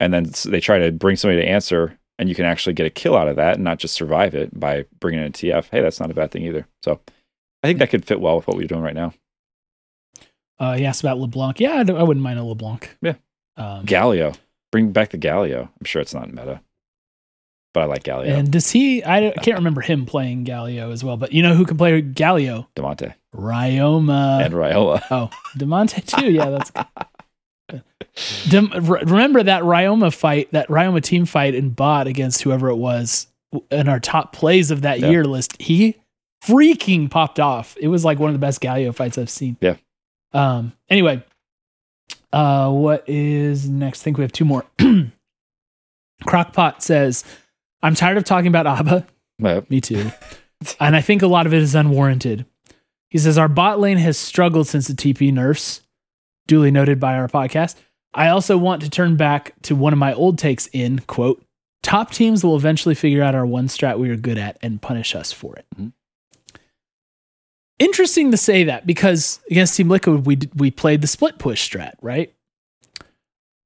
and 0.00 0.14
then 0.14 0.30
they 0.46 0.60
try 0.60 0.78
to 0.78 0.90
bring 0.92 1.16
somebody 1.16 1.42
to 1.42 1.48
answer, 1.48 1.97
and 2.18 2.28
you 2.28 2.34
can 2.34 2.44
actually 2.44 2.72
get 2.72 2.86
a 2.86 2.90
kill 2.90 3.16
out 3.16 3.28
of 3.28 3.36
that 3.36 3.54
and 3.54 3.64
not 3.64 3.78
just 3.78 3.94
survive 3.94 4.34
it 4.34 4.58
by 4.58 4.84
bringing 5.00 5.20
in 5.20 5.26
a 5.26 5.30
TF. 5.30 5.68
Hey, 5.70 5.80
that's 5.80 6.00
not 6.00 6.10
a 6.10 6.14
bad 6.14 6.30
thing 6.30 6.42
either. 6.44 6.66
So, 6.82 7.00
I 7.62 7.68
think 7.68 7.78
that 7.80 7.90
could 7.90 8.04
fit 8.04 8.20
well 8.20 8.36
with 8.36 8.46
what 8.46 8.56
we're 8.56 8.66
doing 8.66 8.82
right 8.82 8.94
now. 8.94 9.12
uh 10.60 10.74
he 10.76 10.84
asked 10.84 11.00
about 11.02 11.18
leblanc 11.18 11.58
yeah 11.60 11.82
I, 11.86 11.92
I 11.92 12.02
wouldn't 12.02 12.22
mind 12.22 12.38
a 12.38 12.44
leblanc 12.44 12.90
Yeah. 13.02 13.14
um, 13.56 13.84
Galio, 13.86 14.36
bring 14.72 14.92
back 14.92 15.10
the 15.10 15.18
Galio. 15.18 15.62
I'm 15.62 15.84
sure 15.84 16.00
it's 16.02 16.14
not 16.14 16.28
meta, 16.32 16.60
but 17.74 17.80
I 17.82 17.86
like 17.86 18.02
Galio. 18.04 18.28
and 18.36 18.50
does 18.50 18.70
he 18.70 19.02
I, 19.02 19.28
I 19.28 19.32
can't 19.32 19.58
remember 19.58 19.80
him 19.80 20.06
playing 20.06 20.44
Galio 20.44 20.92
as 20.92 21.02
well 21.04 21.16
but 21.16 21.32
you 21.32 21.42
know 21.42 21.54
who 21.54 21.64
can 21.64 21.76
play 21.76 22.00
Galio 22.02 22.66
Damonte 22.76 23.14
Ryoma 23.34 24.44
and 24.44 24.54
Ryola. 24.54 25.02
Oh, 25.10 25.30
Damonte 25.56 26.04
too. 26.04 26.30
Yeah, 26.32 26.50
that's 26.50 26.70
good. 26.70 26.86
Dem- 26.86 27.04
re- 27.04 27.07
remember 28.50 29.42
that 29.42 29.62
Ryoma 29.62 30.14
fight, 30.14 30.50
that 30.52 30.68
Ryoma 30.68 31.02
team 31.02 31.24
fight 31.26 31.54
in 31.54 31.70
bot 31.70 32.06
against 32.06 32.42
whoever 32.42 32.68
it 32.68 32.76
was 32.76 33.26
in 33.70 33.88
our 33.88 34.00
top 34.00 34.32
plays 34.32 34.70
of 34.70 34.82
that 34.82 35.00
Yeah. 35.00 35.10
year 35.10 35.24
list. 35.24 35.60
He 35.60 35.96
freaking 36.44 37.10
popped 37.10 37.40
off. 37.40 37.76
It 37.80 37.88
was 37.88 38.04
like 38.04 38.18
one 38.18 38.28
of 38.30 38.34
the 38.34 38.38
best 38.38 38.60
Galio 38.60 38.94
fights 38.94 39.18
I've 39.18 39.30
seen. 39.30 39.56
Yeah. 39.60 39.76
Um. 40.32 40.72
Anyway, 40.90 41.22
uh, 42.32 42.70
what 42.70 43.04
is 43.08 43.68
next? 43.68 44.02
I 44.02 44.04
think 44.04 44.18
we 44.18 44.24
have 44.24 44.32
two 44.32 44.44
more. 44.44 44.64
Crockpot 46.24 46.82
says, 46.82 47.24
"I'm 47.82 47.94
tired 47.94 48.16
of 48.16 48.24
talking 48.24 48.48
about 48.48 48.66
ABBA. 48.66 49.06
Uh, 49.42 49.60
Me 49.68 49.80
too. 49.80 50.10
and 50.80 50.96
I 50.96 51.00
think 51.00 51.22
a 51.22 51.26
lot 51.28 51.46
of 51.46 51.54
it 51.54 51.62
is 51.62 51.74
unwarranted. 51.74 52.44
He 53.10 53.18
says 53.18 53.38
our 53.38 53.48
bot 53.48 53.78
lane 53.80 53.98
has 53.98 54.18
struggled 54.18 54.66
since 54.66 54.88
the 54.88 54.94
TP 54.94 55.32
nerfs, 55.32 55.80
duly 56.46 56.70
noted 56.70 56.98
by 57.00 57.14
our 57.16 57.28
podcast. 57.28 57.76
I 58.14 58.28
also 58.28 58.56
want 58.56 58.82
to 58.82 58.90
turn 58.90 59.16
back 59.16 59.54
to 59.62 59.76
one 59.76 59.92
of 59.92 59.98
my 59.98 60.12
old 60.14 60.38
takes 60.38 60.68
in 60.72 61.00
quote, 61.00 61.42
top 61.82 62.10
teams 62.10 62.42
will 62.42 62.56
eventually 62.56 62.94
figure 62.94 63.22
out 63.22 63.34
our 63.34 63.46
one 63.46 63.68
strat 63.68 63.98
we 63.98 64.10
are 64.10 64.16
good 64.16 64.38
at 64.38 64.58
and 64.62 64.80
punish 64.82 65.14
us 65.14 65.30
for 65.32 65.56
it. 65.56 65.66
Mhm. 65.76 65.92
Interesting 67.78 68.32
to 68.32 68.36
say 68.36 68.64
that 68.64 68.86
because 68.86 69.38
against 69.50 69.76
Team 69.76 69.88
Liquid 69.88 70.26
we 70.26 70.38
we 70.56 70.70
played 70.70 71.00
the 71.00 71.06
split 71.06 71.38
push 71.38 71.70
strat, 71.70 71.92
right? 72.02 72.32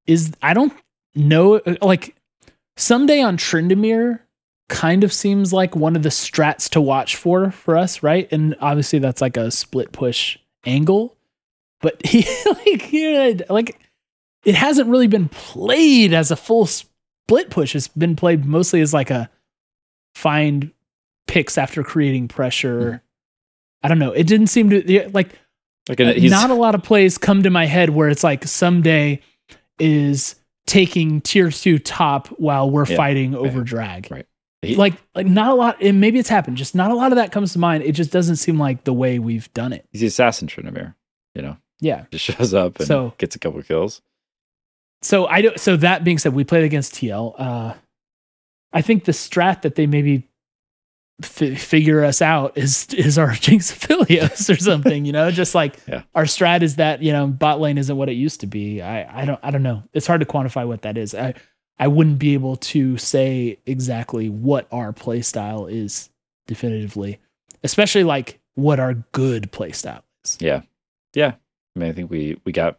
Is 0.07 0.33
I 0.43 0.53
don't 0.53 0.73
know 1.15 1.61
like 1.81 2.15
Ssumday 2.77 3.25
on 3.25 3.37
Tryndamere 3.39 4.21
kind 4.69 5.05
of 5.05 5.13
seems 5.13 5.53
like 5.53 5.77
one 5.77 5.97
of 5.97 6.03
the 6.03 6.09
strats 6.11 6.69
to 6.71 6.81
watch 6.81 7.17
for 7.17 7.51
for 7.53 7.77
us, 7.77 8.03
right? 8.03 8.31
And 8.31 8.55
obviously 8.61 8.99
that's 8.99 9.23
like 9.23 9.37
a 9.39 9.51
split 9.51 9.93
push 9.93 10.37
angle, 10.67 11.17
but 11.81 12.01
he 12.07 12.27
like 12.47 12.93
yeah, 12.93 13.33
like 13.49 13.79
it 14.45 14.55
hasn't 14.55 14.89
really 14.89 15.07
been 15.07 15.29
played 15.29 16.13
as 16.13 16.31
a 16.31 16.37
full 16.37 16.67
split 16.67 17.51
push. 17.51 17.75
It's 17.77 17.89
been 17.89 18.17
played 18.17 18.45
mostly 18.45 18.81
as 18.81 18.93
like 18.93 19.11
a 19.11 19.31
find 20.15 20.71
picks 21.27 21.57
after 21.59 21.83
creating 21.83 22.29
pressure. 22.29 22.91
Hmm. 22.91 22.97
I 23.85 23.89
don't 23.89 23.99
know. 23.99 24.13
It 24.13 24.27
didn't 24.27 24.47
seem 24.49 24.71
to 24.71 25.11
like 25.13 25.39
like 25.89 25.99
an, 26.01 26.25
not 26.31 26.51
a 26.51 26.55
lot 26.55 26.75
of 26.75 26.83
plays 26.83 27.19
come 27.19 27.43
to 27.43 27.51
my 27.51 27.67
head 27.67 27.91
where 27.91 28.09
it's 28.09 28.23
like 28.23 28.43
Ssumday 28.43 29.21
is 29.81 30.37
taking 30.67 31.21
tier 31.21 31.51
two 31.51 31.79
top 31.79 32.29
while 32.39 32.71
we're 32.71 32.87
Yeah. 32.87 32.97
fighting 32.97 33.35
over 33.35 33.63
drag. 33.63 34.09
Right. 34.11 34.27
He- 34.63 34.77
like 34.77 34.95
like 35.17 35.27
not 35.27 35.51
a 35.51 35.55
lot 35.55 35.79
and 35.83 36.01
maybe 36.01 36.21
it's 36.21 36.29
happened 36.29 36.57
just 36.57 36.77
not 36.77 36.93
a 36.93 36.95
lot 36.95 37.11
of 37.11 37.17
that 37.17 37.33
comes 37.33 37.53
to 37.55 37.59
mind 37.59 37.83
it 37.83 37.93
just 37.93 38.13
doesn't 38.13 38.37
seem 38.37 38.61
like 38.61 38.85
the 38.85 38.93
way 38.93 39.19
we've 39.19 39.53
done 39.55 39.73
it 39.73 39.85
he's 39.91 40.03
the 40.03 40.07
assassin 40.07 40.47
Tryndamere. 40.47 40.95
You 41.35 41.43
know, 41.43 41.57
yeah 41.81 42.05
just 42.13 42.25
shows 42.27 42.55
up 42.55 42.79
and 42.79 42.87
So- 42.87 43.13
gets 43.19 43.35
a 43.35 43.41
couple 43.41 43.61
kills. 43.65 44.03
So 45.03 45.27
i 45.27 45.43
don't 45.43 45.59
so 45.61 45.77
that 45.77 46.05
being 46.05 46.19
said 46.19 46.33
we 46.35 46.45
played 46.45 46.65
against 46.65 46.95
tl 46.95 47.35
uh 47.39 47.75
i 48.73 48.81
think 48.83 49.05
the 49.05 49.13
strat 49.13 49.63
that 49.63 49.75
they 49.75 49.87
maybe 49.87 50.29
f- 51.23 51.59
figure 51.61 52.05
us 52.05 52.23
out 52.23 52.57
is 52.57 52.87
is 52.95 53.19
our 53.19 53.33
jinx 53.45 53.71
affiliates 53.73 54.49
or 54.49 54.57
something 54.57 55.05
you 55.05 55.13
know 55.13 55.31
just 55.31 55.55
like 55.55 55.77
Yeah. 55.89 56.03
our 56.15 56.25
strat 56.25 56.63
is 56.63 56.77
that 56.77 57.03
you 57.03 57.13
know 57.13 57.27
bot 57.27 57.61
lane 57.61 57.79
isn't 57.79 57.97
what 57.97 58.09
it 58.09 58.15
used 58.15 58.41
to 58.41 58.47
be 58.47 58.81
i 58.83 59.23
i 59.23 59.25
don't 59.25 59.41
i 59.43 59.51
don't 59.51 59.63
know 59.63 59.83
it's 59.93 60.07
hard 60.07 60.21
to 60.21 60.27
quantify 60.27 60.67
what 60.67 60.83
that 60.83 60.97
is 60.97 61.15
i 61.15 61.35
i 61.79 61.89
wouldn't 61.89 62.19
be 62.19 62.35
able 62.35 62.57
to 62.57 62.97
say 62.99 63.59
exactly 63.67 64.29
what 64.29 64.67
our 64.73 64.93
play 64.93 65.21
style 65.23 65.67
is 65.67 66.09
definitively 66.47 67.19
especially 67.65 68.05
like 68.05 68.41
what 68.55 68.79
our 68.81 68.95
good 69.13 69.51
play 69.53 69.73
style 69.73 70.05
is 70.25 70.37
Yeah. 70.41 70.63
Yeah. 71.15 71.35
I 71.75 71.79
mean, 71.79 71.89
I 71.89 71.93
think 71.93 72.11
we 72.11 72.39
we 72.45 72.53
got 72.53 72.79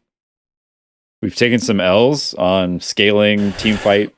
we've 1.23 1.35
taken 1.35 1.57
some 1.57 1.79
L's 1.79 2.33
on 2.35 2.79
scaling 2.81 3.53
team 3.53 3.77
fight 3.77 4.13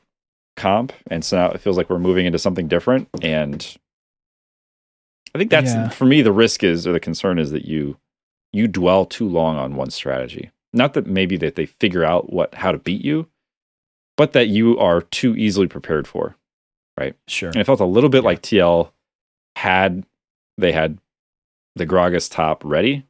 comp, 0.56 0.92
and 1.10 1.24
so 1.24 1.36
now 1.36 1.50
it 1.52 1.60
feels 1.60 1.76
like 1.76 1.88
we're 1.88 1.98
moving 2.00 2.26
into 2.26 2.38
something 2.38 2.66
different. 2.66 3.08
And 3.22 3.64
I 5.34 5.38
think 5.38 5.50
that's 5.50 5.72
Yeah. 5.72 5.88
for 5.90 6.04
me 6.04 6.20
the 6.22 6.32
risk 6.32 6.64
is 6.64 6.86
or 6.86 6.92
the 6.92 7.00
concern 7.00 7.38
is 7.38 7.50
that 7.52 7.64
you 7.64 7.96
you 8.52 8.66
dwell 8.66 9.04
too 9.04 9.28
long 9.28 9.56
on 9.56 9.76
one 9.76 9.90
strategy. 9.90 10.50
Not 10.72 10.94
that 10.94 11.06
maybe 11.06 11.36
that 11.38 11.54
they 11.56 11.66
figure 11.66 12.04
out 12.04 12.32
what 12.32 12.54
how 12.56 12.72
to 12.72 12.78
beat 12.78 13.04
you, 13.04 13.28
but 14.16 14.32
that 14.32 14.48
you 14.48 14.78
are 14.78 15.02
too 15.02 15.36
easily 15.36 15.68
prepared 15.68 16.08
for. 16.08 16.36
Right. 16.98 17.14
Sure 17.28 17.50
And 17.50 17.58
it 17.58 17.64
felt 17.64 17.80
a 17.80 17.84
little 17.84 18.08
bit 18.10 18.24
like 18.24 18.40
TL 18.42 18.90
had 19.56 20.04
they 20.58 20.72
had 20.72 20.98
the 21.74 21.86
Gragas 21.86 22.30
top 22.30 22.64
ready. 22.64 23.04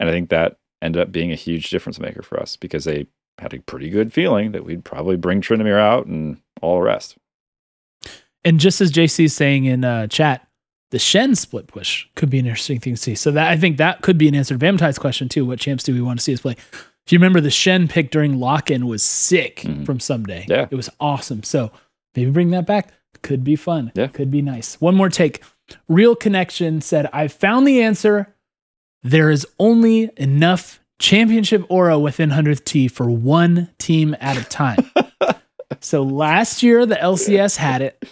And 0.00 0.08
I 0.08 0.12
think 0.12 0.28
that 0.30 0.56
ended 0.82 1.00
up 1.00 1.12
being 1.12 1.30
a 1.30 1.36
huge 1.36 1.70
difference 1.70 2.00
maker 2.00 2.22
for 2.22 2.40
us 2.40 2.56
because 2.56 2.84
they 2.84 3.06
had 3.40 3.54
a 3.54 3.60
pretty 3.60 3.90
good 3.90 4.12
feeling 4.12 4.52
that 4.52 4.64
we'd 4.64 4.84
probably 4.84 5.16
bring 5.16 5.40
Tryndamere 5.40 5.78
out 5.80 6.06
and 6.06 6.40
all 6.62 6.76
the 6.76 6.82
rest. 6.82 7.16
And 8.44 8.58
just 8.58 8.80
as 8.80 8.90
JC 8.92 9.24
is 9.26 9.34
saying 9.34 9.64
in 9.66 9.84
uh, 9.84 10.06
chat, 10.06 10.46
the 10.90 10.98
Shen 10.98 11.34
split 11.34 11.66
push 11.66 12.06
could 12.16 12.30
be 12.30 12.38
an 12.38 12.46
interesting 12.46 12.80
thing 12.80 12.94
to 12.94 13.00
see. 13.00 13.14
So 13.14 13.30
that 13.32 13.48
I 13.50 13.56
think 13.56 13.76
that 13.76 14.00
could 14.02 14.18
be 14.18 14.28
an 14.28 14.34
answer 14.34 14.56
to 14.56 14.64
Vamtide's 14.64 14.98
question 14.98 15.28
too. 15.28 15.44
What 15.46 15.58
champs 15.60 15.84
do 15.84 15.92
we 15.94 16.00
want 16.00 16.18
to 16.18 16.22
see 16.24 16.32
us 16.34 16.40
play? 16.40 16.56
If 17.06 17.12
you 17.12 17.18
remember, 17.18 17.40
the 17.40 17.50
Shen 17.50 17.86
pick 17.88 18.10
during 18.10 18.38
lock-in 18.40 18.86
was 18.86 19.02
sick 19.02 19.60
Mhm. 19.60 19.84
from 19.86 19.98
Ssumday. 19.98 20.48
Yeah. 20.48 20.66
it 20.70 20.74
was 20.74 20.90
awesome. 21.00 21.42
So 21.42 21.70
maybe 22.14 22.30
bring 22.30 22.50
that 22.50 22.66
back. 22.66 22.92
Could 23.22 23.44
be 23.44 23.56
fun. 23.56 23.92
Yeah. 23.94 24.06
could 24.08 24.30
be 24.30 24.42
nice. 24.42 24.80
One 24.80 24.94
more 24.94 25.08
take. 25.10 25.42
Real 25.88 26.16
Connection 26.16 26.80
said, 26.80 27.08
"I 27.12 27.28
found 27.28 27.66
the 27.66 27.82
answer. 27.82 28.34
There 29.02 29.30
is 29.30 29.46
only 29.58 30.10
enough 30.16 30.79
championship 31.00 31.64
aura 31.68 31.98
within 31.98 32.30
100th 32.30 32.64
T 32.64 32.86
for 32.86 33.10
one 33.10 33.70
team 33.78 34.16
at 34.20 34.36
a 34.36 34.44
time." 34.44 34.78
so 35.80 36.02
last 36.02 36.62
year 36.62 36.86
the 36.86 36.94
LCS 36.94 37.56
had 37.56 37.82
it 37.82 38.04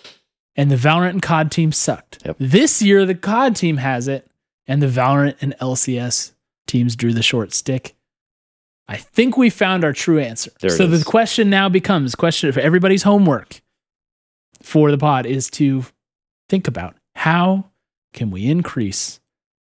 and 0.59 0.72
the 0.72 0.76
Valorant 0.76 1.11
and 1.11 1.22
COD 1.22 1.53
team 1.53 1.70
sucked. 1.70 2.18
Yep. 2.26 2.36
This 2.41 2.82
year, 2.82 3.07
the 3.07 3.14
COD 3.14 3.55
team 3.55 3.76
has 3.76 4.09
it, 4.09 4.28
and 4.66 4.82
the 4.82 4.89
Valorant 4.89 5.36
and 5.41 5.57
LCS 5.61 6.32
teams 6.66 6.97
drew 6.97 7.14
the 7.14 7.22
short 7.22 7.55
stick. 7.55 7.95
I 8.89 8.97
think 8.97 9.36
we 9.36 9.51
found 9.51 9.84
our 9.84 9.93
true 9.93 10.18
answer. 10.18 10.51
There 10.61 10.70
so 10.70 10.86
the 10.86 11.05
question 11.05 11.49
now 11.49 11.68
becomes 11.68 12.14
question 12.16 12.51
for 12.53 12.61
everybody's 12.61 13.05
homework 13.05 13.61
for 14.61 14.91
the 14.91 14.99
pod 14.99 15.26
is 15.26 15.49
to 15.51 15.84
think 16.49 16.66
about 16.66 16.97
how 17.14 17.66
can 18.12 18.30
we 18.30 18.47
increase 18.47 19.20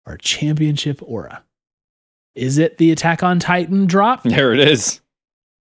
our 0.05 0.17
championship 0.17 1.01
aura? 1.03 1.43
Is 2.39 2.57
it 2.57 2.77
the 2.77 2.91
Attack 2.91 3.21
on 3.23 3.39
Titan 3.39 3.85
drop? 3.85 4.23
There 4.23 4.53
it 4.53 4.59
is. 4.59 5.01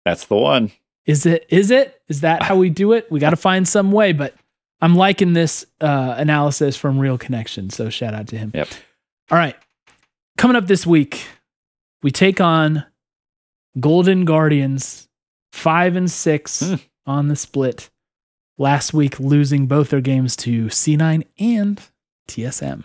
That's 0.04 0.26
the 0.26 0.36
one. 0.36 0.72
Is 1.06 1.26
it? 1.26 1.46
Is 1.50 1.72
it? 1.72 2.02
Is 2.08 2.22
that 2.22 2.44
how 2.44 2.56
we 2.56 2.70
do 2.70 2.94
it? 2.94 3.10
We 3.12 3.20
got 3.20 3.30
to 3.32 3.36
find 3.36 3.68
some 3.68 3.92
way. 3.92 4.12
But 4.12 4.34
I'm 4.82 4.96
liking 4.96 5.34
this 5.34 5.66
uh, 5.82 6.16
analysis 6.18 6.76
from 6.76 6.98
Real 7.00 7.18
Connection. 7.18 7.70
So 7.70 7.90
shout 7.90 8.14
out 8.14 8.28
to 8.30 8.38
him. 8.38 8.52
Yep. 8.54 8.68
All 9.32 9.38
right. 9.38 9.56
Coming 10.38 10.56
up 10.58 10.68
this 10.68 10.86
week, 10.86 11.26
we 12.04 12.12
take 12.12 12.42
on 12.42 12.86
Golden 13.80 14.26
Guardians, 14.26 15.08
five 15.52 15.96
and 15.96 16.10
six 16.10 16.62
Hmm. 16.62 16.76
on 17.06 17.28
the 17.28 17.36
split. 17.36 17.90
Last 18.58 18.94
week, 18.94 19.20
losing 19.20 19.68
both 19.68 19.90
their 19.90 20.02
games 20.02 20.36
to 20.38 20.68
C9 20.68 21.24
and 21.40 21.82
TSM. 22.28 22.84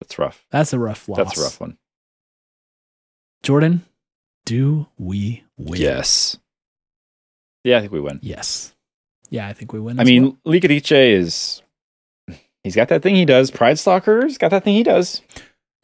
That's 0.00 0.18
rough. 0.18 0.44
That's 0.50 0.72
a 0.72 0.78
rough 0.78 1.08
loss. 1.08 1.18
That's 1.18 1.38
a 1.38 1.42
rough 1.42 1.60
one. 1.60 1.78
Jordan, 3.42 3.84
do 4.44 4.86
we 4.98 5.44
win? 5.56 5.80
Yes. 5.80 6.38
Yeah, 7.64 7.78
I 7.78 7.80
think 7.80 7.92
we 7.92 8.00
win. 8.00 8.18
Yes. 8.22 8.74
Yeah, 9.30 9.48
I 9.48 9.52
think 9.52 9.72
we 9.72 9.80
win. 9.80 9.98
I 9.98 10.04
mean, 10.04 10.36
well. 10.44 10.54
Is 10.54 11.62
he's 12.62 12.76
got 12.76 12.88
that 12.88 13.02
thing 13.02 13.14
he 13.14 13.24
does. 13.24 13.50
Pridestalker's 13.50 14.38
got 14.38 14.50
that 14.50 14.64
thing 14.64 14.74
he 14.74 14.82
does. 14.82 15.22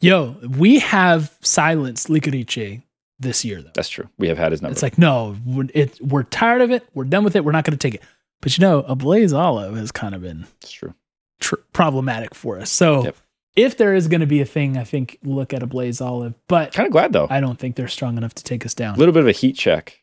Yo, 0.01 0.37
we 0.57 0.79
have 0.79 1.35
silenced 1.41 2.09
Licorice 2.09 2.81
this 3.19 3.43
year, 3.43 3.61
though. 3.61 3.71
That's 3.73 3.89
true. 3.89 4.07
We 4.17 4.29
have 4.29 4.37
had 4.37 4.51
his 4.51 4.61
number. 4.61 4.71
It's 4.71 4.83
like, 4.83 4.97
no, 4.97 5.35
we're, 5.45 5.67
it, 5.73 5.99
we're 6.01 6.23
tired 6.23 6.61
of 6.61 6.71
it. 6.71 6.87
We're 6.93 7.03
done 7.03 7.23
with 7.23 7.35
it. 7.35 7.43
We're 7.43 7.51
not 7.51 7.65
going 7.65 7.77
to 7.77 7.87
take 7.87 7.95
it. 7.95 8.03
But 8.41 8.57
you 8.57 8.61
know, 8.61 8.83
Ablazeolive 8.83 9.75
has 9.75 9.91
kind 9.91 10.15
of 10.15 10.21
been 10.21 10.45
it's 10.61 10.71
true. 10.71 10.93
tr- 11.41 11.55
problematic 11.73 12.33
for 12.33 12.57
us. 12.59 12.69
So 12.71 13.03
Yep. 13.03 13.17
If 13.55 13.77
there 13.77 13.93
is 13.93 14.07
going 14.07 14.21
to 14.21 14.27
be 14.27 14.41
a 14.41 14.45
thing, 14.45 14.77
I 14.77 14.83
think 14.83 15.17
look 15.23 15.53
at 15.53 15.61
Ablazeolive. 15.61 16.35
But 16.47 16.73
Kind 16.73 16.87
of 16.87 16.91
glad 16.91 17.13
though. 17.13 17.27
I 17.29 17.39
don't 17.39 17.57
think 17.59 17.75
they're 17.75 17.87
strong 17.87 18.17
enough 18.17 18.33
to 18.35 18.43
take 18.43 18.65
us 18.65 18.73
down. 18.73 18.95
A 18.95 18.97
little 18.97 19.13
bit 19.13 19.21
of 19.21 19.27
a 19.27 19.31
heat 19.33 19.53
check, 19.57 19.99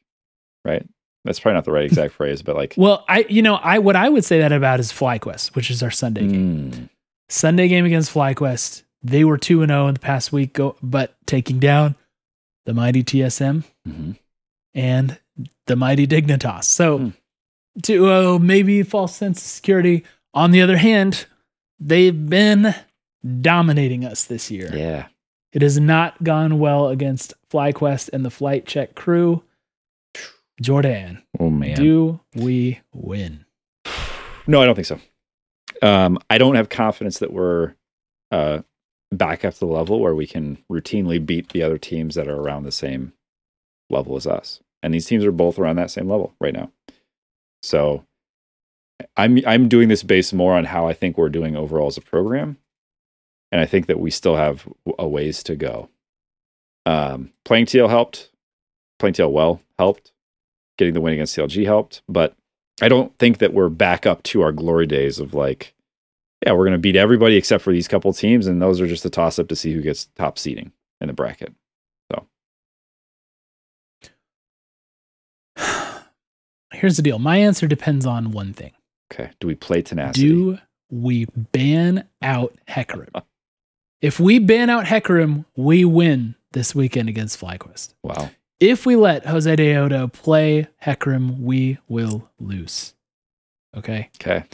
right? 0.64 0.86
That's 1.24 1.40
probably 1.40 1.54
not 1.56 1.64
the 1.64 1.72
right 1.72 1.84
exact 1.84 2.12
phrase, 2.18 2.42
but 2.42 2.56
like 2.56 2.74
Well, 2.76 3.04
I, 3.08 3.24
you 3.28 3.42
know, 3.42 3.54
I 3.56 3.78
what 3.78 3.96
I 3.96 4.08
would 4.08 4.24
say 4.24 4.40
that 4.40 4.52
about 4.52 4.80
is 4.80 4.92
FlyQuest, 4.92 5.54
which 5.56 5.70
is 5.70 5.82
our 5.82 5.90
Sunday 5.90 6.26
game. 6.26 6.70
mm, 6.72 6.88
Sunday 7.28 7.68
game 7.68 7.84
against 7.84 8.12
FlyQuest. 8.12 8.82
They 9.02 9.24
were 9.24 9.38
two 9.38 9.62
and 9.62 9.70
zero 9.70 9.86
in 9.88 9.94
the 9.94 10.00
past 10.00 10.32
week, 10.32 10.52
go, 10.52 10.76
but 10.82 11.16
taking 11.26 11.58
down 11.60 11.94
the 12.64 12.74
mighty 12.74 13.04
TSM 13.04 13.62
mhm. 13.88 14.16
and 14.74 15.18
the 15.66 15.76
mighty 15.76 16.06
Dignitas. 16.06 16.64
So, 16.64 16.98
Hmm. 16.98 17.08
to 17.82 18.10
uh, 18.10 18.38
maybe 18.40 18.82
false 18.82 19.14
sense 19.14 19.38
of 19.38 19.44
security. 19.46 20.02
On 20.34 20.50
the 20.50 20.62
other 20.62 20.76
hand, 20.76 21.26
they've 21.78 22.28
been 22.28 22.74
dominating 23.40 24.04
us 24.04 24.24
this 24.24 24.50
year. 24.50 24.70
yeah. 24.74 25.06
It 25.52 25.62
has 25.62 25.80
not 25.80 26.22
gone 26.22 26.58
well 26.58 26.88
against 26.88 27.32
FlyQuest 27.50 28.10
and 28.12 28.24
the 28.24 28.30
Flight 28.30 28.66
Check 28.66 28.94
crew. 28.94 29.42
Jordan, 30.60 31.22
Oh 31.38 31.50
man. 31.50 31.76
do 31.76 32.20
we 32.34 32.80
win? 32.92 33.44
No, 34.46 34.60
I 34.60 34.66
don't 34.66 34.74
think 34.74 34.86
so. 34.86 34.98
Um, 35.82 36.18
I 36.30 36.38
don't 36.38 36.54
have 36.56 36.68
confidence 36.68 37.18
that 37.18 37.32
we're 37.32 37.74
uh, 38.30 38.62
back 39.12 39.44
up 39.44 39.54
to 39.54 39.60
the 39.60 39.66
level 39.66 40.00
where 40.00 40.14
we 40.14 40.26
can 40.26 40.58
routinely 40.70 41.24
beat 41.24 41.50
the 41.50 41.62
other 41.62 41.78
teams 41.78 42.14
that 42.14 42.28
are 42.28 42.36
around 42.40 42.64
the 42.64 42.72
same 42.72 43.12
level 43.90 44.16
as 44.16 44.26
us. 44.26 44.60
And 44.82 44.92
these 44.94 45.06
teams 45.06 45.24
are 45.24 45.32
both 45.32 45.58
around 45.58 45.76
that 45.76 45.90
same 45.90 46.08
level 46.08 46.34
right 46.40 46.54
now. 46.54 46.70
So 47.62 48.04
I'm 49.16 49.40
I'm 49.46 49.68
doing 49.68 49.88
this 49.88 50.02
based 50.02 50.32
more 50.32 50.54
on 50.54 50.64
how 50.64 50.86
I 50.88 50.92
think 50.92 51.18
we're 51.18 51.28
doing 51.28 51.56
overall 51.56 51.88
as 51.88 51.96
a 51.96 52.02
program. 52.02 52.56
And 53.52 53.60
I 53.60 53.66
think 53.66 53.86
that 53.86 54.00
we 54.00 54.10
still 54.10 54.36
have 54.36 54.68
a 54.98 55.06
ways 55.06 55.42
to 55.44 55.56
go. 55.56 55.88
Um, 56.84 57.32
playing 57.44 57.66
TL 57.66 57.88
helped. 57.88 58.30
Playing 58.98 59.14
TL 59.14 59.32
well 59.32 59.60
helped. 59.78 60.12
Getting 60.78 60.94
the 60.94 61.00
win 61.00 61.14
against 61.14 61.36
CLG 61.36 61.64
helped. 61.64 62.02
But 62.08 62.34
I 62.80 62.88
don't 62.88 63.16
think 63.18 63.38
that 63.38 63.54
we're 63.54 63.68
back 63.68 64.06
up 64.06 64.22
to 64.24 64.42
our 64.42 64.52
glory 64.52 64.86
days 64.86 65.18
of 65.18 65.34
like, 65.34 65.74
yeah, 66.44 66.52
we're 66.52 66.64
going 66.64 66.72
to 66.72 66.78
beat 66.78 66.96
everybody 66.96 67.36
except 67.36 67.64
for 67.64 67.72
these 67.72 67.88
couple 67.88 68.12
teams, 68.12 68.46
and 68.46 68.60
those 68.60 68.80
are 68.80 68.86
just 68.86 69.04
a 69.04 69.10
toss 69.10 69.38
up 69.38 69.48
to 69.48 69.56
see 69.56 69.72
who 69.72 69.80
gets 69.80 70.06
top 70.16 70.38
seeding 70.38 70.72
in 71.00 71.06
the 71.06 71.14
bracket. 71.14 71.54
So 72.12 72.26
here's 76.72 76.96
the 76.96 77.02
deal. 77.02 77.18
My 77.18 77.38
answer 77.38 77.66
depends 77.66 78.04
on 78.04 78.32
one 78.32 78.52
thing. 78.52 78.72
Okay, 79.12 79.30
do 79.40 79.46
we 79.46 79.54
play 79.54 79.80
tenacity? 79.80 80.28
Do 80.28 80.58
we 80.90 81.26
ban 81.52 82.06
out 82.20 82.54
Hecarim? 82.68 83.22
if 84.00 84.20
we 84.20 84.38
ban 84.38 84.70
out 84.70 84.84
Hecarim, 84.84 85.44
we 85.56 85.84
win 85.84 86.34
this 86.52 86.74
weekend 86.74 87.08
against 87.08 87.40
FlyQuest. 87.40 87.94
wow, 88.02 88.30
If 88.60 88.86
we 88.86 88.96
let 88.96 89.24
Josedeodo 89.24 90.12
play 90.12 90.68
Hecarim, 90.84 91.40
we 91.40 91.78
will 91.88 92.28
lose. 92.38 92.94
Okay. 93.76 94.10
okay, 94.20 94.44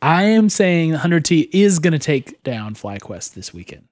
I 0.00 0.24
am 0.24 0.48
saying 0.48 0.92
100T 0.92 1.48
is 1.52 1.78
going 1.78 1.92
to 1.92 1.98
take 1.98 2.42
down 2.42 2.74
FlyQuest 2.74 3.34
this 3.34 3.52
weekend. 3.52 3.88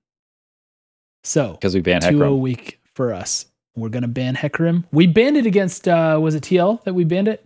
So, 1.25 1.53
because 1.53 1.75
we 1.75 1.81
ban 1.81 2.01
2 2.01 2.23
a 2.23 2.35
week 2.35 2.81
for 2.95 3.13
us. 3.13 3.47
We're 3.77 3.89
going 3.91 4.03
to 4.03 4.09
ban 4.09 4.35
Hecarim. 4.35 4.85
We 4.91 5.07
banned 5.07 5.37
it 5.37 5.47
against, 5.47 5.87
uh, 5.87 6.19
was 6.21 6.35
it 6.35 6.43
TL 6.43 6.83
that 6.85 6.95
we 6.95 7.05
banned 7.05 7.29
it? 7.29 7.45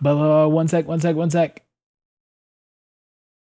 But 0.00 0.16
uh, 0.16 0.48
one 0.48 0.68
sec, 0.68 0.86
one 0.86 1.00
sec, 1.00 1.16
one 1.16 1.30
sec. 1.30 1.62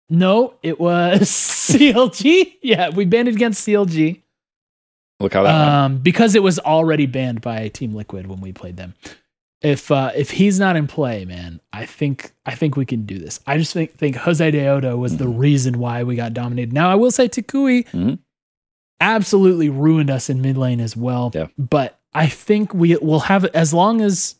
No, 0.10 0.54
it 0.64 0.80
was 0.80 1.22
CLG. 1.30 2.54
Yeah, 2.62 2.90
we 2.90 3.06
banned 3.06 3.28
it 3.28 3.36
against 3.36 3.68
CLG 3.68 4.22
Look 5.20 5.34
how 5.34 5.44
that 5.44 5.52
went. 5.60 5.74
um, 5.74 5.98
because 5.98 6.36
it 6.36 6.44
was 6.44 6.60
already 6.60 7.08
banned 7.08 7.42
by 7.42 7.68
Team 7.70 7.94
Liquid 7.96 8.28
when 8.28 8.40
we 8.40 8.54
played 8.54 8.78
them. 8.78 8.94
If 9.62 9.90
uh, 9.92 10.12
if 10.16 10.30
he's 10.30 10.60
not 10.60 10.76
in 10.76 10.86
play, 10.86 11.26
man, 11.26 11.60
I 11.74 11.88
think 11.88 12.32
I 12.46 12.54
think 12.54 12.78
we 12.78 12.86
can 12.86 13.06
do 13.08 13.18
this. 13.18 13.40
I 13.48 13.58
just 13.58 13.74
think 13.74 13.94
think 13.98 14.16
Josedeodo 14.16 14.96
was 14.98 15.18
the 15.18 15.28
reason 15.28 15.80
why 15.80 16.04
we 16.04 16.16
got 16.16 16.34
dominated. 16.36 16.72
Now 16.74 16.92
I 16.92 16.96
will 16.96 17.10
say 17.10 17.28
toucouille 17.28 17.88
Mhm. 17.90 18.20
absolutely 19.02 19.70
ruined 19.70 20.12
us 20.12 20.30
in 20.30 20.42
mid 20.42 20.58
lane 20.58 20.80
as 20.80 20.96
well. 20.96 21.32
Yeah. 21.34 21.48
But 21.58 22.00
I 22.14 22.28
think 22.28 22.74
we 22.76 22.96
will 22.98 23.22
have 23.22 23.46
as 23.46 23.74
long 23.74 24.02
as 24.02 24.36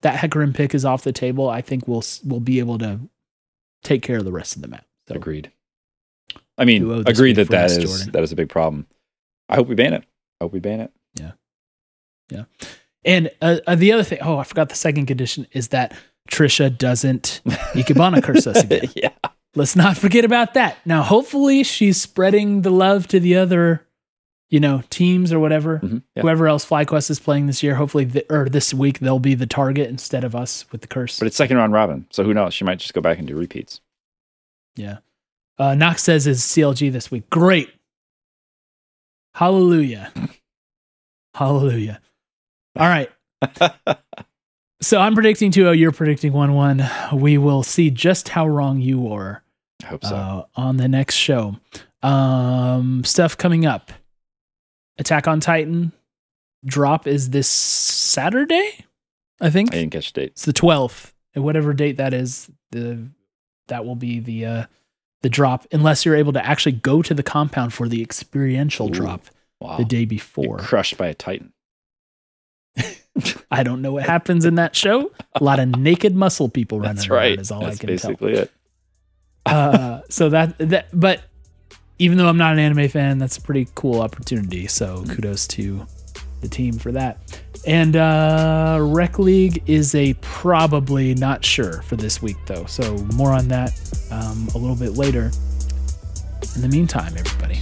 that 0.00 0.18
Hecarim 0.18 0.54
pick 0.54 0.74
is 0.74 0.86
off 0.86 1.02
the 1.04 1.12
table. 1.12 1.50
I 1.50 1.60
think 1.60 1.86
we'll 1.86 2.02
we'll 2.24 2.40
be 2.40 2.58
able 2.58 2.78
to 2.78 3.00
take 3.84 4.00
care 4.02 4.16
of 4.16 4.24
the 4.24 4.32
rest 4.32 4.56
of 4.56 4.62
the 4.62 4.68
map. 4.68 4.86
So 5.08 5.14
Agreed. 5.16 5.50
I 6.58 6.64
mean, 6.64 6.90
agreed 7.06 7.36
that 7.36 7.48
that 7.48 7.66
us, 7.66 7.76
is 7.76 7.84
Jordan. 7.90 8.12
that 8.12 8.22
is 8.22 8.32
a 8.32 8.36
big 8.36 8.48
problem. 8.48 8.86
I 9.48 9.56
hope 9.56 9.68
we 9.68 9.74
ban 9.74 9.94
it. 9.94 10.04
I 10.40 10.44
hope 10.44 10.52
we 10.52 10.60
ban 10.60 10.80
it. 10.80 10.92
Yeah, 11.14 11.32
yeah. 12.30 12.44
And 13.04 13.30
uh, 13.40 13.58
uh, 13.66 13.74
the 13.74 13.92
other 13.92 14.04
thing, 14.04 14.18
oh, 14.22 14.38
I 14.38 14.44
forgot 14.44 14.68
the 14.68 14.74
second 14.76 15.06
condition 15.06 15.46
is 15.52 15.68
that 15.68 15.92
Trisha 16.30 16.76
doesn't 16.76 17.40
Ikebana 17.46 18.22
curse 18.22 18.46
us 18.46 18.62
again. 18.62 18.84
yeah. 18.94 19.10
Let's 19.54 19.76
not 19.76 19.98
forget 19.98 20.24
about 20.24 20.54
that. 20.54 20.78
Now, 20.86 21.02
hopefully, 21.02 21.62
she's 21.64 22.00
spreading 22.00 22.62
the 22.62 22.70
love 22.70 23.06
to 23.08 23.20
the 23.20 23.36
other, 23.36 23.86
you 24.48 24.60
know, 24.60 24.82
teams 24.88 25.32
or 25.32 25.40
whatever. 25.40 25.80
Mhm. 25.80 26.02
Yeah. 26.14 26.22
Whoever 26.22 26.46
else 26.46 26.64
FlyQuest 26.64 27.10
is 27.10 27.18
playing 27.20 27.48
this 27.48 27.62
year, 27.62 27.74
hopefully, 27.74 28.06
th- 28.06 28.26
or 28.30 28.48
this 28.48 28.72
week, 28.72 29.00
they'll 29.00 29.18
be 29.18 29.34
the 29.34 29.46
target 29.46 29.90
instead 29.90 30.24
of 30.24 30.34
us 30.36 30.64
with 30.72 30.80
the 30.80 30.86
curse. 30.86 31.18
But 31.18 31.26
it's 31.26 31.36
second 31.36 31.56
round 31.58 31.72
robin, 31.72 32.06
so 32.10 32.22
who 32.24 32.32
knows? 32.32 32.54
She 32.54 32.64
might 32.64 32.78
just 32.78 32.94
go 32.94 33.00
back 33.02 33.18
and 33.18 33.26
do 33.26 33.36
repeats. 33.36 33.80
Yeah. 34.76 34.98
Uh, 35.58 35.74
Knox 35.74 36.02
says 36.02 36.26
is 36.26 36.40
CLG 36.40 36.90
this 36.92 37.10
week. 37.10 37.28
Great. 37.30 37.70
Hallelujah. 39.34 40.12
Hallelujah. 41.34 42.00
All 42.76 42.88
right. 42.88 43.10
So 44.82 44.98
I'm 44.98 45.14
predicting 45.14 45.52
2 45.52 45.60
0. 45.60 45.70
You're 45.70 45.92
predicting 45.92 46.32
1 46.32 46.54
1. 46.54 46.90
We 47.14 47.38
will 47.38 47.62
see 47.62 47.88
just 47.88 48.30
how 48.30 48.48
wrong 48.48 48.80
you 48.80 49.12
are 49.12 49.44
I 49.84 49.86
hope 49.86 50.04
so. 50.04 50.14
uh, 50.16 50.44
on 50.56 50.76
the 50.76 50.88
next 50.88 51.14
show. 51.14 51.54
Um, 52.02 53.04
stuff 53.04 53.38
coming 53.38 53.64
up. 53.64 53.92
Attack 54.98 55.28
on 55.28 55.38
Titan 55.38 55.92
drop 56.64 57.06
is 57.06 57.30
this 57.30 57.46
Saturday, 57.48 58.84
I 59.40 59.50
think. 59.50 59.72
I 59.72 59.76
didn't 59.78 59.92
catch 59.92 60.12
the 60.12 60.22
date. 60.22 60.30
It's 60.32 60.44
the 60.46 60.52
12th. 60.52 61.12
And 61.36 61.44
whatever 61.44 61.72
date 61.72 61.98
that 61.98 62.12
is, 62.12 62.50
the 62.72 63.06
that 63.68 63.84
will 63.84 63.94
be 63.96 64.20
the 64.20 64.44
uh, 64.46 64.64
the 65.22 65.28
drop 65.28 65.66
unless 65.72 66.04
you're 66.04 66.16
able 66.16 66.32
to 66.32 66.44
actually 66.44 66.72
go 66.72 67.00
to 67.02 67.14
the 67.14 67.22
compound 67.22 67.72
for 67.72 67.88
the 67.88 68.02
experiential 68.02 68.88
Ooh, 68.88 68.90
drop 68.90 69.26
Wow. 69.60 69.76
the 69.76 69.84
day 69.84 70.04
before. 70.04 70.58
crushed 70.58 70.96
by 70.98 71.06
a 71.06 71.14
titan. 71.14 71.52
I 73.50 73.62
don't 73.62 73.82
know 73.82 73.92
what 73.92 74.04
happens 74.04 74.44
in 74.44 74.56
that 74.56 74.74
show. 74.74 75.12
A 75.34 75.44
lot 75.44 75.60
of 75.60 75.68
naked 75.76 76.16
muscle 76.16 76.48
people 76.48 76.80
running 76.80 76.96
That's 76.96 77.08
around 77.08 77.18
right. 77.18 77.38
is 77.38 77.50
all 77.50 77.60
That's 77.60 77.76
I 77.76 77.78
can 77.86 77.96
tell. 77.98 78.10
basically 78.10 78.32
it. 78.34 78.50
uh, 79.46 80.00
so 80.08 80.30
that 80.30 80.56
that 80.58 80.86
but 80.92 81.22
even 81.98 82.18
though 82.18 82.26
I'm 82.28 82.38
not 82.38 82.54
an 82.54 82.58
anime 82.58 82.88
fan, 82.88 83.18
that's 83.18 83.36
a 83.36 83.40
pretty 83.40 83.68
cool 83.76 84.00
opportunity. 84.00 84.66
So 84.66 85.04
kudos 85.08 85.46
to 85.48 85.86
the 86.42 86.48
team 86.48 86.74
for 86.74 86.92
that. 86.92 87.40
And 87.66 87.96
uh 87.96 88.78
Rec 88.80 89.18
League 89.18 89.62
is 89.66 89.94
a 89.94 90.14
probably 90.14 91.14
not 91.14 91.44
sure 91.44 91.82
for 91.82 91.96
this 91.96 92.20
week 92.20 92.36
though. 92.46 92.66
So 92.66 92.96
more 93.14 93.32
on 93.32 93.48
that 93.48 93.72
um, 94.10 94.48
a 94.54 94.58
little 94.58 94.76
bit 94.76 94.92
later. 94.92 95.30
In 96.54 96.60
the 96.60 96.68
meantime, 96.68 97.14
everybody, 97.16 97.60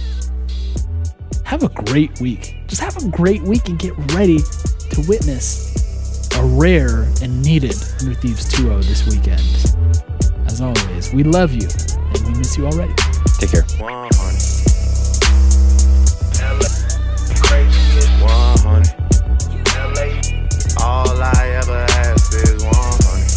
have 1.45 1.63
a 1.63 1.69
great 1.69 2.19
week. 2.19 2.57
Just 2.67 2.81
have 2.81 2.97
a 2.97 3.07
great 3.09 3.41
week 3.43 3.69
and 3.69 3.79
get 3.79 3.93
ready 4.13 4.39
to 4.39 5.05
witness 5.07 5.71
a 6.35 6.43
rare 6.43 7.03
and 7.21 7.41
needed 7.41 7.75
New 8.03 8.15
Thieves 8.15 8.51
2.0 8.53 8.83
this 8.83 9.05
weekend. 9.05 9.41
As 10.47 10.59
always, 10.59 11.13
we 11.13 11.23
love 11.23 11.53
you 11.53 11.67
and 12.13 12.27
we 12.27 12.37
miss 12.39 12.57
you 12.57 12.65
already. 12.65 12.93
Take 13.39 13.51
care. 13.51 13.63
100. 13.79 14.70
All 20.83 21.21
I 21.21 21.49
ever 21.61 21.85
ask 21.89 22.33
is 22.33 22.63
100. 22.63 23.31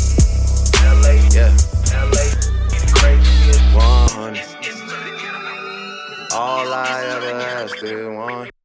Yeah. 1.35 1.53
100. 3.75 4.41
All 6.33 6.73
I 6.73 7.05
ever 7.17 7.33
ask 7.39 7.83
is 7.83 8.09
100. 8.09 8.64